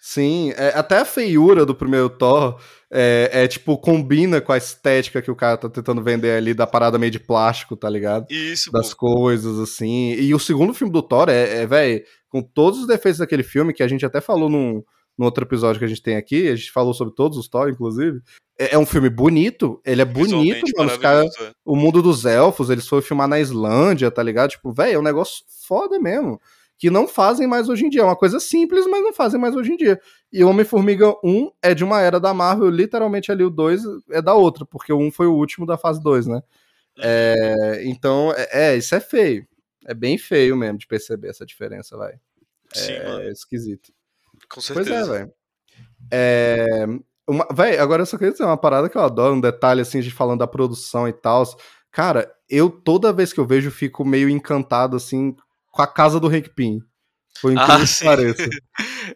Sim, 0.05 0.53
é, 0.57 0.77
até 0.77 0.99
a 0.99 1.05
feiura 1.05 1.65
do 1.65 1.77
primeiro 1.77 2.11
Thor 2.11 2.61
é, 2.91 3.31
é, 3.33 3.47
tipo, 3.47 3.79
combina 3.79 4.41
com 4.41 4.51
a 4.53 4.57
estética 4.57 5.23
que 5.23 5.31
o 5.31 5.37
cara 5.37 5.57
tá 5.57 5.69
tentando 5.69 6.03
vender 6.03 6.37
ali 6.37 6.53
da 6.53 6.67
parada 6.67 6.99
meio 6.99 7.13
de 7.13 7.21
plástico, 7.21 7.77
tá 7.77 7.89
ligado? 7.89 8.27
Isso, 8.29 8.73
Das 8.73 8.93
pô. 8.93 8.97
coisas, 8.97 9.61
assim. 9.61 10.15
E 10.15 10.35
o 10.35 10.41
segundo 10.41 10.75
filme 10.75 10.93
do 10.93 11.03
Thor 11.03 11.29
é, 11.29 11.63
é 11.63 11.67
velho, 11.69 12.03
com 12.29 12.43
todos 12.43 12.81
os 12.81 12.87
defeitos 12.89 13.19
daquele 13.19 13.45
filme, 13.45 13.73
que 13.73 13.83
a 13.83 13.87
gente 13.87 14.05
até 14.05 14.21
falou 14.21 14.49
num, 14.49 14.83
num 15.17 15.25
outro 15.25 15.45
episódio 15.45 15.79
que 15.79 15.85
a 15.85 15.89
gente 15.89 16.03
tem 16.03 16.17
aqui, 16.17 16.49
a 16.49 16.57
gente 16.57 16.73
falou 16.73 16.95
sobre 16.95 17.15
todos 17.15 17.39
os 17.39 17.49
Thor, 17.49 17.69
inclusive. 17.69 18.21
É, 18.59 18.75
é 18.75 18.79
um 18.79 18.87
filme 18.87 19.09
bonito, 19.09 19.81
ele 19.85 20.03
é 20.03 20.05
bonito, 20.05 20.65
mano. 20.77 20.91
Os 20.91 20.99
maravilhoso, 20.99 21.43
é. 21.43 21.53
o 21.65 21.77
mundo 21.77 22.03
dos 22.03 22.25
elfos, 22.25 22.71
eles 22.71 22.87
foram 22.87 23.03
filmar 23.03 23.29
na 23.29 23.41
Islândia, 23.41 24.11
tá 24.11 24.23
ligado? 24.23 24.51
Tipo, 24.51 24.73
velho, 24.73 24.97
é 24.97 24.99
um 24.99 25.03
negócio 25.03 25.45
foda 25.67 25.99
mesmo. 25.99 26.41
Que 26.79 26.91
não 26.91 27.07
fazem 27.07 27.47
mais 27.47 27.69
hoje 27.69 27.87
em 27.87 27.89
dia. 27.89 28.01
É 28.01 28.05
uma 28.05 28.17
coisa 28.17 28.41
simples, 28.41 28.87
mas 28.87 29.03
não 29.03 29.13
fazem 29.13 29.41
mais 29.41 29.55
hoje 29.55 29.73
em 29.73 29.77
dia. 29.77 30.01
E 30.33 30.43
Homem-Formiga 30.43 31.15
1 31.23 31.51
é 31.63 31.75
de 31.75 31.85
uma 31.85 32.01
era 32.01 32.19
da 32.19 32.35
Marvel, 32.35 32.69
literalmente 32.71 33.31
ali 33.31 33.45
o 33.45 33.51
2 33.51 33.83
é 34.11 34.21
da 34.21 34.35
outra, 34.35 34.67
porque 34.67 34.93
o 34.93 34.99
1 34.99 35.13
foi 35.13 35.27
o 35.29 35.35
último 35.35 35.65
da 35.65 35.79
fase 35.79 36.03
2, 36.03 36.27
né? 36.27 36.43
É, 36.99 37.83
então, 37.85 38.33
é, 38.37 38.73
é, 38.73 38.77
isso 38.77 38.95
é 38.95 39.01
feio. 39.01 39.47
É 39.87 39.95
bem 39.95 40.19
feio 40.19 40.57
mesmo 40.57 40.79
de 40.79 40.87
perceber 40.87 41.29
essa 41.29 41.47
diferença, 41.47 41.97
vai. 41.97 42.15
Sim, 42.73 42.93
É 42.93 43.09
mano. 43.09 43.29
esquisito. 43.31 43.93
Com 44.53 44.61
Pois 44.61 44.69
é, 44.69 44.85
certeza. 44.85 45.13
velho. 45.13 45.33
É, 46.11 46.87
uma- 47.29 47.47
véi, 47.53 47.79
agora 47.79 48.03
eu 48.03 48.07
só 48.07 48.19
queria 48.19 48.33
dizer 48.33 48.45
uma 48.45 48.57
parada 48.57 48.89
que 48.89 48.97
eu 48.97 49.03
adoro, 49.03 49.35
um 49.35 49.41
detalhe 49.41 49.81
assim, 49.81 50.01
de 50.01 50.11
falando 50.11 50.41
da 50.41 50.47
produção 50.47 51.09
e 51.09 51.13
tal. 51.13 51.43
Cara, 51.91 52.31
eu 52.49 52.71
toda 52.71 53.13
vez 53.13 53.33
que 53.33 53.41
eu 53.41 53.47
vejo 53.47 53.71
fico 53.71 54.05
meio 54.05 54.29
encantado 54.29 54.97
assim 54.97 55.35
com 55.71 55.83
a 55.83 55.87
casa 55.87 56.19
do 56.21 56.29
Hank 56.29 56.51
Pym. 56.55 56.81
Por 57.41 57.53
incrível 57.53 57.75
Ah, 57.75 57.81
que 57.81 57.87
sim. 57.87 58.05
pareça. 58.05 58.49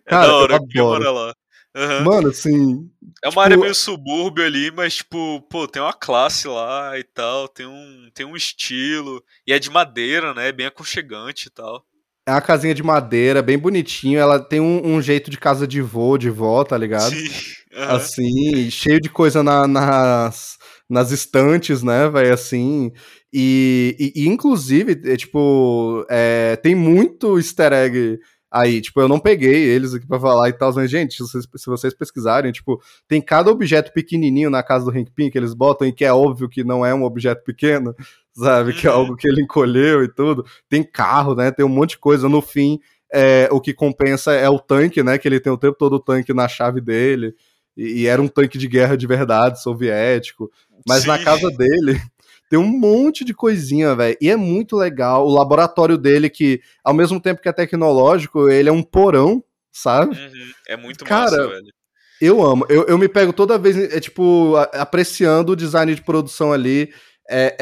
É 0.06 0.10
Cara, 0.10 0.26
da 0.26 0.32
eu 0.32 0.36
hora 0.36 0.58
que 0.68 0.78
adoro. 0.78 0.98
mora 1.04 1.10
lá. 1.10 1.34
Aham. 1.74 2.04
Mano, 2.04 2.28
assim, 2.30 2.90
É 3.22 3.28
uma 3.28 3.42
área 3.42 3.54
tipo- 3.54 3.62
meio 3.62 3.74
subúrbio 3.74 4.44
ali, 4.44 4.70
mas, 4.70 4.96
tipo, 4.96 5.40
pô, 5.50 5.68
tem 5.68 5.80
uma 5.82 5.92
classe 5.92 6.48
lá 6.48 6.98
e 6.98 7.04
tal, 7.04 7.48
tem 7.48 7.66
um, 7.66 8.08
tem 8.14 8.24
um 8.26 8.34
estilo. 8.36 9.22
E 9.46 9.52
é 9.52 9.58
de 9.58 9.68
madeira, 9.70 10.32
né? 10.34 10.50
Bem 10.52 10.66
aconchegante 10.66 11.48
e 11.48 11.50
tal. 11.50 11.84
É 12.26 12.32
uma 12.32 12.40
casinha 12.40 12.74
de 12.74 12.82
madeira, 12.82 13.42
bem 13.42 13.58
bonitinho. 13.58 14.18
Ela 14.18 14.38
tem 14.40 14.60
um, 14.60 14.96
um 14.96 15.00
jeito 15.02 15.30
de 15.30 15.38
casa 15.38 15.66
de 15.66 15.80
vô, 15.80 16.18
de 16.18 16.30
vó, 16.30 16.64
tá 16.64 16.76
ligado? 16.76 17.14
Sim. 17.14 17.28
aham. 17.76 17.96
assim, 17.96 18.70
cheio 18.70 19.00
de 19.00 19.08
coisa 19.08 19.42
na- 19.42 19.66
nas, 19.66 20.56
nas 20.88 21.10
estantes, 21.12 21.82
né, 21.82 22.08
velho, 22.08 22.32
assim, 22.32 22.90
e, 23.32 23.96
e- 24.16 24.22
e, 24.24 24.28
inclusive, 24.28 25.00
é, 25.04 25.16
tipo, 25.16 26.04
é, 26.10 26.56
tem 26.56 26.74
muito 26.74 27.36
easter 27.38 27.72
egg 27.72 28.18
aí, 28.50 28.80
tipo, 28.80 29.00
eu 29.00 29.08
não 29.08 29.18
peguei 29.18 29.64
eles 29.64 29.94
aqui 29.94 30.06
pra 30.06 30.20
falar 30.20 30.48
e 30.48 30.52
tal, 30.52 30.72
mas, 30.74 30.90
gente, 30.90 31.14
se 31.14 31.20
vocês, 31.20 31.44
se 31.56 31.66
vocês 31.66 31.94
pesquisarem, 31.94 32.52
tipo, 32.52 32.80
tem 33.08 33.20
cada 33.20 33.50
objeto 33.50 33.92
pequenininho 33.92 34.48
na 34.50 34.62
casa 34.62 34.84
do 34.84 34.96
Hank 34.96 35.10
Pym 35.10 35.30
que 35.30 35.36
eles 35.38 35.52
botam 35.54 35.86
e 35.86 35.92
que 35.92 36.04
é 36.04 36.12
óbvio 36.12 36.48
que 36.48 36.64
não 36.64 36.84
é 36.86 36.94
um 36.94 37.04
objeto 37.04 37.42
pequeno, 37.44 37.94
sabe, 38.34 38.72
que 38.72 38.86
é 38.86 38.90
Uhum. 38.90 38.96
algo 38.96 39.16
que 39.16 39.28
ele 39.28 39.42
encolheu 39.42 40.02
e 40.04 40.08
tudo, 40.08 40.44
tem 40.68 40.82
carro, 40.82 41.34
né, 41.34 41.50
tem 41.50 41.64
um 41.64 41.68
monte 41.68 41.90
de 41.90 41.98
coisa, 41.98 42.28
no 42.28 42.40
fim, 42.40 42.78
é, 43.12 43.48
o 43.52 43.60
que 43.60 43.72
compensa 43.74 44.32
é 44.32 44.48
o 44.48 44.58
tanque, 44.58 45.02
né, 45.02 45.18
que 45.18 45.26
ele 45.28 45.40
tem 45.40 45.52
o 45.52 45.58
tempo 45.58 45.76
todo 45.78 45.94
o 45.94 46.00
tanque 46.00 46.32
na 46.34 46.48
chave 46.48 46.80
dele, 46.80 47.34
e, 47.76 48.02
e 48.02 48.06
era 48.06 48.20
um 48.22 48.28
tanque 48.28 48.56
de 48.58 48.66
guerra 48.68 48.96
de 48.96 49.06
verdade, 49.06 49.62
soviético. 49.62 50.50
Mas 50.86 51.04
na 51.04 51.18
Sim. 51.18 51.24
casa 51.24 51.50
dele 51.50 52.00
tem 52.48 52.58
um 52.58 52.66
monte 52.66 53.24
de 53.24 53.34
coisinha, 53.34 53.94
velho. 53.94 54.16
E 54.20 54.28
é 54.30 54.36
muito 54.36 54.76
legal. 54.76 55.26
O 55.26 55.32
laboratório 55.32 55.98
dele, 55.98 56.30
que 56.30 56.60
ao 56.84 56.94
mesmo 56.94 57.20
tempo 57.20 57.40
que 57.42 57.48
é 57.48 57.52
tecnológico, 57.52 58.48
ele 58.48 58.68
é 58.68 58.72
um 58.72 58.82
porão, 58.82 59.42
sabe? 59.72 60.16
Uhum. 60.16 60.50
É 60.68 60.76
muito 60.76 61.04
Cara, 61.04 61.24
massa, 61.24 61.48
velho. 61.48 61.72
Eu 62.20 62.42
amo. 62.42 62.64
Eu, 62.68 62.84
eu 62.86 62.96
me 62.96 63.08
pego 63.08 63.32
toda 63.32 63.58
vez, 63.58 63.76
é 63.76 64.00
tipo, 64.00 64.54
a- 64.56 64.62
apreciando 64.82 65.52
o 65.52 65.56
design 65.56 65.94
de 65.94 66.00
produção 66.02 66.50
ali, 66.52 66.90
é, 67.28 67.56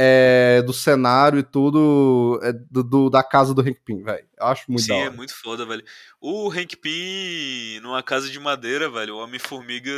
é, 0.59 0.62
do 0.62 0.72
cenário 0.72 1.39
e 1.39 1.43
tudo, 1.43 2.39
é, 2.43 2.53
do, 2.53 2.85
do- 2.85 3.11
da 3.11 3.24
casa 3.24 3.53
do 3.55 3.62
Hank 3.62 3.78
Pym, 3.85 4.03
velho. 4.05 4.24
Eu 4.39 4.47
acho 4.47 4.64
muito 4.68 4.85
Sim, 4.85 4.93
é 5.01 5.11
muito 5.11 5.35
foda, 5.35 5.64
velho. 5.66 5.82
O 6.20 6.49
Hank 6.53 6.76
Pym 6.76 7.80
numa 7.80 8.03
casa 8.03 8.28
de 8.30 8.39
madeira, 8.39 8.89
velho. 8.91 9.14
O 9.16 9.18
Homem-Formiga. 9.18 9.91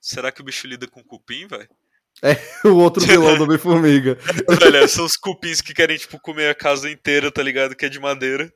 Será 0.00 0.30
que 0.32 0.40
o 0.40 0.44
bicho 0.44 0.66
lida 0.66 0.86
com 0.86 1.02
cupim, 1.02 1.46
velho? 1.46 1.68
O 2.64 2.76
outro 2.76 3.04
vilão 3.04 3.36
do 3.36 3.44
Homem-Formiga. 3.44 4.16
velho, 4.70 4.88
são 4.88 5.04
os 5.04 5.16
cupins 5.16 5.60
que 5.60 5.74
querem, 5.74 5.96
tipo, 5.96 6.20
comer 6.20 6.48
a 6.48 6.54
casa 6.54 6.88
inteira, 6.90 7.30
tá 7.30 7.42
ligado? 7.42 7.74
Que 7.74 7.86
é 7.86 7.88
de 7.88 7.98
madeira. 7.98 8.50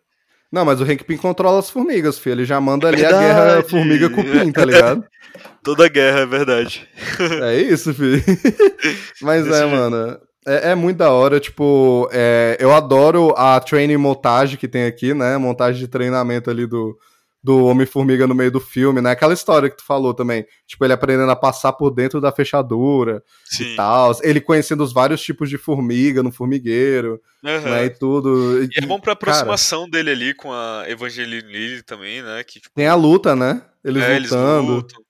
Não, 0.50 0.64
mas 0.64 0.80
o 0.80 0.84
Hank 0.84 1.02
Pym 1.04 1.16
controla 1.16 1.58
as 1.58 1.68
formigas, 1.68 2.18
filho. 2.18 2.34
Ele 2.34 2.44
já 2.44 2.60
manda 2.60 2.86
ali 2.86 3.04
a 3.04 3.10
Verdade. 3.10 3.24
guerra 3.24 3.62
formiga-cupim, 3.64 4.52
tá 4.52 4.64
ligado? 4.64 5.04
Toda 5.62 5.88
guerra, 5.88 6.20
é 6.20 6.26
verdade. 6.26 6.88
É 7.42 7.56
isso, 7.56 7.92
filho. 7.92 8.22
Mas 9.20 9.44
Desse 9.44 9.56
é, 9.56 9.60
jeito. 9.62 9.76
mano. 9.76 10.18
É, 10.46 10.70
é 10.70 10.74
muito 10.76 10.98
da 10.98 11.10
hora, 11.10 11.40
tipo, 11.40 12.08
é, 12.12 12.56
eu 12.60 12.72
adoro 12.72 13.34
a 13.36 13.58
training 13.58 13.96
montagem 13.96 14.56
que 14.56 14.68
tem 14.68 14.86
aqui, 14.86 15.12
né? 15.12 15.36
Montagem 15.36 15.80
de 15.80 15.88
treinamento 15.88 16.48
ali 16.48 16.66
do, 16.68 16.96
do 17.46 17.64
Homem-Formiga 17.66 18.26
no 18.26 18.34
meio 18.34 18.50
do 18.50 18.58
filme, 18.58 19.00
né? 19.00 19.12
Aquela 19.12 19.32
história 19.32 19.70
que 19.70 19.76
tu 19.76 19.84
falou 19.84 20.12
também. 20.12 20.44
Tipo, 20.66 20.84
ele 20.84 20.92
aprendendo 20.92 21.30
a 21.30 21.36
passar 21.36 21.72
por 21.74 21.92
dentro 21.92 22.20
da 22.20 22.32
fechadura 22.32 23.22
Sim. 23.44 23.72
e 23.72 23.76
tal. 23.76 24.16
Ele 24.24 24.40
conhecendo 24.40 24.82
os 24.82 24.92
vários 24.92 25.22
tipos 25.22 25.48
de 25.48 25.56
formiga 25.56 26.24
no 26.24 26.32
formigueiro, 26.32 27.20
Aham. 27.44 27.70
né? 27.70 27.84
E 27.84 27.90
tudo. 27.90 28.64
E 28.64 28.68
é 28.76 28.80
bom 28.80 28.98
pra 28.98 29.14
Cara, 29.14 29.30
aproximação 29.30 29.88
dele 29.88 30.10
ali 30.10 30.34
com 30.34 30.52
a 30.52 30.86
Evangeline 30.88 31.40
Lilly 31.40 31.82
também, 31.84 32.20
né? 32.20 32.42
Que, 32.42 32.58
tipo, 32.58 32.74
tem 32.74 32.88
a 32.88 32.96
luta, 32.96 33.36
né? 33.36 33.62
Eles 33.84 34.02
é, 34.02 34.16
eles 34.16 34.30
lutando. 34.32 34.72
lutam. 34.72 35.05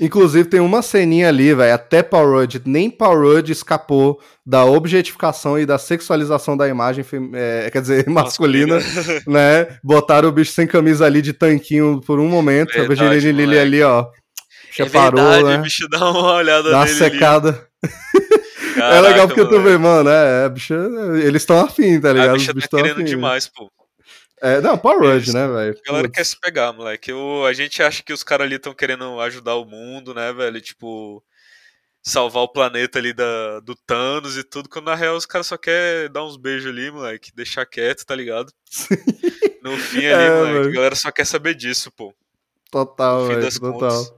Inclusive, 0.00 0.48
tem 0.48 0.60
uma 0.60 0.80
ceninha 0.80 1.28
ali, 1.28 1.52
velho. 1.54 1.74
Até 1.74 2.02
Paul 2.02 2.30
Rudd, 2.30 2.56
nem 2.64 2.88
Paul 2.90 3.18
Rudd 3.20 3.50
escapou 3.50 4.20
da 4.46 4.64
objetificação 4.64 5.58
e 5.58 5.66
da 5.66 5.76
sexualização 5.78 6.56
da 6.56 6.68
imagem, 6.68 7.04
é, 7.34 7.68
quer 7.72 7.80
dizer, 7.80 8.06
masculina, 8.10 8.78
né? 9.26 9.66
Botaram 9.82 10.28
o 10.28 10.32
bicho 10.32 10.52
sem 10.52 10.66
camisa 10.66 11.04
ali 11.04 11.20
de 11.20 11.32
tanquinho 11.32 12.00
por 12.06 12.20
um 12.20 12.28
momento. 12.28 12.80
a 12.80 12.84
Verdade, 12.84 13.10
Virginia 13.10 13.32
Lilly 13.32 13.46
moleque. 13.46 13.60
ali, 13.66 13.82
ó. 13.82 14.06
É 14.78 14.84
Separou, 14.84 15.20
verdade, 15.24 15.44
né? 15.44 15.58
o 15.58 15.62
bicho 15.62 15.88
dá 15.88 16.10
uma 16.10 16.32
olhada 16.34 16.70
Dá 16.70 16.84
nele 16.84 16.90
ali. 16.90 16.98
secada. 16.98 17.66
é 18.76 19.00
Caraca, 19.00 19.00
legal 19.00 19.26
porque 19.26 19.44
tu 19.46 19.58
moleque. 19.58 19.68
vê, 19.70 19.78
mano, 19.78 20.08
é, 20.10 20.44
a 20.44 20.48
bicha, 20.48 20.74
eles 21.24 21.42
estão 21.42 21.58
afim, 21.60 22.00
tá 22.00 22.12
ligado? 22.12 22.44
A 22.52 22.52
bicha 22.54 22.54
tá 22.54 22.68
tão 22.68 22.80
querendo 22.82 23.02
afim. 23.02 23.04
demais, 23.04 23.48
pô. 23.48 23.68
É, 24.40 24.60
não, 24.60 24.76
Rudd, 24.76 25.04
Eles- 25.04 25.34
né, 25.34 25.46
velho? 25.46 25.78
A 25.84 25.88
galera 25.90 26.08
quer 26.08 26.24
se 26.24 26.38
pegar, 26.40 26.72
moleque. 26.72 27.10
Eu, 27.10 27.44
a 27.44 27.52
gente 27.52 27.82
acha 27.82 28.02
que 28.02 28.12
os 28.12 28.22
caras 28.22 28.46
ali 28.46 28.56
estão 28.56 28.72
querendo 28.74 29.20
ajudar 29.20 29.54
o 29.56 29.64
mundo, 29.64 30.14
né, 30.14 30.32
velho? 30.32 30.60
Tipo, 30.60 31.22
salvar 32.02 32.42
o 32.44 32.48
planeta 32.52 32.98
ali 32.98 33.12
da, 33.12 33.60
do 33.60 33.74
Thanos 33.86 34.36
e 34.36 34.44
tudo, 34.44 34.68
quando 34.68 34.86
na 34.86 34.94
real 34.94 35.16
os 35.16 35.26
caras 35.26 35.46
só 35.48 35.56
querem 35.56 36.10
dar 36.10 36.24
uns 36.24 36.36
beijos 36.36 36.70
ali, 36.70 36.90
moleque, 36.90 37.30
deixar 37.34 37.66
quieto, 37.66 38.04
tá 38.06 38.14
ligado? 38.14 38.52
No 39.60 39.76
fim 39.76 40.06
ali, 40.06 40.22
É, 40.24 40.30
moleque, 40.30 40.54
mano. 40.58 40.68
a 40.70 40.72
galera 40.72 40.94
só 40.94 41.10
quer 41.10 41.26
saber 41.26 41.52
disso, 41.54 41.90
pô. 41.90 42.14
Total, 42.70 43.26
velho, 43.26 43.40
das 43.42 43.54
total. 43.58 43.72
contas. 43.72 44.12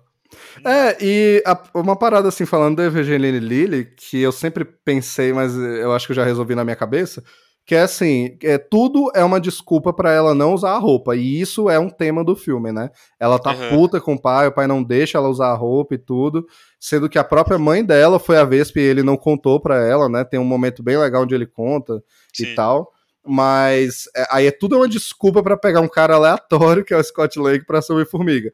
É, 0.64 0.96
e 1.00 1.42
a- 1.46 1.60
uma 1.74 1.96
parada 1.96 2.28
assim, 2.28 2.44
falando 2.44 2.76
da 2.76 2.84
Evangeline 2.84 3.40
Lilly, 3.40 3.86
que 3.96 4.20
eu 4.20 4.32
sempre 4.32 4.64
pensei, 4.64 5.32
mas 5.32 5.56
eu 5.56 5.92
acho 5.92 6.06
que 6.06 6.12
eu 6.12 6.16
já 6.16 6.24
resolvi 6.24 6.54
na 6.54 6.62
minha 6.62 6.76
cabeça, 6.76 7.24
que 7.66 7.74
é 7.74 7.82
assim, 7.82 8.36
é, 8.42 8.58
tudo 8.58 9.12
é 9.14 9.22
uma 9.22 9.40
desculpa 9.40 9.92
pra 9.92 10.10
ela 10.12 10.34
não 10.34 10.54
usar 10.54 10.72
a 10.72 10.78
roupa, 10.78 11.14
e 11.14 11.40
isso 11.40 11.70
é 11.70 11.78
um 11.78 11.88
tema 11.88 12.24
do 12.24 12.34
filme, 12.34 12.72
né? 12.72 12.90
Ela 13.18 13.38
tá 13.38 13.52
Uhum. 13.52 13.68
puta 13.68 14.00
com 14.00 14.14
o 14.14 14.20
pai, 14.20 14.48
o 14.48 14.52
pai 14.52 14.66
não 14.66 14.82
deixa 14.82 15.18
ela 15.18 15.28
usar 15.28 15.48
a 15.48 15.54
roupa 15.54 15.94
e 15.94 15.98
tudo, 15.98 16.46
sendo 16.80 17.08
que 17.08 17.18
a 17.18 17.24
própria 17.24 17.58
mãe 17.58 17.84
dela 17.84 18.18
foi 18.18 18.38
a 18.38 18.44
Vespa 18.44 18.80
e 18.80 18.82
ele 18.82 19.02
não 19.02 19.16
contou 19.16 19.60
pra 19.60 19.76
ela, 19.86 20.08
né? 20.08 20.24
Tem 20.24 20.40
um 20.40 20.44
momento 20.44 20.82
bem 20.82 20.96
legal 20.98 21.22
onde 21.22 21.34
ele 21.34 21.46
conta 21.46 22.02
Sim. 22.32 22.44
e 22.44 22.54
tal. 22.54 22.90
Mas 23.24 24.04
é, 24.16 24.26
aí 24.30 24.46
é 24.46 24.50
tudo 24.50 24.76
uma 24.76 24.88
desculpa 24.88 25.42
pra 25.42 25.56
pegar 25.56 25.80
um 25.80 25.88
cara 25.88 26.14
aleatório, 26.16 26.84
que 26.84 26.94
é 26.94 26.96
o 26.96 27.04
Scott 27.04 27.38
Lake, 27.38 27.66
pra 27.66 27.82
ser 27.82 28.06
formiga. 28.06 28.50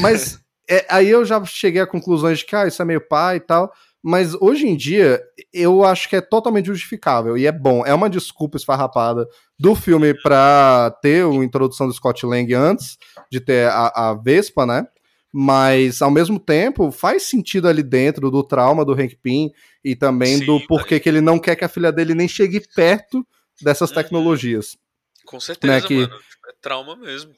Mas 0.00 0.38
é, 0.70 0.86
aí 0.88 1.10
eu 1.10 1.24
já 1.24 1.44
cheguei 1.44 1.82
a 1.82 1.86
conclusões 1.86 2.38
de 2.38 2.46
que 2.46 2.54
ah, 2.56 2.66
isso 2.66 2.80
é 2.80 2.84
meio 2.84 3.00
pai 3.06 3.36
e 3.36 3.40
tal. 3.40 3.72
Mas 4.06 4.34
hoje 4.34 4.66
em 4.68 4.76
dia, 4.76 5.18
eu 5.50 5.82
acho 5.82 6.10
que 6.10 6.16
é 6.16 6.20
totalmente 6.20 6.66
justificável. 6.66 7.38
E 7.38 7.46
é 7.46 7.52
bom. 7.52 7.86
É 7.86 7.94
uma 7.94 8.10
desculpa 8.10 8.58
esfarrapada 8.58 9.26
do 9.58 9.74
filme 9.74 10.12
pra 10.20 10.94
ter 11.00 11.24
a 11.24 11.28
introdução 11.42 11.86
do 11.88 11.94
Scott 11.94 12.26
Lang 12.26 12.52
antes 12.52 12.98
de 13.32 13.40
ter 13.40 13.66
a, 13.70 14.10
a 14.10 14.14
Vespa, 14.14 14.66
né? 14.66 14.86
Mas, 15.32 16.02
ao 16.02 16.10
mesmo 16.10 16.38
tempo, 16.38 16.92
faz 16.92 17.22
sentido 17.24 17.66
ali 17.66 17.82
dentro 17.82 18.30
do 18.30 18.44
trauma 18.44 18.84
do 18.84 18.92
Hank 18.92 19.16
Pym 19.22 19.50
e 19.82 19.96
também 19.96 20.36
Sim, 20.38 20.44
do 20.46 20.60
porquê 20.66 21.00
que 21.00 21.08
ele 21.08 21.22
não 21.22 21.38
quer 21.38 21.56
que 21.56 21.64
a 21.64 21.68
filha 21.68 21.90
dele 21.90 22.14
nem 22.14 22.28
chegue 22.28 22.60
perto 22.76 23.26
dessas 23.62 23.88
Uhum. 23.88 23.94
tecnologias. 23.96 24.76
Com 25.24 25.40
certeza, 25.40 25.72
Né, 25.72 25.80
que- 25.80 25.94
mano. 25.96 26.14
É 26.46 26.52
trauma 26.60 26.94
mesmo. 26.94 27.32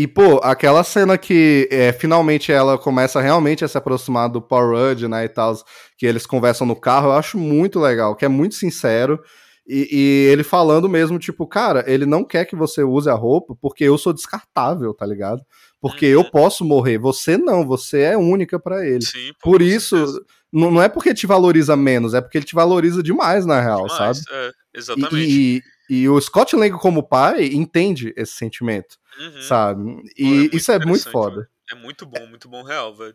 E, 0.00 0.06
pô, 0.06 0.40
aquela 0.42 0.82
cena 0.82 1.18
que 1.18 1.68
é, 1.70 1.92
finalmente 1.92 2.50
ela 2.50 2.78
começa 2.78 3.20
realmente 3.20 3.66
a 3.66 3.68
se 3.68 3.76
aproximar 3.76 4.30
do 4.30 4.40
Paul 4.40 4.70
Rudd, 4.70 5.06
né, 5.06 5.26
e 5.26 5.28
tal, 5.28 5.54
que 5.98 6.06
eles 6.06 6.24
conversam 6.24 6.66
no 6.66 6.74
carro, 6.74 7.08
eu 7.08 7.12
acho 7.12 7.36
muito 7.36 7.78
legal, 7.78 8.16
que 8.16 8.24
é 8.24 8.28
muito 8.28 8.54
sincero. 8.54 9.20
E, 9.68 9.88
e, 9.92 10.32
ele 10.32 10.42
falando 10.42 10.88
mesmo, 10.88 11.18
tipo, 11.18 11.46
cara, 11.46 11.84
ele 11.86 12.06
não 12.06 12.24
quer 12.24 12.46
que 12.46 12.56
você 12.56 12.82
use 12.82 13.10
a 13.10 13.14
roupa 13.14 13.54
porque 13.60 13.84
eu 13.84 13.98
sou 13.98 14.14
descartável, 14.14 14.94
tá 14.94 15.04
ligado? 15.04 15.42
Porque 15.78 16.06
eu 16.06 16.20
Uhum. 16.20 16.30
posso 16.30 16.64
morrer, 16.64 16.96
você 16.96 17.36
não, 17.36 17.66
você 17.66 18.00
é 18.00 18.16
única 18.16 18.58
pra 18.58 18.86
ele. 18.86 19.04
Sim, 19.04 19.32
pô, 19.38 19.50
Por 19.50 19.60
isso, 19.60 19.98
certeza. 19.98 20.24
não 20.50 20.80
é 20.80 20.88
porque 20.88 21.12
te 21.12 21.26
valoriza 21.26 21.76
menos, 21.76 22.14
é 22.14 22.22
porque 22.22 22.38
ele 22.38 22.46
te 22.46 22.54
valoriza 22.54 23.02
demais, 23.02 23.44
na 23.44 23.60
real, 23.60 23.86
Demais, 23.86 24.16
sabe? 24.16 24.20
É, 24.32 24.48
E- 24.48 24.78
exatamente. 24.78 25.30
E, 25.30 25.62
e, 25.90 26.08
o 26.08 26.18
Scott 26.18 26.56
Lang, 26.56 26.70
como 26.78 27.06
pai, 27.06 27.48
entende 27.52 28.14
esse 28.16 28.32
sentimento, 28.32 28.96
Uhum. 29.20 29.42
sabe? 29.42 29.84
Pô, 29.84 30.02
E 30.16 30.50
isso 30.52 30.72
é 30.72 30.78
muito 30.78 31.10
foda. 31.10 31.48
É 31.70 31.74
muito 31.74 32.06
bom, 32.06 32.26
muito 32.26 32.48
bom 32.48 32.62
real, 32.62 32.96
velho. 32.96 33.14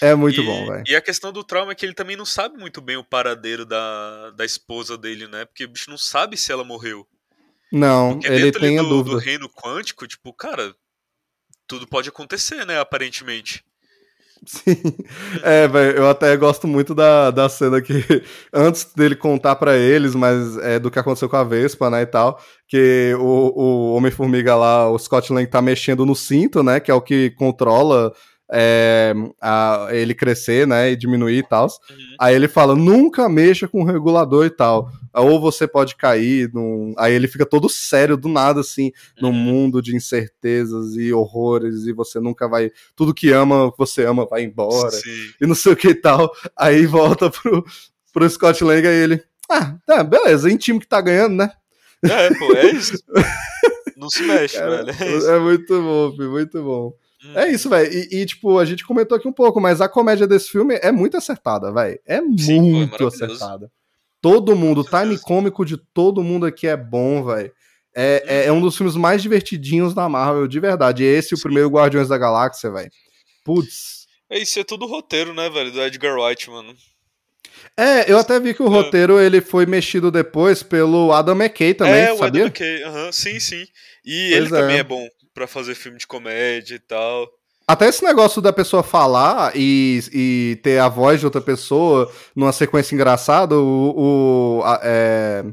É 0.00 0.14
muito 0.14 0.40
e, 0.40 0.44
bom, 0.44 0.66
velho. 0.66 0.84
E 0.86 0.94
a 0.94 1.00
questão 1.00 1.32
do 1.32 1.42
trauma 1.42 1.72
é 1.72 1.74
que 1.74 1.84
ele 1.84 1.94
também 1.94 2.16
não 2.16 2.24
sabe 2.24 2.56
muito 2.56 2.80
bem 2.80 2.96
o 2.96 3.04
paradeiro 3.04 3.66
da, 3.66 4.30
da 4.30 4.44
esposa 4.44 4.96
dele, 4.96 5.26
né? 5.26 5.44
Porque 5.44 5.64
o 5.64 5.68
bicho 5.68 5.90
não 5.90 5.98
sabe 5.98 6.36
se 6.36 6.52
ela 6.52 6.62
morreu. 6.62 7.06
Não, 7.72 8.20
Porque 8.20 8.28
ele 8.28 8.52
tem 8.52 8.78
a 8.78 8.82
do, 8.82 8.88
do 8.88 9.02
dúvida. 9.02 9.20
reino 9.20 9.48
quântico, 9.48 10.06
tipo, 10.06 10.32
cara, 10.32 10.74
tudo 11.66 11.86
pode 11.86 12.08
acontecer, 12.08 12.66
né? 12.66 12.78
Aparentemente. 12.78 13.64
Sim. 14.44 14.76
É, 15.42 15.68
velho, 15.68 15.98
eu 15.98 16.08
até 16.10 16.36
gosto 16.36 16.66
muito 16.66 16.94
da, 16.94 17.30
da 17.30 17.48
cena 17.48 17.80
que, 17.80 17.94
antes 18.52 18.92
dele 18.94 19.14
contar 19.14 19.54
pra 19.56 19.76
eles, 19.76 20.14
mas 20.14 20.56
é 20.58 20.78
do 20.78 20.90
que 20.90 20.98
aconteceu 20.98 21.28
com 21.28 21.36
a 21.36 21.44
Vespa, 21.44 21.88
né, 21.88 22.02
e 22.02 22.06
tal, 22.06 22.40
que 22.66 23.14
o, 23.20 23.22
o 23.92 23.94
Homem-Formiga 23.96 24.56
lá, 24.56 24.90
o 24.90 24.98
Scott 24.98 25.32
Lang 25.32 25.46
tá 25.46 25.62
mexendo 25.62 26.04
no 26.04 26.16
cinto, 26.16 26.62
né, 26.62 26.80
que 26.80 26.90
é 26.90 26.94
o 26.94 27.00
que 27.00 27.30
controla 27.30 28.12
é, 28.52 29.14
a- 29.40 29.88
ele 29.90 30.12
crescer, 30.14 30.66
né, 30.66 30.90
e 30.90 30.96
diminuir 30.96 31.38
e 31.38 31.42
tal. 31.48 31.66
Uhum. 31.66 31.96
Aí 32.20 32.34
ele 32.34 32.48
fala, 32.48 32.74
nunca 32.74 33.28
mexa 33.28 33.68
com 33.68 33.82
o 33.82 33.86
regulador 33.86 34.44
e 34.44 34.50
tal. 34.50 34.90
Ou 35.14 35.40
você 35.40 35.66
pode 35.66 35.96
cair 35.96 36.50
num... 36.52 36.94
Aí 36.96 37.12
ele 37.12 37.28
fica 37.28 37.44
todo 37.46 37.68
sério 37.68 38.16
do 38.16 38.28
nada, 38.28 38.60
assim, 38.60 38.92
num 39.20 39.28
Uhum. 39.28 39.34
mundo 39.34 39.82
de 39.82 39.94
incertezas 39.94 40.96
e 40.96 41.12
horrores, 41.12 41.86
e 41.86 41.92
você 41.92 42.18
nunca 42.20 42.48
vai. 42.48 42.70
Tudo 42.96 43.14
que 43.14 43.30
ama, 43.30 43.72
você 43.76 44.04
ama, 44.04 44.26
vai 44.26 44.42
embora. 44.44 44.90
Sim. 44.90 45.10
E 45.40 45.46
não 45.46 45.54
sei 45.54 45.72
o 45.72 45.76
que 45.76 45.88
e 45.88 45.94
tal. 45.94 46.32
Aí 46.56 46.86
volta 46.86 47.30
pro, 47.30 47.64
pro 48.12 48.28
Scott 48.30 48.62
Lang 48.64 48.86
e 48.86 48.90
ele. 48.90 49.22
Ah, 49.50 49.76
tá, 49.86 50.02
beleza, 50.02 50.50
em 50.50 50.56
time 50.56 50.80
que 50.80 50.86
tá 50.88 51.00
ganhando, 51.00 51.36
né? 51.36 51.50
É, 52.04 52.28
pô, 52.34 52.52
é 52.54 52.70
isso. 52.72 52.94
Não 53.96 54.10
se 54.10 54.22
mexe, 54.24 54.56
Cara, 54.56 54.84
velho. 54.84 54.96
É 55.02 55.16
isso. 55.16 55.30
é 55.30 55.38
muito 55.38 55.80
bom, 55.82 56.10
filho, 56.16 56.30
muito 56.30 56.62
bom. 56.62 56.92
Hum. 57.24 57.38
É 57.38 57.48
isso, 57.52 57.68
velho. 57.68 57.92
E, 57.92 58.22
e, 58.22 58.26
tipo, 58.26 58.58
a 58.58 58.64
gente 58.64 58.84
comentou 58.84 59.16
aqui 59.16 59.28
um 59.28 59.32
pouco, 59.32 59.60
mas 59.60 59.80
a 59.80 59.88
comédia 59.88 60.26
desse 60.26 60.48
filme 60.50 60.74
é 60.82 60.90
muito 60.90 61.16
acertada, 61.16 61.70
velho. 61.72 62.00
É 62.04 62.20
Sim, 62.38 62.60
pô, 62.60 62.66
é 62.66 62.70
muito 62.86 63.06
acertada. 63.06 63.70
Todo 64.22 64.56
mundo, 64.56 64.80
o 64.82 64.84
time 64.84 65.18
cômico 65.18 65.64
de 65.66 65.76
todo 65.76 66.22
mundo 66.22 66.46
aqui 66.46 66.66
é 66.68 66.76
bom, 66.76 67.24
velho. 67.24 67.52
É, 67.94 68.24
é, 68.26 68.44
é 68.46 68.52
um 68.52 68.60
dos 68.60 68.76
filmes 68.76 68.96
mais 68.96 69.20
divertidinhos 69.20 69.92
da 69.92 70.08
Marvel, 70.08 70.46
de 70.46 70.58
verdade. 70.60 71.04
Esse 71.04 71.34
e 71.34 71.34
o 71.34 71.36
Sim. 71.36 71.42
primeiro 71.42 71.68
Guardiões 71.68 72.08
da 72.08 72.16
Galáxia, 72.16 72.70
velho. 72.70 72.90
Putz. 73.44 74.06
É 74.30 74.38
isso, 74.38 74.58
é 74.58 74.64
tudo 74.64 74.86
roteiro, 74.86 75.34
né, 75.34 75.50
velho? 75.50 75.70
Do 75.72 75.82
Edgar 75.82 76.16
Wright, 76.16 76.48
mano. 76.48 76.74
É, 77.76 78.10
eu 78.10 78.16
até 78.18 78.38
vi 78.40 78.54
que 78.54 78.62
o 78.62 78.66
É. 78.66 78.70
roteiro 78.70 79.18
ele 79.20 79.40
foi 79.40 79.66
mexido 79.66 80.10
depois 80.10 80.62
pelo 80.62 81.12
Adam 81.12 81.34
McKay 81.34 81.74
também, 81.74 81.94
é, 82.04 82.12
o 82.12 82.18
sabia? 82.18 82.42
Adam 82.42 82.46
McKay, 82.46 82.82
aham, 82.84 83.12
sim, 83.12 83.38
sim. 83.40 83.66
E 84.04 84.30
Pois 84.30 84.36
ele 84.36 84.48
também 84.48 84.76
é. 84.76 84.80
é 84.80 84.84
bom 84.84 85.06
pra 85.34 85.46
fazer 85.46 85.74
filme 85.74 85.98
de 85.98 86.06
comédia 86.06 86.76
e 86.76 86.78
tal. 86.78 87.28
Até 87.72 87.88
esse 87.88 88.04
negócio 88.04 88.42
da 88.42 88.52
pessoa 88.52 88.82
falar 88.82 89.52
e, 89.54 90.00
e 90.12 90.60
ter 90.62 90.78
a 90.78 90.88
voz 90.88 91.20
de 91.20 91.26
outra 91.26 91.40
pessoa 91.40 92.10
numa 92.36 92.52
sequência 92.52 92.94
engraçada, 92.94 93.56
o, 93.56 94.58
o, 94.58 94.62
a- 94.64 94.80
é, 94.82 95.44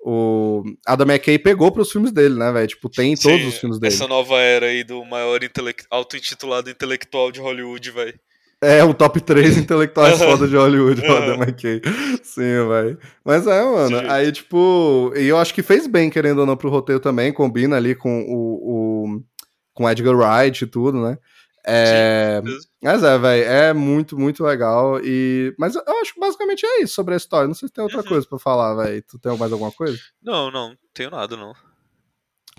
o 0.00 0.62
Adam 0.86 1.06
McKay 1.08 1.38
pegou 1.38 1.72
pros 1.72 1.90
filmes 1.90 2.12
dele, 2.12 2.36
né, 2.36 2.52
velho? 2.52 2.68
Tipo, 2.68 2.88
tem 2.88 3.12
em 3.12 3.16
todos 3.16 3.40
Sim, 3.40 3.48
os 3.48 3.58
filmes 3.58 3.78
dele. 3.80 3.92
Essa 3.92 4.06
nova 4.06 4.36
era 4.36 4.66
aí 4.66 4.84
do 4.84 5.04
maior 5.04 5.42
intele- 5.42 5.74
auto-intitulado 5.90 6.70
intelectual 6.70 7.32
de 7.32 7.40
Hollywood, 7.40 7.90
velho. 7.90 8.14
É, 8.62 8.82
o 8.84 8.94
top 8.94 9.20
3 9.20 9.58
intelectuais 9.58 10.18
foda 10.18 10.46
de 10.46 10.56
Hollywood, 10.56 11.00
o. 11.04 11.12
Adam 11.16 11.34
McKay. 11.42 11.82
Sim, 12.22 12.68
velho. 12.68 12.98
Mas 13.24 13.46
é, 13.46 13.62
mano. 13.64 13.98
Sim. 13.98 14.06
Aí, 14.08 14.30
tipo. 14.32 15.12
E 15.16 15.26
eu 15.26 15.36
acho 15.38 15.52
que 15.52 15.62
fez 15.62 15.86
bem, 15.86 16.08
querendo 16.08 16.38
ou 16.38 16.46
não, 16.46 16.56
pro 16.56 16.70
roteiro 16.70 17.00
também. 17.00 17.32
Combina 17.32 17.76
ali 17.76 17.94
com 17.94 18.22
o. 18.22 19.16
o 19.16 19.22
com 19.74 19.90
Edgar 19.90 20.14
Wright 20.16 20.64
e 20.64 20.66
tudo, 20.66 21.02
né? 21.02 21.18
É, 21.68 22.40
mas 22.82 23.02
é, 23.02 23.18
velho, 23.18 23.44
é 23.44 23.72
muito, 23.72 24.16
muito 24.18 24.44
legal. 24.44 25.00
E... 25.02 25.52
Mas 25.58 25.74
eu 25.74 25.82
acho 26.00 26.14
que 26.14 26.20
basicamente 26.20 26.64
é 26.64 26.82
isso 26.82 26.94
sobre 26.94 27.14
a 27.14 27.16
história. 27.16 27.48
Não 27.48 27.54
sei 27.54 27.66
se 27.68 27.74
tem 27.74 27.82
outra 27.82 27.98
Uhum. 28.02 28.04
coisa 28.04 28.26
pra 28.28 28.38
falar, 28.38 28.74
velho. 28.84 29.02
Tu 29.02 29.18
tem 29.18 29.36
mais 29.36 29.52
alguma 29.52 29.72
coisa? 29.72 29.98
Não, 30.22 30.50
não, 30.50 30.68
não 30.70 30.76
tenho 30.94 31.10
nada, 31.10 31.36
não. 31.36 31.52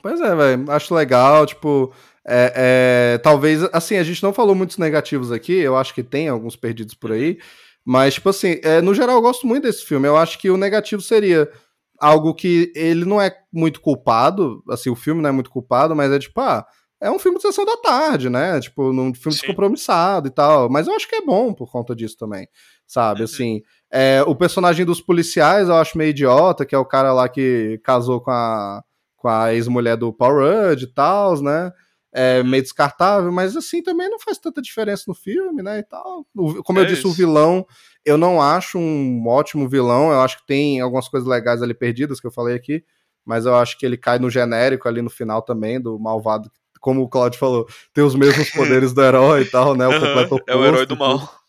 Pois 0.01 0.19
é, 0.21 0.35
velho. 0.35 0.71
Acho 0.71 0.93
legal, 0.93 1.45
tipo. 1.45 1.93
É, 2.29 3.13
é, 3.15 3.17
talvez, 3.19 3.63
assim, 3.71 3.95
a 3.95 4.03
gente 4.03 4.21
não 4.21 4.33
falou 4.33 4.53
muitos 4.53 4.77
negativos 4.77 5.31
aqui, 5.31 5.53
eu 5.53 5.77
acho 5.77 5.93
que 5.93 6.03
tem 6.03 6.27
alguns 6.27 6.57
perdidos 6.57 6.93
por 6.93 7.13
aí, 7.13 7.39
mas, 7.85 8.15
tipo 8.15 8.27
assim, 8.27 8.59
é, 8.63 8.81
no 8.81 8.93
geral 8.93 9.15
eu 9.15 9.21
gosto 9.21 9.47
muito 9.47 9.63
desse 9.63 9.85
filme. 9.85 10.05
Eu 10.09 10.17
acho 10.17 10.37
que 10.37 10.49
o 10.49 10.57
negativo 10.57 11.01
seria 11.01 11.49
algo 11.97 12.35
que 12.35 12.69
ele 12.75 13.05
não 13.05 13.21
é 13.21 13.33
muito 13.49 13.79
culpado, 13.79 14.61
assim, 14.69 14.89
o 14.89 14.95
filme 14.95 15.21
não 15.21 15.29
é 15.29 15.31
muito 15.31 15.49
culpado, 15.49 15.95
mas 15.95 16.11
é 16.11 16.19
tipo, 16.19 16.37
ah, 16.41 16.65
é 17.01 17.11
um 17.11 17.19
filme 17.19 17.37
de 17.37 17.43
sessão 17.43 17.65
da 17.65 17.77
tarde, 17.77 18.29
né? 18.29 18.59
Tipo, 18.59 18.91
num 18.93 19.13
filme 19.13 19.33
Sim. 19.35 19.41
descompromissado 19.41 20.27
e 20.27 20.31
tal, 20.31 20.69
mas 20.69 20.87
eu 20.87 20.93
acho 20.95 21.07
que 21.07 21.15
é 21.15 21.21
bom 21.21 21.53
por 21.53 21.71
conta 21.71 21.95
disso 21.95 22.17
também, 22.17 22.47
sabe? 22.85 23.19
Uhum. 23.21 23.25
Assim, 23.25 23.61
é, 23.91 24.23
o 24.25 24.35
personagem 24.35 24.85
dos 24.85 25.01
policiais 25.01 25.69
eu 25.69 25.75
acho 25.75 25.97
meio 25.97 26.09
idiota, 26.09 26.65
que 26.65 26.75
é 26.75 26.77
o 26.77 26.85
cara 26.85 27.13
lá 27.13 27.27
que 27.29 27.79
casou 27.83 28.21
com 28.21 28.31
a 28.31 28.81
com 29.15 29.27
a 29.29 29.51
ex-mulher 29.53 29.97
do 29.97 30.13
Paul 30.13 30.35
Rudd 30.35 30.83
e 30.83 30.93
tal, 30.93 31.41
né? 31.41 31.71
É 32.13 32.41
meio 32.43 32.61
descartável, 32.63 33.31
mas 33.31 33.55
assim 33.57 33.81
também 33.81 34.07
não 34.09 34.19
faz 34.19 34.37
tanta 34.37 34.61
diferença 34.61 35.03
no 35.07 35.15
filme, 35.15 35.61
né? 35.63 35.79
E 35.79 35.83
tal. 35.83 36.25
O- 36.35 36.63
como 36.63 36.79
eu 36.79 36.83
É 36.83 36.85
disse, 36.87 37.05
o 37.05 37.09
isso. 37.09 37.17
vilão, 37.17 37.65
eu 38.05 38.15
não 38.17 38.39
acho 38.41 38.77
um 38.77 39.27
ótimo 39.27 39.67
vilão. 39.67 40.11
Eu 40.11 40.21
acho 40.21 40.37
que 40.39 40.45
tem 40.47 40.79
algumas 40.79 41.09
coisas 41.09 41.27
legais 41.27 41.61
ali 41.63 41.73
perdidas 41.73 42.19
que 42.19 42.27
eu 42.27 42.31
falei 42.31 42.55
aqui, 42.55 42.83
mas 43.25 43.45
eu 43.47 43.55
acho 43.55 43.77
que 43.77 43.85
ele 43.85 43.97
cai 43.97 44.19
no 44.19 44.29
genérico 44.29 44.87
ali 44.87 45.01
no 45.01 45.09
final 45.09 45.41
também, 45.41 45.81
do 45.81 45.99
malvado. 45.99 46.49
Como 46.79 47.01
o 47.01 47.09
Claudio 47.09 47.39
falou, 47.39 47.67
tem 47.93 48.03
os 48.03 48.15
mesmos 48.15 48.49
poderes 48.51 48.93
do 48.93 49.01
herói 49.03 49.41
e 49.41 49.45
tal, 49.45 49.75
né? 49.75 49.87
O 49.87 49.93
completo 49.99 50.39
é 50.47 50.55
o 50.55 50.59
herói 50.65 50.83
oposto 50.83 50.87
do 50.87 50.97
mal. 50.97 51.41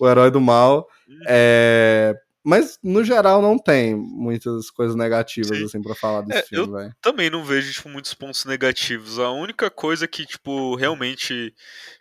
o 0.00 0.08
herói 0.08 0.30
do 0.30 0.40
mal. 0.40 0.88
É, 1.28 2.14
Mas, 2.46 2.78
no 2.82 3.02
geral, 3.02 3.40
não 3.40 3.58
tem 3.58 3.94
muitas 3.96 4.70
coisas 4.70 4.94
negativas, 4.94 5.56
Sim. 5.56 5.64
assim, 5.64 5.82
pra 5.82 5.94
falar 5.94 6.20
desse 6.22 6.40
É, 6.40 6.42
filme, 6.42 6.72
velho. 6.74 6.94
Também 7.00 7.30
não 7.30 7.42
vejo, 7.44 7.72
tipo, 7.72 7.88
muitos 7.88 8.12
pontos 8.12 8.44
negativos. 8.44 9.18
A 9.18 9.30
única 9.30 9.70
coisa 9.70 10.06
que, 10.06 10.26
tipo, 10.26 10.74
realmente 10.76 11.54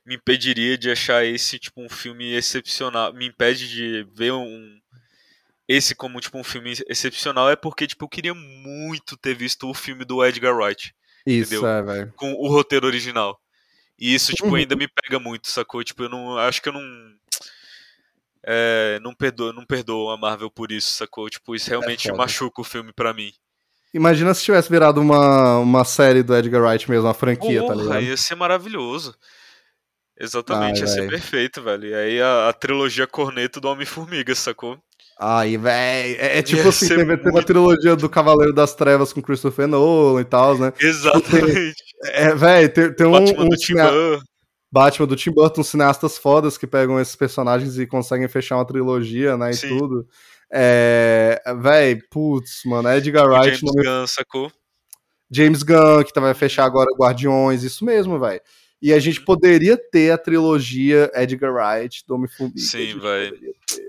me 0.05 0.15
impediria 0.15 0.77
de 0.77 0.91
achar 0.91 1.25
esse, 1.25 1.57
tipo, 1.59 1.81
um 1.81 1.89
filme 1.89 2.33
excepcional, 2.33 3.13
me 3.13 3.25
impede 3.27 3.69
de 3.69 4.05
ver 4.13 4.33
um 4.33 4.79
esse 5.65 5.95
como, 5.95 6.19
tipo, 6.19 6.37
um 6.37 6.43
filme 6.43 6.73
excepcional 6.89 7.49
é 7.49 7.55
porque, 7.55 7.87
tipo, 7.87 8.03
eu 8.03 8.09
queria 8.09 8.33
muito 8.33 9.15
ter 9.15 9.33
visto 9.33 9.69
o 9.69 9.73
filme 9.73 10.03
do 10.03 10.23
Edgar 10.23 10.53
Wright 10.53 10.93
Isso, 11.25 11.53
entendeu? 11.55 11.69
é, 11.69 11.81
velho. 11.81 12.13
com 12.15 12.33
o 12.33 12.47
roteiro 12.47 12.85
original. 12.87 13.39
E 13.97 14.13
isso, 14.13 14.33
tipo, 14.33 14.49
Uhum. 14.49 14.55
ainda 14.55 14.75
me 14.75 14.87
pega 14.87 15.19
muito, 15.19 15.47
sacou? 15.49 15.83
Tipo, 15.83 16.03
eu 16.03 16.09
não. 16.09 16.37
Acho 16.37 16.61
que 16.61 16.69
eu 16.69 16.73
não. 16.73 16.81
É, 18.45 18.99
não 19.01 19.13
perdoo, 19.13 19.53
não 19.53 19.65
perdoo 19.65 20.09
a 20.09 20.17
Marvel 20.17 20.51
por 20.51 20.71
isso, 20.71 20.91
sacou? 20.93 21.29
Tipo, 21.29 21.55
isso 21.55 21.69
realmente 21.69 22.09
É 22.09 22.13
machuca 22.13 22.59
o 22.61 22.63
filme 22.65 22.91
pra 22.91 23.13
mim. 23.13 23.31
Imagina 23.93 24.33
se 24.33 24.43
tivesse 24.43 24.69
virado 24.69 24.99
uma, 24.99 25.59
uma 25.59 25.85
série 25.85 26.23
do 26.23 26.35
Edgar 26.35 26.61
Wright 26.61 26.89
mesmo, 26.89 27.05
uma 27.07 27.13
franquia, 27.13 27.61
tá 27.61 27.67
Porra, 27.73 27.83
ligado? 27.83 28.01
ia 28.03 28.17
ser 28.17 28.35
maravilhoso. 28.35 29.15
Exatamente, 30.19 30.77
Ai, 30.77 30.81
ia 30.81 30.87
ser 30.87 31.07
perfeito, 31.07 31.61
velho. 31.61 31.87
E 31.87 31.93
aí 31.93 32.21
a, 32.21 32.49
a 32.49 32.53
trilogia 32.53 33.07
Corneto 33.07 33.61
do 33.61 33.67
Homem-Formiga, 33.69 34.33
sacou? 34.35 34.77
Ai, 35.25 35.57
velho. 35.57 36.17
É, 36.19 36.39
é 36.39 36.41
tipo 36.41 36.67
assim, 36.67 36.87
teve, 36.89 37.05
muito- 37.05 37.43
trilogia 37.45 37.95
do 37.95 38.09
Cavaleiro 38.09 38.51
das 38.53 38.75
Trevas 38.75 39.13
com 39.13 39.21
Christopher 39.21 39.67
Nolan 39.67 40.19
e 40.21 40.25
tal, 40.25 40.57
né? 40.57 40.73
Exatamente. 40.79 41.75
É, 42.05 42.35
velho, 42.35 42.73
tem, 42.73 42.93
tem 42.93 43.07
um, 43.07 43.11
Batman 43.11 43.43
um 43.45 43.49
do 43.49 43.55
Tim 43.55 43.65
cinea- 43.65 43.89
Burton. 43.89 44.23
Batman 44.71 45.07
do 45.07 45.15
Tim 45.15 45.31
Burton, 45.31 45.63
cineastas 45.63 46.17
fodas 46.17 46.57
que 46.57 46.67
pegam 46.67 46.99
esses 46.99 47.15
personagens 47.15 47.77
e 47.77 47.85
conseguem 47.87 48.27
fechar 48.27 48.57
uma 48.57 48.65
trilogia, 48.65 49.37
né, 49.37 49.51
e 49.51 49.53
Sim. 49.53 49.77
tudo. 49.77 50.05
É, 50.51 51.41
véi, 51.61 51.99
putz, 52.11 52.61
mano, 52.65 52.89
Edgar 52.91 53.25
Wright, 53.27 53.45
James 53.57 53.61
não 53.61 53.73
me 53.75 53.83
Gunn, 53.83 54.07
sacou? 54.07 54.51
James 55.31 55.63
Gunn, 55.63 56.03
que 56.03 56.19
vai 56.19 56.33
fechar 56.33 56.65
agora 56.65 56.89
Guardiões, 56.99 57.63
isso 57.63 57.85
mesmo, 57.85 58.19
velho. 58.19 58.41
E 58.81 58.91
a 58.91 58.99
gente 58.99 59.21
poderia 59.21 59.77
ter 59.77 60.11
a 60.11 60.17
trilogia 60.17 61.09
Edgar 61.15 61.53
Wright 61.53 62.03
do 62.05 62.15
Homem-Formiga. 62.15 62.59
Sim, 62.59 62.77
a 62.77 62.81
gente 62.81 62.99
véi. 62.99 63.29
poderia 63.29 63.53
ter. 63.67 63.83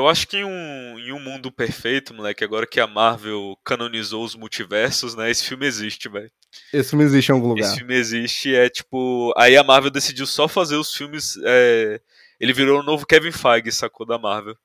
Eu 0.00 0.08
acho 0.08 0.26
que 0.26 0.38
em 0.38 0.44
um, 0.44 0.98
em 0.98 1.12
um 1.12 1.20
mundo 1.20 1.52
perfeito, 1.52 2.14
moleque, 2.14 2.42
agora 2.42 2.66
que 2.66 2.80
a 2.80 2.86
Marvel 2.86 3.54
canonizou 3.62 4.24
os 4.24 4.34
multiversos, 4.34 5.14
né? 5.14 5.30
Esse 5.30 5.44
filme 5.44 5.66
existe, 5.66 6.08
velho. 6.08 6.30
Esse 6.72 6.90
filme 6.90 7.04
existe 7.04 7.28
em 7.28 7.34
algum 7.34 7.48
lugar. 7.48 7.66
Esse 7.66 7.76
filme 7.78 7.94
existe, 7.94 8.54
é 8.54 8.68
tipo. 8.70 9.32
Aí 9.36 9.56
a 9.58 9.62
Marvel 9.62 9.90
decidiu 9.90 10.26
só 10.26 10.48
fazer 10.48 10.76
os 10.76 10.94
filmes. 10.94 11.38
é, 11.44 12.00
Ele 12.40 12.52
virou 12.54 12.80
o 12.80 12.82
novo 12.82 13.06
Kevin 13.06 13.30
Feige, 13.30 13.70
sacou? 13.70 14.06
Da 14.06 14.18
Marvel. 14.18 14.56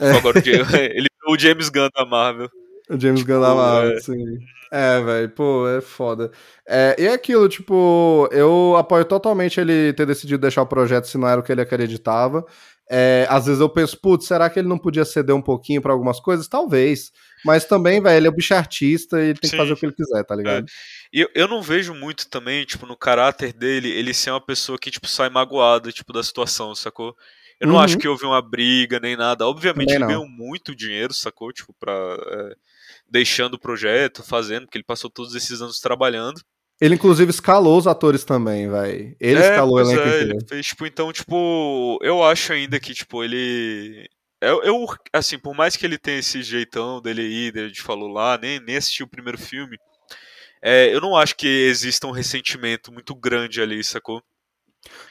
É. 0.00 0.10
Agora 0.12 0.38
ele 0.44 1.06
virou 1.20 1.36
o 1.36 1.38
James 1.38 1.68
Gunn 1.68 1.90
da 1.94 2.06
Marvel. 2.06 2.50
O 2.88 2.98
James 2.98 3.22
Gunn 3.22 3.40
da 3.40 3.48
Tipo, 3.48 3.56
Marvel, 3.58 3.92
é. 3.96 4.00
sim. 4.00 4.38
É, 4.70 5.00
velho, 5.02 5.28
pô, 5.30 5.68
é 5.68 5.80
foda. 5.80 6.30
É, 6.66 6.96
e 6.98 7.06
é 7.06 7.12
aquilo, 7.12 7.48
tipo, 7.48 8.28
eu 8.32 8.74
apoio 8.76 9.04
totalmente 9.04 9.58
ele 9.60 9.92
ter 9.92 10.06
decidido 10.06 10.40
deixar 10.40 10.62
o 10.62 10.66
projeto 10.66 11.06
se 11.06 11.16
não 11.18 11.26
era 11.28 11.40
o 11.40 11.42
que 11.42 11.50
ele 11.52 11.60
acreditava. 11.62 12.44
É, 12.90 13.26
às 13.28 13.46
vezes 13.46 13.60
eu 13.60 13.68
penso, 13.68 14.00
putz, 14.00 14.26
será 14.26 14.48
que 14.48 14.58
ele 14.58 14.68
não 14.68 14.78
podia 14.78 15.04
ceder 15.04 15.34
um 15.34 15.42
pouquinho 15.42 15.82
pra 15.82 15.92
algumas 15.92 16.18
coisas? 16.20 16.48
Talvez. 16.48 17.10
Mas 17.44 17.64
também, 17.64 18.00
velho, 18.02 18.16
ele 18.16 18.26
é 18.26 18.30
um 18.30 18.34
bicho 18.34 18.54
artista 18.54 19.20
e 19.20 19.26
ele 19.30 19.34
tem 19.38 19.42
que 19.50 19.56
Sim. 19.56 19.56
fazer 19.56 19.72
o 19.72 19.76
que 19.76 19.86
ele 19.86 19.94
quiser, 19.94 20.24
tá 20.24 20.34
ligado? 20.34 20.66
E 21.12 21.20
eu, 21.20 21.28
eu 21.34 21.46
não 21.48 21.60
vejo 21.62 21.94
muito 21.94 22.28
também, 22.28 22.64
tipo, 22.64 22.86
no 22.86 22.96
caráter 22.96 23.52
dele, 23.52 23.90
ele 23.90 24.14
ser 24.14 24.30
uma 24.30 24.40
pessoa 24.44 24.78
que, 24.78 24.90
tipo, 24.90 25.06
sai 25.06 25.28
magoada, 25.28 25.92
tipo, 25.92 26.12
da 26.12 26.22
situação, 26.22 26.74
sacou? 26.74 27.14
Eu 27.60 27.68
não 27.68 27.74
Uhum. 27.74 27.80
acho 27.80 27.98
que 27.98 28.08
houve 28.08 28.24
uma 28.24 28.40
briga 28.40 28.98
nem 29.00 29.16
nada. 29.16 29.46
Obviamente 29.46 29.90
ele 29.92 30.06
ganhou 30.06 30.28
muito 30.28 30.74
dinheiro, 30.74 31.12
sacou? 31.12 31.52
Tipo, 31.52 31.74
pra. 31.78 31.92
é, 31.92 32.54
deixando 33.10 33.54
o 33.54 33.58
projeto, 33.58 34.22
fazendo, 34.22 34.64
porque 34.66 34.78
ele 34.78 34.84
passou 34.84 35.10
todos 35.10 35.34
esses 35.34 35.60
anos 35.60 35.80
trabalhando. 35.80 36.40
Ele, 36.80 36.94
inclusive, 36.94 37.30
escalou 37.30 37.76
os 37.76 37.86
atores 37.86 38.24
também, 38.24 38.70
velho. 38.70 39.16
Ele 39.18 39.38
É, 39.38 39.42
escalou 39.42 39.76
o 39.76 39.80
elenco 39.80 40.00
é, 40.00 40.22
inteiro. 40.22 40.38
fez, 40.48 40.66
tipo, 40.66 40.86
então, 40.86 41.12
tipo, 41.12 41.98
eu 42.02 42.22
acho 42.22 42.52
ainda 42.52 42.78
que, 42.78 42.94
tipo, 42.94 43.22
ele. 43.24 44.08
Eu, 44.40 44.62
eu, 44.62 44.86
assim, 45.12 45.38
por 45.38 45.54
mais 45.54 45.76
que 45.76 45.84
ele 45.84 45.98
tenha 45.98 46.18
esse 46.20 46.42
jeitão 46.42 47.00
dele 47.02 47.22
aí, 47.22 47.50
dele 47.52 47.72
de 47.72 47.82
falou 47.82 48.08
lá, 48.08 48.38
nem, 48.40 48.60
nem 48.60 48.76
assisti 48.76 49.02
o 49.02 49.08
primeiro 49.08 49.36
filme, 49.36 49.76
é, 50.62 50.94
eu 50.94 51.00
não 51.00 51.16
acho 51.16 51.36
que 51.36 51.46
exista 51.46 52.06
um 52.06 52.12
ressentimento 52.12 52.92
muito 52.92 53.14
grande 53.16 53.60
ali, 53.60 53.82
sacou? 53.82 54.22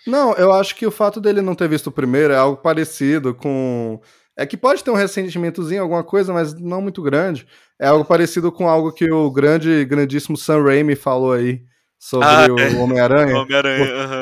Não, 0.06 0.34
eu 0.36 0.54
acho 0.54 0.74
que 0.76 0.88
o 0.88 0.92
fato 0.92 1.20
dele 1.20 1.42
não 1.42 1.54
ter 1.56 1.68
visto 1.68 1.88
o 1.88 1.92
primeiro 1.92 2.34
é 2.34 2.38
algo 2.38 2.62
parecido 2.62 3.36
com. 3.36 4.00
É 4.38 4.46
que 4.46 4.56
pode 4.56 4.84
ter 4.84 4.92
um 4.92 4.96
ressentimentozinho, 4.96 5.82
alguma 5.82 6.04
coisa, 6.04 6.32
mas 6.32 6.54
não 6.54 6.82
muito 6.82 7.02
grande. 7.02 7.46
É 7.80 7.88
algo 7.88 8.04
parecido 8.06 8.52
com 8.52 8.68
algo 8.68 8.92
que 8.92 9.10
o 9.12 9.30
grande, 9.32 9.86
grandíssimo 9.86 10.36
Sam 10.36 10.64
Raimi 10.64 10.96
falou 10.96 11.34
aí 11.34 11.62
sobre 12.00 12.28
Ah, 12.28 12.48
o 12.50 12.60
é. 12.60 12.70
Homem-Aranha. 12.76 13.36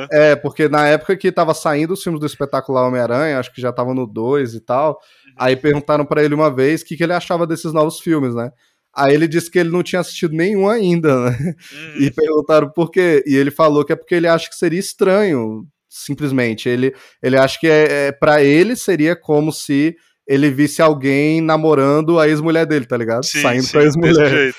É, 0.11 0.35
porque 0.35 0.67
na 0.69 0.87
época 0.87 1.15
que 1.15 1.31
tava 1.31 1.53
saindo 1.53 1.93
os 1.93 2.03
filmes 2.03 2.19
do 2.19 2.25
espetacular 2.25 2.87
Homem-Aranha, 2.87 3.39
acho 3.39 3.53
que 3.53 3.61
já 3.61 3.71
tava 3.71 3.93
no 3.93 4.05
2 4.05 4.53
e 4.55 4.59
tal. 4.61 4.99
Aí 5.37 5.55
perguntaram 5.55 6.05
pra 6.05 6.23
ele 6.23 6.33
uma 6.35 6.53
vez 6.53 6.81
o 6.81 6.85
que, 6.85 6.95
que 6.97 7.03
ele 7.03 7.13
achava 7.13 7.45
desses 7.47 7.73
novos 7.73 7.99
filmes, 7.99 8.33
né? 8.35 8.51
Aí 8.93 9.13
ele 9.13 9.27
disse 9.27 9.51
que 9.51 9.59
ele 9.59 9.69
não 9.69 9.83
tinha 9.83 9.99
assistido 9.99 10.33
nenhum 10.33 10.69
ainda, 10.69 11.29
né? 11.29 11.37
Hum, 11.73 12.01
E 12.01 12.11
perguntaram 12.11 12.69
por 12.69 12.89
quê. 12.89 13.23
E 13.27 13.35
ele 13.35 13.51
falou 13.51 13.83
que 13.83 13.91
é 13.91 13.95
porque 13.95 14.15
ele 14.15 14.27
acha 14.27 14.47
que 14.49 14.55
seria 14.55 14.79
estranho, 14.79 15.65
simplesmente. 15.89 16.69
Ele, 16.69 16.93
ele 17.21 17.37
acha 17.37 17.59
que 17.59 17.67
é, 17.67 18.07
é, 18.07 18.11
para 18.13 18.41
ele 18.41 18.73
seria 18.75 19.13
como 19.15 19.51
se 19.51 19.95
ele 20.27 20.49
visse 20.49 20.81
alguém 20.81 21.41
namorando 21.41 22.19
a 22.19 22.27
ex-mulher 22.27 22.65
dele, 22.65 22.85
tá 22.85 22.97
ligado? 22.97 23.25
sim, 23.25 23.41
Saindo 23.41 23.63
sim, 23.63 23.71
com 23.73 23.77
a 23.79 23.83
ex-mulher. 23.83 24.29
jeito. 24.29 24.57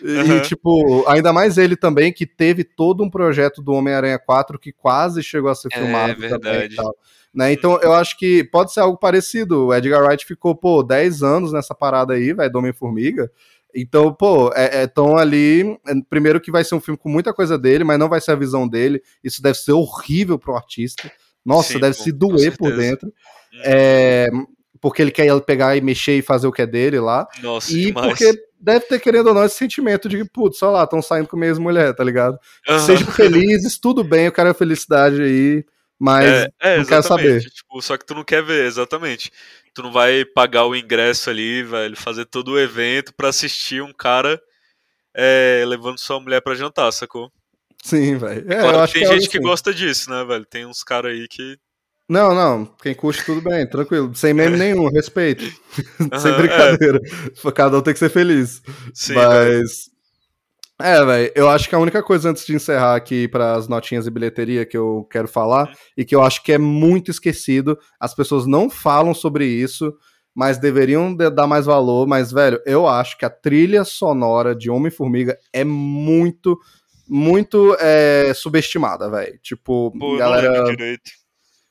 E, 0.00 0.40
tipo, 0.42 1.04
ainda 1.08 1.32
mais 1.32 1.58
ele 1.58 1.74
também, 1.74 2.12
que 2.12 2.24
teve 2.24 2.62
todo 2.62 3.02
um 3.02 3.10
projeto 3.10 3.60
do 3.60 3.72
Homem-Aranha 3.72 4.16
4 4.18 4.56
que 4.56 4.72
quase 4.72 5.24
chegou 5.24 5.50
a 5.50 5.54
ser 5.56 5.68
É, 5.72 5.76
filmado 5.78 6.14
também 6.14 6.28
verdade. 6.40 6.72
e 6.72 6.76
tal. 6.76 6.96
Né? 7.34 7.52
Então, 7.52 7.80
eu 7.82 7.92
acho 7.92 8.16
que 8.16 8.44
pode 8.44 8.72
ser 8.72 8.78
algo 8.80 8.96
parecido. 8.96 9.66
O 9.66 9.74
Edgar 9.74 10.04
Wright 10.04 10.24
ficou, 10.24 10.54
pô, 10.54 10.84
10 10.84 11.22
anos 11.24 11.52
nessa 11.52 11.74
parada 11.74 12.14
aí, 12.14 12.32
vai, 12.32 12.48
do 12.48 12.58
Homem-Formiga. 12.58 13.28
Então, 13.74 14.14
pô, 14.14 14.52
é, 14.54 14.82
é 14.82 14.86
tão 14.86 15.16
ali. 15.16 15.62
é, 15.86 15.92
Primeiro 16.08 16.40
que 16.40 16.50
vai 16.52 16.62
ser 16.62 16.76
um 16.76 16.80
filme 16.80 16.96
com 16.96 17.08
muita 17.08 17.34
coisa 17.34 17.58
dele, 17.58 17.82
mas 17.82 17.98
não 17.98 18.08
vai 18.08 18.20
ser 18.20 18.30
a 18.30 18.36
visão 18.36 18.68
dele. 18.68 19.02
Isso 19.22 19.42
deve 19.42 19.58
ser 19.58 19.72
horrível 19.72 20.38
pro 20.38 20.54
artista. 20.54 21.10
Nossa, 21.44 21.72
Sim, 21.72 21.80
deve 21.80 21.96
com- 21.96 22.02
se 22.04 22.12
doer 22.12 22.56
por 22.56 22.74
dentro. 22.76 23.08
Hum, 23.08 23.60
É, 23.64 24.28
porque 24.80 25.02
ele 25.02 25.10
quer 25.10 25.28
pegar 25.42 25.76
e 25.76 25.80
mexer 25.80 26.18
e 26.18 26.22
fazer 26.22 26.46
o 26.46 26.52
que 26.52 26.62
é 26.62 26.66
dele 26.66 26.98
lá. 27.00 27.26
Nossa, 27.42 27.72
E 27.72 27.86
demais. 27.86 28.06
porque 28.08 28.32
deve 28.60 28.86
ter, 28.86 28.98
querendo 29.00 29.28
ou 29.28 29.34
não, 29.34 29.44
esse 29.44 29.56
sentimento 29.56 30.08
de 30.08 30.18
que, 30.18 30.24
putz, 30.30 30.62
olha 30.62 30.72
lá, 30.72 30.84
estão 30.84 31.00
saindo 31.00 31.28
com 31.28 31.36
a 31.36 31.40
mesma 31.40 31.62
mulher, 31.62 31.94
tá 31.94 32.02
ligado? 32.04 32.38
Aham. 32.68 32.78
Sejam 32.80 33.06
felizes, 33.08 33.78
tudo 33.78 34.02
bem, 34.02 34.26
eu 34.26 34.32
quero 34.32 34.50
a 34.50 34.54
felicidade 34.54 35.20
aí, 35.22 35.64
mas 35.98 36.26
É, 36.26 36.48
é, 36.60 36.78
não 36.78 36.84
quero 36.84 37.02
saber. 37.02 37.40
Tipo, 37.42 37.80
só 37.82 37.96
que 37.96 38.04
tu 38.06 38.14
não 38.14 38.24
quer 38.24 38.42
ver, 38.42 38.66
exatamente. 38.66 39.30
Tu 39.74 39.82
não 39.82 39.92
vai 39.92 40.24
pagar 40.24 40.64
o 40.66 40.74
ingresso 40.74 41.30
ali, 41.30 41.62
velho, 41.62 41.96
fazer 41.96 42.24
todo 42.24 42.52
o 42.52 42.58
evento 42.58 43.14
pra 43.14 43.28
assistir 43.28 43.80
um 43.82 43.92
cara 43.92 44.40
é, 45.14 45.64
levando 45.66 45.98
sua 45.98 46.20
mulher 46.20 46.40
pra 46.40 46.54
jantar, 46.54 46.92
sacou? 46.92 47.30
sim, 47.82 48.16
velho. 48.18 48.52
É, 48.52 48.60
Claro 48.60 48.86
que 48.88 48.94
tem 48.94 49.02
que 49.04 49.08
é 49.08 49.12
gente 49.14 49.28
que 49.30 49.38
assim. 49.38 49.46
gosta 49.46 49.72
disso, 49.72 50.10
né, 50.10 50.24
velho? 50.24 50.44
Tem 50.44 50.66
uns 50.66 50.82
caras 50.82 51.12
aí 51.12 51.28
que. 51.28 51.56
Não, 52.08 52.34
não, 52.34 52.64
quem 52.82 52.94
curte 52.94 53.22
tudo 53.24 53.42
bem, 53.42 53.68
tranquilo, 53.68 54.14
sem 54.14 54.32
meme 54.32 54.56
nenhum, 54.58 54.88
respeito, 54.88 55.44
sem 56.18 56.30
Aham, 56.32 56.36
brincadeira. 56.38 57.00
Cada 57.54 57.78
um 57.78 57.82
tem 57.82 57.92
que 57.92 57.98
ser 57.98 58.08
feliz. 58.08 58.62
Sim. 58.94 59.14
Mas. 59.14 59.90
É, 60.80 61.04
velho, 61.04 61.32
eu 61.34 61.48
acho 61.48 61.68
que 61.68 61.74
a 61.74 61.78
única 61.78 62.02
coisa 62.04 62.30
antes 62.30 62.46
de 62.46 62.54
encerrar 62.54 62.94
aqui 62.94 63.26
para 63.26 63.56
as 63.56 63.66
notinhas 63.66 64.06
e 64.06 64.10
bilheteria 64.12 64.64
que 64.64 64.76
eu 64.76 65.06
quero 65.10 65.26
falar, 65.26 65.72
e 65.96 66.04
que 66.04 66.14
eu 66.14 66.22
acho 66.22 66.42
que 66.42 66.52
é 66.52 66.58
muito 66.58 67.10
esquecido, 67.10 67.76
as 67.98 68.14
pessoas 68.14 68.46
não 68.46 68.70
falam 68.70 69.12
sobre 69.12 69.44
isso, 69.44 69.92
mas 70.32 70.56
deveriam 70.56 71.12
de- 71.12 71.30
dar 71.30 71.48
mais 71.48 71.66
valor. 71.66 72.06
Mas, 72.06 72.30
velho, 72.30 72.60
eu 72.64 72.86
acho 72.86 73.18
que 73.18 73.24
a 73.24 73.30
trilha 73.30 73.84
sonora 73.84 74.54
de 74.54 74.70
Homem-Formiga 74.70 75.36
é 75.52 75.64
muito, 75.64 76.56
muito 77.08 77.76
é, 77.80 78.32
subestimada, 78.32 79.10
velho. 79.10 79.36
Tipo, 79.42 79.92
Pô, 79.98 80.16
galera. 80.16 80.62
não 80.62 80.70
direito. 80.70 81.10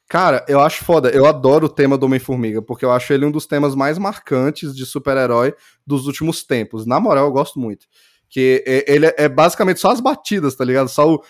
Cara, 0.07 0.45
eu 0.47 0.61
acho 0.61 0.85
foda. 0.85 1.09
Eu 1.09 1.25
adoro 1.25 1.65
o 1.65 1.69
tema 1.69 1.97
do 1.97 2.05
Homem-Formiga, 2.05 2.61
porque 2.61 2.85
eu 2.85 2.91
acho 2.91 3.11
ele 3.11 3.25
um 3.25 3.31
dos 3.31 3.45
temas 3.45 3.75
mais 3.75 3.97
marcantes 3.97 4.73
de 4.73 4.85
super-herói 4.85 5.53
dos 5.85 6.07
últimos 6.07 6.43
tempos. 6.43 6.85
Na 6.85 6.99
moral, 6.99 7.25
eu 7.25 7.31
gosto 7.31 7.59
muito. 7.59 7.85
Que 8.29 8.63
ele 8.87 9.05
é 9.17 9.29
basicamente 9.29 9.79
só 9.79 9.89
as 9.89 10.01
batidas, 10.01 10.53
tá 10.55 10.63
ligado? 10.65 10.89
Só 10.89 11.15
o. 11.15 11.23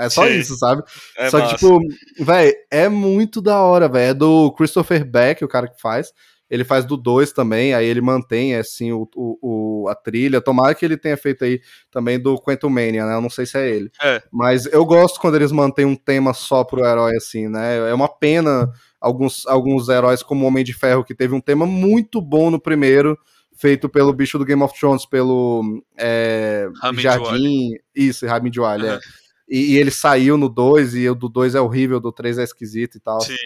É 0.00 0.08
só 0.10 0.26
isso, 0.26 0.56
sabe? 0.56 0.82
É 1.16 1.30
só 1.30 1.40
que, 1.40 1.54
tipo, 1.54 1.78
velho, 2.18 2.54
é 2.70 2.88
muito 2.88 3.40
da 3.40 3.60
hora, 3.60 3.88
velho. 3.88 4.10
É 4.10 4.14
do 4.14 4.52
Christopher 4.52 5.04
Beck, 5.08 5.44
o 5.44 5.48
cara 5.48 5.68
que 5.68 5.80
faz. 5.80 6.12
Ele 6.52 6.64
faz 6.64 6.84
do 6.84 6.98
2 6.98 7.32
também, 7.32 7.72
aí 7.72 7.86
ele 7.86 8.02
mantém, 8.02 8.54
assim, 8.56 8.92
o, 8.92 9.08
o, 9.16 9.84
o- 9.84 9.88
a 9.88 9.94
trilha. 9.94 10.38
Tomara 10.38 10.74
que 10.74 10.84
ele 10.84 10.98
tenha 10.98 11.16
feito 11.16 11.42
aí 11.46 11.62
também 11.90 12.20
do 12.20 12.36
Quantum 12.38 12.68
Mania, 12.68 13.06
né? 13.06 13.14
Eu 13.14 13.22
não 13.22 13.30
sei 13.30 13.46
se 13.46 13.56
é 13.56 13.70
ele. 13.70 13.90
É. 14.02 14.22
Mas 14.30 14.66
eu 14.66 14.84
gosto 14.84 15.18
quando 15.18 15.36
eles 15.36 15.50
mantêm 15.50 15.86
um 15.86 15.96
tema 15.96 16.34
só 16.34 16.62
pro 16.62 16.84
herói, 16.84 17.16
assim, 17.16 17.48
né? 17.48 17.88
É 17.88 17.94
uma 17.94 18.06
pena 18.06 18.70
alguns, 19.00 19.46
alguns 19.46 19.88
heróis, 19.88 20.22
como 20.22 20.44
o 20.44 20.46
Homem 20.48 20.62
de 20.62 20.74
Ferro, 20.74 21.02
que 21.02 21.14
teve 21.14 21.34
um 21.34 21.40
tema 21.40 21.64
muito 21.64 22.20
bom 22.20 22.50
no 22.50 22.60
primeiro, 22.60 23.18
feito 23.56 23.88
pelo 23.88 24.12
bicho 24.12 24.38
do 24.38 24.44
Game 24.44 24.62
of 24.62 24.78
Thrones, 24.78 25.06
pelo 25.06 25.82
é, 25.96 26.68
Jardim. 27.00 27.70
Isso, 27.96 28.26
Ramin 28.26 28.50
Djawadi, 28.50 28.84
é. 28.84 28.90
Aham. 28.90 29.00
E, 29.48 29.72
e 29.72 29.78
ele 29.78 29.90
saiu 29.90 30.36
no 30.36 30.50
2, 30.50 30.94
e 30.96 31.08
o 31.08 31.14
do 31.14 31.30
2 31.30 31.54
é 31.54 31.60
horrível, 31.62 31.96
o 31.96 32.00
do 32.00 32.12
3 32.12 32.36
é 32.36 32.42
esquisito 32.42 32.96
e 32.96 33.00
tal. 33.00 33.22
Sim. 33.22 33.36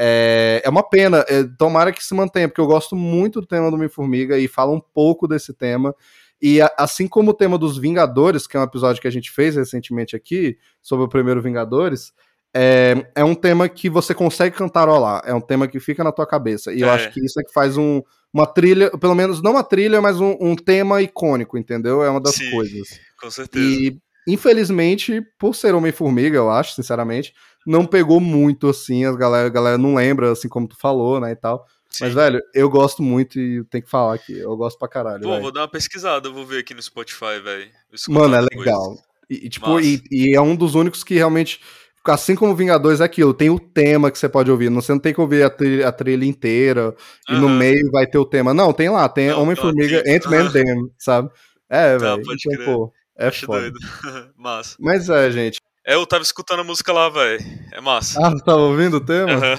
É, 0.00 0.62
é 0.64 0.68
uma 0.68 0.82
pena, 0.88 1.24
é, 1.28 1.42
tomara 1.58 1.92
que 1.92 2.04
se 2.04 2.14
mantenha, 2.14 2.48
porque 2.48 2.60
eu 2.60 2.66
gosto 2.66 2.94
muito 2.94 3.40
do 3.40 3.46
tema 3.46 3.68
do 3.68 3.74
Homem-Formiga 3.76 4.38
e 4.38 4.46
fala 4.46 4.70
um 4.72 4.80
pouco 4.80 5.26
desse 5.26 5.52
tema. 5.52 5.92
E 6.40 6.60
a- 6.60 6.72
assim 6.78 7.08
como 7.08 7.32
o 7.32 7.34
tema 7.34 7.58
dos 7.58 7.76
Vingadores, 7.76 8.46
que 8.46 8.56
é 8.56 8.60
um 8.60 8.62
episódio 8.62 9.02
que 9.02 9.08
a 9.08 9.10
gente 9.10 9.30
fez 9.30 9.56
recentemente 9.56 10.14
aqui, 10.14 10.56
sobre 10.80 11.04
o 11.04 11.08
primeiro 11.08 11.42
Vingadores, 11.42 12.12
é, 12.54 13.06
é 13.14 13.24
um 13.24 13.34
tema 13.34 13.68
que 13.68 13.90
você 13.90 14.14
consegue 14.14 14.56
cantarolar, 14.56 15.20
é 15.26 15.34
um 15.34 15.40
tema 15.40 15.66
que 15.66 15.80
fica 15.80 16.04
na 16.04 16.12
tua 16.12 16.26
cabeça. 16.26 16.72
E 16.72 16.80
eu 16.80 16.88
É. 16.88 16.92
acho 16.92 17.10
que 17.12 17.20
isso 17.24 17.40
é 17.40 17.42
que 17.42 17.52
faz 17.52 17.76
um, 17.76 18.00
uma 18.32 18.46
trilha, 18.46 18.90
pelo 18.98 19.14
menos 19.16 19.42
não 19.42 19.50
uma 19.52 19.64
trilha, 19.64 20.00
mas 20.00 20.20
um, 20.20 20.36
um 20.40 20.54
tema 20.54 21.02
icônico, 21.02 21.58
entendeu? 21.58 22.02
É 22.04 22.08
uma 22.08 22.20
das 22.20 22.36
Sim. 22.36 22.50
coisas. 22.52 22.88
Com 23.20 23.30
certeza. 23.30 23.64
E, 23.64 23.98
infelizmente, 24.32 25.20
por 25.38 25.54
ser 25.54 25.74
Homem-Formiga, 25.74 26.36
eu 26.36 26.50
acho, 26.50 26.74
sinceramente, 26.74 27.32
não 27.66 27.84
pegou 27.84 28.20
muito, 28.20 28.68
assim, 28.68 29.04
a 29.04 29.12
galera, 29.12 29.46
a 29.46 29.50
galera 29.50 29.78
não 29.78 29.94
lembra, 29.94 30.32
assim 30.32 30.48
como 30.48 30.68
tu 30.68 30.76
falou, 30.78 31.20
né, 31.20 31.32
e 31.32 31.36
tal. 31.36 31.66
Sim. 31.90 32.04
Mas, 32.04 32.14
velho, 32.14 32.40
eu 32.54 32.68
gosto 32.68 33.02
muito 33.02 33.38
e 33.40 33.64
tem 33.64 33.80
que 33.82 33.90
falar 33.90 34.14
aqui, 34.14 34.38
eu 34.38 34.56
gosto 34.56 34.78
pra 34.78 34.86
caralho, 34.88 35.22
Pô, 35.22 35.30
velho. 35.30 35.42
vou 35.42 35.52
dar 35.52 35.62
uma 35.62 35.68
pesquisada, 35.68 36.30
vou 36.30 36.44
ver 36.46 36.58
aqui 36.60 36.74
no 36.74 36.82
Spotify, 36.82 37.40
velho. 37.42 37.68
Mano, 38.08 38.34
é 38.36 38.40
legal. 38.40 38.96
E, 39.28 39.46
e, 39.46 39.48
tipo, 39.48 39.80
e, 39.80 40.02
e 40.10 40.34
é 40.36 40.40
um 40.40 40.54
dos 40.54 40.74
únicos 40.74 41.02
que 41.02 41.14
realmente, 41.14 41.60
assim 42.04 42.34
como 42.34 42.54
Vingadores, 42.54 43.00
é 43.00 43.04
aquilo, 43.04 43.32
tem 43.34 43.50
o 43.50 43.58
tema 43.58 44.10
que 44.10 44.18
você 44.18 44.28
pode 44.28 44.50
ouvir, 44.50 44.70
não- 44.70 44.80
você 44.80 44.92
não 44.92 44.98
tem 44.98 45.12
que 45.14 45.20
ouvir 45.20 45.42
a 45.42 45.50
trilha, 45.50 45.88
a 45.88 45.92
trilha 45.92 46.24
inteira, 46.24 46.94
e 47.28 47.32
no 47.34 47.48
meio 47.48 47.90
vai 47.90 48.06
ter 48.06 48.18
o 48.18 48.24
tema. 48.24 48.52
Não, 48.54 48.72
tem 48.72 48.88
lá, 48.90 49.08
tem 49.08 49.30
Homem-Formiga, 49.32 49.98
tá, 49.98 50.04
tem. 50.04 50.16
Ant-Man. 50.16 50.50
Them, 50.52 50.90
sabe? 50.98 51.30
É, 51.70 51.98
Tá, 51.98 52.16
velho, 52.16 52.22
então, 52.22 52.36
crer. 52.54 52.64
pô, 52.64 52.92
é 53.18 53.28
Acho 53.28 53.46
foda. 53.46 53.60
doido. 53.60 53.78
massa. 54.36 54.76
Mas 54.78 55.08
é, 55.08 55.30
gente. 55.30 55.60
É, 55.86 55.94
eu 55.94 56.06
tava 56.06 56.22
escutando 56.22 56.60
a 56.60 56.64
música 56.64 56.92
lá, 56.92 57.08
velho. 57.08 57.40
É 57.72 57.80
massa. 57.80 58.18
Ah, 58.24 58.32
tava 58.44 58.60
ouvindo 58.60 58.98
o 58.98 59.04
tema? 59.04 59.32
Aham. 59.32 59.56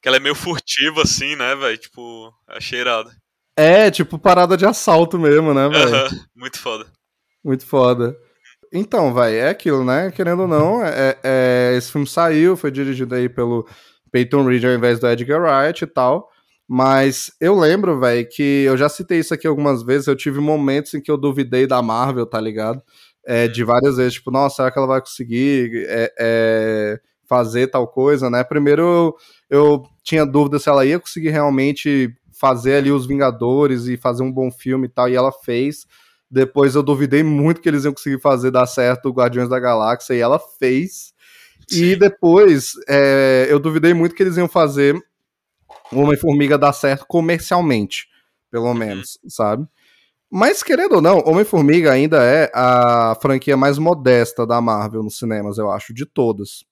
Que 0.00 0.08
ela 0.08 0.16
é 0.16 0.20
meio 0.20 0.34
furtiva, 0.34 1.02
assim, 1.02 1.36
né, 1.36 1.54
velho? 1.54 1.76
Tipo, 1.78 2.32
achei 2.48 2.80
irado. 2.80 3.10
É, 3.56 3.90
tipo 3.90 4.18
parada 4.18 4.56
de 4.56 4.66
assalto 4.66 5.18
mesmo, 5.18 5.54
né, 5.54 5.68
velho? 5.68 5.94
Aham, 5.96 6.08
muito 6.34 6.58
foda. 6.58 6.86
Muito 7.44 7.64
foda. 7.66 8.16
Então, 8.72 9.12
vai, 9.14 9.36
é 9.36 9.48
aquilo, 9.48 9.84
né? 9.84 10.10
Querendo 10.10 10.42
ou 10.42 10.48
não, 10.48 10.84
é, 10.84 11.16
é- 11.22 11.74
esse 11.76 11.90
filme 11.92 12.06
saiu, 12.06 12.56
foi 12.56 12.70
dirigido 12.70 13.14
aí 13.14 13.28
pelo 13.28 13.66
Peyton 14.10 14.44
Reed 14.44 14.64
ao 14.64 14.72
invés 14.72 14.98
do 14.98 15.06
Edgar 15.08 15.40
Wright 15.40 15.84
e 15.84 15.86
tal. 15.86 16.30
Mas 16.68 17.30
eu 17.40 17.56
lembro, 17.58 18.00
velho, 18.00 18.28
que 18.28 18.64
eu 18.64 18.76
já 18.76 18.88
citei 18.88 19.20
isso 19.20 19.32
aqui 19.32 19.46
algumas 19.46 19.82
vezes. 19.82 20.08
Eu 20.08 20.16
tive 20.16 20.40
momentos 20.40 20.94
em 20.94 21.00
que 21.00 21.10
eu 21.10 21.16
duvidei 21.16 21.66
da 21.66 21.80
Marvel, 21.80 22.26
tá 22.26 22.40
ligado? 22.40 22.82
É, 23.24 23.46
de 23.48 23.62
várias 23.64 23.96
vezes, 23.96 24.14
tipo, 24.14 24.30
nossa, 24.30 24.56
será 24.56 24.70
que 24.70 24.78
ela 24.78 24.86
vai 24.86 25.00
conseguir 25.00 25.84
é, 25.88 26.12
é, 26.18 27.00
fazer 27.28 27.68
tal 27.68 27.86
coisa, 27.88 28.30
né? 28.30 28.42
Primeiro 28.44 28.82
eu, 28.82 29.14
eu 29.50 29.82
tinha 30.02 30.24
dúvida 30.24 30.58
se 30.58 30.68
ela 30.68 30.84
ia 30.84 30.98
conseguir 30.98 31.30
realmente 31.30 32.12
fazer 32.32 32.76
ali 32.76 32.92
os 32.92 33.06
Vingadores 33.06 33.86
e 33.86 33.96
fazer 33.96 34.22
um 34.22 34.32
bom 34.32 34.50
filme 34.50 34.86
e 34.86 34.90
tal, 34.90 35.08
e 35.08 35.14
ela 35.14 35.32
fez. 35.32 35.86
Depois 36.30 36.74
eu 36.74 36.82
duvidei 36.82 37.22
muito 37.22 37.60
que 37.60 37.68
eles 37.68 37.84
iam 37.84 37.92
conseguir 37.92 38.20
fazer 38.20 38.50
dar 38.50 38.66
certo 38.66 39.08
o 39.08 39.12
Guardiões 39.12 39.48
da 39.48 39.58
Galáxia, 39.58 40.14
e 40.14 40.20
ela 40.20 40.38
fez. 40.38 41.12
E 41.70 41.92
Sim. 41.92 41.98
depois 41.98 42.74
é, 42.88 43.46
eu 43.48 43.58
duvidei 43.58 43.94
muito 43.94 44.14
que 44.14 44.22
eles 44.22 44.36
iam 44.36 44.48
fazer 44.48 44.94
o 45.92 46.00
Homem-Formiga 46.00 46.58
dar 46.58 46.72
certo 46.72 47.06
comercialmente, 47.06 48.06
pelo 48.50 48.72
menos, 48.74 49.18
sabe? 49.28 49.66
Mas, 50.30 50.62
querendo 50.62 50.96
ou 50.96 51.00
não, 51.02 51.18
Homem-Formiga 51.26 51.92
ainda 51.92 52.22
é 52.22 52.50
a 52.54 53.16
franquia 53.22 53.56
mais 53.56 53.78
modesta 53.78 54.46
da 54.46 54.60
Marvel 54.60 55.02
nos 55.02 55.18
cinemas, 55.18 55.56
eu 55.58 55.70
acho, 55.70 55.94
de 55.94 56.04
todas. 56.04 56.64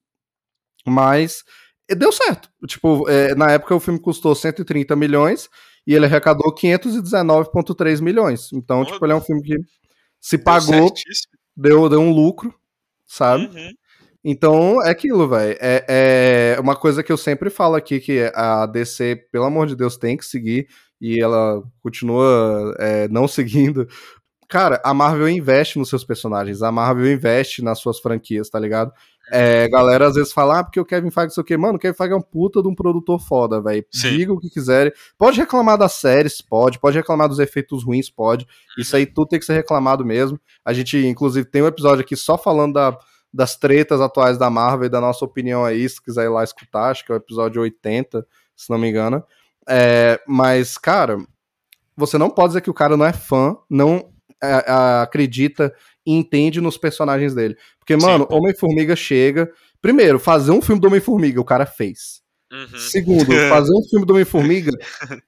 Mas 0.86 1.45
deu 1.89 2.12
certo. 2.12 2.51
Tipo, 2.66 3.09
é, 3.09 3.35
na 3.35 3.51
época 3.53 3.74
o 3.74 3.81
filme 3.81 4.01
custou 4.01 4.35
130 4.35 4.97
milhões 4.97 5.49
e 5.86 5.95
ele 5.95 6.07
arrecadou 6.07 6.55
519,3 6.55 8.01
milhões. 8.01 8.53
Então, 8.53 8.81
Olha. 8.81 8.86
tipo, 8.93 9.05
ele 9.05 9.12
é 9.12 9.16
um 9.16 9.20
filme 9.20 9.43
que 9.43 9.57
se 10.20 10.36
Deu 10.36 10.45
pagou, 10.45 10.89
certíssimo. 10.89 11.32
deu, 11.57 11.89
deu 11.89 12.01
um 12.01 12.11
lucro, 12.11 12.55
sabe? 13.07 13.47
Uhum. 13.47 13.70
Então, 14.25 14.83
é 14.83 14.91
aquilo, 14.91 15.29
velho. 15.29 15.57
É, 15.61 16.57
é 16.57 16.61
uma 16.61 16.75
coisa 16.75 17.03
que 17.03 17.13
eu 17.13 17.17
sempre 17.17 17.51
falo 17.51 17.75
aqui, 17.75 18.01
que 18.01 18.33
a 18.35 18.65
DC, 18.65 19.27
pelo 19.31 19.45
amor 19.45 19.67
de 19.67 19.77
Deus, 19.77 19.99
tem 19.99 20.17
que 20.17 20.25
seguir, 20.25 20.67
e 20.99 21.23
ela 21.23 21.63
continua 21.83 22.75
é, 22.79 23.07
não 23.09 23.29
seguindo. 23.29 23.87
Cara, 24.49 24.81
a 24.85 24.95
Marvel 24.95 25.29
investe 25.29 25.79
nos 25.79 25.89
seus 25.89 26.05
personagens, 26.05 26.63
a 26.63 26.73
Marvel 26.73 27.13
investe 27.13 27.63
nas 27.63 27.79
suas 27.81 27.99
franquias, 27.99 28.49
tá 28.49 28.59
ligado? 28.59 28.93
É, 29.31 29.69
galera 29.69 30.07
às 30.07 30.15
vezes 30.15 30.33
fala, 30.33 30.61
ah, 30.61 30.65
porque 30.65 30.79
o 30.79 30.85
Kevin 30.85 31.11
Feige, 31.11 31.33
sei 31.33 31.41
o 31.41 31.45
quê. 31.45 31.57
Mano, 31.57 31.77
o 31.77 31.79
Kevin 31.79 31.97
Feige 31.97 32.13
é 32.13 32.17
um 32.17 32.23
puta 32.23 32.63
de 32.63 32.69
um 32.69 32.75
produtor 32.75 33.19
foda, 33.19 33.61
velho. 33.61 33.85
Diga 33.91 34.33
o 34.33 34.39
que 34.39 34.51
quiserem. 34.51 34.93
Pode 35.19 35.39
reclamar 35.41 35.79
das 35.79 35.93
séries, 35.93 36.43
pode. 36.43 36.79
Pode 36.79 36.97
reclamar 36.97 37.29
dos 37.29 37.39
efeitos 37.39 37.85
ruins, 37.85 38.11
pode. 38.11 38.47
Isso 38.79 38.95
aí 38.95 39.07
tudo 39.07 39.29
tem 39.29 39.39
que 39.39 39.47
ser 39.47 39.55
reclamado 39.55 40.05
mesmo. 40.05 40.39
A 40.65 40.73
gente, 40.73 40.99
inclusive, 40.99 41.47
tem 41.47 41.63
um 41.63 41.67
episódio 41.67 42.03
aqui 42.03 42.17
só 42.17 42.37
falando 42.37 42.75
da, 42.75 42.99
das 43.35 43.56
tretas 43.56 44.01
atuais 44.01 44.39
da 44.39 44.48
Marvel 44.48 44.86
e 44.86 44.89
da 44.89 45.01
nossa 45.01 45.24
opinião 45.24 45.65
aí, 45.65 45.89
se 45.89 46.01
quiser 46.01 46.27
ir 46.27 46.28
lá 46.28 46.44
escutar, 46.44 46.90
acho 46.90 47.05
que 47.05 47.11
é 47.11 47.16
o 47.16 47.19
episódio 47.19 47.61
80, 47.62 48.24
se 48.55 48.70
não 48.70 48.78
me 48.78 48.89
engano. 48.89 49.24
É, 49.69 50.20
mas, 50.24 50.78
cara, 50.78 51.19
você 51.97 52.16
não 52.16 52.31
pode 52.31 52.51
dizer 52.51 52.61
que 52.61 52.70
o 52.70 52.74
cara 52.74 52.97
não 52.97 53.05
é 53.05 53.12
fã, 53.12 53.56
não 53.69 54.12
é, 54.40 54.65
acredita 55.02 55.74
e 56.06 56.12
entende 56.15 56.61
nos 56.61 56.78
personagens 56.78 57.35
dele. 57.35 57.56
Porque, 57.81 57.97
mano. 57.97 58.28
Homem-Formiga 58.31 58.94
chega. 58.94 59.51
Primeiro, 59.82 60.20
fazer 60.20 60.52
um 60.52 60.62
filme 60.62 60.81
do 60.81 60.86
Homem-Formiga, 60.86 61.40
o 61.40 61.44
cara 61.44 61.66
fez. 61.66 62.23
Uhum. 62.52 62.78
Segundo, 62.78 63.27
fazer 63.51 63.74
um 63.74 63.82
filme 63.82 64.06
do 64.06 64.12
Homem-Formiga 64.12 64.70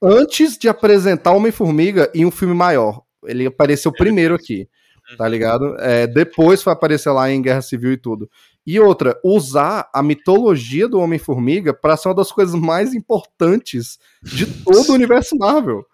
antes 0.00 0.56
de 0.56 0.68
apresentar 0.68 1.32
Homem-Formiga 1.32 2.08
em 2.14 2.24
um 2.24 2.30
filme 2.30 2.54
maior. 2.54 3.02
Ele 3.24 3.46
apareceu 3.46 3.90
primeiro 3.90 4.36
aqui. 4.36 4.68
Tá 5.16 5.28
ligado? 5.28 5.76
É, 5.78 6.06
depois 6.06 6.62
foi 6.62 6.72
aparecer 6.72 7.10
lá 7.10 7.30
em 7.30 7.42
Guerra 7.42 7.62
Civil 7.62 7.92
e 7.92 7.96
tudo. 7.96 8.30
E 8.66 8.80
outra, 8.80 9.18
usar 9.22 9.88
a 9.94 10.02
mitologia 10.02 10.88
do 10.88 10.98
Homem-Formiga 10.98 11.72
pra 11.72 11.96
ser 11.96 12.08
uma 12.08 12.14
das 12.14 12.32
coisas 12.32 12.54
mais 12.54 12.94
importantes 12.94 13.98
de 14.22 14.46
todo 14.64 14.90
o 14.90 14.94
universo 14.94 15.36
Marvel. 15.36 15.86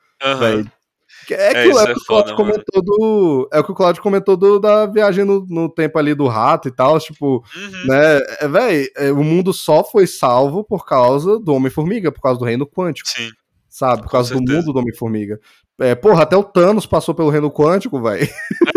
Que 1.26 1.34
É, 1.34 1.52
É, 1.52 1.68
isso 1.68 1.78
é, 1.78 1.82
é 1.82 1.86
que 1.94 2.00
o 2.00 2.04
Claudio 2.04 2.34
comentou 2.34 2.82
do. 2.82 3.48
É 3.52 3.60
o 3.60 3.64
que 3.64 3.72
o 3.72 3.74
Claudio 3.74 4.02
comentou 4.02 4.36
do, 4.36 4.58
da 4.58 4.86
viagem 4.86 5.24
no, 5.24 5.46
no 5.48 5.68
tempo 5.68 5.98
ali 5.98 6.14
do 6.14 6.26
rato 6.26 6.68
e 6.68 6.72
tal. 6.72 6.98
Tipo, 6.98 7.44
Uhum. 7.54 7.86
né? 7.86 8.18
É, 8.40 8.48
véi, 8.48 8.88
é, 8.96 9.12
o 9.12 9.22
mundo 9.22 9.52
só 9.52 9.84
foi 9.84 10.06
salvo 10.06 10.64
por 10.64 10.84
causa 10.86 11.38
do 11.38 11.54
Homem-Formiga, 11.54 12.10
por 12.10 12.20
causa 12.20 12.38
do 12.38 12.44
reino 12.44 12.66
quântico, 12.66 13.08
Sim. 13.08 13.30
Sabe? 13.72 14.02
Por 14.02 14.10
causa 14.10 14.34
do 14.34 14.40
mundo 14.40 14.72
do 14.72 14.78
Homem-Formiga. 14.78 15.40
É, 15.80 15.94
porra, 15.94 16.22
até 16.22 16.36
o 16.36 16.44
Thanos 16.44 16.84
passou 16.86 17.14
pelo 17.14 17.30
reino 17.30 17.50
quântico, 17.50 18.00
velho. 18.00 18.28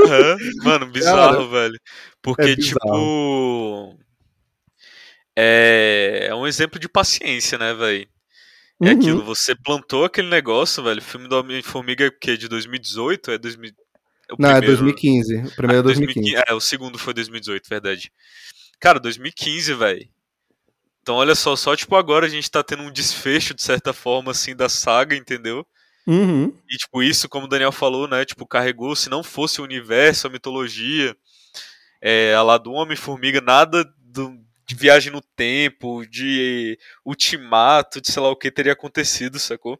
Aham. 0.07 0.38
Mano, 0.63 0.85
bizarro, 0.91 1.49
velho. 1.49 1.77
Porque, 2.22 2.41
é 2.43 2.55
bizarro. 2.55 2.80
tipo. 2.80 3.99
É... 5.38 6.27
é 6.30 6.35
um 6.35 6.47
exemplo 6.47 6.80
de 6.80 6.88
paciência, 6.88 7.57
né, 7.57 7.73
velho? 7.73 8.07
É 8.81 8.89
Uhum. 8.91 8.97
aquilo, 8.97 9.23
você 9.23 9.53
plantou 9.55 10.03
aquele 10.05 10.30
negócio, 10.30 10.84
velho. 10.84 10.99
O 10.99 11.03
filme 11.03 11.27
do 11.27 11.38
Homem-Formiga 11.38 12.05
é 12.05 12.07
o 12.07 12.11
quê? 12.19 12.38
De 12.38 12.47
2018? 12.47 13.31
É 13.31 13.38
2000... 13.38 13.72
é 14.30 14.34
o 14.34 14.35
Não, 14.39 14.49
é 14.49 14.57
primeiro, 14.57 14.77
2015. 14.84 15.35
O 15.35 15.55
primeiro 15.55 15.77
é 15.77 15.80
Ah, 15.80 15.84
2015. 15.84 16.35
É, 16.47 16.53
o 16.53 16.59
segundo 16.59 16.97
foi 16.97 17.13
2018, 17.13 17.69
verdade. 17.69 18.11
Cara, 18.80 18.99
2015, 18.99 19.73
velho. 19.73 20.07
Então, 21.06 21.18
olha 21.18 21.36
só, 21.36 21.56
só 21.56 21.76
tipo 21.76 21.95
agora 21.95 22.26
a 22.26 22.30
gente 22.30 22.49
tá 22.49 22.64
tendo 22.64 22.82
um 22.82 22.91
desfecho, 22.91 23.53
de 23.53 23.61
certa 23.61 23.94
forma, 23.94 24.32
assim, 24.32 24.56
da 24.56 24.68
saga, 24.68 25.15
entendeu? 25.15 25.64
Uhum. 26.07 26.52
E, 26.68 26.77
tipo, 26.77 27.03
isso, 27.03 27.30
como 27.30 27.45
o 27.45 27.48
Daniel 27.48 27.72
falou, 27.72 28.07
né? 28.07 28.26
Tipo, 28.26 28.44
carregou, 28.48 28.95
se 28.95 29.07
não 29.07 29.22
fosse 29.22 29.61
o 29.61 29.64
universo, 29.64 30.26
a 30.26 30.32
mitologia, 30.32 31.15
é, 32.02 32.34
a 32.34 32.41
lá 32.41 32.57
do 32.57 32.72
Homem-Formiga, 32.72 33.40
nada 33.40 33.86
do- 33.99 34.36
de 34.65 34.73
viagem 34.73 35.11
no 35.11 35.22
tempo, 35.22 36.03
de 36.07 36.76
ultimato, 37.06 38.02
de 38.02 38.11
sei 38.11 38.23
lá 38.23 38.30
o 38.32 38.36
que 38.36 38.49
teria 38.49 38.73
acontecido, 38.73 39.38
sacou? 39.38 39.80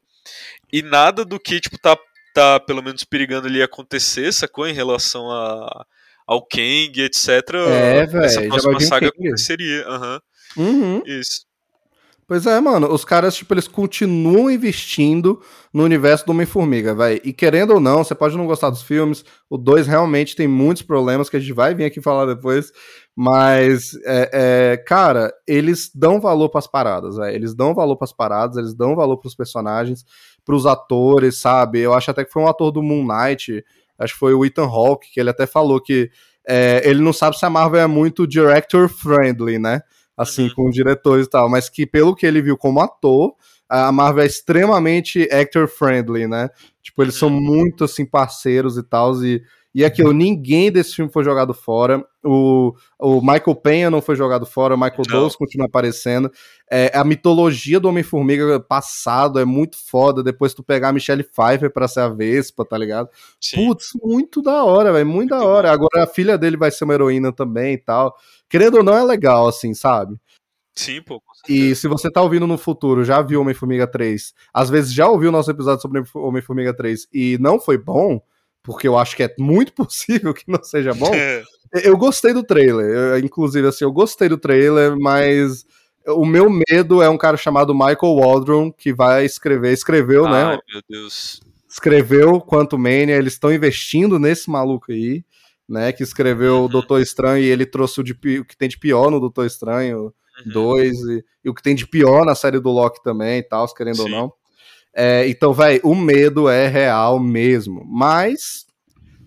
E 0.72 0.84
nada 0.84 1.26
do 1.26 1.40
que, 1.40 1.60
tipo, 1.60 1.80
tá, 1.80 1.98
tá 2.36 2.60
pelo 2.60 2.84
menos 2.84 3.04
perigando 3.04 3.48
ali 3.48 3.64
acontecer, 3.64 4.32
sacou? 4.32 4.68
Em 4.68 4.74
relação 4.74 5.32
a, 5.32 5.88
ao 6.28 6.46
Kang, 6.46 7.02
etc. 7.02 7.28
É, 7.68 8.06
véi, 8.06 8.26
Essa 8.26 8.42
próxima 8.44 8.80
saga 8.80 9.12
Kang. 9.12 9.26
aconteceria. 9.28 9.88
Aham, 9.88 10.14
Uhum. 10.14 10.22
Isso. 11.06 11.46
Pois 12.28 12.48
é, 12.48 12.60
mano, 12.60 12.92
os 12.92 13.06
caras, 13.06 13.36
tipo, 13.36 13.54
eles 13.54 13.68
continuam 13.68 14.50
investindo 14.50 15.40
no 15.72 15.84
universo 15.84 16.26
do 16.26 16.32
Homem-Formiga, 16.32 16.96
velho. 16.96 17.22
E 17.24 17.32
querendo 17.32 17.76
ou 17.76 17.80
não, 17.80 18.04
você 18.04 18.16
pode 18.16 18.36
não 18.36 18.48
gostar 18.48 18.72
dos 18.72 18.82
filmes, 18.82 19.24
o 19.48 19.60
2 19.60 19.86
realmente 19.86 20.36
tem 20.36 20.48
muitos 20.48 20.82
problemas 20.82 21.30
que 21.30 21.38
a 21.38 21.40
gente 21.40 21.54
vai 21.54 21.76
vir 21.76 21.86
aqui 21.86 22.02
falar 22.02 22.26
depois, 22.26 22.72
mas, 23.16 23.92
é, 24.04 24.30
é, 24.74 24.78
cara, 24.78 25.32
eles 25.48 25.92
dão 25.94 26.20
valor 26.20 26.50
pras 26.50 26.66
paradas, 26.66 27.16
velho. 27.18 27.36
Eles 27.36 27.54
dão 27.54 27.76
valor 27.76 27.96
pras 27.96 28.12
paradas, 28.12 28.58
eles 28.58 28.74
dão 28.74 28.96
valor 28.96 29.18
pros 29.18 29.36
personagens, 29.36 30.04
pros 30.44 30.66
atores, 30.66 31.38
sabe? 31.38 31.80
Eu 31.80 31.94
acho 31.94 32.10
até 32.10 32.26
que 32.26 32.32
foi 32.32 32.42
um 32.42 32.48
ator 32.48 32.72
do 32.72 32.82
Moon 32.82 33.06
Knight, 33.06 33.64
acho 34.00 34.14
que 34.14 34.20
foi 34.20 34.34
o 34.34 34.44
Ethan 34.44 34.66
Hawke, 34.66 35.12
que 35.14 35.20
ele 35.20 35.30
até 35.30 35.46
falou 35.46 35.80
que 35.80 36.10
é, 36.48 36.82
ele 36.84 37.02
não 37.02 37.14
sabe 37.14 37.38
se 37.38 37.46
a 37.46 37.52
Marvel 37.52 37.82
é 37.82 37.88
muito 37.88 38.26
director 38.26 38.90
friendly, 38.90 39.60
né? 39.60 39.82
Assim, 40.18 40.44
Uhum. 40.44 40.54
com 40.56 40.70
diretores 40.70 41.28
e 41.28 41.30
tal, 41.30 41.50
mas 41.50 41.70
que 41.70 41.86
pelo 41.86 42.16
que 42.16 42.26
ele 42.26 42.42
viu 42.42 42.58
como 42.58 42.80
ator, 42.80 43.34
a 43.68 43.92
Marvel 43.92 44.24
é 44.24 44.28
extremamente 44.28 45.28
actor 45.32 45.68
friendly, 45.68 46.28
né? 46.28 46.50
Tipo, 46.82 47.02
eles 47.04 47.16
são 47.16 47.30
muito, 47.30 47.84
assim, 47.84 48.06
parceiros 48.06 48.78
e 48.78 48.84
tal, 48.84 49.14
e, 49.24 49.42
e 49.76 49.84
aquilo, 49.84 50.14
ninguém 50.14 50.72
desse 50.72 50.96
filme 50.96 51.12
foi 51.12 51.22
jogado 51.22 51.54
fora, 51.54 52.02
o, 52.24 52.74
o 52.98 53.20
Michael 53.20 53.56
Penha 53.62 53.92
não 53.92 54.02
foi 54.02 54.16
jogado 54.16 54.46
fora, 54.46 54.74
o 54.74 54.78
Michael. 54.78 55.04
Douglas 55.06 55.36
continua 55.36 55.68
aparecendo, 55.68 56.32
é, 56.72 56.90
a 56.98 57.04
mitologia 57.04 57.78
do 57.78 57.90
Homem-Formiga 57.90 58.58
passado 58.58 59.38
é 59.38 59.44
muito 59.44 59.76
foda, 59.78 60.24
depois 60.24 60.54
tu 60.54 60.64
pegar 60.64 60.90
a 60.90 60.94
Michelle 60.94 61.26
Pfeiffer 61.26 61.70
pra 61.74 61.90
ser 61.90 62.00
a 62.00 62.08
Vespa, 62.08 62.64
tá 62.64 62.78
ligado? 62.78 63.10
Sim. 63.42 63.68
Putz, 63.68 63.90
muito 64.02 64.42
da 64.42 64.64
hora, 64.64 64.94
velho, 64.94 65.06
muito 65.06 65.32
da 65.32 65.44
hora. 65.44 65.70
Agora 65.70 66.06
a 66.06 66.08
filha 66.08 66.38
dele 66.38 66.56
vai 66.56 66.72
ser 66.72 66.86
uma 66.86 66.94
heroína 66.94 67.34
também 67.34 67.74
e 67.74 67.78
tal. 67.78 68.16
Querendo 68.50 68.78
ou 68.78 68.84
não, 68.84 68.96
é 68.96 69.04
legal, 69.04 69.46
assim, 69.46 69.74
sabe? 69.74 70.16
Sim, 70.74 71.02
pô. 71.02 71.22
E 71.50 71.76
se 71.76 71.90
você 71.90 72.10
tá 72.10 72.22
ouvindo 72.22 72.48
no 72.48 72.58
futuro, 72.58 73.04
já 73.04 73.22
viu 73.22 73.42
Homem-Formiga 73.42 73.88
3, 73.88 74.34
às 74.54 74.70
vezes 74.70 74.94
já 74.94 75.10
ouviu 75.10 75.30
o 75.30 75.32
nosso 75.34 75.52
episódio 75.52 75.82
sobre 75.82 76.02
Homem-Formiga 76.14 76.74
3 76.74 77.08
e 77.14 77.38
não 77.42 77.60
foi 77.60 77.78
bom, 77.78 78.22
porque 78.66 78.88
eu 78.88 78.98
acho 78.98 79.16
que 79.16 79.24
é 79.24 79.34
muito 79.40 79.72
possível 79.74 80.34
que 80.34 80.44
não 80.48 80.64
seja 80.64 80.94
bom, 80.94 81.12
eu 81.84 81.98
gostei 81.98 82.34
do 82.34 82.44
trailer. 82.44 82.86
Eu, 82.86 83.20
inclusive, 83.20 83.68
assim, 83.68 83.84
eu 83.86 83.92
gostei 83.92 84.28
do 84.30 84.38
trailer, 84.38 84.96
mas 85.00 85.66
o 86.08 86.26
meu 86.26 86.50
medo 86.50 87.02
é 87.02 87.10
um 87.10 87.18
cara 87.18 87.38
chamado 87.38 87.74
Michael 87.74 88.16
Waldron, 88.20 88.72
que 88.72 88.94
vai 88.94 89.26
escrever, 89.26 89.72
escreveu, 89.74 90.24
né? 90.30 90.44
Ai, 90.44 90.60
meu 90.72 90.82
Deus. 90.90 91.42
escreveu 91.70 92.40
Quantum 92.42 92.78
Mania, 92.78 93.16
eles 93.18 93.34
estão 93.34 93.52
investindo 93.54 94.18
nesse 94.20 94.50
maluco 94.50 94.92
aí, 94.92 95.24
né, 95.68 95.92
que 95.92 96.04
escreveu 96.04 96.58
Uhum. 96.60 96.66
o 96.66 96.70
Doutor 96.70 97.02
Estranho 97.02 97.44
e 97.44 97.48
ele 97.50 97.66
trouxe 97.66 98.00
o, 98.00 98.04
de 98.04 98.14
o 98.14 98.46
que 98.46 98.56
tem 98.56 98.70
de 98.70 98.78
pior 98.78 99.10
no 99.10 99.20
Doutor 99.20 99.46
Estranho 99.48 100.14
Uhum. 100.46 100.52
2 100.52 100.92
e, 101.00 101.26
e 101.44 101.50
o 101.50 101.54
que 101.56 101.64
tem 101.64 101.74
de 101.74 101.88
pior 101.88 102.24
na 102.26 102.36
série 102.36 102.60
do 102.60 102.70
Loki 102.70 103.02
também 103.04 103.40
e 103.40 103.44
tal, 103.44 103.66
querendo 103.74 104.00
ou 104.02 104.06
Sim. 104.06 104.12
não. 104.12 104.34
É, 104.96 105.28
então, 105.28 105.54
velho, 105.54 105.82
o 105.84 105.94
medo 105.94 106.48
é 106.48 106.68
real 106.68 107.20
mesmo. 107.20 107.84
Mas, 107.86 108.66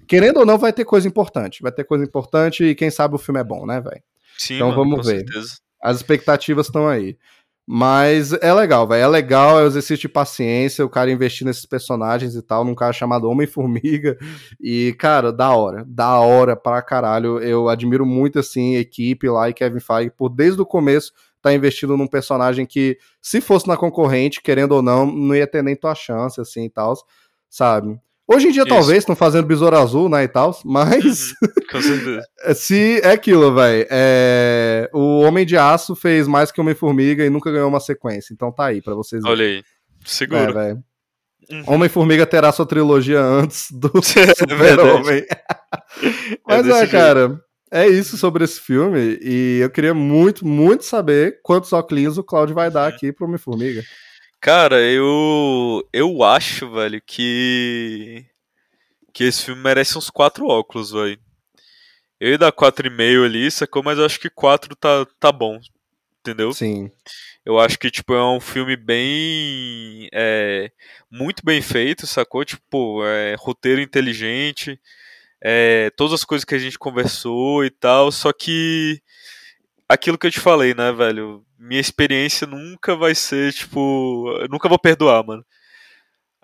querendo 0.07 0.39
ou 0.39 0.47
não, 0.47 0.57
vai 0.57 0.73
ter 0.73 0.85
coisa 0.85 1.07
importante. 1.07 1.62
Vai 1.62 1.70
ter 1.70 1.85
coisa 1.85 2.05
importante 2.05 2.65
e 2.65 2.74
quem 2.74 2.90
sabe 2.90 3.15
o 3.15 3.19
filme 3.19 3.39
é 3.40 3.45
bom, 3.45 3.66
né, 3.66 3.81
velho? 3.81 4.03
Sim, 4.39 4.55
Então 4.55 4.69
mano, 4.69 4.81
vamos 4.81 4.97
com 5.01 5.03
ver. 5.03 5.19
certeza. 5.19 5.57
As 5.82 5.97
expectativas 5.99 6.66
estão 6.66 6.89
aí. 6.89 7.16
Mas 7.70 8.32
é 8.32 8.51
legal, 8.55 8.89
velho. 8.89 9.03
É 9.03 9.07
legal, 9.07 9.61
é 9.61 9.66
exercício 9.66 9.99
de 9.99 10.09
paciência, 10.09 10.82
o 10.86 10.89
cara 10.89 11.11
investir 11.11 11.47
nesses 11.47 11.66
personagens 11.66 12.35
e 12.35 12.40
tal, 12.40 12.65
num 12.65 12.74
cara 12.74 12.95
chamado 12.95 13.28
Homem-Formiga. 13.28 14.16
E, 14.59 14.95
cara, 14.99 15.31
da 15.31 15.51
hora. 15.55 15.85
Da 15.86 16.19
hora 16.19 16.57
pra 16.57 16.81
caralho. 16.81 17.39
Eu 17.40 17.69
admiro 17.69 18.07
muito, 18.07 18.39
assim, 18.39 18.77
a 18.77 18.81
equipe 18.81 19.28
lá 19.28 19.51
e 19.51 19.55
Kevin 19.55 19.81
Feige 19.81 20.11
por, 20.16 20.31
desde 20.31 20.62
o 20.62 20.66
começo, 20.66 21.12
tá 21.43 21.52
investindo 21.52 21.97
num 21.97 22.06
personagem 22.06 22.66
que, 22.66 22.98
se 23.20 23.40
fosse 23.40 23.66
na 23.69 23.77
concorrente, 23.77 24.40
querendo 24.43 24.73
ou 24.73 24.82
não, 24.82 25.06
não 25.06 25.35
ia 25.35 25.47
ter 25.47 25.62
nem 25.62 25.77
tua 25.77 25.94
chance, 25.94 26.40
assim, 26.40 26.65
e 26.65 26.70
tal, 26.70 26.94
sabe? 27.48 27.98
Hoje 28.31 28.48
em 28.48 28.51
dia, 28.51 28.62
Isso. 28.62 28.69
talvez, 28.69 28.98
estão 28.98 29.16
fazendo 29.16 29.47
Besouro 29.47 29.77
Azul, 29.77 30.09
né, 30.09 30.24
e 30.24 30.28
tal, 30.28 30.55
mas... 30.65 31.32
Com 31.70 31.81
certeza. 31.81 32.23
Se 32.55 33.01
é 33.02 33.12
aquilo, 33.12 33.55
velho. 33.55 33.86
É... 33.90 34.90
O 34.93 35.20
Homem 35.20 35.47
de 35.47 35.56
Aço 35.56 35.94
fez 35.97 36.28
mais 36.28 36.52
que 36.52 36.60
Homem-Formiga 36.60 37.24
e 37.24 37.31
nunca 37.31 37.51
ganhou 37.51 37.69
uma 37.69 37.81
sequência. 37.81 38.35
Então 38.35 38.52
tá 38.52 38.66
aí 38.66 38.82
pra 38.82 38.94
vocês 38.94 39.23
verem. 39.23 39.35
Olha 39.35 39.47
aí. 39.47 39.59
É, 39.59 39.62
Seguro. 40.05 40.52
velho. 40.52 40.85
Uhum. 41.51 41.62
Homem-Formiga 41.66 42.27
terá 42.27 42.52
sua 42.52 42.66
trilogia 42.66 43.20
antes 43.23 43.70
do 43.70 43.90
É 43.97 44.35
Super-Homem. 44.35 45.24
Mas 46.47 46.66
é, 46.69 46.78
jeito. 46.78 46.90
cara. 46.90 47.40
É 47.70 47.86
isso 47.86 48.16
sobre 48.16 48.45
esse 48.45 48.61
filme. 48.61 49.19
E 49.20 49.59
eu 49.61 49.70
queria 49.70 49.93
muito, 49.95 50.47
muito 50.47 50.85
saber 50.85 51.40
quantos 51.43 51.73
óculos 51.73 52.19
o 52.19 52.24
Claudio 52.24 52.55
vai 52.55 52.69
Uhum. 52.69 52.74
dar 52.74 52.89
aqui 52.89 53.12
pro 53.12 53.27
Homem-Formiga. 53.27 53.82
Cara, 54.40 54.81
eu. 54.81 55.86
Eu 55.93 56.23
acho, 56.23 56.70
velho, 56.70 57.03
que. 57.05 58.24
Que 59.12 59.24
esse 59.24 59.45
filme 59.45 59.61
merece 59.62 59.99
uns 59.99 60.11
quatro 60.11 60.47
óculos, 60.47 60.93
velho. 60.93 61.19
Eu 62.20 62.31
ia 62.31 62.39
dar 62.39 62.53
4,5 62.53 63.24
ali, 63.24 63.51
sacou? 63.51 63.82
Mas 63.82 63.99
eu 63.99 64.05
acho 64.05 64.19
que 64.20 64.31
4 64.31 64.74
tá, 64.77 65.07
tá 65.19 65.32
bom. 65.32 65.59
Entendeu? 66.20 66.53
Sim. 66.53 66.90
Eu 67.45 67.59
acho 67.59 67.78
que, 67.78 67.90
tipo, 67.90 68.12
é 68.15 68.23
um 68.24 68.40
filme 68.40 68.77
bem. 68.77 70.09
É, 70.12 70.70
muito 71.11 71.43
bem 71.45 71.61
feito, 71.62 72.07
sacou? 72.07 72.45
Tipo, 72.45 73.05
é, 73.05 73.35
roteiro 73.39 73.81
inteligente, 73.81 74.78
é, 75.43 75.90
todas 75.97 76.15
as 76.15 76.24
coisas 76.24 76.44
que 76.44 76.55
a 76.55 76.59
gente 76.59 76.78
conversou 76.78 77.65
e 77.65 77.70
tal, 77.70 78.10
só 78.12 78.32
que. 78.32 79.01
Aquilo 79.89 80.19
que 80.19 80.27
eu 80.27 80.31
te 80.31 80.40
falei, 80.40 80.74
né, 80.74 80.93
velho? 80.93 81.43
Minha 81.59 81.81
experiência 81.81 82.47
nunca 82.47 82.94
vai 82.94 83.15
ser, 83.15 83.52
tipo. 83.52 84.36
Eu 84.40 84.48
nunca 84.48 84.69
vou 84.69 84.78
perdoar, 84.78 85.24
mano. 85.24 85.44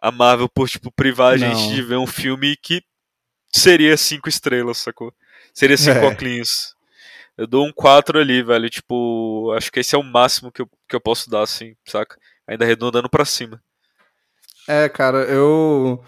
A 0.00 0.10
Marvel 0.10 0.48
por, 0.48 0.68
tipo, 0.68 0.90
privar 0.90 1.34
a 1.34 1.36
gente 1.36 1.52
Não. 1.68 1.74
de 1.74 1.82
ver 1.82 1.96
um 1.96 2.06
filme 2.06 2.56
que 2.56 2.82
seria 3.52 3.96
cinco 3.96 4.28
estrelas, 4.28 4.78
sacou? 4.78 5.12
Seria 5.52 5.76
cinco 5.76 5.98
É. 5.98 6.04
óculos. 6.06 6.74
Eu 7.36 7.46
dou 7.46 7.66
um 7.66 7.72
4 7.72 8.18
ali, 8.18 8.42
velho. 8.42 8.68
Tipo, 8.70 9.52
acho 9.56 9.70
que 9.72 9.80
esse 9.80 9.94
é 9.94 9.98
o 9.98 10.02
máximo 10.02 10.52
que 10.52 10.62
eu, 10.62 10.70
que 10.88 10.94
eu 10.96 11.00
posso 11.00 11.28
dar, 11.28 11.42
assim, 11.42 11.74
saca? 11.86 12.16
Ainda 12.46 12.64
arredondando 12.64 13.08
pra 13.10 13.24
cima. 13.24 13.62
É, 14.68 14.88
cara, 14.88 15.18
eu. 15.24 16.02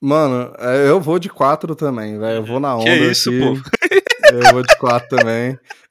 Mano, 0.00 0.52
é, 0.58 0.88
eu 0.88 1.00
vou 1.00 1.18
de 1.18 1.28
quatro 1.28 1.74
também, 1.74 2.18
velho. 2.18 2.36
Eu 2.38 2.44
vou 2.44 2.58
na 2.58 2.74
onda. 2.76 2.84
Que 2.84 2.96
isso, 3.10 3.28
aqui. 3.30 3.38
pô? 3.40 3.54
Eu 4.32 4.52
vou 4.52 4.62
de 4.62 4.76
quatro 4.78 5.08
também. 5.18 5.58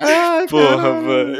Ai, 0.00 0.46
Porra, 0.48 0.76
caralho. 0.76 1.06
velho. 1.06 1.38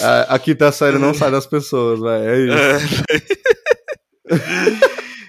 Ah, 0.00 0.26
A 0.34 0.38
quinta 0.38 0.70
série 0.72 0.98
não 0.98 1.12
sai 1.14 1.30
das 1.30 1.46
pessoas, 1.46 2.00
velho. 2.00 2.28
É 2.28 2.38
isso. 2.40 3.02
É. 4.30 4.38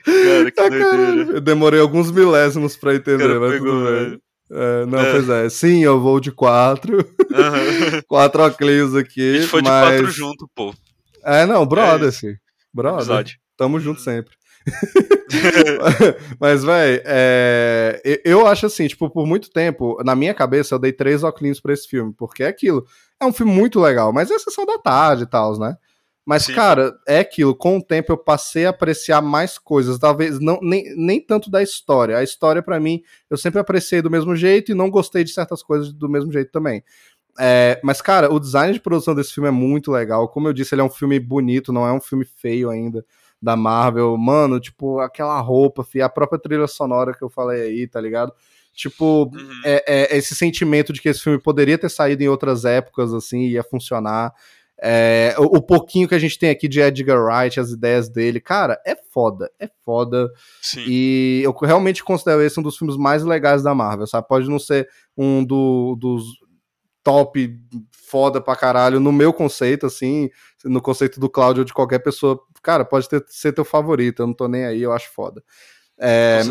Cara, 0.51 0.51
que 0.51 0.59
Ah, 0.61 0.69
doideira. 0.69 1.31
eu 1.37 1.41
demorei 1.41 1.79
alguns 1.79 2.11
milésimos 2.11 2.75
pra 2.77 2.93
entender, 2.93 3.25
cara 3.27 3.39
mas 3.39 3.51
pegou, 3.53 3.71
tudo 3.71 3.83
bem. 3.85 3.93
velho. 3.93 4.21
É, 4.51 4.85
não, 4.85 4.99
É. 4.99 5.11
pois 5.11 5.29
é. 5.29 5.49
Sim, 5.49 5.83
eu 5.83 5.99
vou 5.99 6.19
de 6.19 6.31
quatro. 6.31 6.97
Aham. 7.33 8.01
quatro 8.07 8.43
A 8.43 8.47
aqui. 8.47 9.39
gente 9.39 9.47
foi 9.47 9.63
de 9.63 9.67
mas... 9.69 9.89
quatro 9.89 10.11
junto, 10.11 10.47
pô. 10.55 10.71
É, 11.25 11.45
não, 11.45 11.65
brother, 11.65 12.09
É 12.09 12.11
sim. 12.11 12.35
Brother. 12.73 12.99
Amizade. 12.99 13.39
Tamo 13.57 13.79
junto 13.79 14.01
sempre. 14.01 14.35
Mas, 16.39 16.63
véi, 16.63 17.01
é, 17.05 18.21
eu 18.25 18.45
acho 18.47 18.65
assim, 18.65 18.87
tipo, 18.87 19.09
por 19.09 19.25
muito 19.25 19.49
tempo, 19.49 20.01
na 20.03 20.15
minha 20.15 20.33
cabeça, 20.33 20.75
eu 20.75 20.79
dei 20.79 20.91
três 20.91 21.23
óculos 21.23 21.59
pra 21.59 21.73
esse 21.73 21.87
filme, 21.87 22.13
porque 22.17 22.43
é 22.43 22.47
aquilo. 22.47 22.85
É 23.19 23.25
um 23.25 23.33
filme 23.33 23.51
muito 23.51 23.79
legal, 23.79 24.11
mas 24.11 24.29
é 24.29 24.37
sessão 24.37 24.65
da 24.65 24.77
tarde 24.77 25.23
e 25.23 25.27
tal, 25.27 25.57
né? 25.57 25.77
Mas, 26.25 26.45
Sim. 26.45 26.55
cara, 26.55 26.91
é 27.07 27.19
aquilo. 27.19 27.55
Com 27.55 27.77
o 27.77 27.83
tempo 27.83 28.11
eu 28.11 28.17
passei 28.17 28.65
a 28.65 28.71
apreciar 28.71 29.21
mais 29.21 29.59
coisas. 29.59 29.99
Talvez 29.99 30.39
não 30.39 30.59
nem, 30.59 30.83
nem 30.97 31.21
tanto 31.23 31.51
da 31.51 31.61
história. 31.61 32.17
A 32.17 32.23
história, 32.23 32.63
pra 32.63 32.79
mim, 32.79 33.01
eu 33.29 33.37
sempre 33.37 33.59
apreciei 33.59 34.01
do 34.01 34.09
mesmo 34.09 34.35
jeito 34.35 34.71
e 34.71 34.75
não 34.75 34.89
gostei 34.89 35.23
de 35.23 35.31
certas 35.31 35.61
coisas 35.61 35.93
do 35.93 36.09
mesmo 36.09 36.31
jeito 36.31 36.51
também. 36.51 36.83
É, 37.39 37.79
mas, 37.83 38.01
cara, 38.01 38.31
o 38.33 38.39
design 38.39 38.73
de 38.73 38.79
produção 38.79 39.13
desse 39.13 39.33
filme 39.33 39.49
é 39.49 39.51
muito 39.51 39.91
legal. 39.91 40.27
Como 40.29 40.47
eu 40.47 40.53
disse, 40.53 40.73
ele 40.73 40.81
é 40.81 40.85
um 40.85 40.89
filme 40.89 41.19
bonito, 41.19 41.73
não 41.73 41.85
é 41.85 41.91
um 41.91 41.99
filme 42.01 42.25
feio 42.25 42.69
ainda 42.69 43.05
da 43.41 43.55
Marvel. 43.55 44.17
Mano, 44.17 44.59
tipo, 44.59 44.99
aquela 44.99 45.39
roupa, 45.41 45.83
fi, 45.83 46.01
a 46.01 46.09
própria 46.09 46.39
trilha 46.39 46.67
sonora 46.67 47.13
que 47.13 47.21
eu 47.23 47.29
falei 47.29 47.61
aí, 47.61 47.87
tá 47.87 47.99
ligado? 47.99 48.31
Tipo, 48.73 49.25
Uhum. 49.33 49.61
é, 49.63 50.13
é 50.13 50.17
esse 50.17 50.35
sentimento 50.35 50.91
de 50.91 51.01
que 51.01 51.09
esse 51.09 51.21
filme 51.21 51.39
poderia 51.39 51.77
ter 51.77 51.89
saído 51.89 52.23
em 52.23 52.27
outras 52.27 52.65
épocas, 52.65 53.13
assim, 53.13 53.41
ia 53.47 53.63
funcionar. 53.63 54.33
É, 54.81 55.33
o, 55.37 55.43
o 55.57 55.61
pouquinho 55.61 56.07
que 56.07 56.15
a 56.15 56.19
gente 56.19 56.37
tem 56.37 56.49
aqui 56.49 56.67
de 56.67 56.81
Edgar 56.81 57.17
Wright, 57.23 57.57
as 57.59 57.69
ideias 57.71 58.09
dele, 58.09 58.41
cara, 58.41 58.77
é 58.85 58.93
foda, 59.13 59.49
é 59.59 59.69
foda. 59.85 60.29
Sim. 60.61 60.83
E 60.87 61.41
eu 61.45 61.53
realmente 61.53 62.03
considero 62.03 62.41
esse 62.41 62.59
um 62.59 62.63
dos 62.63 62.77
filmes 62.77 62.97
mais 62.97 63.23
legais 63.23 63.63
da 63.63 63.73
Marvel, 63.73 64.05
sabe? 64.07 64.27
Pode 64.27 64.49
não 64.49 64.59
ser 64.59 64.89
um 65.17 65.43
do- 65.45 65.95
dos 65.97 66.25
top 67.05 67.55
foda 67.91 68.41
pra 68.41 68.55
caralho 68.55 68.99
no 68.99 69.11
meu 69.11 69.31
conceito, 69.31 69.85
assim, 69.85 70.29
no 70.65 70.81
conceito 70.81 71.19
do 71.19 71.29
Cláudio 71.29 71.61
ou 71.61 71.65
de 71.65 71.73
qualquer 71.73 71.99
pessoa. 71.99 72.41
Cara, 72.63 72.83
pode 72.83 73.07
ter, 73.07 73.23
ser 73.27 73.53
teu 73.53 73.63
favorito, 73.63 74.23
eu 74.23 74.27
não 74.27 74.33
tô 74.33 74.47
nem 74.47 74.65
aí, 74.65 74.81
eu 74.81 74.91
acho 74.91 75.11
foda. 75.13 75.43
É, 75.97 76.41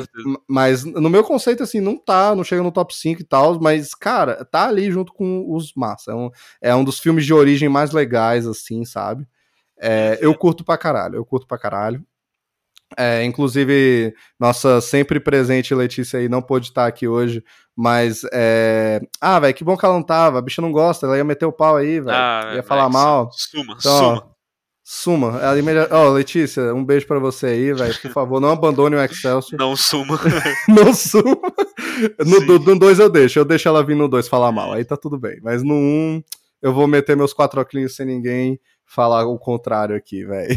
mas 0.49 0.85
no 0.85 1.11
meu 1.11 1.25
conceito, 1.25 1.63
assim, 1.63 1.81
não 1.81 1.99
tá, 1.99 2.35
não 2.35 2.45
chega 2.45 2.63
no 2.63 2.73
top 2.73 2.95
5 2.95 3.21
e 3.21 3.25
tal, 3.25 3.61
mas, 3.61 3.95
cara, 3.95 4.45
tá 4.45 4.69
ali 4.69 4.91
junto 4.91 5.13
com 5.13 5.53
os 5.53 5.75
massa. 5.75 6.13
É 6.13 6.15
um, 6.15 6.31
é 6.63 6.75
um 6.75 6.85
dos 6.85 7.01
filmes 7.01 7.27
de 7.27 7.35
origem 7.35 7.69
mais 7.69 7.91
legais, 7.91 8.47
assim, 8.47 8.85
sabe? 8.85 9.27
É, 9.79 10.19
eu 10.21 10.35
curto 10.39 10.65
pra 10.65 10.79
caralho, 10.79 11.17
eu 11.17 11.25
curto 11.27 11.49
pra 11.49 11.59
caralho. 11.59 12.03
É, 12.97 13.25
inclusive, 13.25 14.15
nossa 14.39 14.81
sempre 14.81 15.19
presente 15.21 15.75
Letícia 15.75 16.19
aí 16.19 16.29
não 16.29 16.41
pôde 16.43 16.67
estar 16.69 16.87
aqui 16.87 17.07
hoje, 17.09 17.43
mas 17.77 18.23
é... 18.33 19.01
Ah, 19.21 19.39
velho, 19.41 19.55
que 19.55 19.65
bom 19.65 19.77
que 19.77 19.85
ela 19.85 19.95
não 19.95 20.03
tava. 20.03 20.39
A 20.39 20.43
bicha 20.43 20.63
não 20.63 20.73
gosta, 20.73 21.07
ela 21.07 21.17
ia 21.17 21.25
meter 21.25 21.47
o 21.47 21.53
pau 21.53 21.77
aí, 21.77 22.01
velho. 22.01 22.17
Ah, 22.17 22.53
ia 22.57 22.63
falar 22.63 22.89
mal. 22.89 23.31
Suma, 23.33 23.75
Então, 23.79 23.93
ó, 23.93 23.99
suma. 24.15 24.35
Suma. 24.87 25.41
Ela 25.41 25.59
imedi- 25.59 25.89
Ó, 25.91 26.11
Letícia, 26.11 26.75
um 26.75 26.85
beijo 26.85 27.07
pra 27.07 27.19
você 27.19 27.47
aí, 27.47 27.73
velho. 27.73 27.99
Por 28.03 28.11
favor, 28.11 28.39
não 28.41 28.51
abandone 28.51 28.95
o 28.97 29.03
Excelsior. 29.03 29.59
Não 29.59 29.75
suma. 29.75 30.19
não 30.69 30.93
suma. 30.93 31.37
No 32.19 32.41
Sim. 32.41 32.47
2 32.47 32.65
no 32.67 32.79
dois 32.79 32.99
eu 32.99 33.09
deixo, 33.09 33.39
eu 33.39 33.45
deixo 33.45 33.67
ela 33.69 33.83
vir 33.83 33.97
no 33.97 34.09
2 34.09 34.29
falar 34.29 34.53
mal, 34.53 34.73
aí 34.75 34.85
tá 34.85 34.97
tudo 34.97 35.19
bem. 35.19 35.39
Mas 35.43 35.63
no 35.63 35.75
1, 35.75 35.77
um, 35.77 36.23
eu 36.61 36.75
vou 36.75 36.87
meter 36.87 37.17
meus 37.17 37.33
quatro 37.33 37.61
óculos 37.61 37.97
sem 37.97 38.05
ninguém 38.05 38.61
falar 38.95 39.27
o 39.27 39.39
contrário 39.39 39.97
aqui, 39.97 40.25
velho. 40.25 40.57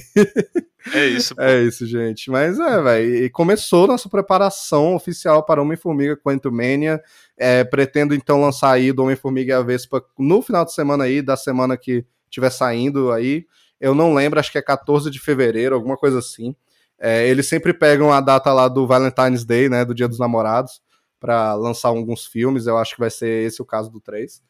É 0.93 1.05
isso, 1.05 1.35
pô. 1.35 1.41
É 1.41 1.63
isso, 1.63 1.85
gente. 1.85 2.29
Mas 2.29 2.59
é, 2.59 2.81
velho. 2.81 3.25
E 3.25 3.29
começou 3.29 3.87
nossa 3.87 4.07
preparação 4.07 4.95
oficial 4.95 5.43
para 5.43 5.61
Homem-Formiga 5.61 6.15
Quantumania. 6.15 7.01
É, 7.35 7.63
pretendo 7.63 8.13
então 8.15 8.39
lançar 8.39 8.71
aí 8.71 8.91
do 8.91 9.03
Homem-Formiga 9.03 9.53
e 9.53 9.55
a 9.55 9.61
Vespa 9.61 10.03
no 10.17 10.41
final 10.41 10.63
de 10.63 10.73
semana 10.73 11.03
aí, 11.03 11.21
da 11.21 11.35
semana 11.35 11.75
que 11.75 12.05
tiver 12.29 12.49
saindo 12.49 13.11
aí. 13.11 13.45
Eu 13.79 13.93
não 13.93 14.13
lembro, 14.13 14.39
acho 14.39 14.51
que 14.51 14.57
é 14.57 14.61
14 14.61 15.09
de 15.11 15.19
fevereiro, 15.19 15.75
alguma 15.75 15.97
coisa 15.97 16.19
assim. 16.19 16.55
É, 16.99 17.27
eles 17.27 17.47
sempre 17.47 17.73
pegam 17.73 18.11
a 18.11 18.19
data 18.21 18.51
lá 18.53 18.67
do 18.67 18.87
Valentine's 18.87 19.45
Day, 19.45 19.69
né? 19.69 19.85
Do 19.85 19.93
Dia 19.93 20.07
dos 20.07 20.19
Namorados, 20.19 20.81
para 21.19 21.53
lançar 21.53 21.89
alguns 21.89 22.25
filmes. 22.25 22.65
Eu 22.65 22.77
acho 22.77 22.95
que 22.95 22.99
vai 22.99 23.09
ser 23.09 23.45
esse 23.45 23.61
o 23.61 23.65
caso 23.65 23.91
do 23.91 23.99
3. 23.99 24.41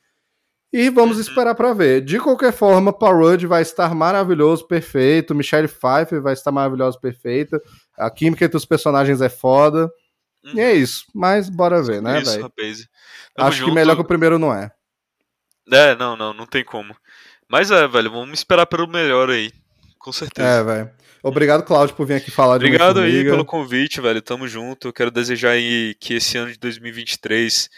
E 0.71 0.89
vamos 0.89 1.17
esperar 1.17 1.55
para 1.55 1.73
ver. 1.73 2.01
De 2.01 2.19
qualquer 2.19 2.51
forma, 2.51 2.91
Paul 2.91 3.17
Rudd 3.17 3.45
vai 3.45 3.61
estar 3.61 3.93
maravilhoso, 3.95 4.67
perfeito. 4.67 5.33
Michelle 5.33 5.67
Pfeiffer 5.67 6.21
vai 6.21 6.33
estar 6.33 6.51
maravilhosa, 6.51 6.99
perfeita. 6.99 7.61
A 7.97 8.09
química 8.11 8.43
entre 8.43 8.57
os 8.57 8.65
personagens 8.65 9.21
é 9.21 9.29
foda. 9.29 9.89
E 10.53 10.59
é 10.59 10.73
isso. 10.73 11.05
Mas 11.13 11.49
bora 11.49 11.81
ver, 11.81 12.01
né, 12.01 12.21
velho? 12.21 12.51
Acho 13.37 13.57
que 13.57 13.65
junto. 13.65 13.73
melhor 13.73 13.95
que 13.95 14.01
o 14.01 14.07
primeiro 14.07 14.37
não 14.37 14.53
é. 14.53 14.71
É, 15.71 15.95
não, 15.95 16.15
não, 16.15 16.33
não 16.33 16.45
tem 16.45 16.63
como. 16.63 16.95
Mas 17.49 17.71
é, 17.71 17.87
velho, 17.87 18.11
vamos 18.11 18.39
esperar 18.39 18.65
pelo 18.65 18.87
melhor 18.87 19.29
aí. 19.29 19.51
Com 19.97 20.11
certeza. 20.11 20.47
É, 20.47 20.63
velho. 20.63 20.91
Obrigado, 21.23 21.63
Cláudio, 21.63 21.95
por 21.95 22.05
vir 22.05 22.15
aqui 22.15 22.31
falar 22.31 22.57
de 22.57 22.65
Obrigado 22.65 22.99
aí 22.99 23.23
pelo 23.23 23.43
convite, 23.43 23.99
velho. 23.99 24.21
Tamo 24.21 24.47
junto. 24.47 24.87
Eu 24.87 24.93
quero 24.93 25.11
desejar 25.11 25.51
aí 25.51 25.95
que 25.99 26.13
esse 26.13 26.37
ano 26.37 26.51
de 26.51 26.59
2023 26.59 27.69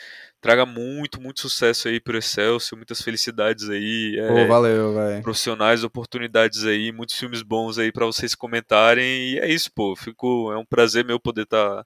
traga 0.41 0.65
muito, 0.65 1.21
muito 1.21 1.41
sucesso 1.41 1.87
aí 1.87 1.99
pro 1.99 2.17
Excelsior, 2.17 2.77
muitas 2.77 3.01
felicidades 3.01 3.69
aí. 3.69 4.15
Pô, 4.27 4.37
é, 4.37 4.45
valeu, 4.45 4.93
velho. 4.93 5.21
profissionais, 5.21 5.83
oportunidades 5.83 6.65
aí, 6.65 6.91
muitos 6.91 7.17
filmes 7.17 7.41
bons 7.41 7.77
aí 7.77 7.91
pra 7.91 8.05
vocês 8.05 8.35
comentarem. 8.35 9.33
E 9.33 9.39
é 9.39 9.49
isso, 9.49 9.71
pô. 9.73 9.95
Fico, 9.95 10.51
é 10.51 10.57
um 10.57 10.65
prazer 10.65 11.03
meu 11.03 11.19
poder 11.19 11.43
estar 11.43 11.85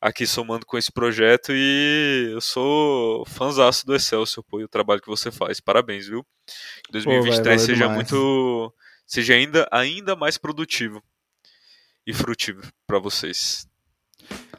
aqui 0.00 0.26
somando 0.26 0.66
com 0.66 0.76
esse 0.76 0.90
projeto 0.90 1.52
e 1.52 2.30
eu 2.32 2.40
sou 2.40 3.24
fãzaço 3.26 3.86
do 3.86 3.94
Excelsior, 3.94 4.44
pô, 4.44 4.60
e 4.60 4.64
o 4.64 4.68
trabalho 4.68 5.00
que 5.00 5.08
você 5.08 5.30
faz. 5.30 5.60
Parabéns, 5.60 6.08
viu? 6.08 6.26
Que 6.84 6.92
2023 6.92 7.44
valeu 7.44 7.58
seja 7.58 7.86
demais. 7.86 7.94
muito 7.96 8.74
seja 9.06 9.34
ainda 9.34 9.68
ainda 9.70 10.16
mais 10.16 10.36
produtivo 10.36 11.02
e 12.06 12.12
frutível 12.12 12.64
pra 12.86 12.98
vocês. 12.98 13.66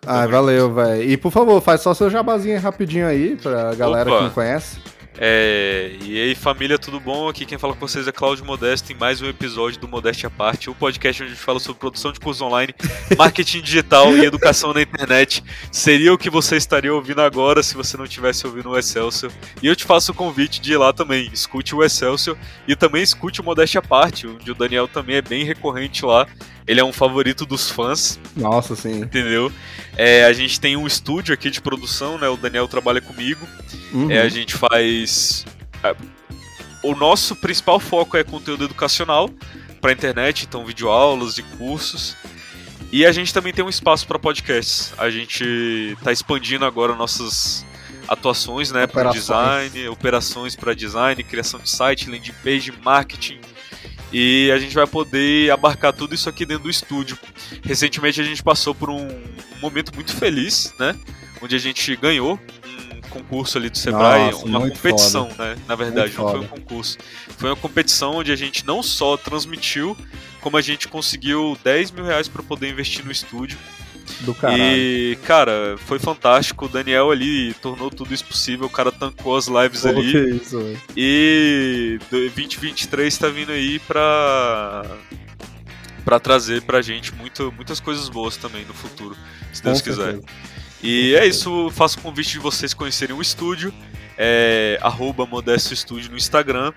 Ah, 0.05 0.27
valeu, 0.27 0.73
velho. 0.73 1.09
E 1.09 1.17
por 1.17 1.31
favor, 1.31 1.61
faz 1.61 1.81
só 1.81 1.93
seu 1.93 2.09
jabazinho 2.09 2.59
rapidinho 2.59 3.07
aí 3.07 3.35
pra 3.35 3.73
galera 3.73 4.09
Opa. 4.09 4.17
que 4.17 4.23
não 4.25 4.31
conhece. 4.31 4.77
É, 5.17 5.91
e 6.01 6.19
aí, 6.19 6.33
família, 6.33 6.77
tudo 6.79 6.99
bom? 6.99 7.29
Aqui 7.29 7.45
quem 7.45 7.57
fala 7.57 7.73
com 7.73 7.87
vocês 7.87 8.07
é 8.07 8.11
Cláudio 8.11 8.45
Modesto 8.45 8.91
em 8.91 8.95
mais 8.95 9.21
um 9.21 9.27
episódio 9.27 9.79
do 9.79 9.87
Modéstia 9.87 10.27
à 10.27 10.29
Parte, 10.29 10.71
o 10.71 10.75
podcast 10.75 11.21
onde 11.21 11.31
a 11.31 11.35
gente 11.35 11.43
fala 11.43 11.59
sobre 11.59 11.79
produção 11.79 12.11
de 12.11 12.19
cursos 12.19 12.41
online, 12.41 12.73
marketing 13.15 13.61
digital 13.61 14.17
e 14.17 14.25
educação 14.25 14.73
na 14.73 14.81
internet. 14.81 15.43
Seria 15.71 16.11
o 16.11 16.17
que 16.17 16.31
você 16.31 16.57
estaria 16.57 16.93
ouvindo 16.93 17.21
agora 17.21 17.61
se 17.61 17.75
você 17.75 17.95
não 17.95 18.07
tivesse 18.07 18.47
ouvindo 18.47 18.69
o 18.69 18.77
Excelsior. 18.77 19.31
E 19.61 19.67
eu 19.67 19.75
te 19.75 19.85
faço 19.85 20.11
o 20.11 20.15
convite 20.15 20.59
de 20.59 20.73
ir 20.73 20.77
lá 20.77 20.91
também, 20.91 21.29
escute 21.31 21.75
o 21.75 21.83
Excelsior 21.83 22.35
e 22.67 22.75
também 22.75 23.03
escute 23.03 23.39
o 23.39 23.43
Modéstia 23.43 23.79
à 23.79 23.83
Parte, 23.83 24.27
onde 24.27 24.51
o 24.51 24.55
Daniel 24.55 24.87
também 24.87 25.17
é 25.17 25.21
bem 25.21 25.43
recorrente 25.43 26.03
lá. 26.03 26.25
Ele 26.67 26.79
é 26.79 26.83
um 26.83 26.93
favorito 26.93 27.45
dos 27.45 27.69
fãs, 27.69 28.19
Nossa, 28.35 28.75
sim. 28.75 29.01
entendeu? 29.01 29.51
É, 29.97 30.25
a 30.25 30.33
gente 30.33 30.59
tem 30.59 30.77
um 30.77 30.87
estúdio 30.87 31.33
aqui 31.33 31.49
de 31.49 31.61
produção, 31.61 32.17
né? 32.17 32.27
O 32.29 32.37
Daniel 32.37 32.67
trabalha 32.67 33.01
comigo. 33.01 33.45
Uhum. 33.93 34.09
É, 34.09 34.21
a 34.21 34.29
gente 34.29 34.55
faz. 34.55 35.45
é, 35.83 35.95
O 36.81 36.95
nosso 36.95 37.35
principal 37.35 37.79
foco 37.79 38.15
é 38.15 38.23
conteúdo 38.23 38.63
educacional 38.63 39.29
para 39.81 39.91
internet, 39.91 40.45
então 40.45 40.65
videoaulas 40.65 41.37
e 41.37 41.43
cursos. 41.43 42.15
E 42.91 43.05
a 43.05 43.11
gente 43.11 43.33
também 43.33 43.51
tem 43.51 43.65
um 43.65 43.69
espaço 43.69 44.07
para 44.07 44.17
podcasts. 44.19 44.93
A 44.97 45.09
gente 45.09 45.43
está 45.97 46.11
expandindo 46.11 46.63
agora 46.63 46.95
nossas 46.95 47.65
atuações, 48.07 48.71
né, 48.71 48.85
para 48.85 49.09
design, 49.09 49.87
operações 49.87 50.55
para 50.55 50.73
design, 50.73 51.23
criação 51.23 51.59
de 51.59 51.69
site, 51.69 52.09
landing 52.09 52.33
page, 52.43 52.71
marketing. 52.83 53.39
E 54.13 54.51
a 54.51 54.59
gente 54.59 54.75
vai 54.75 54.85
poder 54.85 55.51
abarcar 55.51 55.91
tudo 55.91 56.13
isso 56.13 56.29
aqui 56.29 56.45
dentro 56.45 56.65
do 56.65 56.69
estúdio. 56.69 57.17
Recentemente 57.63 58.21
a 58.21 58.23
gente 58.23 58.43
passou 58.43 58.75
por 58.75 58.89
um, 58.89 59.07
momento 59.63 59.95
muito 59.95 60.15
feliz, 60.15 60.73
né? 60.77 60.95
Onde 61.41 61.55
a 61.55 61.59
gente 61.59 61.95
ganhou 61.95 62.39
um 62.91 63.01
concurso 63.09 63.57
ali 63.57 63.69
do 63.69 63.77
Sebrae, 63.77 64.31
Nossa, 64.31 64.45
uma 64.45 64.59
competição, 64.61 65.29
né? 65.37 65.55
Na 65.67 65.75
verdade, 65.75 66.13
Muito 66.15 66.21
não 66.21 66.29
foi 66.29 66.39
um 66.39 66.47
foda. 66.47 66.61
concurso. 66.61 66.97
Foi 67.37 67.49
uma 67.49 67.55
competição 67.55 68.15
onde 68.15 68.31
a 68.31 68.35
gente 68.35 68.65
não 68.65 68.83
só 68.83 69.17
transmitiu, 69.17 69.97
como 70.41 70.57
a 70.57 70.61
gente 70.61 70.87
conseguiu 70.87 71.57
10 71.63 71.91
mil 71.91 72.03
reais 72.03 72.27
para 72.27 72.43
poder 72.43 72.69
investir 72.69 73.03
no 73.05 73.11
estúdio. 73.11 73.57
Do 74.23 74.33
caralho. 74.33 74.63
E, 74.63 75.17
cara, 75.25 75.75
foi 75.85 75.99
fantástico. 75.99 76.65
O 76.65 76.69
Daniel 76.69 77.11
ali 77.11 77.53
tornou 77.55 77.89
tudo 77.89 78.13
isso 78.13 78.23
possível. 78.25 78.67
O 78.67 78.69
cara 78.69 78.91
tancou 78.91 79.35
as 79.35 79.47
lives 79.47 79.81
Pô, 79.81 79.89
ali. 79.89 80.11
que 80.11 80.17
isso. 80.43 80.77
E 80.95 81.99
do- 82.09 82.17
2023 82.29 83.17
tá 83.17 83.27
vindo 83.27 83.51
aí 83.51 83.79
pra 83.79 84.83
para 86.05 86.19
trazer 86.19 86.61
pra 86.63 86.81
gente 86.81 87.13
muito, 87.15 87.49
muitas 87.55 87.79
coisas 87.79 88.09
boas 88.09 88.35
também 88.35 88.65
no 88.65 88.73
futuro, 88.73 89.15
se 89.53 89.61
Com 89.61 89.69
Deus 89.69 89.81
quiser. 89.81 89.95
certeza. 90.13 90.23
E 90.81 91.15
é 91.15 91.25
isso, 91.25 91.69
faço 91.71 91.97
o 91.97 92.01
convite 92.01 92.31
de 92.33 92.39
vocês 92.39 92.73
conhecerem 92.73 93.15
o 93.15 93.21
estúdio, 93.21 93.73
é, 94.17 94.77
arroba 94.81 95.25
Modesto 95.25 95.73
Estúdio 95.73 96.11
no 96.11 96.17
Instagram, 96.17 96.71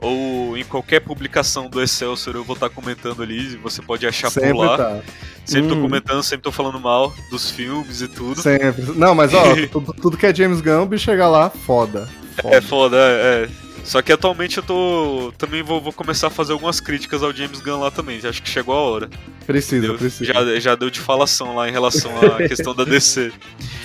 ou 0.00 0.56
em 0.56 0.64
qualquer 0.64 1.00
publicação 1.00 1.68
do 1.68 1.82
Excelsior 1.82 2.36
eu 2.36 2.44
vou 2.44 2.54
estar 2.54 2.68
comentando 2.70 3.22
ali, 3.22 3.56
você 3.56 3.80
pode 3.82 4.06
achar 4.06 4.30
Sempre 4.30 4.50
por 4.52 4.64
lá. 4.64 4.76
tá. 4.76 5.00
Sempre 5.44 5.68
tô 5.70 5.74
Hum. 5.74 5.82
comentando, 5.82 6.22
sempre 6.22 6.44
tô 6.44 6.52
falando 6.52 6.78
mal 6.78 7.12
dos 7.30 7.50
filmes 7.50 8.00
e 8.00 8.06
tudo. 8.08 8.40
Sempre. 8.40 8.84
Não, 8.94 9.14
mas 9.14 9.34
ó, 9.34 9.42
tudo, 9.72 9.92
tudo 9.92 10.16
que 10.16 10.26
é 10.26 10.34
James 10.34 10.60
Gunn, 10.60 10.82
o 10.82 10.86
bicho 10.86 11.04
chega 11.04 11.26
lá, 11.26 11.50
foda. 11.50 12.08
É 12.44 12.60
foda, 12.60 12.96
é. 12.96 13.48
é. 13.48 13.48
Só 13.84 14.00
que 14.00 14.12
atualmente 14.12 14.58
eu 14.58 14.62
tô. 14.62 15.32
Também 15.36 15.62
vou, 15.62 15.80
vou 15.80 15.92
começar 15.92 16.28
a 16.28 16.30
fazer 16.30 16.52
algumas 16.52 16.78
críticas 16.80 17.22
ao 17.22 17.32
James 17.32 17.60
Gunn 17.60 17.80
lá 17.80 17.90
também. 17.90 18.20
Acho 18.24 18.40
que 18.42 18.48
chegou 18.48 18.74
a 18.74 18.80
hora. 18.80 19.10
Precisa, 19.44 19.86
Deu- 19.88 19.98
precisa. 19.98 20.24
já, 20.32 20.60
já 20.60 20.74
deu 20.76 20.88
de 20.88 21.00
falação 21.00 21.56
lá 21.56 21.68
em 21.68 21.72
relação 21.72 22.12
à 22.20 22.36
questão 22.46 22.74
da 22.74 22.84
DC. 22.84 23.32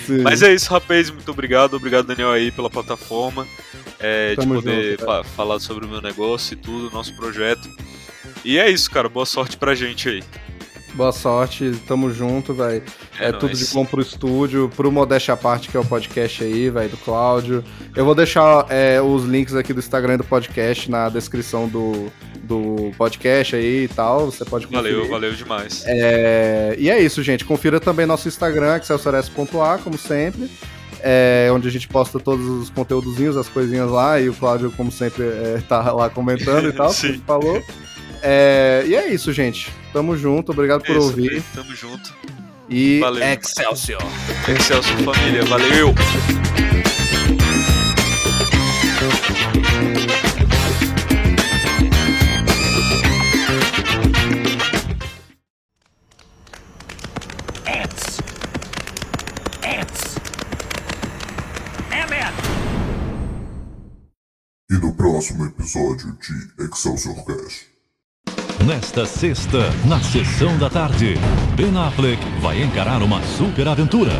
Sim. 0.06 0.22
Mas 0.22 0.40
é 0.42 0.54
isso, 0.54 0.70
rapaz. 0.70 1.10
Muito 1.10 1.30
obrigado. 1.30 1.74
Obrigado, 1.74 2.06
Daniel, 2.06 2.30
aí 2.30 2.50
pela 2.52 2.70
plataforma. 2.70 3.46
é, 3.98 4.36
de 4.36 4.46
poder 4.46 4.90
junto, 4.92 5.04
fa- 5.04 5.24
falar 5.24 5.58
sobre 5.58 5.84
o 5.84 5.88
meu 5.88 6.00
negócio 6.00 6.54
e 6.54 6.56
tudo, 6.56 6.90
nosso 6.94 7.14
projeto. 7.16 7.68
E 8.44 8.56
é 8.56 8.70
isso, 8.70 8.88
cara. 8.90 9.08
Boa 9.08 9.26
sorte 9.26 9.56
pra 9.56 9.74
gente 9.74 10.08
aí. 10.08 10.22
Boa 10.94 11.12
sorte, 11.12 11.72
tamo 11.86 12.12
junto, 12.12 12.52
velho. 12.52 12.82
É, 13.20 13.30
tudo 13.30 13.46
nóis. 13.46 13.58
de 13.58 13.74
bom 13.74 13.84
pro 13.84 14.00
estúdio, 14.00 14.70
pro 14.74 14.90
Modéstia 14.90 15.34
à 15.34 15.36
Parte, 15.36 15.68
que 15.68 15.76
é 15.76 15.80
o 15.80 15.84
podcast 15.84 16.42
aí, 16.42 16.70
velho, 16.70 16.88
do 16.88 16.96
Cláudio. 16.96 17.62
Eu 17.94 18.04
vou 18.04 18.14
deixar 18.14 18.66
é, 18.68 19.00
os 19.00 19.24
links 19.24 19.54
aqui 19.54 19.72
do 19.72 19.78
Instagram 19.78 20.14
e 20.14 20.16
do 20.18 20.24
podcast 20.24 20.90
na 20.90 21.08
descrição 21.08 21.68
do, 21.68 22.10
do 22.42 22.90
podcast 22.96 23.54
aí 23.54 23.84
e 23.84 23.88
tal. 23.88 24.26
Você 24.26 24.44
pode 24.44 24.66
conferir. 24.66 24.94
Valeu, 24.94 25.08
valeu 25.08 25.32
demais. 25.34 25.84
É, 25.86 26.74
e 26.78 26.90
é 26.90 27.00
isso, 27.00 27.22
gente. 27.22 27.44
Confira 27.44 27.78
também 27.78 28.06
nosso 28.06 28.26
Instagram, 28.26 28.76
excelsiores.a, 28.76 29.78
como 29.78 29.96
sempre. 29.96 30.50
É, 31.00 31.48
onde 31.52 31.68
a 31.68 31.70
gente 31.70 31.86
posta 31.86 32.18
todos 32.18 32.44
os 32.44 32.70
conteúdozinhos, 32.70 33.36
as 33.36 33.48
coisinhas 33.48 33.88
lá, 33.88 34.20
e 34.20 34.28
o 34.28 34.34
Cláudio, 34.34 34.72
como 34.72 34.90
sempre, 34.90 35.22
é, 35.22 35.62
tá 35.68 35.92
lá 35.92 36.10
comentando 36.10 36.68
e 36.68 36.72
tal, 36.72 36.90
Sim. 36.90 37.22
falou. 37.24 37.62
É, 38.22 38.84
e 38.86 38.94
é 38.94 39.08
isso, 39.08 39.32
gente. 39.32 39.70
Tamo 39.92 40.16
junto, 40.16 40.52
obrigado 40.52 40.82
por 40.82 40.94
É 40.94 40.98
isso, 40.98 41.06
ouvir. 41.08 41.28
rapaz. 41.38 41.44
Tamo 41.54 41.74
junto. 41.74 42.14
E 42.68 42.98
Valeu. 43.00 43.22
Excelsior! 43.24 44.02
Excelso 44.48 44.88
família. 44.98 45.42
Valeu! 45.46 45.94
Ants. 57.66 58.18
Ants. 59.64 60.16
Ant-Man. 61.92 62.32
E 64.70 64.74
no 64.74 64.94
próximo 64.94 65.46
episódio 65.46 66.16
de 66.18 66.64
Excelsior 66.64 67.24
Cast. 67.24 67.66
Nesta 68.66 69.06
sexta, 69.06 69.70
na 69.84 70.00
sessão 70.00 70.58
da 70.58 70.68
tarde, 70.68 71.14
Ben 71.54 71.76
Affleck 71.76 72.22
vai 72.40 72.60
encarar 72.62 73.02
uma 73.02 73.22
super 73.22 73.68
aventura. 73.68 74.12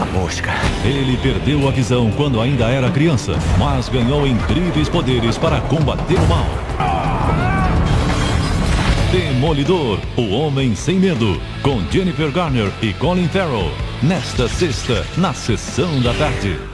A 0.00 0.04
mosca. 0.16 0.52
Ele 0.84 1.16
perdeu 1.16 1.66
a 1.66 1.70
visão 1.70 2.10
quando 2.12 2.40
ainda 2.40 2.66
era 2.66 2.90
criança, 2.90 3.32
mas 3.58 3.88
ganhou 3.88 4.26
incríveis 4.26 4.88
poderes 4.88 5.38
para 5.38 5.60
combater 5.62 6.18
o 6.18 6.28
mal. 6.28 6.46
Demolidor, 9.10 9.98
o 10.16 10.28
Homem 10.30 10.74
Sem 10.74 10.98
Medo, 10.98 11.40
com 11.62 11.82
Jennifer 11.90 12.30
Garner 12.30 12.70
e 12.80 12.92
Colin 12.92 13.28
Farrell. 13.28 13.72
Nesta 14.02 14.48
sexta, 14.48 15.04
na 15.16 15.32
sessão 15.32 16.00
da 16.00 16.12
tarde. 16.14 16.71